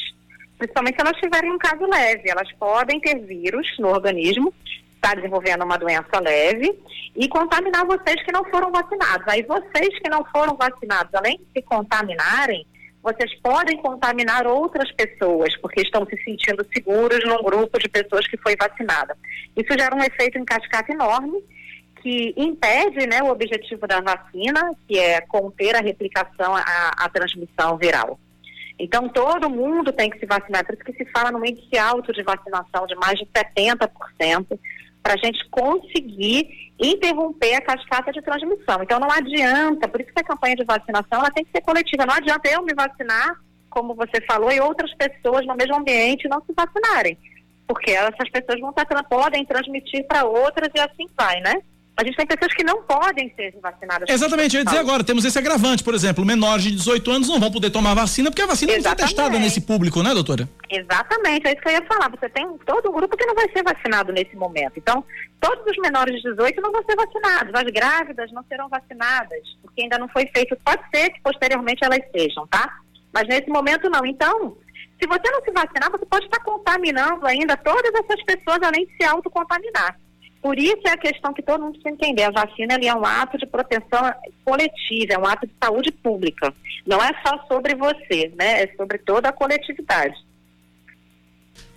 principalmente 0.56 0.94
se 0.94 1.00
elas 1.00 1.20
tiverem 1.20 1.50
um 1.50 1.58
caso 1.58 1.84
leve. 1.84 2.30
Elas 2.30 2.50
podem 2.52 3.00
ter 3.00 3.18
vírus 3.26 3.66
no 3.80 3.88
organismo, 3.88 4.54
está 4.94 5.16
desenvolvendo 5.16 5.64
uma 5.64 5.76
doença 5.76 6.20
leve 6.20 6.78
e 7.16 7.28
contaminar 7.28 7.84
vocês 7.84 8.22
que 8.24 8.30
não 8.30 8.44
foram 8.44 8.70
vacinados. 8.70 9.26
Aí 9.26 9.42
vocês 9.42 9.98
que 9.98 10.08
não 10.08 10.24
foram 10.26 10.56
vacinados, 10.56 11.12
além 11.12 11.38
de 11.38 11.46
se 11.56 11.62
contaminarem, 11.62 12.64
vocês 13.02 13.34
podem 13.40 13.78
contaminar 13.78 14.46
outras 14.46 14.92
pessoas, 14.92 15.56
porque 15.56 15.80
estão 15.80 16.06
se 16.06 16.16
sentindo 16.22 16.64
seguros 16.72 17.18
num 17.24 17.42
grupo 17.42 17.80
de 17.80 17.88
pessoas 17.88 18.28
que 18.28 18.36
foi 18.36 18.54
vacinada. 18.54 19.16
Isso 19.56 19.76
gera 19.76 19.94
um 19.96 20.04
efeito 20.04 20.38
em 20.38 20.44
cascata 20.44 20.92
enorme 20.92 21.42
que 22.02 22.34
impede 22.36 23.06
né, 23.06 23.22
o 23.22 23.30
objetivo 23.30 23.86
da 23.86 24.00
vacina, 24.00 24.74
que 24.86 24.98
é 24.98 25.20
conter 25.20 25.76
a 25.76 25.80
replicação, 25.80 26.54
a, 26.54 26.92
a 26.96 27.08
transmissão 27.08 27.76
viral. 27.76 28.18
Então, 28.78 29.08
todo 29.08 29.50
mundo 29.50 29.92
tem 29.92 30.08
que 30.08 30.18
se 30.18 30.26
vacinar, 30.26 30.64
por 30.64 30.74
isso 30.74 30.84
que 30.84 30.92
se 30.92 31.04
fala 31.10 31.32
no 31.32 31.44
índice 31.44 31.76
alto 31.76 32.12
de 32.12 32.22
vacinação 32.22 32.86
de 32.86 32.94
mais 32.94 33.18
de 33.18 33.26
70%, 33.26 34.58
para 35.02 35.14
a 35.14 35.16
gente 35.16 35.48
conseguir 35.48 36.48
interromper 36.78 37.54
a 37.54 37.60
cascata 37.60 38.12
de 38.12 38.22
transmissão. 38.22 38.82
Então, 38.82 39.00
não 39.00 39.10
adianta, 39.10 39.88
por 39.88 40.00
isso 40.00 40.12
que 40.12 40.20
a 40.20 40.24
campanha 40.24 40.56
de 40.56 40.64
vacinação 40.64 41.18
ela 41.18 41.30
tem 41.30 41.44
que 41.44 41.50
ser 41.50 41.62
coletiva. 41.62 42.06
Não 42.06 42.14
adianta 42.14 42.48
eu 42.50 42.62
me 42.62 42.74
vacinar, 42.74 43.36
como 43.70 43.94
você 43.94 44.20
falou, 44.26 44.52
e 44.52 44.60
outras 44.60 44.92
pessoas 44.94 45.46
no 45.46 45.56
mesmo 45.56 45.76
ambiente 45.76 46.28
não 46.28 46.42
se 46.42 46.52
vacinarem, 46.52 47.18
porque 47.66 47.90
essas 47.90 48.28
pessoas 48.30 48.60
vão 48.60 48.70
estar, 48.70 48.86
podem 49.04 49.44
transmitir 49.44 50.06
para 50.06 50.24
outras 50.24 50.68
e 50.74 50.80
assim 50.80 51.06
vai, 51.16 51.40
né? 51.40 51.62
A 51.98 52.04
gente 52.04 52.16
tem 52.16 52.26
pessoas 52.28 52.54
que 52.54 52.62
não 52.62 52.80
podem 52.84 53.34
ser 53.34 53.58
vacinadas. 53.60 54.08
Exatamente, 54.08 54.54
eu 54.54 54.60
ia 54.60 54.64
dizer 54.64 54.78
agora, 54.78 55.02
temos 55.02 55.24
esse 55.24 55.36
agravante, 55.36 55.82
por 55.82 55.92
exemplo, 55.94 56.24
menores 56.24 56.62
de 56.62 56.70
18 56.70 57.10
anos 57.10 57.28
não 57.28 57.40
vão 57.40 57.50
poder 57.50 57.70
tomar 57.70 57.92
vacina 57.92 58.30
porque 58.30 58.40
a 58.40 58.46
vacina 58.46 58.70
Exatamente. 58.70 59.00
não 59.00 59.06
está 59.06 59.22
testada 59.24 59.38
nesse 59.40 59.60
público, 59.60 60.00
né, 60.00 60.14
doutora? 60.14 60.48
Exatamente, 60.70 61.48
é 61.48 61.52
isso 61.54 61.60
que 61.60 61.68
eu 61.68 61.72
ia 61.72 61.86
falar. 61.86 62.08
Você 62.10 62.28
tem 62.28 62.46
todo 62.58 62.88
um 62.88 62.92
grupo 62.92 63.16
que 63.16 63.26
não 63.26 63.34
vai 63.34 63.50
ser 63.50 63.64
vacinado 63.64 64.12
nesse 64.12 64.36
momento. 64.36 64.74
Então, 64.76 65.04
todos 65.40 65.64
os 65.66 65.76
menores 65.78 66.14
de 66.22 66.30
18 66.30 66.60
não 66.60 66.70
vão 66.70 66.84
ser 66.84 66.94
vacinados, 66.94 67.52
as 67.52 67.72
grávidas 67.72 68.30
não 68.30 68.44
serão 68.44 68.68
vacinadas, 68.68 69.40
porque 69.60 69.82
ainda 69.82 69.98
não 69.98 70.08
foi 70.08 70.24
feito. 70.32 70.56
Pode 70.64 70.82
ser 70.94 71.10
que 71.10 71.20
posteriormente 71.20 71.84
elas 71.84 71.98
sejam, 72.16 72.46
tá? 72.46 72.78
Mas 73.12 73.26
nesse 73.26 73.50
momento 73.50 73.90
não. 73.90 74.06
Então, 74.06 74.56
se 75.02 75.08
você 75.08 75.28
não 75.32 75.42
se 75.42 75.50
vacinar, 75.50 75.90
você 75.90 76.06
pode 76.06 76.26
estar 76.26 76.44
contaminando 76.44 77.26
ainda 77.26 77.56
todas 77.56 77.92
essas 77.92 78.22
pessoas, 78.22 78.62
além 78.62 78.86
de 78.86 78.96
se 78.96 79.04
autocontaminar. 79.04 79.98
Por 80.40 80.58
isso 80.58 80.82
é 80.86 80.90
a 80.90 80.96
questão 80.96 81.32
que 81.32 81.42
todo 81.42 81.62
mundo 81.62 81.72
precisa 81.72 81.90
entender. 81.90 82.22
A 82.22 82.30
vacina 82.30 82.74
é 82.74 82.94
um 82.94 83.04
ato 83.04 83.36
de 83.36 83.46
proteção 83.46 84.12
coletiva, 84.44 85.14
é 85.14 85.18
um 85.18 85.26
ato 85.26 85.46
de 85.46 85.52
saúde 85.62 85.90
pública. 85.90 86.54
Não 86.86 87.02
é 87.02 87.10
só 87.26 87.44
sobre 87.48 87.74
você, 87.74 88.32
né? 88.36 88.62
É 88.62 88.74
sobre 88.76 88.98
toda 88.98 89.28
a 89.28 89.32
coletividade. 89.32 90.14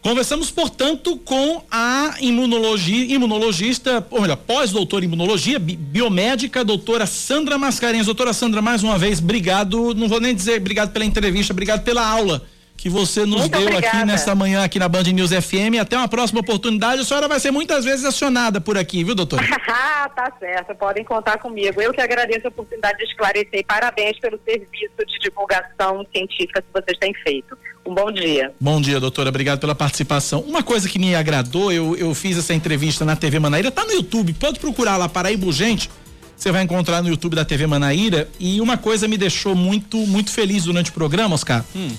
Conversamos, 0.01 0.49
portanto, 0.49 1.15
com 1.17 1.63
a 1.69 2.15
imunologia, 2.21 3.13
imunologista, 3.13 4.05
ou 4.09 4.21
melhor, 4.21 4.37
pós-doutora 4.37 5.05
em 5.05 5.07
imunologia, 5.07 5.59
bi 5.59 5.75
biomédica, 5.75 6.63
doutora 6.63 7.05
Sandra 7.05 7.57
Mascarenhas. 7.57 8.07
Doutora 8.07 8.33
Sandra, 8.33 8.61
mais 8.61 8.83
uma 8.83 8.97
vez, 8.97 9.19
obrigado. 9.19 9.93
Não 9.93 10.07
vou 10.07 10.19
nem 10.19 10.33
dizer 10.33 10.59
obrigado 10.59 10.91
pela 10.91 11.05
entrevista, 11.05 11.53
obrigado 11.53 11.83
pela 11.83 12.07
aula 12.07 12.47
que 12.81 12.89
você 12.89 13.27
nos 13.27 13.41
muito 13.41 13.51
deu 13.51 13.67
obrigada. 13.67 13.97
aqui 13.97 14.05
nesta 14.07 14.33
manhã 14.33 14.63
aqui 14.63 14.79
na 14.79 14.89
Band 14.89 15.03
News 15.03 15.29
FM. 15.29 15.77
Até 15.79 15.95
uma 15.95 16.07
próxima 16.07 16.39
oportunidade. 16.39 17.01
A 17.01 17.05
senhora 17.05 17.27
vai 17.27 17.39
ser 17.39 17.51
muitas 17.51 17.85
vezes 17.85 18.03
acionada 18.03 18.59
por 18.59 18.75
aqui, 18.75 19.03
viu, 19.03 19.13
doutora? 19.13 19.43
ah, 19.69 20.09
tá 20.09 20.33
certo. 20.39 20.73
Podem 20.73 21.03
contar 21.03 21.37
comigo. 21.37 21.79
Eu 21.79 21.93
que 21.93 22.01
agradeço 22.01 22.47
a 22.47 22.49
oportunidade 22.49 22.97
de 22.97 23.03
esclarecer 23.03 23.59
e 23.59 23.63
parabéns 23.63 24.17
pelo 24.19 24.39
serviço 24.43 24.95
de 25.07 25.19
divulgação 25.19 26.03
científica 26.11 26.59
que 26.59 26.67
vocês 26.73 26.97
têm 26.97 27.13
feito. 27.23 27.55
Um 27.85 27.93
bom 27.93 28.11
dia. 28.11 28.51
Bom 28.59 28.81
dia, 28.81 28.99
doutora. 28.99 29.29
Obrigado 29.29 29.59
pela 29.59 29.75
participação. 29.75 30.39
Uma 30.41 30.63
coisa 30.63 30.89
que 30.89 30.97
me 30.97 31.13
agradou, 31.13 31.71
eu, 31.71 31.95
eu 31.95 32.15
fiz 32.15 32.35
essa 32.35 32.55
entrevista 32.55 33.05
na 33.05 33.15
TV 33.15 33.37
Manaíra, 33.37 33.69
tá 33.69 33.85
no 33.85 33.91
YouTube. 33.91 34.33
Pode 34.33 34.59
procurar 34.59 34.97
lá, 34.97 35.07
Paraíba 35.07 35.45
Urgente. 35.45 35.87
Você 36.35 36.51
vai 36.51 36.63
encontrar 36.63 37.03
no 37.03 37.09
YouTube 37.09 37.35
da 37.35 37.45
TV 37.45 37.67
Manaíra. 37.67 38.27
E 38.39 38.59
uma 38.59 38.75
coisa 38.75 39.07
me 39.07 39.19
deixou 39.19 39.53
muito, 39.53 39.97
muito 39.97 40.31
feliz 40.31 40.63
durante 40.63 40.89
o 40.89 40.93
programa, 40.93 41.35
Oscar. 41.35 41.63
Hum 41.75 41.91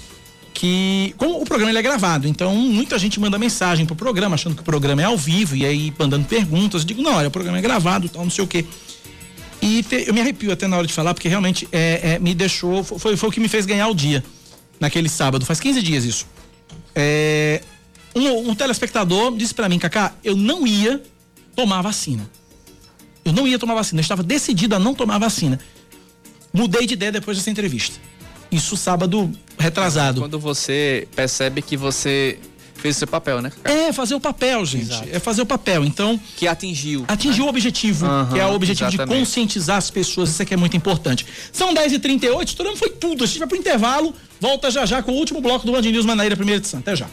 que 0.54 1.14
como 1.16 1.40
o 1.40 1.44
programa 1.44 1.76
é 1.78 1.82
gravado, 1.82 2.28
então 2.28 2.54
muita 2.54 2.98
gente 2.98 3.18
manda 3.18 3.38
mensagem 3.38 3.86
pro 3.86 3.96
programa 3.96 4.34
achando 4.34 4.54
que 4.54 4.60
o 4.60 4.64
programa 4.64 5.02
é 5.02 5.04
ao 5.06 5.16
vivo 5.16 5.56
e 5.56 5.64
aí 5.64 5.92
mandando 5.98 6.26
perguntas. 6.26 6.82
Eu 6.82 6.86
digo, 6.86 7.02
não, 7.02 7.14
olha, 7.14 7.28
o 7.28 7.30
programa 7.30 7.58
é 7.58 7.60
gravado, 7.60 8.08
tal, 8.08 8.22
não 8.22 8.30
sei 8.30 8.44
o 8.44 8.46
quê. 8.46 8.64
E 9.60 9.82
te, 9.82 10.04
eu 10.08 10.14
me 10.14 10.20
arrepio 10.20 10.52
até 10.52 10.66
na 10.66 10.76
hora 10.76 10.86
de 10.86 10.92
falar, 10.92 11.14
porque 11.14 11.28
realmente 11.28 11.68
é, 11.70 12.14
é, 12.14 12.18
me 12.18 12.34
deixou, 12.34 12.82
foi, 12.82 13.16
foi 13.16 13.28
o 13.28 13.32
que 13.32 13.40
me 13.40 13.48
fez 13.48 13.64
ganhar 13.64 13.88
o 13.88 13.94
dia 13.94 14.22
naquele 14.80 15.08
sábado, 15.08 15.46
faz 15.46 15.60
15 15.60 15.80
dias 15.82 16.04
isso. 16.04 16.26
É, 16.94 17.62
um, 18.14 18.50
um 18.50 18.54
telespectador 18.54 19.34
disse 19.36 19.54
para 19.54 19.68
mim, 19.68 19.78
Cacá, 19.78 20.14
eu 20.22 20.36
não 20.36 20.66
ia 20.66 21.02
tomar 21.54 21.80
vacina. 21.80 22.28
Eu 23.24 23.32
não 23.32 23.46
ia 23.46 23.58
tomar 23.58 23.74
vacina, 23.74 24.00
eu 24.00 24.02
estava 24.02 24.22
decidido 24.22 24.74
a 24.74 24.78
não 24.78 24.94
tomar 24.94 25.18
vacina. 25.18 25.60
Mudei 26.52 26.86
de 26.86 26.94
ideia 26.94 27.12
depois 27.12 27.38
dessa 27.38 27.50
entrevista. 27.50 27.98
Isso 28.52 28.76
sábado 28.76 29.30
retrasado. 29.58 30.20
Quando 30.20 30.38
você 30.38 31.08
percebe 31.16 31.62
que 31.62 31.76
você 31.76 32.38
fez 32.82 32.96
o 32.96 32.98
seu 32.98 33.08
papel, 33.08 33.40
né? 33.40 33.52
É, 33.64 33.92
fazer 33.92 34.14
o 34.14 34.20
papel, 34.20 34.64
gente. 34.66 34.90
Exato. 34.90 35.08
É 35.10 35.18
fazer 35.18 35.42
o 35.42 35.46
papel. 35.46 35.84
Então. 35.84 36.20
Que 36.36 36.48
atingiu. 36.48 37.04
Atingiu 37.08 37.44
né? 37.44 37.46
o 37.46 37.48
objetivo, 37.48 38.06
uhum, 38.06 38.26
que 38.26 38.38
é 38.40 38.46
o 38.46 38.52
objetivo 38.52 38.88
exatamente. 38.88 39.14
de 39.14 39.20
conscientizar 39.20 39.76
as 39.76 39.90
pessoas. 39.90 40.30
Isso 40.30 40.42
aqui 40.42 40.52
é 40.52 40.56
muito 40.56 40.76
importante. 40.76 41.24
São 41.52 41.72
10h38, 41.72 42.44
estourando 42.44 42.76
foi 42.76 42.90
tudo. 42.90 43.24
A 43.24 43.26
gente 43.26 43.38
vai 43.38 43.48
pro 43.48 43.56
intervalo. 43.56 44.12
Volta 44.40 44.70
já 44.70 44.84
já 44.84 45.02
com 45.02 45.12
o 45.12 45.14
último 45.14 45.40
bloco 45.40 45.64
do 45.64 45.72
Band 45.72 45.82
News 45.82 46.04
Manaíra, 46.04 46.36
primeira 46.36 46.58
edição. 46.58 46.80
Até 46.80 46.96
já. 46.96 47.06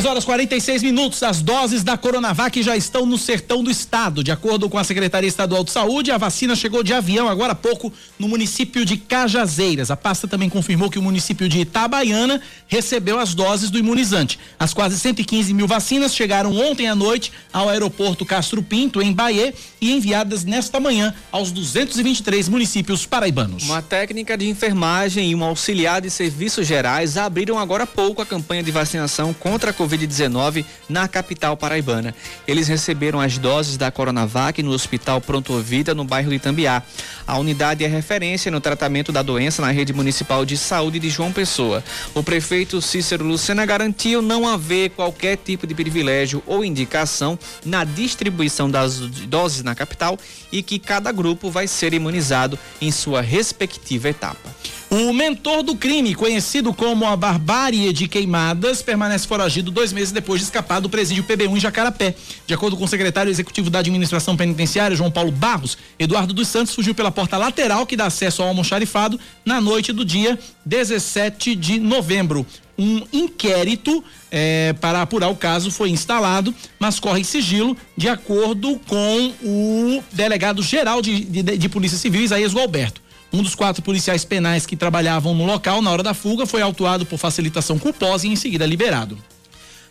10 0.00 0.06
horas 0.06 0.24
46 0.24 0.82
minutos. 0.82 1.22
As 1.22 1.42
doses 1.42 1.84
da 1.84 1.94
Coronavac 1.94 2.62
já 2.62 2.74
estão 2.74 3.04
no 3.04 3.18
sertão 3.18 3.62
do 3.62 3.70
estado. 3.70 4.24
De 4.24 4.32
acordo 4.32 4.66
com 4.66 4.78
a 4.78 4.84
Secretaria 4.84 5.28
Estadual 5.28 5.62
de 5.62 5.70
Saúde, 5.70 6.10
a 6.10 6.16
vacina 6.16 6.56
chegou 6.56 6.82
de 6.82 6.94
avião 6.94 7.28
agora 7.28 7.52
há 7.52 7.54
pouco 7.54 7.92
no 8.18 8.26
município 8.26 8.82
de 8.82 8.96
Cajazeiras. 8.96 9.90
A 9.90 9.96
pasta 9.98 10.26
também 10.26 10.48
confirmou 10.48 10.88
que 10.88 10.98
o 10.98 11.02
município 11.02 11.50
de 11.50 11.60
Itabaiana 11.60 12.40
recebeu 12.66 13.18
as 13.18 13.34
doses 13.34 13.68
do 13.68 13.78
imunizante. 13.78 14.38
As 14.58 14.72
quase 14.72 14.98
115 14.98 15.52
mil 15.52 15.66
vacinas 15.66 16.14
chegaram 16.14 16.56
ontem 16.56 16.88
à 16.88 16.94
noite 16.94 17.30
ao 17.52 17.68
aeroporto 17.68 18.24
Castro 18.24 18.62
Pinto, 18.62 19.02
em 19.02 19.12
Bahia, 19.12 19.52
e 19.82 19.92
enviadas 19.92 20.44
nesta 20.44 20.80
manhã 20.80 21.12
aos 21.30 21.52
223 21.52 22.48
municípios 22.48 23.04
paraibanos. 23.04 23.64
Uma 23.64 23.82
técnica 23.82 24.38
de 24.38 24.48
enfermagem 24.48 25.32
e 25.32 25.34
um 25.34 25.44
auxiliar 25.44 26.00
de 26.00 26.08
serviços 26.08 26.66
gerais 26.66 27.18
abriram 27.18 27.58
agora 27.58 27.84
há 27.84 27.86
pouco 27.86 28.22
a 28.22 28.26
campanha 28.26 28.62
de 28.62 28.70
vacinação 28.70 29.34
contra 29.34 29.72
a 29.72 29.74
Covid-19 29.90 30.64
na 30.88 31.08
capital 31.08 31.56
paraibana. 31.56 32.14
Eles 32.46 32.68
receberam 32.68 33.20
as 33.20 33.36
doses 33.38 33.76
da 33.76 33.90
Coronavac 33.90 34.62
no 34.62 34.70
Hospital 34.70 35.20
Pronto 35.20 35.58
Vida, 35.58 35.94
no 35.94 36.04
bairro 36.04 36.30
de 36.30 36.36
Itambiá. 36.36 36.82
A 37.26 37.38
unidade 37.38 37.84
é 37.84 37.88
referência 37.88 38.50
no 38.50 38.60
tratamento 38.60 39.12
da 39.12 39.22
doença 39.22 39.62
na 39.62 39.70
rede 39.70 39.92
municipal 39.92 40.44
de 40.44 40.56
saúde 40.56 40.98
de 40.98 41.10
João 41.10 41.32
Pessoa. 41.32 41.82
O 42.14 42.22
prefeito 42.22 42.80
Cícero 42.80 43.24
Lucena 43.24 43.66
garantiu 43.66 44.22
não 44.22 44.48
haver 44.48 44.90
qualquer 44.90 45.36
tipo 45.36 45.66
de 45.66 45.74
privilégio 45.74 46.42
ou 46.46 46.64
indicação 46.64 47.38
na 47.64 47.84
distribuição 47.84 48.70
das 48.70 48.98
doses 48.98 49.62
na 49.62 49.74
capital 49.74 50.18
e 50.52 50.62
que 50.62 50.78
cada 50.78 51.12
grupo 51.12 51.50
vai 51.50 51.66
ser 51.66 51.92
imunizado 51.94 52.58
em 52.80 52.90
sua 52.90 53.20
respectiva 53.20 54.08
etapa. 54.08 54.50
O 54.90 55.12
mentor 55.12 55.62
do 55.62 55.76
crime, 55.76 56.16
conhecido 56.16 56.74
como 56.74 57.06
a 57.06 57.14
barbárie 57.14 57.92
de 57.92 58.08
queimadas, 58.08 58.82
permanece 58.82 59.24
foragido 59.24 59.70
dois 59.70 59.92
meses 59.92 60.10
depois 60.10 60.40
de 60.40 60.46
escapar 60.46 60.80
do 60.80 60.88
presídio 60.90 61.22
PB1 61.22 61.56
em 61.56 61.60
Jacarapé. 61.60 62.16
De 62.44 62.52
acordo 62.52 62.76
com 62.76 62.82
o 62.82 62.88
secretário 62.88 63.30
executivo 63.30 63.70
da 63.70 63.78
administração 63.78 64.36
penitenciária, 64.36 64.96
João 64.96 65.08
Paulo 65.08 65.30
Barros, 65.30 65.78
Eduardo 65.96 66.34
dos 66.34 66.48
Santos 66.48 66.74
fugiu 66.74 66.92
pela 66.92 67.12
porta 67.12 67.36
lateral 67.36 67.86
que 67.86 67.94
dá 67.94 68.06
acesso 68.06 68.42
ao 68.42 68.48
almoxarifado 68.48 69.18
na 69.44 69.60
noite 69.60 69.92
do 69.92 70.04
dia 70.04 70.36
17 70.66 71.54
de 71.54 71.78
novembro. 71.78 72.44
Um 72.76 73.06
inquérito 73.12 74.02
eh, 74.28 74.74
para 74.80 75.02
apurar 75.02 75.28
o 75.28 75.36
caso 75.36 75.70
foi 75.70 75.90
instalado, 75.90 76.52
mas 76.80 76.98
corre 76.98 77.22
sigilo, 77.22 77.76
de 77.96 78.08
acordo 78.08 78.80
com 78.88 79.32
o 79.40 80.02
delegado 80.10 80.64
geral 80.64 81.00
de, 81.00 81.20
de, 81.20 81.42
de 81.42 81.68
Polícia 81.68 81.96
Civil, 81.96 82.22
Isaías 82.22 82.52
Gualberto. 82.52 83.00
Um 83.32 83.42
dos 83.42 83.54
quatro 83.54 83.82
policiais 83.82 84.24
penais 84.24 84.66
que 84.66 84.76
trabalhavam 84.76 85.34
no 85.34 85.46
local 85.46 85.80
na 85.80 85.90
hora 85.90 86.02
da 86.02 86.14
fuga 86.14 86.46
foi 86.46 86.62
autuado 86.62 87.06
por 87.06 87.18
facilitação 87.18 87.78
culposa 87.78 88.26
e 88.26 88.30
em 88.30 88.36
seguida 88.36 88.66
liberado. 88.66 89.16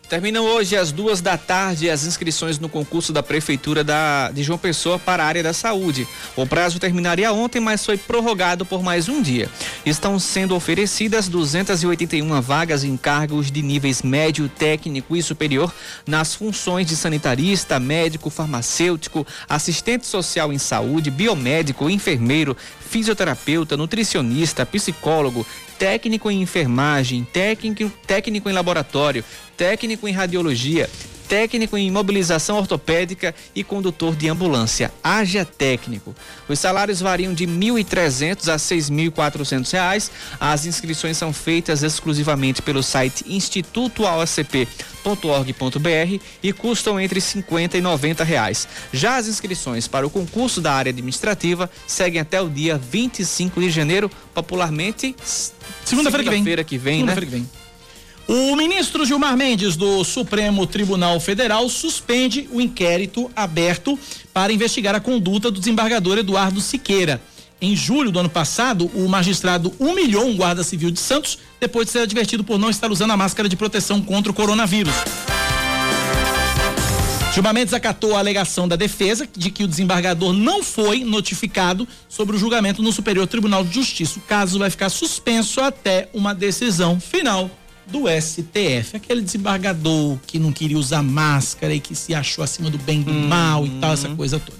Terminam 0.09 0.43
hoje 0.43 0.75
às 0.75 0.91
duas 0.91 1.21
da 1.21 1.37
tarde 1.37 1.87
as 1.87 2.03
inscrições 2.03 2.57
no 2.57 2.67
concurso 2.67 3.13
da 3.13 3.21
Prefeitura 3.21 3.83
da, 3.83 4.31
de 4.31 4.41
João 4.41 4.57
Pessoa 4.57 4.97
para 4.97 5.23
a 5.23 5.27
área 5.27 5.43
da 5.43 5.53
saúde. 5.53 6.07
O 6.35 6.47
prazo 6.47 6.79
terminaria 6.79 7.31
ontem, 7.31 7.59
mas 7.59 7.85
foi 7.85 7.95
prorrogado 7.95 8.65
por 8.65 8.81
mais 8.81 9.07
um 9.07 9.21
dia. 9.21 9.47
Estão 9.85 10.17
sendo 10.17 10.55
oferecidas 10.55 11.29
281 11.29 12.41
vagas 12.41 12.83
em 12.83 12.97
cargos 12.97 13.51
de 13.51 13.61
níveis 13.61 14.01
médio, 14.01 14.49
técnico 14.49 15.15
e 15.15 15.21
superior 15.21 15.71
nas 16.07 16.33
funções 16.33 16.87
de 16.87 16.95
sanitarista, 16.95 17.79
médico, 17.79 18.31
farmacêutico, 18.31 19.27
assistente 19.47 20.07
social 20.07 20.51
em 20.51 20.57
saúde, 20.57 21.11
biomédico, 21.11 21.87
enfermeiro, 21.87 22.57
fisioterapeuta, 22.79 23.77
nutricionista, 23.77 24.65
psicólogo, 24.65 25.45
técnico 25.79 26.29
em 26.29 26.41
enfermagem, 26.41 27.23
técnico, 27.23 27.89
técnico 28.05 28.49
em 28.49 28.53
laboratório, 28.53 29.23
técnico 29.55 30.07
em 30.09 30.11
radiologia, 30.11 30.89
técnico 31.29 31.77
em 31.77 31.87
imobilização 31.87 32.57
ortopédica 32.57 33.33
e 33.55 33.63
condutor 33.63 34.15
de 34.15 34.27
ambulância. 34.27 34.91
Haja 35.03 35.45
técnico. 35.45 36.15
Os 36.49 36.57
salários 36.57 36.99
variam 36.99 37.35
de 37.35 37.45
R$ 37.45 37.51
1.300 37.51 38.51
a 38.51 38.55
6.400 38.57 39.71
reais. 39.71 40.09
As 40.39 40.65
inscrições 40.65 41.17
são 41.17 41.31
feitas 41.31 41.83
exclusivamente 41.83 42.63
pelo 42.63 42.81
site 42.81 43.23
institutoalacp.org.br 43.27 46.23
e 46.41 46.51
custam 46.51 46.99
entre 46.99 47.21
50 47.21 47.77
e 47.77 47.81
90 47.81 48.23
reais. 48.23 48.67
Já 48.91 49.17
as 49.17 49.27
inscrições 49.27 49.87
para 49.87 50.07
o 50.07 50.09
concurso 50.09 50.59
da 50.59 50.73
área 50.73 50.89
administrativa 50.89 51.69
seguem 51.85 52.19
até 52.19 52.41
o 52.41 52.49
dia 52.49 52.75
25 52.75 53.61
de 53.61 53.69
janeiro, 53.69 54.09
popularmente 54.33 55.15
segunda-feira 55.85 56.23
que 56.23 56.29
vem. 56.29 56.39
Segunda-feira 56.39 56.63
que 56.63 56.77
vem, 56.79 57.01
segunda 57.01 57.15
né? 57.15 57.21
Que 57.21 57.27
vem. 57.27 57.47
O 58.31 58.55
ministro 58.55 59.07
Gilmar 59.07 59.35
Mendes, 59.35 59.75
do 59.75 60.03
Supremo 60.03 60.67
Tribunal 60.67 61.19
Federal, 61.19 61.67
suspende 61.67 62.47
o 62.51 62.61
inquérito 62.61 63.31
aberto 63.35 63.97
para 64.31 64.53
investigar 64.53 64.93
a 64.93 64.99
conduta 64.99 65.49
do 65.49 65.59
desembargador 65.59 66.19
Eduardo 66.19 66.61
Siqueira. 66.61 67.19
Em 67.59 67.75
julho 67.75 68.11
do 68.11 68.19
ano 68.19 68.29
passado, 68.29 68.85
o 68.93 69.09
magistrado 69.09 69.73
humilhou 69.79 70.27
um 70.27 70.37
guarda 70.37 70.63
civil 70.63 70.91
de 70.91 70.99
Santos 70.99 71.39
depois 71.59 71.87
de 71.87 71.93
ser 71.93 72.01
advertido 72.01 72.43
por 72.43 72.59
não 72.59 72.69
estar 72.69 72.91
usando 72.91 73.09
a 73.09 73.17
máscara 73.17 73.49
de 73.49 73.55
proteção 73.55 73.99
contra 73.99 74.31
o 74.31 74.35
coronavírus. 74.35 74.93
Gilmar 77.33 77.55
Mendes 77.55 77.73
acatou 77.73 78.15
a 78.15 78.19
alegação 78.19 78.67
da 78.67 78.75
defesa 78.75 79.27
de 79.35 79.49
que 79.49 79.63
o 79.63 79.67
desembargador 79.67 80.33
não 80.33 80.61
foi 80.61 81.03
notificado 81.03 81.87
sobre 82.07 82.35
o 82.35 82.39
julgamento 82.39 82.83
no 82.83 82.91
Superior 82.91 83.25
Tribunal 83.25 83.63
de 83.63 83.73
Justiça. 83.73 84.19
O 84.19 84.21
caso 84.21 84.59
vai 84.59 84.69
ficar 84.69 84.89
suspenso 84.89 85.59
até 85.61 86.09
uma 86.13 86.35
decisão 86.35 86.99
final 86.99 87.49
do 87.91 88.03
STF. 88.07 88.95
Aquele 88.95 89.21
desembargador 89.21 90.17
que 90.25 90.39
não 90.39 90.51
queria 90.51 90.77
usar 90.77 91.03
máscara 91.03 91.73
e 91.73 91.79
que 91.79 91.95
se 91.95 92.13
achou 92.13 92.43
acima 92.43 92.69
do 92.69 92.77
bem 92.77 93.01
e 93.01 93.03
do 93.03 93.13
mal 93.13 93.65
e 93.65 93.69
tal, 93.79 93.93
essa 93.93 94.09
coisa 94.09 94.39
toda. 94.39 94.57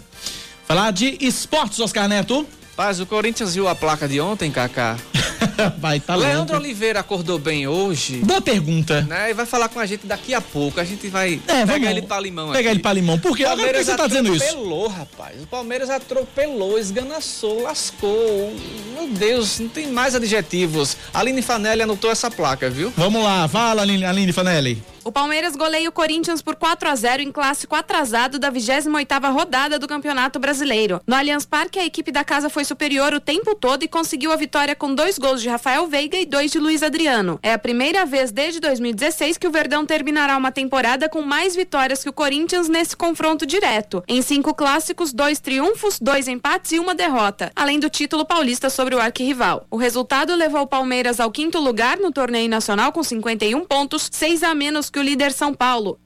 Falar 0.67 0.91
de 0.91 1.17
esportes, 1.19 1.79
Oscar 1.79 2.07
Neto. 2.07 2.45
Paz, 2.75 2.99
o 2.99 3.05
Corinthians 3.05 3.55
viu 3.55 3.67
a 3.67 3.75
placa 3.75 4.07
de 4.07 4.21
ontem, 4.21 4.51
Kaká? 4.51 4.97
vai, 5.77 5.99
tá 5.99 6.15
Leandro 6.15 6.55
Oliveira 6.57 6.99
acordou 6.99 7.37
bem 7.37 7.67
hoje. 7.67 8.17
Boa 8.17 8.41
pergunta. 8.41 9.01
Né? 9.01 9.31
E 9.31 9.33
vai 9.33 9.45
falar 9.45 9.67
com 9.69 9.79
a 9.79 9.85
gente 9.85 10.05
daqui 10.07 10.33
a 10.33 10.41
pouco. 10.41 10.79
A 10.79 10.83
gente 10.83 11.07
vai 11.07 11.41
É, 11.47 11.53
pegar 11.61 11.65
vamos- 11.65 11.89
ele 11.89 12.01
pra 12.03 12.19
limão 12.19 12.47
Pegar 12.51 12.59
aqui. 12.59 12.69
ele 12.69 12.79
pra 12.79 12.93
limão. 12.93 13.19
Por 13.19 13.35
que 13.35 13.43
Palmeiras 13.43 13.85
você 13.85 13.95
tá 13.95 14.07
dizendo 14.07 14.33
isso? 14.35 14.43
atropelou, 14.45 14.87
rapaz. 14.87 15.43
O 15.43 15.47
Palmeiras 15.47 15.89
atropelou, 15.89 16.77
esganaçou, 16.79 17.61
lascou. 17.63 18.53
Meu 18.93 19.07
Deus, 19.09 19.59
não 19.59 19.67
tem 19.69 19.87
mais 19.91 20.15
adjetivos. 20.15 20.97
Aline 21.13 21.41
Fanelli 21.41 21.81
anotou 21.81 22.11
essa 22.11 22.29
placa, 22.29 22.69
viu? 22.69 22.93
Vamos 22.95 23.23
lá, 23.23 23.47
fala, 23.47 23.81
Aline, 23.81 24.05
Aline 24.05 24.31
Fanelli. 24.31 24.81
O 25.03 25.11
Palmeiras 25.11 25.55
goleia 25.55 25.89
o 25.89 25.91
Corinthians 25.93 26.41
por 26.41 26.55
4 26.55 26.87
a 26.89 26.95
0 26.95 27.23
em 27.23 27.31
clássico 27.31 27.73
atrasado 27.75 28.37
da 28.37 28.51
28ª 28.51 29.31
rodada 29.31 29.79
do 29.79 29.87
Campeonato 29.87 30.37
Brasileiro. 30.37 31.01
No 31.07 31.15
Allianz 31.15 31.45
Parque, 31.45 31.79
a 31.79 31.85
equipe 31.85 32.11
da 32.11 32.23
casa 32.23 32.49
foi 32.49 32.63
superior 32.65 33.13
o 33.13 33.19
tempo 33.19 33.55
todo 33.55 33.81
e 33.83 33.87
conseguiu 33.87 34.31
a 34.31 34.35
vitória 34.35 34.75
com 34.75 34.93
dois 34.93 35.17
gols 35.17 35.41
de 35.41 35.48
Rafael 35.49 35.87
Veiga 35.87 36.17
e 36.17 36.25
dois 36.25 36.51
de 36.51 36.59
Luiz 36.59 36.81
Adriano. 36.83 37.39
É 37.43 37.51
a 37.51 37.59
primeira 37.59 38.05
vez 38.05 38.31
desde 38.31 38.59
2016 38.59 39.37
que 39.37 39.47
o 39.47 39.51
Verdão 39.51 39.85
terminará 39.85 40.37
uma 40.37 40.51
temporada 40.51 41.09
com 41.09 41.21
mais 41.21 41.55
vitórias 41.55 42.03
que 42.03 42.09
o 42.09 42.13
Corinthians 42.13 42.69
nesse 42.69 42.95
confronto 42.95 43.45
direto. 43.45 44.03
Em 44.07 44.21
cinco 44.21 44.53
clássicos, 44.53 45.11
dois 45.11 45.39
triunfos, 45.39 45.99
dois 45.99 46.27
empates 46.27 46.71
e 46.71 46.79
uma 46.79 46.95
derrota, 46.95 47.51
além 47.55 47.79
do 47.79 47.89
título 47.89 48.25
paulista 48.25 48.69
sobre 48.69 48.95
o 48.95 48.99
arquirrival. 48.99 49.65
O 49.69 49.77
resultado 49.77 50.35
levou 50.35 50.61
o 50.61 50.67
Palmeiras 50.67 51.19
ao 51.19 51.31
quinto 51.31 51.59
lugar 51.59 51.97
no 51.97 52.11
torneio 52.11 52.49
nacional 52.49 52.91
com 52.91 53.03
51 53.03 53.65
pontos, 53.65 54.09
seis 54.11 54.43
a 54.43 54.53
menos 54.53 54.89
que 54.89 54.99
o 54.99 55.03
líder 55.03 55.31
São 55.31 55.53
Paulo. 55.53 55.99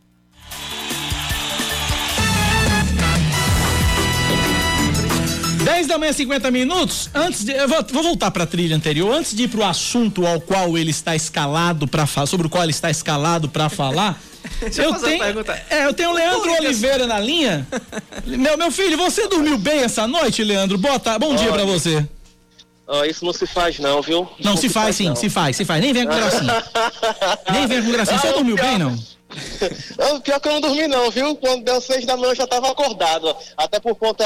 10 5.63 5.87
da 5.87 5.97
manhã, 5.97 6.11
50 6.11 6.51
minutos. 6.51 7.09
Antes 7.13 7.43
de. 7.45 7.51
Eu 7.53 7.67
vou, 7.67 7.83
vou 7.91 8.03
voltar 8.03 8.31
para 8.31 8.43
a 8.43 8.47
trilha 8.47 8.75
anterior. 8.75 9.13
Antes 9.13 9.33
de 9.35 9.43
ir 9.43 9.47
pro 9.47 9.63
assunto 9.63 10.25
ao 10.27 10.39
qual 10.41 10.77
ele 10.77 10.91
está 10.91 11.15
escalado 11.15 11.87
para 11.87 12.05
falar, 12.05 12.27
sobre 12.27 12.47
o 12.47 12.49
qual 12.49 12.63
ele 12.63 12.71
está 12.71 12.89
escalado 12.89 13.47
para 13.49 13.69
falar. 13.69 14.21
Deixa 14.59 14.83
eu 14.83 14.91
fazer 14.93 15.15
uma 15.15 15.23
pergunta. 15.25 15.63
É, 15.69 15.85
eu 15.85 15.93
tenho 15.93 16.09
o 16.09 16.13
Leandro 16.13 16.51
Oliveira 16.51 17.07
na 17.07 17.19
linha. 17.19 17.65
meu, 18.25 18.57
meu 18.57 18.71
filho, 18.71 18.97
você 18.97 19.27
dormiu 19.27 19.57
bem 19.57 19.79
essa 19.79 20.05
noite, 20.05 20.43
Leandro? 20.43 20.77
Boa 20.77 20.99
tarde, 20.99 21.19
bom 21.25 21.33
dia 21.35 21.51
para 21.51 21.63
você. 21.63 22.05
Ó, 22.85 23.05
isso 23.05 23.23
não 23.23 23.31
se 23.31 23.47
faz 23.47 23.79
não, 23.79 24.01
viu? 24.01 24.27
Isso 24.37 24.47
Não, 24.49 24.57
se 24.57 24.67
faz 24.67 24.97
sim, 24.97 25.07
não. 25.07 25.15
se 25.15 25.29
faz, 25.29 25.55
se 25.55 25.63
faz. 25.63 25.81
Nem 25.81 25.93
venha 25.93 26.05
com 26.05 26.13
gracinha. 26.15 26.63
Nem 27.53 27.65
venha 27.67 27.81
com 27.81 27.91
gracinha. 27.91 28.19
Você 28.19 28.27
Não, 28.27 28.33
dormiu 28.33 28.55
pior- 28.57 28.67
bem, 28.67 28.77
não? 28.77 28.99
Não, 29.97 30.19
pior 30.21 30.39
que 30.39 30.47
eu 30.49 30.51
não 30.51 30.61
dormi 30.61 30.87
não, 30.87 31.09
viu? 31.09 31.33
Quando 31.37 31.63
deu 31.63 31.79
seis 31.79 32.05
da 32.05 32.17
manhã 32.17 32.31
eu 32.31 32.35
já 32.35 32.45
tava 32.45 32.69
acordado, 32.69 33.33
até 33.57 33.79
por 33.79 33.95
conta 33.95 34.25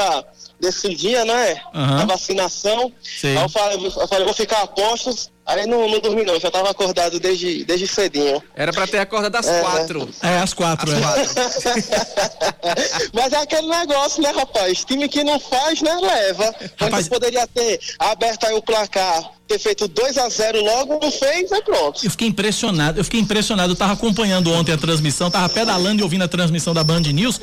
desse 0.60 0.94
dia, 0.94 1.24
né? 1.24 1.60
Aham. 1.74 1.98
Da 1.98 2.04
vacinação. 2.06 2.92
Sei. 3.02 3.36
Aí 3.36 3.42
eu 3.42 3.48
falei, 3.48 3.86
eu 3.86 4.08
falei, 4.08 4.24
vou 4.24 4.34
ficar 4.34 4.62
a 4.62 4.66
postos, 4.66 5.30
Aí 5.48 5.66
não, 5.66 5.88
não 5.88 5.98
dormi 5.98 6.24
não, 6.24 6.38
já 6.38 6.50
tava 6.50 6.68
acordado 6.68 7.18
desde, 7.18 7.64
desde 7.64 7.86
cedinho. 7.86 8.42
Era 8.54 8.70
pra 8.70 8.86
ter 8.86 8.98
acordado 8.98 9.34
às 9.34 9.46
É, 9.46 9.62
quatro. 9.62 10.10
É, 10.22 10.38
às 10.40 10.52
quatro, 10.52 10.92
é. 10.92 10.98
Mas 13.14 13.32
é 13.32 13.36
aquele 13.38 13.66
negócio, 13.66 14.22
né, 14.22 14.30
rapaz? 14.30 14.84
Time 14.84 15.08
que 15.08 15.24
não 15.24 15.40
faz, 15.40 15.80
né, 15.80 15.96
leva. 16.02 16.54
Mas 16.90 17.08
poderia 17.08 17.46
ter 17.46 17.80
aberto 17.98 18.44
aí 18.44 18.52
o 18.52 18.62
placar, 18.62 19.22
ter 19.46 19.58
feito 19.58 19.88
2 19.88 20.18
a 20.18 20.28
0 20.28 20.62
logo, 20.62 20.98
não 21.00 21.10
fez, 21.10 21.50
é 21.50 21.62
pronto. 21.62 22.04
Eu 22.04 22.10
fiquei 22.10 22.28
impressionado, 22.28 23.00
eu 23.00 23.04
fiquei 23.04 23.20
impressionado, 23.20 23.72
eu 23.72 23.76
tava 23.76 23.94
acompanhando 23.94 24.52
ontem 24.52 24.72
a 24.72 24.76
transmissão, 24.76 25.30
tava 25.30 25.48
pedalando 25.48 26.00
e 26.00 26.02
ouvindo 26.02 26.24
a 26.24 26.28
transmissão 26.28 26.74
da 26.74 26.84
Band 26.84 27.00
News. 27.00 27.40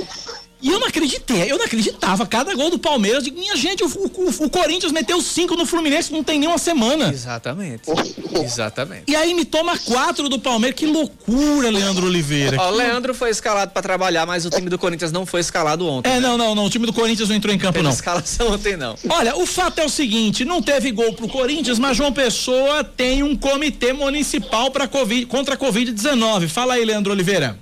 E 0.66 0.72
eu 0.72 0.80
não 0.80 0.88
acreditei, 0.88 1.52
eu 1.52 1.60
não 1.60 1.66
acreditava. 1.66 2.26
Cada 2.26 2.56
gol 2.56 2.72
do 2.72 2.80
Palmeiras, 2.80 3.20
eu 3.20 3.26
digo, 3.26 3.40
minha 3.40 3.56
gente, 3.56 3.84
o, 3.84 3.88
o- 3.88 4.46
o 4.46 4.50
Corinthians 4.50 4.92
meteu 4.92 5.22
cinco 5.22 5.56
no 5.56 5.64
Fluminense, 5.64 6.12
não 6.12 6.24
tem 6.24 6.40
nem 6.40 6.50
uma 6.50 6.58
semana. 6.58 7.10
Exatamente. 7.10 7.84
Exatamente. 8.44 9.04
E 9.08 9.16
aí 9.16 9.34
me 9.36 9.46
toma 9.46 9.78
quatro 9.78 10.28
do 10.28 10.40
Palmeiras, 10.40 10.80
que 10.80 10.88
loucura, 10.88 11.70
Leandro 11.70 12.08
Oliveira. 12.08 12.58
Ó, 12.60 12.72
Que 12.72 12.78
Leandro 12.78 13.14
foi 13.14 13.30
escalado 13.30 13.72
pra 13.72 13.82
trabalhar, 13.84 14.26
mas 14.26 14.44
o 14.46 14.50
time 14.50 14.68
do 14.70 14.78
Corinthians 14.80 15.12
não 15.12 15.26
foi 15.26 15.40
escalado 15.42 15.86
ontem. 15.88 16.10
É, 16.12 16.20
não, 16.20 16.38
não, 16.38 16.56
não. 16.56 16.66
O 16.66 16.70
time 16.70 16.86
do 16.88 16.94
Corinthians 16.94 17.30
não 17.30 17.36
entrou 17.36 17.54
em 17.54 17.58
campo, 17.60 17.74
Teve 17.74 17.84
não. 17.84 17.92
escalação 17.92 18.52
ontem, 18.54 18.76
não. 18.76 18.96
Olha, 19.10 19.36
o 19.38 19.46
fato 19.46 19.80
é 19.80 19.86
o 19.86 19.90
seguinte: 19.90 20.44
não 20.44 20.62
teve 20.64 20.92
gol 20.92 21.14
pro 21.14 21.28
Corinthians, 21.28 21.78
mas 21.78 21.96
João 21.96 22.12
Pessoa 22.12 22.84
tem 22.84 23.22
um 23.22 23.36
comitê 23.36 23.94
municipal 23.94 24.72
para 24.72 24.88
COVID, 24.88 25.28
contra 25.28 25.54
a 25.56 25.58
Covid-19. 25.58 26.48
Fala 26.48 26.74
aí, 26.74 26.84
Leandro 26.86 27.12
Oliveira. 27.14 27.60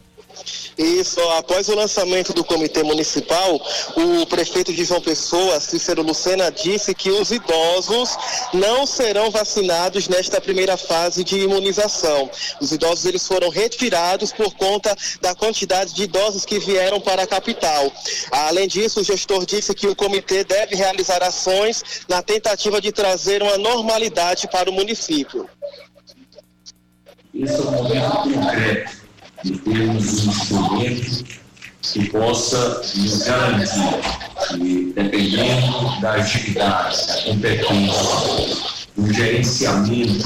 Isso, 0.78 1.20
após 1.32 1.68
o 1.70 1.76
lançamento 1.76 2.34
do 2.34 2.44
Comitê 2.44 2.84
Municipal, 2.84 3.62
o 3.96 4.26
prefeito 4.26 4.74
de 4.74 4.84
João 4.84 5.02
Pessoa, 5.02 5.60
Cícero 5.60 6.02
Lucena, 6.02 6.52
disse 6.52 6.96
que 6.96 7.10
os 7.12 7.32
idosos 7.32 8.18
não 8.54 8.86
serão 8.86 9.30
vacinados 9.30 10.08
nesta 10.08 10.42
primeira 10.42 10.76
fase 10.76 11.24
de 11.24 11.38
imunização. 11.38 12.30
Os 12.60 12.72
idosos 12.72 13.06
eles 13.06 13.28
foram 13.28 13.50
retirados 13.50 14.32
por 14.32 14.54
conta 14.56 14.96
da 15.22 15.36
quantidade 15.36 15.94
de 15.94 16.04
idosos 16.04 16.46
que 16.46 16.60
vieram 16.60 17.00
para 17.00 17.24
a 17.24 17.28
capital. 17.28 17.92
Além 18.32 18.68
disso, 18.68 19.02
o 19.02 19.04
gestor 19.04 19.46
disse 19.46 19.74
que 19.74 19.88
o 19.88 19.96
comitê 19.96 20.44
deve 20.44 20.76
realizar 20.76 21.22
ações 21.22 21.84
na 22.10 22.22
tentativa 22.22 22.82
de 22.82 22.92
trazer 22.92 23.44
uma 23.44 23.58
normalidade 23.58 24.48
para 24.48 24.70
o 24.70 24.74
município. 24.74 25.48
Esse 27.34 27.54
é 27.54 27.58
o 27.58 27.72
momento 27.72 28.12
concreto 28.24 29.03
de 29.44 29.58
termos 29.58 30.26
um 30.26 30.30
instrumento 30.30 31.26
que 31.82 32.10
possa 32.10 32.82
nos 32.96 33.24
garantir 33.24 34.00
que, 34.48 34.94
dependendo 34.96 36.02
da 36.02 36.14
agilidade, 36.14 37.08
da 37.08 37.22
competência, 37.24 38.74
do 38.96 39.14
gerenciamento 39.14 40.24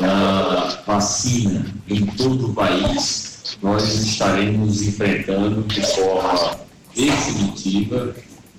da 0.00 0.82
vacina 0.86 1.64
em 1.88 2.04
todo 2.06 2.50
o 2.50 2.54
país, 2.54 3.56
nós 3.62 3.94
estaremos 4.04 4.82
enfrentando 4.82 5.62
de 5.62 5.80
forma 5.80 6.58
definitiva 6.94 8.14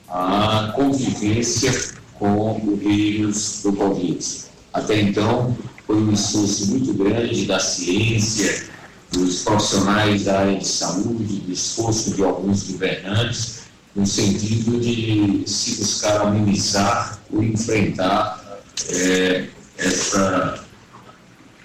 a 0.09 0.73
convivência 0.75 1.93
com 2.17 2.57
o 2.57 2.75
vírus 2.77 3.61
do 3.63 3.73
Covid. 3.73 4.25
Até 4.73 5.01
então, 5.01 5.55
foi 5.85 5.97
um 5.97 6.11
esforço 6.11 6.71
muito 6.71 6.93
grande 6.93 7.45
da 7.45 7.59
ciência, 7.59 8.74
dos 9.11 9.43
profissionais 9.43 10.25
da 10.25 10.39
área 10.39 10.57
de 10.57 10.67
saúde, 10.67 11.41
do 11.41 11.51
esforço 11.51 12.15
de 12.15 12.23
alguns 12.23 12.63
governantes, 12.63 13.65
no 13.95 14.05
sentido 14.05 14.79
de 14.79 15.43
se 15.47 15.75
buscar 15.75 16.21
amenizar 16.21 17.19
ou 17.31 17.41
enfrentar 17.41 18.59
eh, 18.89 19.47
essa 19.77 20.59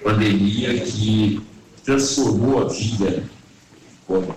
pandemia 0.02 0.80
que 0.80 1.42
transformou 1.84 2.66
a 2.66 2.68
vida, 2.68 3.24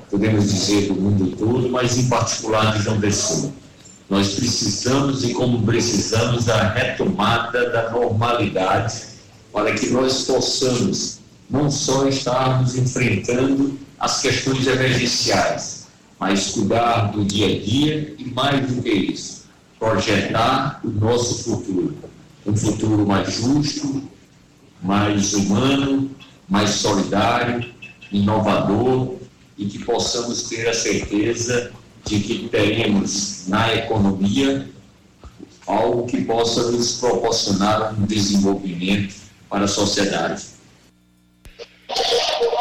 podemos 0.10 0.52
dizer, 0.52 0.88
do 0.88 0.96
mundo 0.96 1.36
todo, 1.36 1.70
mas 1.70 1.98
em 1.98 2.08
particular 2.08 2.76
de 2.78 2.84
João 2.84 3.00
Pessoa. 3.00 3.52
Nós 4.10 4.36
precisamos 4.36 5.24
e 5.24 5.34
como 5.34 5.66
precisamos 5.66 6.46
da 6.46 6.70
retomada 6.70 7.70
da 7.70 7.90
normalidade 7.90 9.02
para 9.52 9.74
que 9.74 9.90
nós 9.90 10.24
possamos 10.24 11.20
não 11.54 11.70
só 11.70 12.08
estarmos 12.08 12.76
enfrentando 12.76 13.78
as 14.00 14.24
questões 14.24 14.66
emergenciais, 14.66 15.86
mas 16.20 16.50
cuidar 16.50 17.12
do 17.12 17.24
dia 17.24 17.46
a 17.46 17.60
dia 17.60 18.16
e 18.18 18.26
mais 18.26 18.66
do 18.66 18.82
que 18.82 18.90
isso, 18.90 19.46
projetar 19.78 20.82
o 20.84 20.90
nosso 20.90 21.44
futuro, 21.44 21.96
um 22.44 22.58
futuro 22.58 23.06
mais 23.06 23.32
justo, 23.36 24.02
mais 24.82 25.36
humano, 25.36 26.10
mais 26.50 26.72
solidário, 26.72 27.72
inovador 28.12 29.18
e 29.56 29.66
que 29.68 29.78
possamos 29.78 30.50
ter 30.50 30.68
a 30.68 30.74
certeza 30.74 31.72
de 32.04 32.20
que 32.20 32.50
teremos 32.50 33.44
na 33.48 33.76
economia 33.76 34.68
algo 35.68 36.08
que 36.08 36.26
possa 36.26 36.72
nos 36.72 36.94
proporcionar 36.94 37.94
um 37.94 38.08
desenvolvimento 38.08 39.14
para 39.48 39.66
a 39.66 39.68
sociedade. 39.68 40.53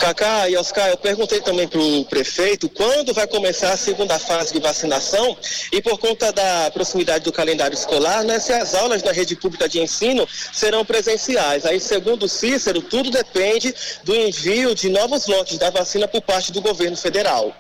Cacá 0.01 0.49
e 0.49 0.57
Oscar, 0.57 0.89
eu 0.89 0.97
perguntei 0.97 1.41
também 1.41 1.69
para 1.69 1.81
o 1.81 2.05
prefeito 2.05 2.69
quando 2.69 3.15
vai 3.15 3.27
começar 3.27 3.73
a 3.73 3.77
segunda 3.77 4.19
fase 4.19 4.53
de 4.53 4.61
vacinação 4.61 5.37
e 5.73 5.81
por 5.81 5.99
conta 5.99 6.33
da 6.33 6.71
proximidade 6.73 7.25
do 7.25 7.33
calendário 7.33 7.75
escolar, 7.75 8.25
né, 8.25 8.39
se 8.39 8.53
as 8.53 8.75
aulas 8.75 9.01
da 9.01 9.13
rede 9.13 9.37
pública 9.37 9.69
de 9.69 9.81
ensino 9.81 10.27
serão 10.53 10.85
presenciais. 10.85 11.65
Aí, 11.65 11.79
segundo 11.79 12.29
Cícero, 12.29 12.83
tudo 12.83 13.11
depende 13.11 13.75
do 14.05 14.15
envio 14.15 14.75
de 14.75 14.89
novos 14.89 15.27
lotes 15.27 15.57
da 15.59 15.71
vacina 15.71 16.09
por 16.09 16.23
parte 16.23 16.53
do 16.53 16.61
governo 16.61 16.97
federal. 16.97 17.55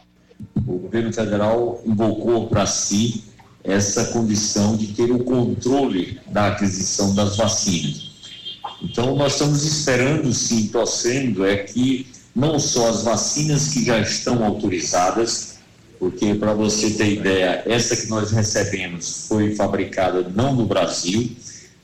O 0.66 0.78
governo 0.78 1.12
federal 1.12 1.80
invocou 1.86 2.48
para 2.48 2.66
si 2.66 3.24
essa 3.64 4.06
condição 4.06 4.76
de 4.76 4.88
ter 4.88 5.10
o 5.10 5.22
controle 5.22 6.20
da 6.26 6.48
aquisição 6.48 7.14
das 7.14 7.36
vacinas. 7.36 8.11
Então, 8.82 9.14
nós 9.14 9.34
estamos 9.34 9.64
esperando, 9.64 10.32
sim, 10.32 10.66
torcendo, 10.66 11.46
é 11.46 11.56
que 11.58 12.06
não 12.34 12.58
só 12.58 12.88
as 12.88 13.02
vacinas 13.02 13.68
que 13.68 13.84
já 13.84 14.00
estão 14.00 14.44
autorizadas, 14.44 15.58
porque, 16.00 16.34
para 16.34 16.52
você 16.52 16.90
ter 16.90 17.12
ideia, 17.12 17.62
essa 17.64 17.96
que 17.96 18.08
nós 18.08 18.32
recebemos 18.32 19.26
foi 19.28 19.54
fabricada 19.54 20.28
não 20.34 20.52
no 20.52 20.66
Brasil, 20.66 21.30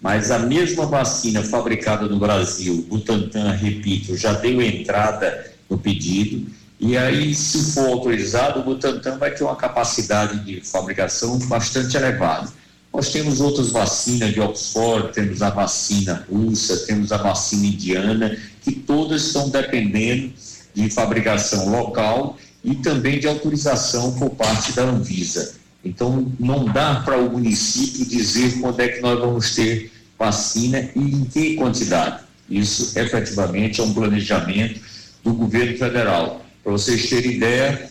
mas 0.00 0.32
a 0.32 0.40
mesma 0.40 0.86
vacina 0.86 1.42
fabricada 1.42 2.06
no 2.06 2.18
Brasil, 2.18 2.84
Butantan, 2.88 3.52
repito, 3.52 4.16
já 4.16 4.32
deu 4.32 4.60
entrada 4.60 5.52
no 5.70 5.78
pedido, 5.78 6.50
e 6.80 6.96
aí, 6.96 7.34
se 7.34 7.72
for 7.72 7.88
autorizado, 7.88 8.60
o 8.60 8.64
Butantan 8.64 9.18
vai 9.18 9.32
ter 9.32 9.44
uma 9.44 9.56
capacidade 9.56 10.44
de 10.44 10.60
fabricação 10.60 11.38
bastante 11.40 11.96
elevada. 11.96 12.48
Nós 12.92 13.10
temos 13.10 13.40
outras 13.40 13.70
vacinas 13.70 14.32
de 14.32 14.40
Oxford, 14.40 15.12
temos 15.12 15.42
a 15.42 15.50
vacina 15.50 16.26
russa, 16.30 16.76
temos 16.86 17.12
a 17.12 17.16
vacina 17.18 17.66
indiana, 17.66 18.36
que 18.62 18.72
todas 18.72 19.26
estão 19.26 19.50
dependendo 19.50 20.32
de 20.74 20.90
fabricação 20.90 21.68
local 21.70 22.38
e 22.64 22.74
também 22.76 23.20
de 23.20 23.26
autorização 23.26 24.14
por 24.14 24.30
parte 24.30 24.72
da 24.72 24.84
Anvisa. 24.84 25.54
Então, 25.84 26.30
não 26.40 26.64
dá 26.64 26.96
para 26.96 27.18
o 27.18 27.30
município 27.30 28.04
dizer 28.04 28.60
quando 28.60 28.80
é 28.80 28.88
que 28.88 29.00
nós 29.00 29.18
vamos 29.18 29.54
ter 29.54 29.92
vacina 30.18 30.90
e 30.94 31.00
em 31.00 31.24
que 31.24 31.54
quantidade. 31.54 32.24
Isso, 32.50 32.98
efetivamente, 32.98 33.80
é 33.80 33.84
um 33.84 33.94
planejamento 33.94 34.80
do 35.22 35.32
governo 35.34 35.76
federal. 35.78 36.44
Para 36.64 36.72
vocês 36.72 37.08
terem 37.08 37.32
ideia, 37.32 37.90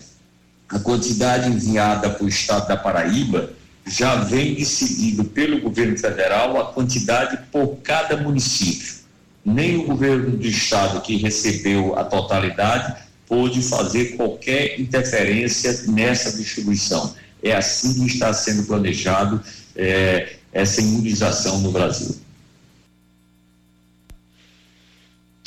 a 0.68 0.80
quantidade 0.80 1.50
enviada 1.50 2.10
para 2.10 2.26
o 2.26 2.28
estado 2.28 2.68
da 2.68 2.76
Paraíba 2.76 3.52
já 3.90 4.16
vem 4.16 4.54
decidido 4.54 5.24
pelo 5.24 5.62
governo 5.62 5.98
federal 5.98 6.60
a 6.60 6.66
quantidade 6.74 7.40
por 7.52 7.78
cada 7.78 8.18
município. 8.18 8.98
Nem 9.46 9.78
o 9.78 9.84
governo 9.84 10.32
do 10.38 10.46
estado 10.46 11.02
que 11.02 11.16
recebeu 11.16 11.98
a 11.98 12.04
totalidade 12.04 12.96
pôde 13.28 13.62
fazer 13.62 14.16
qualquer 14.18 14.80
interferência 14.80 15.84
nessa 15.88 16.36
distribuição. 16.36 17.14
É 17.42 17.56
assim 17.56 17.94
que 17.94 18.08
está 18.08 18.34
sendo 18.34 18.64
planejado 18.64 19.42
eh, 19.76 20.34
essa 20.52 20.82
imunização 20.82 21.60
no 21.60 21.72
Brasil. 21.72 22.16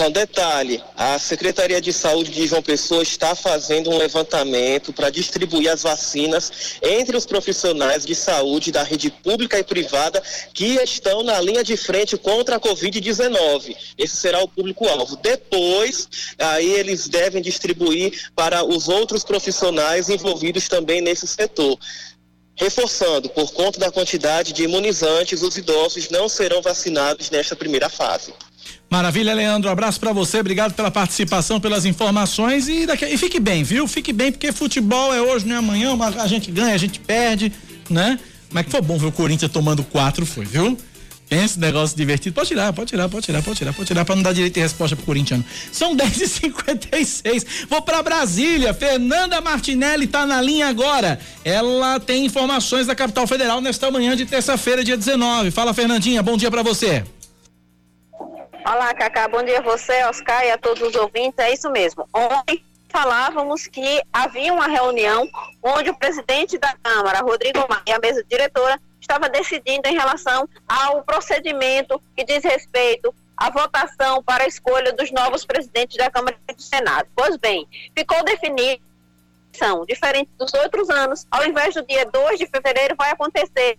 Então, 0.01 0.11
detalhe, 0.11 0.83
a 0.97 1.19
Secretaria 1.19 1.79
de 1.79 1.93
Saúde 1.93 2.31
de 2.31 2.47
João 2.47 2.63
Pessoa 2.63 3.03
está 3.03 3.35
fazendo 3.35 3.91
um 3.91 3.99
levantamento 3.99 4.95
para 4.95 5.11
distribuir 5.11 5.71
as 5.71 5.83
vacinas 5.83 6.79
entre 6.81 7.19
os 7.19 7.27
profissionais 7.27 8.07
de 8.07 8.15
saúde 8.15 8.73
da 8.73 8.83
rede 8.83 9.11
pública 9.11 9.59
e 9.59 9.63
privada 9.63 10.23
que 10.55 10.83
estão 10.83 11.23
na 11.23 11.39
linha 11.43 11.63
de 11.63 11.77
frente 11.77 12.17
contra 12.17 12.57
a 12.57 12.59
Covid-19. 12.59 13.77
Esse 13.99 14.17
será 14.17 14.43
o 14.43 14.49
público-alvo. 14.49 15.17
Depois, 15.17 16.09
aí 16.39 16.71
eles 16.71 17.07
devem 17.07 17.43
distribuir 17.43 18.31
para 18.35 18.65
os 18.65 18.89
outros 18.89 19.23
profissionais 19.23 20.09
envolvidos 20.09 20.67
também 20.67 21.03
nesse 21.03 21.27
setor. 21.27 21.79
Reforçando, 22.57 23.29
por 23.29 23.53
conta 23.53 23.79
da 23.79 23.93
quantidade 23.93 24.55
de 24.55 24.65
imunizantes, 24.65 25.43
os 25.43 25.59
idosos 25.59 26.09
não 26.09 26.27
serão 26.27 26.63
vacinados 26.63 27.29
nesta 27.29 27.55
primeira 27.55 27.91
fase. 27.91 28.33
Maravilha, 28.91 29.33
Leandro. 29.33 29.71
Abraço 29.71 30.01
para 30.01 30.13
você, 30.13 30.41
obrigado 30.41 30.75
pela 30.75 30.91
participação, 30.91 31.61
pelas 31.61 31.85
informações 31.85 32.69
e, 32.69 32.87
daqui, 32.87 33.05
e 33.07 33.17
fique 33.17 33.39
bem, 33.39 33.63
viu? 33.63 33.87
Fique 33.87 34.13
bem, 34.13 34.33
porque 34.33 34.51
futebol 34.53 35.15
é 35.15 35.23
hoje, 35.23 35.47
não 35.47 35.55
é 35.55 35.59
amanhã, 35.59 35.97
a 36.19 36.27
gente 36.27 36.51
ganha, 36.51 36.75
a 36.75 36.79
gente 36.79 36.99
perde, 36.99 37.53
né? 37.89 38.19
Mas 38.53 38.65
que 38.65 38.73
foi 38.73 38.81
bom 38.81 38.99
ver 38.99 39.07
o 39.07 39.13
Corinthians 39.13 39.53
tomando 39.53 39.85
quatro, 39.85 40.27
foi, 40.27 40.45
viu? 40.45 40.77
Pensa 41.31 41.61
negócio 41.61 41.97
divertido. 41.97 42.35
Pode 42.35 42.49
tirar, 42.49 42.73
pode 42.73 42.91
tirar, 42.91 43.09
pode 43.09 43.25
tirar, 43.25 43.41
pode 43.41 43.57
tirar, 43.57 43.73
pode 43.73 43.87
tirar, 43.87 44.05
pra 44.05 44.17
não 44.17 44.23
dar 44.25 44.33
direito 44.33 44.55
de 44.55 44.61
resposta 44.61 44.97
pro 44.97 45.07
corintiano. 45.07 45.45
São 45.71 45.95
10h56. 45.97 47.47
Vou 47.69 47.81
para 47.83 48.03
Brasília. 48.03 48.75
Fernanda 48.75 49.41
Martinelli 49.41 50.09
tá 50.09 50.27
na 50.27 50.43
linha 50.43 50.67
agora. 50.67 51.21
Ela 51.45 52.01
tem 52.01 52.27
informações 52.27 52.89
da 52.89 52.97
capital 52.97 53.29
federal 53.29 53.61
nesta 53.61 53.89
manhã 53.93 54.17
de 54.17 54.27
terça-feira, 54.27 54.83
dia 54.83 54.97
19. 54.97 55.53
Fala, 55.53 55.73
Fernandinha, 55.73 56.21
bom 56.21 56.37
dia 56.37 56.51
para 56.51 56.65
você. 56.65 57.05
Olá, 58.65 58.93
Cacá. 58.93 59.27
Bom 59.27 59.43
dia 59.43 59.59
a 59.59 59.63
você, 59.63 60.05
Oscar, 60.05 60.45
e 60.45 60.51
a 60.51 60.59
todos 60.59 60.83
os 60.83 60.95
ouvintes. 60.95 61.39
É 61.39 61.53
isso 61.53 61.71
mesmo. 61.71 62.07
Ontem 62.13 62.63
falávamos 62.89 63.67
que 63.67 64.03
havia 64.13 64.53
uma 64.53 64.67
reunião 64.67 65.27
onde 65.63 65.89
o 65.89 65.99
presidente 65.99 66.59
da 66.59 66.75
Câmara, 66.83 67.21
Rodrigo 67.21 67.59
Maia, 67.69 67.83
e 67.87 67.93
a 67.93 67.99
mesa 67.99 68.23
diretora 68.25 68.79
estava 69.01 69.29
decidindo 69.31 69.89
em 69.89 69.95
relação 69.95 70.47
ao 70.69 71.03
procedimento 71.03 72.01
que 72.15 72.23
diz 72.23 72.45
respeito 72.45 73.15
à 73.35 73.49
votação 73.51 74.23
para 74.23 74.45
a 74.45 74.47
escolha 74.47 74.93
dos 74.93 75.11
novos 75.11 75.45
presidentes 75.47 75.97
da 75.97 76.11
Câmara 76.11 76.37
e 76.47 76.55
do 76.55 76.63
Senado. 76.63 77.09
Pois 77.17 77.37
bem, 77.37 77.67
ficou 77.97 78.23
definido 78.25 78.83
diferente 79.87 80.31
dos 80.39 80.53
outros 80.55 80.89
anos, 80.91 81.27
ao 81.31 81.45
invés 81.45 81.75
do 81.75 81.85
dia 81.85 82.07
2 82.07 82.39
de 82.39 82.47
fevereiro, 82.47 82.95
vai 82.97 83.11
acontecer 83.11 83.79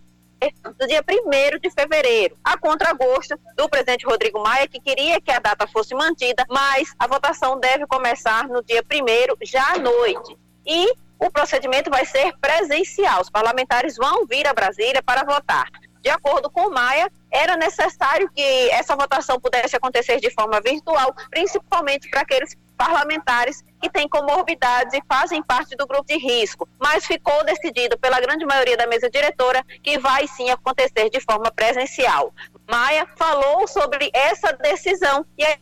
do 0.79 0.87
dia 0.87 1.03
1 1.07 1.59
de 1.59 1.69
fevereiro, 1.69 2.35
a 2.43 2.57
contragosto 2.57 3.39
do 3.55 3.69
presidente 3.69 4.05
Rodrigo 4.05 4.41
Maia, 4.41 4.67
que 4.67 4.79
queria 4.79 5.21
que 5.21 5.31
a 5.31 5.39
data 5.39 5.67
fosse 5.67 5.93
mantida, 5.93 6.45
mas 6.49 6.93
a 6.97 7.07
votação 7.07 7.59
deve 7.59 7.85
começar 7.85 8.47
no 8.47 8.63
dia 8.63 8.83
1 8.83 9.45
já 9.45 9.73
à 9.73 9.77
noite. 9.77 10.35
E 10.65 10.93
o 11.19 11.29
procedimento 11.29 11.91
vai 11.91 12.05
ser 12.05 12.33
presencial. 12.39 13.21
Os 13.21 13.29
parlamentares 13.29 13.95
vão 13.95 14.25
vir 14.25 14.47
a 14.47 14.53
Brasília 14.53 15.03
para 15.03 15.23
votar. 15.23 15.67
De 16.01 16.09
acordo 16.09 16.49
com 16.49 16.71
Maia, 16.71 17.11
era 17.31 17.55
necessário 17.55 18.29
que 18.35 18.41
essa 18.71 18.95
votação 18.95 19.39
pudesse 19.39 19.75
acontecer 19.75 20.19
de 20.19 20.31
forma 20.31 20.59
virtual, 20.59 21.15
principalmente 21.29 22.09
para 22.09 22.21
aqueles 22.21 22.55
parlamentares 22.81 23.63
que 23.79 23.89
têm 23.91 24.09
comorbidades 24.09 24.95
e 24.95 25.03
fazem 25.07 25.43
parte 25.43 25.75
do 25.75 25.85
grupo 25.85 26.05
de 26.07 26.17
risco. 26.17 26.67
Mas 26.79 27.05
ficou 27.05 27.43
decidido 27.45 27.95
pela 27.99 28.19
grande 28.19 28.43
maioria 28.43 28.75
da 28.75 28.87
mesa 28.87 29.07
diretora 29.07 29.63
que 29.83 29.99
vai 29.99 30.27
sim 30.27 30.49
acontecer 30.49 31.07
de 31.11 31.19
forma 31.19 31.51
presencial. 31.51 32.33
Maia 32.67 33.07
falou 33.15 33.67
sobre 33.67 34.09
essa 34.11 34.51
decisão 34.53 35.23
e 35.37 35.45
a 35.45 35.57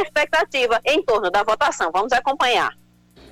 expectativa 0.00 0.80
em 0.86 1.02
torno 1.02 1.30
da 1.30 1.42
votação. 1.42 1.90
Vamos 1.92 2.12
acompanhar. 2.12 2.72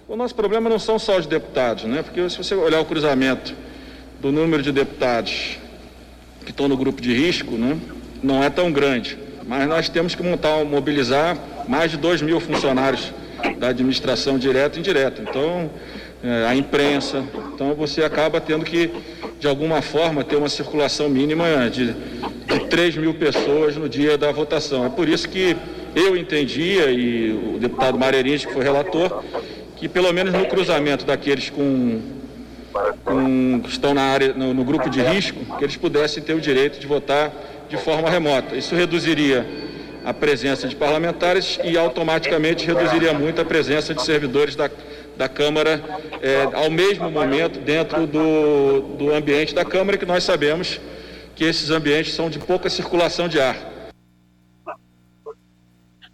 O 0.07 0.15
nosso 0.15 0.35
problema 0.35 0.69
não 0.69 0.79
são 0.79 0.99
só 0.99 1.17
os 1.17 1.25
deputados, 1.25 1.85
né? 1.85 2.03
Porque 2.03 2.29
se 2.29 2.37
você 2.37 2.55
olhar 2.55 2.81
o 2.81 2.85
cruzamento 2.85 3.57
do 4.21 4.31
número 4.31 4.63
de 4.63 4.73
deputados 4.73 5.57
que 6.45 6.51
estão 6.51 6.69
no 6.69 6.77
grupo 6.77 7.01
de 7.01 7.15
risco, 7.15 7.53
né? 7.53 7.81
Não 8.23 8.43
é 8.45 8.51
tão 8.51 8.71
grande. 8.71 9.19
Mas 9.45 9.67
nós 9.67 9.89
temos 9.89 10.15
que 10.15 10.23
montar, 10.23 10.65
mobilizar 10.65 11.37
mais 11.67 11.91
de 11.91 11.97
2 11.97 12.21
mil 12.21 12.39
funcionários 12.39 13.13
da 13.59 13.69
administração 13.69 14.39
direta 14.39 14.77
e 14.77 14.81
indireta. 14.81 15.23
Então, 15.23 15.71
é, 16.23 16.47
a 16.47 16.55
imprensa. 16.55 17.25
Então, 17.55 17.75
você 17.75 18.03
acaba 18.05 18.41
tendo 18.41 18.65
que, 18.65 18.91
de 19.41 19.49
alguma 19.49 19.83
forma, 19.83 20.23
ter 20.23 20.37
uma 20.37 20.49
circulação 20.49 21.09
mínima 21.09 21.69
de, 21.71 21.93
de 21.93 22.67
3 22.71 22.97
mil 22.97 23.15
pessoas 23.15 23.77
no 23.77 23.89
dia 23.89 24.17
da 24.17 24.31
votação. 24.31 24.85
É 24.85 24.89
por 24.89 25.09
isso 25.09 25.29
que 25.29 25.57
eu 25.95 26.17
entendia, 26.17 26.91
e 26.91 27.33
o 27.33 27.59
deputado 27.59 27.99
Marerins, 27.99 28.45
que 28.45 28.53
foi 28.53 28.63
relator, 28.63 29.23
que 29.77 29.89
pelo 29.89 30.13
menos 30.13 30.33
no 30.33 30.47
cruzamento 30.47 31.05
daqueles 31.05 31.51
com, 31.51 32.01
com 33.05 33.61
que 33.61 33.69
estão 33.69 33.93
na 33.93 34.03
área, 34.03 34.33
no, 34.33 34.55
no 34.55 34.65
grupo 34.65 34.89
de 34.89 35.03
risco, 35.03 35.45
que 35.59 35.65
eles 35.65 35.77
pudessem 35.77 36.23
ter 36.23 36.35
o 36.35 36.41
direito 36.41 36.79
de 36.79 36.87
votar 36.87 37.33
de 37.69 37.77
forma 37.77 38.09
remota. 38.09 38.55
Isso 38.55 38.75
reduziria 38.75 39.45
a 40.05 40.13
presença 40.13 40.67
de 40.67 40.77
parlamentares 40.77 41.59
e 41.63 41.79
automaticamente 41.79 42.67
reduziria 42.67 43.13
muito 43.13 43.41
a 43.41 43.45
presença 43.45 43.95
de 43.95 44.03
servidores 44.03 44.57
da, 44.57 44.71
da 45.17 45.29
Câmara 45.29 45.83
é, 46.21 46.43
ao 46.55 46.71
mesmo 46.71 47.11
momento 47.11 47.61
dentro 47.61 48.07
do, 48.07 48.81
do 48.97 49.15
ambiente 49.15 49.55
da 49.55 49.65
Câmara, 49.65 49.97
que 49.97 50.07
nós 50.07 50.25
sabemos 50.25 50.81
que 51.35 51.45
esses 51.45 51.71
ambientes 51.71 52.15
são 52.15 52.29
de 52.29 52.39
pouca 52.39 52.69
circulação 52.69 53.29
de 53.29 53.41
ar. 53.41 53.57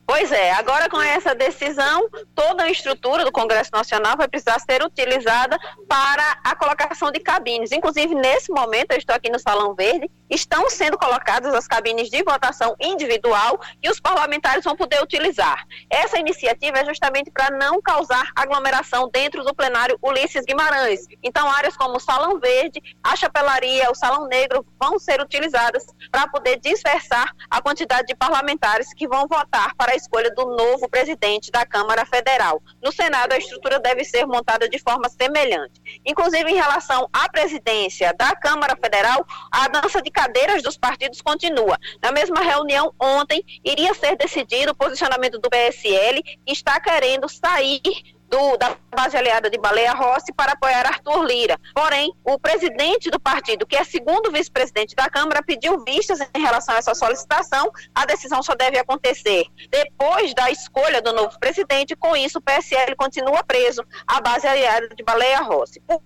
Pois 0.06 0.32
é, 0.32 0.52
agora 0.52 0.88
com 0.88 1.00
essa 1.02 1.34
decisão, 1.34 2.08
toda 2.34 2.62
a 2.62 2.70
estrutura 2.70 3.26
do 3.26 3.30
Congresso 3.30 3.70
Nacional 3.72 4.16
vai 4.16 4.26
precisar 4.26 4.58
ser 4.58 4.82
utilizada 4.82 5.58
para 5.86 6.38
a 6.42 6.56
colocação 6.56 7.12
de 7.12 7.20
cabines. 7.20 7.72
Inclusive, 7.72 8.14
nesse 8.14 8.50
momento, 8.50 8.92
eu 8.92 8.98
estou 8.98 9.14
aqui 9.14 9.30
no 9.30 9.38
Salão 9.38 9.74
Verde, 9.74 10.10
estão 10.28 10.68
sendo 10.68 10.98
colocadas 10.98 11.54
as 11.54 11.66
cabines 11.66 12.10
de 12.10 12.22
votação 12.22 12.74
individual 12.80 13.60
e 13.82 13.88
os 13.88 14.00
parlamentares 14.00 14.64
vão 14.64 14.76
poder 14.76 15.02
utilizar. 15.02 15.64
Essa 15.90 16.18
iniciativa 16.18 16.78
é 16.78 16.84
justamente 16.84 17.30
para 17.30 17.50
não 17.50 17.80
causar 17.80 18.30
aglomeração 18.34 19.08
dentro 19.12 19.44
do 19.44 19.54
plenário 19.54 19.98
Ulisses 20.02 20.44
Guimarães. 20.44 21.00
Então, 21.22 21.50
áreas 21.50 21.76
como 21.76 21.96
o 21.96 22.00
Salão 22.00 22.38
Verde, 22.38 22.80
a 23.02 23.16
Chapelaria, 23.16 23.90
o 23.90 23.94
Salão 23.94 24.26
Negro 24.26 24.66
vão 24.80 24.98
ser 24.98 25.20
utilizadas 25.20 25.84
para 26.10 26.28
poder 26.28 26.58
dispersar 26.58 27.32
a 27.50 27.60
quantidade 27.60 28.08
de 28.08 28.14
parlamentares 28.14 28.92
que 28.94 29.08
vão 29.08 29.26
votar 29.26 29.74
para 29.76 29.92
a 29.92 29.96
escolha 29.96 30.30
do 30.34 30.44
novo 30.56 30.88
presidente 30.88 31.50
da 31.50 31.64
Câmara 31.64 32.04
Federal. 32.04 32.62
No 32.82 32.92
Senado, 32.92 33.32
a 33.32 33.38
estrutura 33.38 33.78
deve 33.78 34.04
ser 34.04 34.26
montada 34.26 34.68
de 34.68 34.78
forma 34.78 35.08
semelhante. 35.08 35.80
Inclusive, 36.04 36.50
em 36.50 36.56
relação 36.56 37.08
à 37.12 37.28
presidência 37.28 38.14
da 38.14 38.34
Câmara 38.36 38.76
Federal, 38.76 39.24
a 39.50 39.68
dança 39.68 40.02
de 40.02 40.10
cadeiras 40.18 40.64
dos 40.64 40.76
partidos 40.76 41.22
continua. 41.22 41.78
Na 42.02 42.10
mesma 42.10 42.40
reunião, 42.40 42.92
ontem, 43.00 43.40
iria 43.64 43.94
ser 43.94 44.16
decidido 44.16 44.72
o 44.72 44.74
posicionamento 44.74 45.38
do 45.38 45.48
PSL, 45.48 46.20
que 46.24 46.52
está 46.52 46.80
querendo 46.80 47.28
sair 47.28 47.80
do, 48.28 48.56
da 48.56 48.76
base 48.92 49.16
aliada 49.16 49.48
de 49.48 49.56
Baleia 49.56 49.92
Rossi 49.92 50.32
para 50.32 50.52
apoiar 50.52 50.84
Arthur 50.84 51.22
Lira. 51.24 51.56
Porém, 51.72 52.12
o 52.24 52.36
presidente 52.36 53.10
do 53.10 53.20
partido, 53.20 53.64
que 53.64 53.76
é 53.76 53.84
segundo 53.84 54.32
vice-presidente 54.32 54.96
da 54.96 55.08
Câmara, 55.08 55.40
pediu 55.40 55.84
vistas 55.84 56.18
em 56.20 56.42
relação 56.42 56.74
a 56.74 56.78
essa 56.78 56.96
solicitação. 56.96 57.70
A 57.94 58.04
decisão 58.04 58.42
só 58.42 58.56
deve 58.56 58.76
acontecer 58.76 59.44
depois 59.70 60.34
da 60.34 60.50
escolha 60.50 61.00
do 61.00 61.12
novo 61.12 61.38
presidente. 61.38 61.94
Com 61.94 62.16
isso, 62.16 62.38
o 62.38 62.42
PSL 62.42 62.96
continua 62.96 63.44
preso 63.44 63.84
à 64.04 64.20
base 64.20 64.48
aliada 64.48 64.88
de 64.88 65.04
Baleia 65.04 65.42
Rossi. 65.42 65.80
Por 65.86 66.02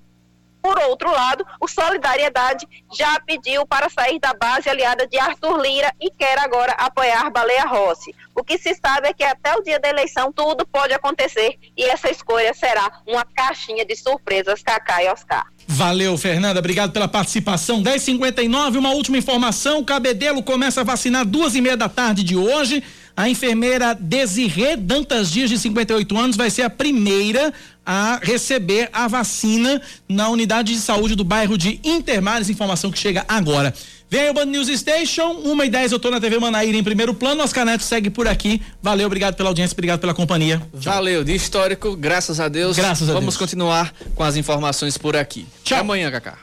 por 0.63 0.79
outro 0.79 1.11
lado, 1.11 1.45
o 1.61 1.67
Solidariedade 1.67 2.67
já 2.97 3.19
pediu 3.21 3.67
para 3.67 3.89
sair 3.89 4.21
da 4.21 4.33
base 4.33 4.69
aliada 4.71 5.07
de 5.07 5.19
Arthur 5.19 5.61
Lira 5.61 5.93
e 6.01 6.09
quer 6.11 6.39
agora 6.39 6.73
apoiar 6.73 7.31
Baleia 7.31 7.67
Rossi. 7.67 8.15
O 8.35 8.45
que 8.45 8.57
se 8.57 8.75
sabe 8.75 9.09
é 9.09 9.13
que 9.13 9.25
até 9.25 9.55
o 9.57 9.63
dia 9.63 9.81
da 9.81 9.89
eleição 9.89 10.33
tudo 10.33 10.65
pode 10.65 10.95
acontecer 10.95 11.59
e 11.77 11.83
essa 11.85 12.09
escolha 12.09 12.55
será 12.55 13.03
uma 13.07 13.25
caixinha 13.25 13.85
de 13.85 13.97
surpresas 13.97 14.63
Cacá 14.63 15.03
e 15.03 15.09
Oscar. 15.09 15.45
Valeu, 15.67 16.17
Fernanda. 16.17 16.61
Obrigado 16.61 16.93
pela 16.93 17.09
participação. 17.09 17.83
10:59. 17.83 18.79
Uma 18.79 18.91
última 18.91 19.19
informação: 19.19 19.81
o 19.81 19.85
Cabedelo 19.85 20.43
começa 20.43 20.81
a 20.81 20.85
vacinar 20.85 21.25
duas 21.25 21.55
e 21.55 21.61
meia 21.61 21.77
da 21.77 21.89
tarde 21.89 22.23
de 22.23 22.37
hoje. 22.37 22.83
A 23.15 23.29
enfermeira 23.29 23.95
Desirê 23.95 24.75
Dantas 24.75 25.31
Dias, 25.31 25.51
de 25.51 25.59
58 25.59 26.17
anos, 26.17 26.37
vai 26.37 26.49
ser 26.49 26.63
a 26.63 26.71
primeira 26.71 27.53
a 27.85 28.21
receber 28.23 28.89
a 28.93 29.09
vacina 29.09 29.81
na 30.09 30.29
unidade 30.29 30.73
de 30.73 30.79
saúde 30.79 31.15
do 31.15 31.25
bairro 31.25 31.59
de 31.59 31.81
Intermares. 31.83 32.49
Informação 32.49 32.91
que 32.91 32.99
chega 32.99 33.25
agora. 33.29 33.75
Vem 34.09 34.29
o 34.29 34.35
Band 34.35 34.45
News 34.45 34.69
Station, 34.69 35.41
1 35.43 35.65
e 35.65 35.71
10 35.71 35.93
eu 35.93 35.99
tô 35.99 36.11
na 36.11 36.21
TV 36.21 36.39
Manaíra 36.39 36.77
em 36.77 36.85
primeiro 36.85 37.15
plano. 37.15 37.43
Oscar 37.43 37.65
Neto 37.65 37.83
segue 37.83 38.11
por 38.11 38.29
aqui. 38.29 38.61
Valeu, 38.83 39.07
obrigado 39.07 39.37
pela 39.37 39.49
audiência, 39.49 39.75
obrigado 39.75 40.01
pela 40.01 40.13
companhia. 40.13 40.59
Tchau. 40.79 40.93
Valeu, 40.93 41.25
de 41.25 41.35
histórico, 41.35 41.97
graças 41.97 42.39
a 42.39 42.47
Deus. 42.47 42.77
Graças 42.77 43.09
a 43.09 43.13
Vamos 43.15 43.35
Deus. 43.35 43.39
continuar 43.39 43.95
com 44.15 44.23
as 44.23 44.37
informações 44.37 44.99
por 44.99 45.17
aqui. 45.17 45.47
Tchau. 45.65 45.79
Até 45.79 45.85
amanhã, 45.85 46.11
Cacá. 46.11 46.37